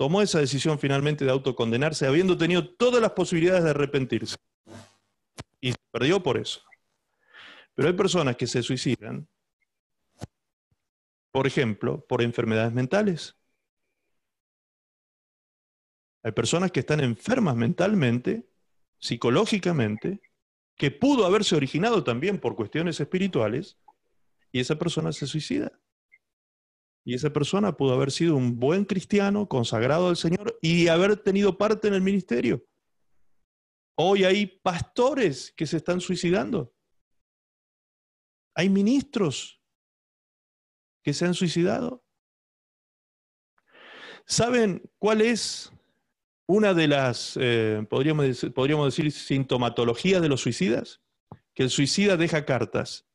Tomó 0.00 0.22
esa 0.22 0.38
decisión 0.38 0.78
finalmente 0.78 1.26
de 1.26 1.30
autocondenarse, 1.30 2.06
habiendo 2.06 2.38
tenido 2.38 2.66
todas 2.66 3.02
las 3.02 3.10
posibilidades 3.10 3.64
de 3.64 3.68
arrepentirse. 3.68 4.34
Y 5.60 5.72
se 5.72 5.78
perdió 5.90 6.22
por 6.22 6.38
eso. 6.38 6.62
Pero 7.74 7.88
hay 7.88 7.94
personas 7.94 8.34
que 8.36 8.46
se 8.46 8.62
suicidan, 8.62 9.28
por 11.30 11.46
ejemplo, 11.46 12.02
por 12.06 12.22
enfermedades 12.22 12.72
mentales. 12.72 13.36
Hay 16.22 16.32
personas 16.32 16.72
que 16.72 16.80
están 16.80 17.00
enfermas 17.00 17.54
mentalmente, 17.54 18.48
psicológicamente, 18.98 20.22
que 20.76 20.90
pudo 20.90 21.26
haberse 21.26 21.56
originado 21.56 22.02
también 22.04 22.40
por 22.40 22.56
cuestiones 22.56 22.98
espirituales, 23.00 23.76
y 24.50 24.60
esa 24.60 24.76
persona 24.76 25.12
se 25.12 25.26
suicida. 25.26 25.78
Y 27.04 27.14
esa 27.14 27.32
persona 27.32 27.76
pudo 27.76 27.94
haber 27.94 28.10
sido 28.10 28.36
un 28.36 28.58
buen 28.58 28.84
cristiano, 28.84 29.48
consagrado 29.48 30.08
al 30.08 30.16
Señor, 30.16 30.58
y 30.60 30.88
haber 30.88 31.16
tenido 31.16 31.56
parte 31.56 31.88
en 31.88 31.94
el 31.94 32.02
ministerio. 32.02 32.64
Hoy 33.96 34.24
hay 34.24 34.46
pastores 34.46 35.52
que 35.56 35.66
se 35.66 35.76
están 35.76 36.00
suicidando. 36.00 36.74
Hay 38.54 38.68
ministros 38.68 39.62
que 41.02 41.12
se 41.12 41.24
han 41.24 41.34
suicidado. 41.34 42.04
¿Saben 44.26 44.82
cuál 44.98 45.20
es 45.22 45.72
una 46.46 46.74
de 46.74 46.88
las, 46.88 47.36
eh, 47.40 47.84
podríamos, 47.88 48.26
decir, 48.26 48.52
podríamos 48.52 48.86
decir, 48.86 49.10
sintomatologías 49.12 50.22
de 50.22 50.28
los 50.28 50.40
suicidas? 50.40 51.02
Que 51.54 51.64
el 51.64 51.70
suicida 51.70 52.16
deja 52.16 52.44
cartas. 52.44 53.09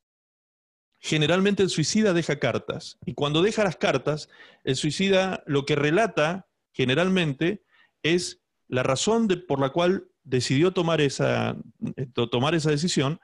Generalmente 1.05 1.61
el 1.61 1.69
suicida 1.69 2.13
deja 2.13 2.39
cartas. 2.39 2.97
Y 3.05 3.13
cuando 3.13 3.43
deja 3.43 3.63
las 3.63 3.75
cartas, 3.75 4.27
el 4.63 4.75
suicida 4.75 5.43
lo 5.45 5.63
que 5.63 5.75
relata 5.75 6.47
generalmente 6.73 7.63
es 8.01 8.41
la 8.67 8.81
razón 8.81 9.27
por 9.47 9.59
la 9.59 9.69
cual 9.69 10.09
decidió 10.23 10.73
tomar 10.73 11.01
esa, 11.01 11.57
eh, 11.95 12.07
tomar 12.31 12.55
esa 12.55 12.71
decisión 12.71 13.19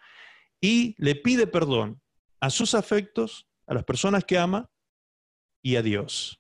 y 0.61 0.93
le 0.99 1.15
pide 1.15 1.47
perdón 1.47 1.99
a 2.39 2.51
sus 2.51 2.75
afectos, 2.75 3.47
a 3.65 3.73
las 3.73 3.83
personas 3.83 4.25
que 4.25 4.37
ama 4.37 4.69
y 5.63 5.75
a 5.75 5.81
Dios. 5.81 6.39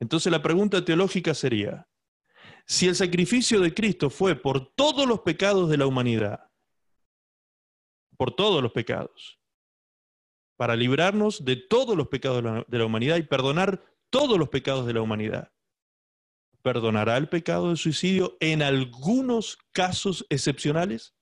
Entonces 0.00 0.32
la 0.32 0.42
pregunta 0.42 0.84
teológica 0.84 1.32
sería, 1.32 1.86
si 2.66 2.88
el 2.88 2.96
sacrificio 2.96 3.60
de 3.60 3.72
Cristo 3.72 4.10
fue 4.10 4.34
por 4.34 4.74
todos 4.74 5.06
los 5.06 5.20
pecados 5.20 5.70
de 5.70 5.76
la 5.76 5.86
humanidad, 5.86 6.47
por 8.18 8.36
todos 8.36 8.62
los 8.62 8.72
pecados, 8.72 9.40
para 10.58 10.76
librarnos 10.76 11.42
de 11.42 11.56
todos 11.56 11.96
los 11.96 12.08
pecados 12.08 12.66
de 12.68 12.78
la 12.78 12.84
humanidad 12.84 13.16
y 13.16 13.22
perdonar 13.22 13.82
todos 14.10 14.38
los 14.38 14.50
pecados 14.50 14.86
de 14.86 14.92
la 14.92 15.00
humanidad, 15.00 15.50
¿perdonará 16.60 17.16
el 17.16 17.30
pecado 17.30 17.68
del 17.68 17.78
suicidio 17.78 18.36
en 18.40 18.60
algunos 18.60 19.56
casos 19.72 20.26
excepcionales? 20.28 21.14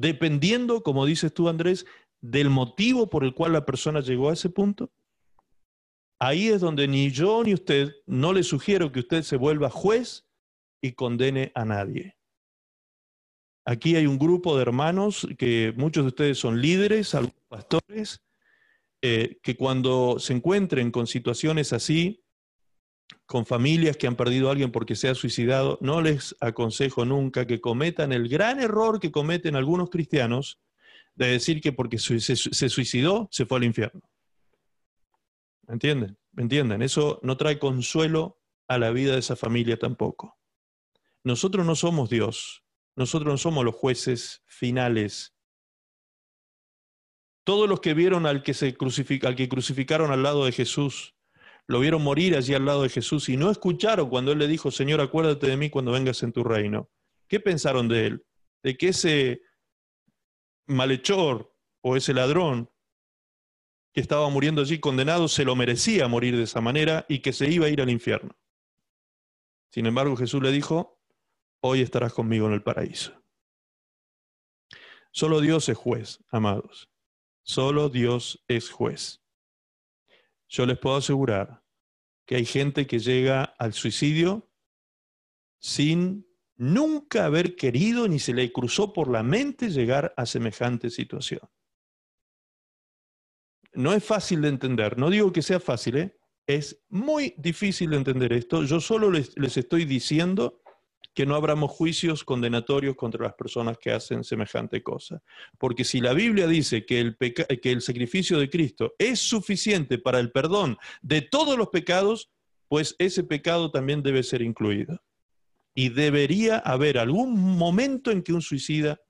dependiendo, 0.00 0.82
como 0.82 1.06
dices 1.06 1.32
tú, 1.32 1.48
Andrés, 1.48 1.86
del 2.20 2.50
motivo 2.50 3.08
por 3.08 3.24
el 3.24 3.34
cual 3.34 3.52
la 3.52 3.64
persona 3.64 4.00
llegó 4.00 4.30
a 4.30 4.32
ese 4.32 4.50
punto? 4.50 4.90
Ahí 6.18 6.48
es 6.48 6.60
donde 6.60 6.88
ni 6.88 7.10
yo 7.10 7.42
ni 7.44 7.54
usted 7.54 7.92
no 8.06 8.32
le 8.32 8.42
sugiero 8.42 8.90
que 8.92 9.00
usted 9.00 9.22
se 9.22 9.36
vuelva 9.36 9.70
juez 9.70 10.26
y 10.80 10.92
condene 10.92 11.52
a 11.54 11.64
nadie. 11.64 12.16
Aquí 13.64 13.96
hay 13.96 14.06
un 14.06 14.18
grupo 14.18 14.56
de 14.56 14.62
hermanos 14.62 15.26
que 15.38 15.72
muchos 15.76 16.04
de 16.04 16.08
ustedes 16.08 16.38
son 16.38 16.60
líderes, 16.60 17.14
algunos 17.14 17.40
pastores, 17.48 18.22
eh, 19.00 19.38
que 19.42 19.56
cuando 19.56 20.18
se 20.18 20.34
encuentren 20.34 20.90
con 20.90 21.06
situaciones 21.06 21.72
así, 21.72 22.24
con 23.26 23.46
familias 23.46 23.96
que 23.96 24.06
han 24.06 24.16
perdido 24.16 24.48
a 24.48 24.52
alguien 24.52 24.72
porque 24.72 24.96
se 24.96 25.08
ha 25.08 25.14
suicidado, 25.14 25.78
no 25.80 26.02
les 26.02 26.36
aconsejo 26.40 27.04
nunca 27.04 27.46
que 27.46 27.60
cometan 27.60 28.12
el 28.12 28.28
gran 28.28 28.60
error 28.60 29.00
que 29.00 29.12
cometen 29.12 29.56
algunos 29.56 29.90
cristianos 29.90 30.60
de 31.14 31.28
decir 31.28 31.60
que 31.60 31.72
porque 31.72 31.98
se, 31.98 32.18
suicidó 32.18 33.28
se 33.30 33.46
fue 33.46 33.58
al 33.58 33.64
infierno. 33.64 34.02
¿Me 35.66 35.74
entienden? 35.74 36.18
¿Me 36.32 36.42
entienden? 36.42 36.82
Eso 36.82 37.20
no 37.22 37.36
trae 37.36 37.58
consuelo 37.58 38.40
a 38.68 38.78
la 38.78 38.90
vida 38.90 39.12
de 39.12 39.20
esa 39.20 39.36
familia 39.36 39.78
tampoco. 39.78 40.36
Nosotros 41.22 41.64
no 41.64 41.76
somos 41.76 42.10
Dios, 42.10 42.63
nosotros 42.96 43.32
no 43.32 43.38
somos 43.38 43.64
los 43.64 43.74
jueces 43.74 44.42
finales. 44.46 45.34
Todos 47.44 47.68
los 47.68 47.80
que 47.80 47.94
vieron 47.94 48.26
al 48.26 48.42
que, 48.42 48.54
se 48.54 48.76
al 49.22 49.36
que 49.36 49.48
crucificaron 49.48 50.10
al 50.10 50.22
lado 50.22 50.44
de 50.44 50.52
Jesús, 50.52 51.14
lo 51.66 51.80
vieron 51.80 52.02
morir 52.02 52.36
allí 52.36 52.54
al 52.54 52.64
lado 52.64 52.82
de 52.82 52.88
Jesús 52.88 53.28
y 53.28 53.36
no 53.36 53.50
escucharon 53.50 54.08
cuando 54.08 54.32
Él 54.32 54.38
le 54.38 54.48
dijo, 54.48 54.70
Señor, 54.70 55.00
acuérdate 55.00 55.46
de 55.46 55.56
mí 55.56 55.70
cuando 55.70 55.92
vengas 55.92 56.22
en 56.22 56.32
tu 56.32 56.44
reino. 56.44 56.90
¿Qué 57.26 57.40
pensaron 57.40 57.88
de 57.88 58.06
Él? 58.06 58.26
De 58.62 58.76
que 58.76 58.88
ese 58.88 59.42
malhechor 60.66 61.54
o 61.82 61.96
ese 61.96 62.14
ladrón 62.14 62.70
que 63.92 64.00
estaba 64.00 64.28
muriendo 64.28 64.62
allí 64.62 64.78
condenado 64.78 65.28
se 65.28 65.44
lo 65.44 65.54
merecía 65.54 66.08
morir 66.08 66.36
de 66.36 66.42
esa 66.42 66.60
manera 66.60 67.06
y 67.08 67.20
que 67.20 67.32
se 67.32 67.48
iba 67.48 67.66
a 67.66 67.70
ir 67.70 67.80
al 67.80 67.90
infierno. 67.90 68.36
Sin 69.70 69.86
embargo, 69.86 70.16
Jesús 70.16 70.42
le 70.42 70.50
dijo, 70.50 71.00
hoy 71.66 71.80
estarás 71.80 72.12
conmigo 72.12 72.46
en 72.46 72.52
el 72.52 72.62
paraíso. 72.62 73.24
Solo 75.12 75.40
Dios 75.40 75.66
es 75.70 75.78
juez, 75.78 76.22
amados. 76.28 76.90
Solo 77.42 77.88
Dios 77.88 78.44
es 78.48 78.68
juez. 78.68 79.22
Yo 80.46 80.66
les 80.66 80.78
puedo 80.78 80.96
asegurar 80.96 81.64
que 82.26 82.36
hay 82.36 82.44
gente 82.44 82.86
que 82.86 82.98
llega 82.98 83.44
al 83.44 83.72
suicidio 83.72 84.50
sin 85.58 86.26
nunca 86.56 87.24
haber 87.24 87.56
querido 87.56 88.08
ni 88.08 88.18
se 88.18 88.34
le 88.34 88.52
cruzó 88.52 88.92
por 88.92 89.10
la 89.10 89.22
mente 89.22 89.70
llegar 89.70 90.12
a 90.18 90.26
semejante 90.26 90.90
situación. 90.90 91.48
No 93.72 93.94
es 93.94 94.04
fácil 94.04 94.42
de 94.42 94.48
entender, 94.48 94.98
no 94.98 95.08
digo 95.08 95.32
que 95.32 95.40
sea 95.40 95.60
fácil, 95.60 95.96
¿eh? 95.96 96.18
es 96.46 96.84
muy 96.90 97.34
difícil 97.38 97.88
de 97.88 97.96
entender 97.96 98.34
esto. 98.34 98.64
Yo 98.64 98.80
solo 98.80 99.10
les, 99.10 99.36
les 99.38 99.56
estoy 99.56 99.86
diciendo 99.86 100.60
que 101.14 101.26
no 101.26 101.36
abramos 101.36 101.70
juicios 101.70 102.24
condenatorios 102.24 102.96
contra 102.96 103.24
las 103.24 103.34
personas 103.34 103.78
que 103.78 103.92
hacen 103.92 104.24
semejante 104.24 104.82
cosa. 104.82 105.22
Porque 105.58 105.84
si 105.84 106.00
la 106.00 106.12
Biblia 106.12 106.46
dice 106.46 106.84
que 106.84 107.00
el, 107.00 107.16
que 107.16 107.70
el 107.70 107.80
sacrificio 107.80 108.38
de 108.38 108.50
Cristo 108.50 108.94
es 108.98 109.20
suficiente 109.20 109.98
para 109.98 110.18
el 110.18 110.32
perdón 110.32 110.76
de 111.02 111.22
todos 111.22 111.56
los 111.56 111.68
pecados, 111.68 112.30
pues 112.68 112.96
ese 112.98 113.22
pecado 113.22 113.70
también 113.70 114.02
debe 114.02 114.22
ser 114.22 114.42
incluido. 114.42 115.00
Y 115.74 115.88
debería 115.88 116.58
haber 116.58 116.98
algún 116.98 117.56
momento 117.56 118.10
en 118.10 118.22
que 118.22 118.32
un 118.32 118.42
suicida 118.42 119.00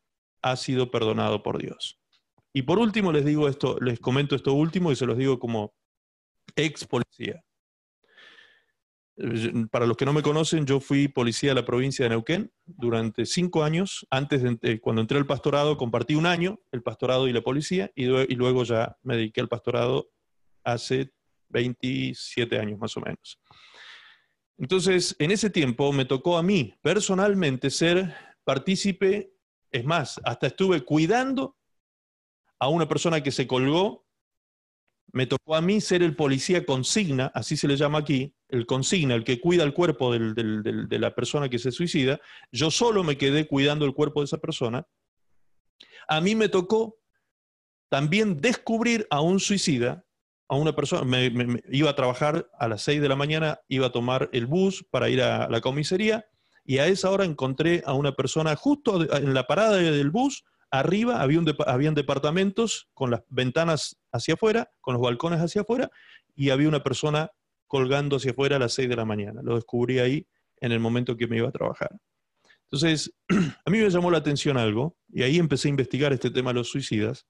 ha 0.43 0.57
sido 0.57 0.91
perdonado 0.91 1.43
por 1.43 1.61
Dios. 1.61 1.99
Y 2.53 2.63
por 2.63 2.79
último 2.79 3.13
les 3.13 3.25
digo 3.25 3.49
esto, 3.49 3.79
les 3.81 3.99
comento 3.99 4.37
esto 4.37 4.53
último 4.53 4.93
y 4.93 4.97
se 4.97 5.07
los 5.07 5.19
digo 5.19 5.39
como 5.39 5.75
ex 6.55 6.87
policía. 6.87 7.44
Para 9.71 9.87
los 9.87 9.97
que 9.97 10.05
no 10.05 10.13
me 10.13 10.23
conocen, 10.23 10.67
yo 10.67 10.81
fui 10.81 11.07
policía 11.07 11.51
de 11.51 11.55
la 11.55 11.65
provincia 11.65 12.05
de 12.05 12.11
Neuquén 12.11 12.53
durante 12.67 13.27
cinco 13.27 13.63
años. 13.63 14.07
Antes 14.11 14.43
de, 14.43 14.59
eh, 14.63 14.81
cuando 14.81 15.03
entré 15.03 15.19
al 15.19 15.27
pastorado, 15.27 15.77
compartí 15.77 16.17
un 16.17 16.27
año 16.27 16.61
el 16.73 16.83
pastorado 16.83 17.29
y 17.29 17.33
la 17.33 17.43
policía, 17.43 17.93
y, 17.95 18.07
y 18.07 18.35
luego 18.35 18.65
ya 18.65 18.97
me 19.03 19.17
dediqué 19.17 19.41
al 19.41 19.49
pastorado 19.49 20.11
hace 20.65 21.13
27 21.51 22.59
años 22.59 22.79
más 22.79 22.97
o 22.97 23.01
menos. 23.01 23.41
Entonces, 24.59 25.15
en 25.19 25.31
ese 25.31 25.51
tiempo 25.51 25.93
me 25.93 26.05
tocó 26.05 26.37
a 26.37 26.43
mí 26.43 26.75
personalmente 26.81 27.71
ser 27.71 28.15
partícipe, 28.45 29.33
es 29.71 29.85
más, 29.85 30.21
hasta 30.25 30.49
estuve 30.49 30.85
cuidando 30.85 31.57
a 32.59 32.69
una 32.69 32.89
persona 32.89 33.23
que 33.23 33.33
se 33.33 33.47
colgó 33.47 34.04
me 35.15 35.27
tocó 35.27 35.55
a 35.55 35.61
mí 35.61 35.81
ser 35.81 36.03
el 36.03 36.17
policía 36.17 36.67
consigna, 36.67 37.31
así 37.35 37.57
se 37.57 37.69
le 37.69 37.77
llama 37.77 37.99
aquí, 37.99 38.35
el 38.49 38.67
consigna, 38.67 39.15
el 39.15 39.23
que 39.23 39.41
cuida 39.41 39.63
el 39.63 39.73
cuerpo 39.73 40.13
de 40.13 40.99
la 40.99 41.15
persona 41.15 41.49
que 41.49 41.61
se 41.61 41.71
suicida. 41.71 42.21
Yo 42.51 42.73
solo 42.73 43.05
me 43.05 43.17
quedé 43.17 43.47
cuidando 43.47 43.85
el 43.85 43.95
cuerpo 43.95 44.21
de 44.21 44.25
esa 44.25 44.39
persona. 44.39 44.89
A 46.09 46.21
mí 46.21 46.35
me 46.35 46.49
tocó 46.49 46.99
también 47.89 48.41
descubrir 48.41 49.07
a 49.09 49.21
un 49.21 49.39
suicida, 49.39 50.05
a 50.49 50.57
una 50.57 50.75
persona, 50.75 51.05
me, 51.05 51.63
iba 51.71 51.91
a 51.91 51.95
trabajar 51.95 52.51
a 52.59 52.67
las 52.67 52.83
6 52.83 53.01
de 53.01 53.09
la 53.09 53.15
mañana, 53.15 53.61
iba 53.69 53.87
a 53.87 53.93
tomar 53.93 54.29
el 54.33 54.47
bus 54.47 54.85
para 54.91 55.09
ir 55.11 55.23
a 55.23 55.49
la 55.49 55.61
comisaría 55.61 56.27
y 56.65 56.79
a 56.79 56.89
esa 56.89 57.13
hora 57.13 57.25
encontré 57.25 57.85
a 57.87 57.93
una 57.93 58.17
persona 58.17 58.57
justo 58.57 59.01
en 59.17 59.33
la 59.33 59.47
parada 59.47 59.77
del 59.77 60.11
bus 60.11 60.43
arriba 60.79 61.23
había 61.23 61.39
un 61.39 61.55
habían 61.67 61.95
departamentos 61.95 62.89
con 62.95 63.11
las 63.11 63.23
ventanas 63.29 63.97
hacia 64.13 64.35
afuera, 64.35 64.73
con 64.81 64.95
los 64.95 65.03
balcones 65.03 65.41
hacia 65.41 65.63
afuera, 65.63 65.91
y 66.35 66.51
había 66.51 66.69
una 66.69 66.83
persona 66.83 67.31
colgando 67.67 68.17
hacia 68.17 68.33
afuera 68.33 68.57
a 68.57 68.59
las 68.59 68.75
6 68.75 68.89
de 68.89 68.97
la 68.97 69.05
mañana. 69.05 69.41
Lo 69.43 69.55
descubrí 69.55 69.99
ahí 70.01 70.27
en 70.61 70.73
el 70.73 70.81
momento 70.81 71.17
que 71.17 71.27
me 71.27 71.37
iba 71.37 71.49
a 71.49 71.53
trabajar. 71.53 71.91
Entonces, 72.65 73.15
a 73.65 73.71
mí 73.71 73.79
me 73.79 73.89
llamó 73.89 74.11
la 74.11 74.19
atención 74.19 74.57
algo, 74.57 74.97
y 75.09 75.23
ahí 75.23 75.39
empecé 75.39 75.69
a 75.69 75.71
investigar 75.71 76.13
este 76.13 76.31
tema 76.31 76.51
de 76.51 76.55
los 76.55 76.69
suicidas, 76.69 77.27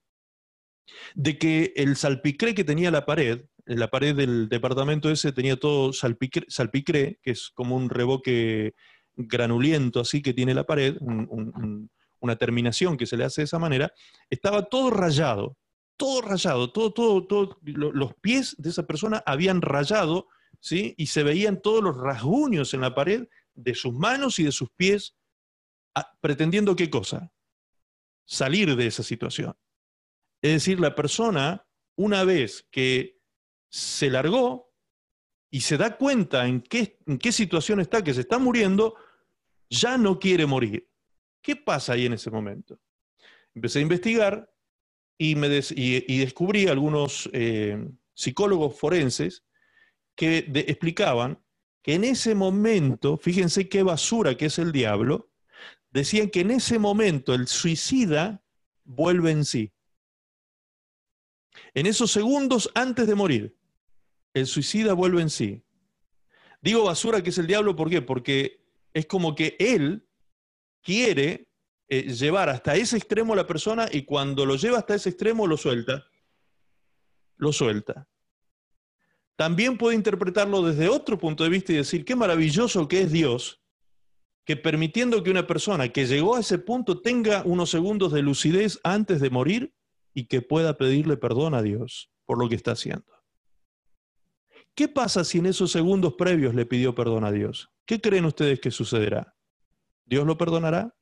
de 1.14 1.38
que 1.38 1.72
el 1.76 1.96
salpicré 1.96 2.54
que 2.54 2.64
tenía 2.64 2.90
la 2.90 3.06
pared, 3.06 3.44
la 3.66 3.88
pared 3.88 4.14
del 4.14 4.48
departamento 4.48 5.10
ese 5.10 5.32
tenía 5.32 5.56
todo 5.56 5.92
salpicré, 5.92 7.18
que 7.22 7.30
es 7.30 7.50
como 7.54 7.76
un 7.76 7.88
revoque 7.88 8.74
granuliento 9.16 10.00
así 10.00 10.22
que 10.22 10.34
tiene 10.34 10.54
la 10.54 10.64
pared, 10.64 10.96
un, 11.00 11.90
una 12.24 12.36
terminación 12.36 12.96
que 12.96 13.04
se 13.04 13.18
le 13.18 13.24
hace 13.24 13.42
de 13.42 13.44
esa 13.44 13.58
manera, 13.58 13.92
estaba 14.30 14.64
todo 14.64 14.90
rayado, 14.90 15.58
todo 15.98 16.22
rayado, 16.22 16.72
todo, 16.72 16.92
todo, 16.92 17.26
todo, 17.26 17.58
los 17.62 18.14
pies 18.14 18.56
de 18.58 18.70
esa 18.70 18.86
persona 18.86 19.22
habían 19.26 19.60
rayado, 19.60 20.28
¿sí? 20.58 20.94
Y 20.96 21.08
se 21.08 21.22
veían 21.22 21.60
todos 21.60 21.84
los 21.84 21.98
rasguños 21.98 22.72
en 22.72 22.80
la 22.80 22.94
pared 22.94 23.28
de 23.54 23.74
sus 23.74 23.92
manos 23.92 24.38
y 24.38 24.44
de 24.44 24.52
sus 24.52 24.70
pies, 24.70 25.16
pretendiendo 26.22 26.74
qué 26.74 26.88
cosa? 26.88 27.30
Salir 28.24 28.74
de 28.74 28.86
esa 28.86 29.02
situación. 29.02 29.54
Es 30.40 30.52
decir, 30.52 30.80
la 30.80 30.94
persona, 30.94 31.66
una 31.94 32.24
vez 32.24 32.66
que 32.70 33.20
se 33.68 34.08
largó 34.08 34.72
y 35.50 35.60
se 35.60 35.76
da 35.76 35.98
cuenta 35.98 36.46
en 36.46 36.62
qué, 36.62 36.98
en 37.06 37.18
qué 37.18 37.32
situación 37.32 37.80
está, 37.80 38.02
que 38.02 38.14
se 38.14 38.22
está 38.22 38.38
muriendo, 38.38 38.94
ya 39.68 39.98
no 39.98 40.18
quiere 40.18 40.46
morir. 40.46 40.88
¿Qué 41.44 41.56
pasa 41.56 41.92
ahí 41.92 42.06
en 42.06 42.14
ese 42.14 42.30
momento? 42.30 42.80
Empecé 43.54 43.78
a 43.78 43.82
investigar 43.82 44.50
y, 45.18 45.34
descubrí 46.18 46.68
algunos 46.68 47.28
eh, 47.34 47.86
psicólogos 48.14 48.78
forenses 48.78 49.44
que 50.16 50.50
explicaban 50.66 51.38
que 51.82 51.96
en 51.96 52.04
ese 52.04 52.34
momento, 52.34 53.18
fíjense 53.18 53.68
qué 53.68 53.82
basura 53.82 54.38
que 54.38 54.46
es 54.46 54.58
el 54.58 54.72
diablo, 54.72 55.30
decían 55.90 56.30
que 56.30 56.40
en 56.40 56.50
ese 56.50 56.78
momento 56.78 57.34
el 57.34 57.46
suicida 57.46 58.42
vuelve 58.82 59.30
en 59.30 59.44
sí. 59.44 59.74
En 61.74 61.84
esos 61.84 62.10
segundos 62.10 62.70
antes 62.74 63.06
de 63.06 63.14
morir, 63.14 63.58
el 64.32 64.46
suicida 64.46 64.94
vuelve 64.94 65.20
en 65.20 65.28
sí. 65.28 65.62
Digo 66.62 66.84
basura 66.84 67.22
que 67.22 67.28
es 67.28 67.36
el 67.36 67.46
diablo, 67.46 67.76
¿por 67.76 67.90
qué? 67.90 68.00
Porque 68.00 68.64
es 68.94 69.04
como 69.04 69.34
que 69.34 69.56
él 69.58 70.08
quiere 70.84 71.48
eh, 71.88 72.12
llevar 72.12 72.48
hasta 72.48 72.76
ese 72.76 72.96
extremo 72.96 73.32
a 73.32 73.36
la 73.36 73.46
persona 73.46 73.88
y 73.90 74.02
cuando 74.04 74.46
lo 74.46 74.54
lleva 74.54 74.78
hasta 74.78 74.94
ese 74.94 75.08
extremo 75.08 75.46
lo 75.46 75.56
suelta. 75.56 76.06
Lo 77.36 77.52
suelta. 77.52 78.06
También 79.36 79.76
puede 79.76 79.96
interpretarlo 79.96 80.62
desde 80.62 80.88
otro 80.88 81.18
punto 81.18 81.42
de 81.42 81.50
vista 81.50 81.72
y 81.72 81.76
decir, 81.76 82.04
qué 82.04 82.14
maravilloso 82.14 82.86
que 82.86 83.00
es 83.00 83.10
Dios, 83.10 83.60
que 84.44 84.56
permitiendo 84.56 85.22
que 85.22 85.30
una 85.30 85.46
persona 85.46 85.88
que 85.88 86.06
llegó 86.06 86.36
a 86.36 86.40
ese 86.40 86.58
punto 86.58 87.00
tenga 87.00 87.42
unos 87.44 87.70
segundos 87.70 88.12
de 88.12 88.22
lucidez 88.22 88.78
antes 88.84 89.20
de 89.20 89.30
morir 89.30 89.74
y 90.12 90.26
que 90.26 90.42
pueda 90.42 90.76
pedirle 90.76 91.16
perdón 91.16 91.54
a 91.54 91.62
Dios 91.62 92.12
por 92.26 92.38
lo 92.38 92.48
que 92.48 92.54
está 92.54 92.72
haciendo. 92.72 93.12
¿Qué 94.76 94.88
pasa 94.88 95.24
si 95.24 95.38
en 95.38 95.46
esos 95.46 95.72
segundos 95.72 96.14
previos 96.14 96.54
le 96.54 96.66
pidió 96.66 96.94
perdón 96.94 97.24
a 97.24 97.32
Dios? 97.32 97.70
¿Qué 97.86 98.00
creen 98.00 98.24
ustedes 98.24 98.60
que 98.60 98.70
sucederá? 98.70 99.33
¿Dios 100.04 100.26
lo 100.26 100.36
perdonará? 100.36 100.94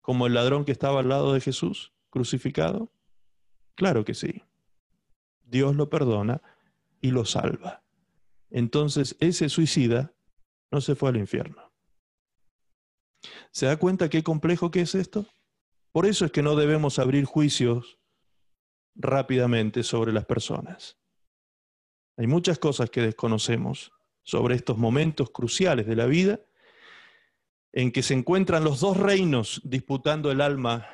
¿Como 0.00 0.26
el 0.26 0.34
ladrón 0.34 0.64
que 0.64 0.72
estaba 0.72 1.00
al 1.00 1.08
lado 1.08 1.32
de 1.32 1.40
Jesús, 1.40 1.92
crucificado? 2.10 2.92
Claro 3.74 4.04
que 4.04 4.14
sí. 4.14 4.42
Dios 5.42 5.76
lo 5.76 5.88
perdona 5.88 6.42
y 7.00 7.10
lo 7.10 7.24
salva. 7.24 7.84
Entonces 8.50 9.16
ese 9.20 9.48
suicida 9.48 10.14
no 10.70 10.80
se 10.80 10.94
fue 10.94 11.10
al 11.10 11.16
infierno. 11.16 11.72
¿Se 13.50 13.66
da 13.66 13.76
cuenta 13.76 14.08
qué 14.08 14.22
complejo 14.22 14.70
que 14.70 14.80
es 14.80 14.94
esto? 14.94 15.26
Por 15.92 16.06
eso 16.06 16.24
es 16.24 16.32
que 16.32 16.42
no 16.42 16.56
debemos 16.56 16.98
abrir 16.98 17.24
juicios 17.24 17.98
rápidamente 18.94 19.82
sobre 19.82 20.12
las 20.12 20.24
personas. 20.24 20.98
Hay 22.16 22.26
muchas 22.26 22.58
cosas 22.58 22.90
que 22.90 23.02
desconocemos 23.02 23.92
sobre 24.22 24.54
estos 24.54 24.78
momentos 24.78 25.30
cruciales 25.30 25.86
de 25.86 25.96
la 25.96 26.06
vida 26.06 26.40
en 27.72 27.90
que 27.90 28.02
se 28.02 28.14
encuentran 28.14 28.64
los 28.64 28.80
dos 28.80 28.96
reinos 28.96 29.60
disputando 29.64 30.30
el 30.30 30.40
alma 30.40 30.86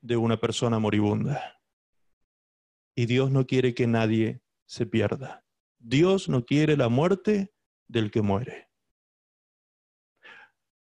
de 0.00 0.16
una 0.16 0.38
persona 0.38 0.78
moribunda. 0.78 1.60
Y 2.96 3.06
Dios 3.06 3.30
no 3.30 3.46
quiere 3.46 3.74
que 3.74 3.86
nadie 3.86 4.42
se 4.66 4.86
pierda. 4.86 5.44
Dios 5.78 6.28
no 6.28 6.44
quiere 6.44 6.76
la 6.76 6.88
muerte 6.88 7.52
del 7.88 8.10
que 8.10 8.22
muere. 8.22 8.68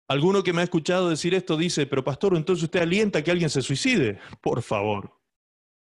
Alguno 0.08 0.42
que 0.42 0.52
me 0.52 0.62
ha 0.62 0.64
escuchado 0.64 1.10
decir 1.10 1.34
esto 1.34 1.56
dice, 1.56 1.86
pero 1.86 2.02
pastor, 2.02 2.34
entonces 2.34 2.64
usted 2.64 2.80
alienta 2.80 3.22
que 3.22 3.30
alguien 3.30 3.50
se 3.50 3.60
suicide. 3.60 4.18
Por 4.40 4.62
favor, 4.62 5.20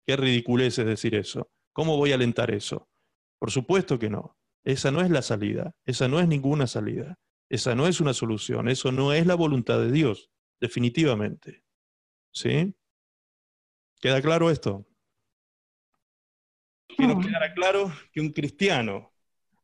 qué 0.05 0.15
ridiculez 0.15 0.79
es 0.79 0.85
decir 0.85 1.13
eso. 1.15 1.51
¿Cómo 1.73 1.97
voy 1.97 2.11
a 2.11 2.15
alentar 2.15 2.51
eso? 2.51 2.89
Por 3.39 3.51
supuesto 3.51 3.99
que 3.99 4.09
no. 4.09 4.37
Esa 4.63 4.89
no 4.89 5.01
es 5.01 5.11
la 5.11 5.21
salida, 5.21 5.75
esa 5.85 6.07
no 6.07 6.19
es 6.19 6.27
ninguna 6.27 6.65
salida. 6.65 7.19
Esa 7.49 7.75
no 7.75 7.87
es 7.87 8.01
una 8.01 8.13
solución, 8.13 8.67
eso 8.67 8.91
no 8.91 9.13
es 9.13 9.25
la 9.25 9.35
voluntad 9.35 9.79
de 9.79 9.91
Dios, 9.91 10.31
definitivamente. 10.59 11.63
¿Sí? 12.31 12.73
¿Queda 14.01 14.21
claro 14.21 14.49
esto? 14.49 14.85
Quiero 16.87 17.19
quedar 17.19 17.53
claro 17.53 17.93
que 18.11 18.21
un 18.21 18.31
cristiano 18.31 19.13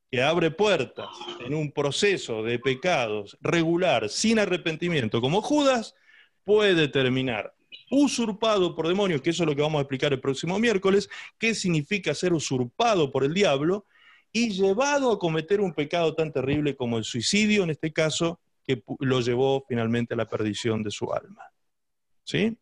que 0.09 0.21
abre 0.21 0.51
puertas 0.51 1.07
en 1.45 1.53
un 1.53 1.71
proceso 1.71 2.43
de 2.43 2.59
pecados 2.59 3.37
regular, 3.39 4.09
sin 4.09 4.39
arrepentimiento, 4.39 5.21
como 5.21 5.41
Judas, 5.41 5.95
puede 6.43 6.87
terminar 6.89 7.55
usurpado 7.89 8.75
por 8.75 8.87
demonios, 8.87 9.21
que 9.21 9.29
eso 9.29 9.43
es 9.43 9.49
lo 9.49 9.55
que 9.55 9.61
vamos 9.61 9.79
a 9.79 9.81
explicar 9.83 10.13
el 10.13 10.19
próximo 10.19 10.59
miércoles, 10.59 11.09
qué 11.37 11.53
significa 11.53 12.13
ser 12.13 12.33
usurpado 12.33 13.11
por 13.11 13.23
el 13.23 13.33
diablo 13.33 13.85
y 14.33 14.49
llevado 14.51 15.11
a 15.11 15.19
cometer 15.19 15.61
un 15.61 15.73
pecado 15.73 16.15
tan 16.15 16.31
terrible 16.31 16.75
como 16.75 16.97
el 16.97 17.03
suicidio, 17.03 17.63
en 17.63 17.69
este 17.71 17.91
caso, 17.91 18.39
que 18.63 18.83
lo 18.99 19.21
llevó 19.21 19.65
finalmente 19.67 20.13
a 20.13 20.17
la 20.17 20.29
perdición 20.29 20.83
de 20.83 20.91
su 20.91 21.11
alma. 21.13 21.43
¿Sí? 22.23 22.57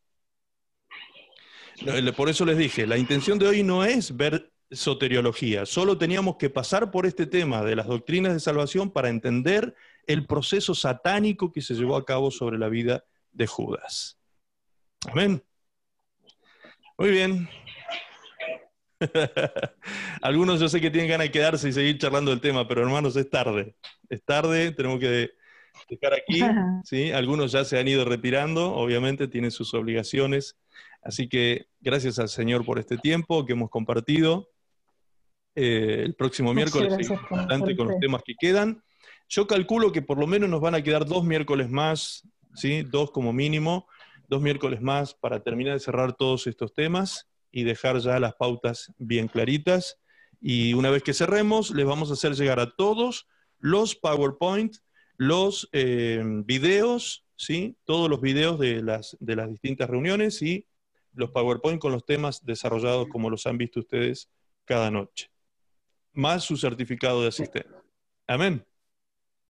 Le- 1.83 2.13
Por 2.13 2.29
eso 2.29 2.45
les 2.45 2.57
dije, 2.57 2.87
la 2.87 2.97
intención 2.97 3.37
de 3.39 3.47
hoy 3.47 3.63
no 3.63 3.83
es 3.85 4.15
ver 4.15 4.51
soteriología, 4.71 5.65
solo 5.65 5.97
teníamos 5.97 6.37
que 6.37 6.49
pasar 6.49 6.91
por 6.91 7.05
este 7.05 7.25
tema 7.25 7.63
de 7.63 7.75
las 7.75 7.87
doctrinas 7.87 8.33
de 8.33 8.39
salvación 8.39 8.91
para 8.91 9.09
entender 9.09 9.75
el 10.05 10.25
proceso 10.27 10.75
satánico 10.75 11.51
que 11.51 11.61
se 11.61 11.73
llevó 11.73 11.95
a 11.95 12.05
cabo 12.05 12.29
sobre 12.31 12.57
la 12.59 12.69
vida 12.69 13.03
de 13.31 13.47
Judas. 13.47 14.19
Amén. 15.07 15.43
Muy 16.97 17.09
bien. 17.09 17.49
Algunos 20.21 20.59
yo 20.59 20.67
sé 20.69 20.81
que 20.81 20.91
tienen 20.91 21.09
ganas 21.09 21.27
de 21.27 21.31
quedarse 21.31 21.69
y 21.69 21.73
seguir 21.73 21.97
charlando 21.97 22.31
del 22.31 22.41
tema, 22.41 22.67
pero 22.67 22.81
hermanos, 22.81 23.15
es 23.15 23.29
tarde. 23.29 23.75
Es 24.09 24.23
tarde, 24.23 24.71
tenemos 24.71 24.99
que 24.99 25.31
dejar 25.89 26.13
aquí. 26.13 26.41
¿sí? 26.83 27.11
Algunos 27.11 27.51
ya 27.51 27.63
se 27.63 27.79
han 27.79 27.87
ido 27.87 28.05
retirando, 28.05 28.73
obviamente 28.73 29.27
tienen 29.27 29.51
sus 29.51 29.73
obligaciones. 29.73 30.57
Así 31.01 31.29
que 31.29 31.67
gracias 31.79 32.19
al 32.19 32.29
Señor 32.29 32.65
por 32.65 32.79
este 32.79 32.97
tiempo 32.97 33.45
que 33.45 33.53
hemos 33.53 33.69
compartido. 33.69 34.49
Eh, 35.55 36.03
el 36.05 36.15
próximo 36.15 36.53
miércoles 36.53 36.93
seguimos 36.93 37.19
adelante 37.31 37.75
con 37.75 37.87
los 37.87 37.99
temas 37.99 38.21
que 38.23 38.35
quedan. 38.39 38.83
Yo 39.27 39.47
calculo 39.47 39.91
que 39.91 40.01
por 40.01 40.17
lo 40.17 40.27
menos 40.27 40.49
nos 40.49 40.61
van 40.61 40.75
a 40.75 40.81
quedar 40.81 41.05
dos 41.05 41.23
miércoles 41.23 41.69
más, 41.69 42.27
¿sí? 42.55 42.83
dos 42.83 43.11
como 43.11 43.31
mínimo, 43.31 43.87
dos 44.27 44.41
miércoles 44.41 44.81
más 44.81 45.13
para 45.13 45.41
terminar 45.41 45.73
de 45.73 45.79
cerrar 45.79 46.13
todos 46.13 46.47
estos 46.47 46.73
temas 46.73 47.28
y 47.51 47.63
dejar 47.63 47.99
ya 47.99 48.19
las 48.19 48.35
pautas 48.35 48.93
bien 48.97 49.27
claritas. 49.27 49.97
Y 50.41 50.73
una 50.73 50.89
vez 50.89 51.03
que 51.03 51.13
cerremos, 51.13 51.71
les 51.71 51.85
vamos 51.85 52.09
a 52.09 52.13
hacer 52.13 52.33
llegar 52.33 52.59
a 52.59 52.71
todos 52.75 53.27
los 53.59 53.95
PowerPoint, 53.95 54.75
los 55.17 55.69
eh, 55.73 56.21
videos, 56.45 57.25
¿sí? 57.35 57.77
todos 57.85 58.09
los 58.09 58.21
videos 58.21 58.59
de 58.59 58.81
las, 58.81 59.17
de 59.19 59.35
las 59.35 59.49
distintas 59.49 59.89
reuniones 59.89 60.41
y 60.41 60.65
los 61.13 61.31
PowerPoint 61.31 61.81
con 61.81 61.91
los 61.91 62.05
temas 62.05 62.45
desarrollados 62.45 63.07
como 63.09 63.29
los 63.29 63.45
han 63.45 63.57
visto 63.57 63.81
ustedes 63.81 64.29
cada 64.65 64.91
noche, 64.91 65.29
más 66.13 66.43
su 66.43 66.55
certificado 66.55 67.21
de 67.21 67.29
asistente. 67.29 67.69
Amén. 68.27 68.68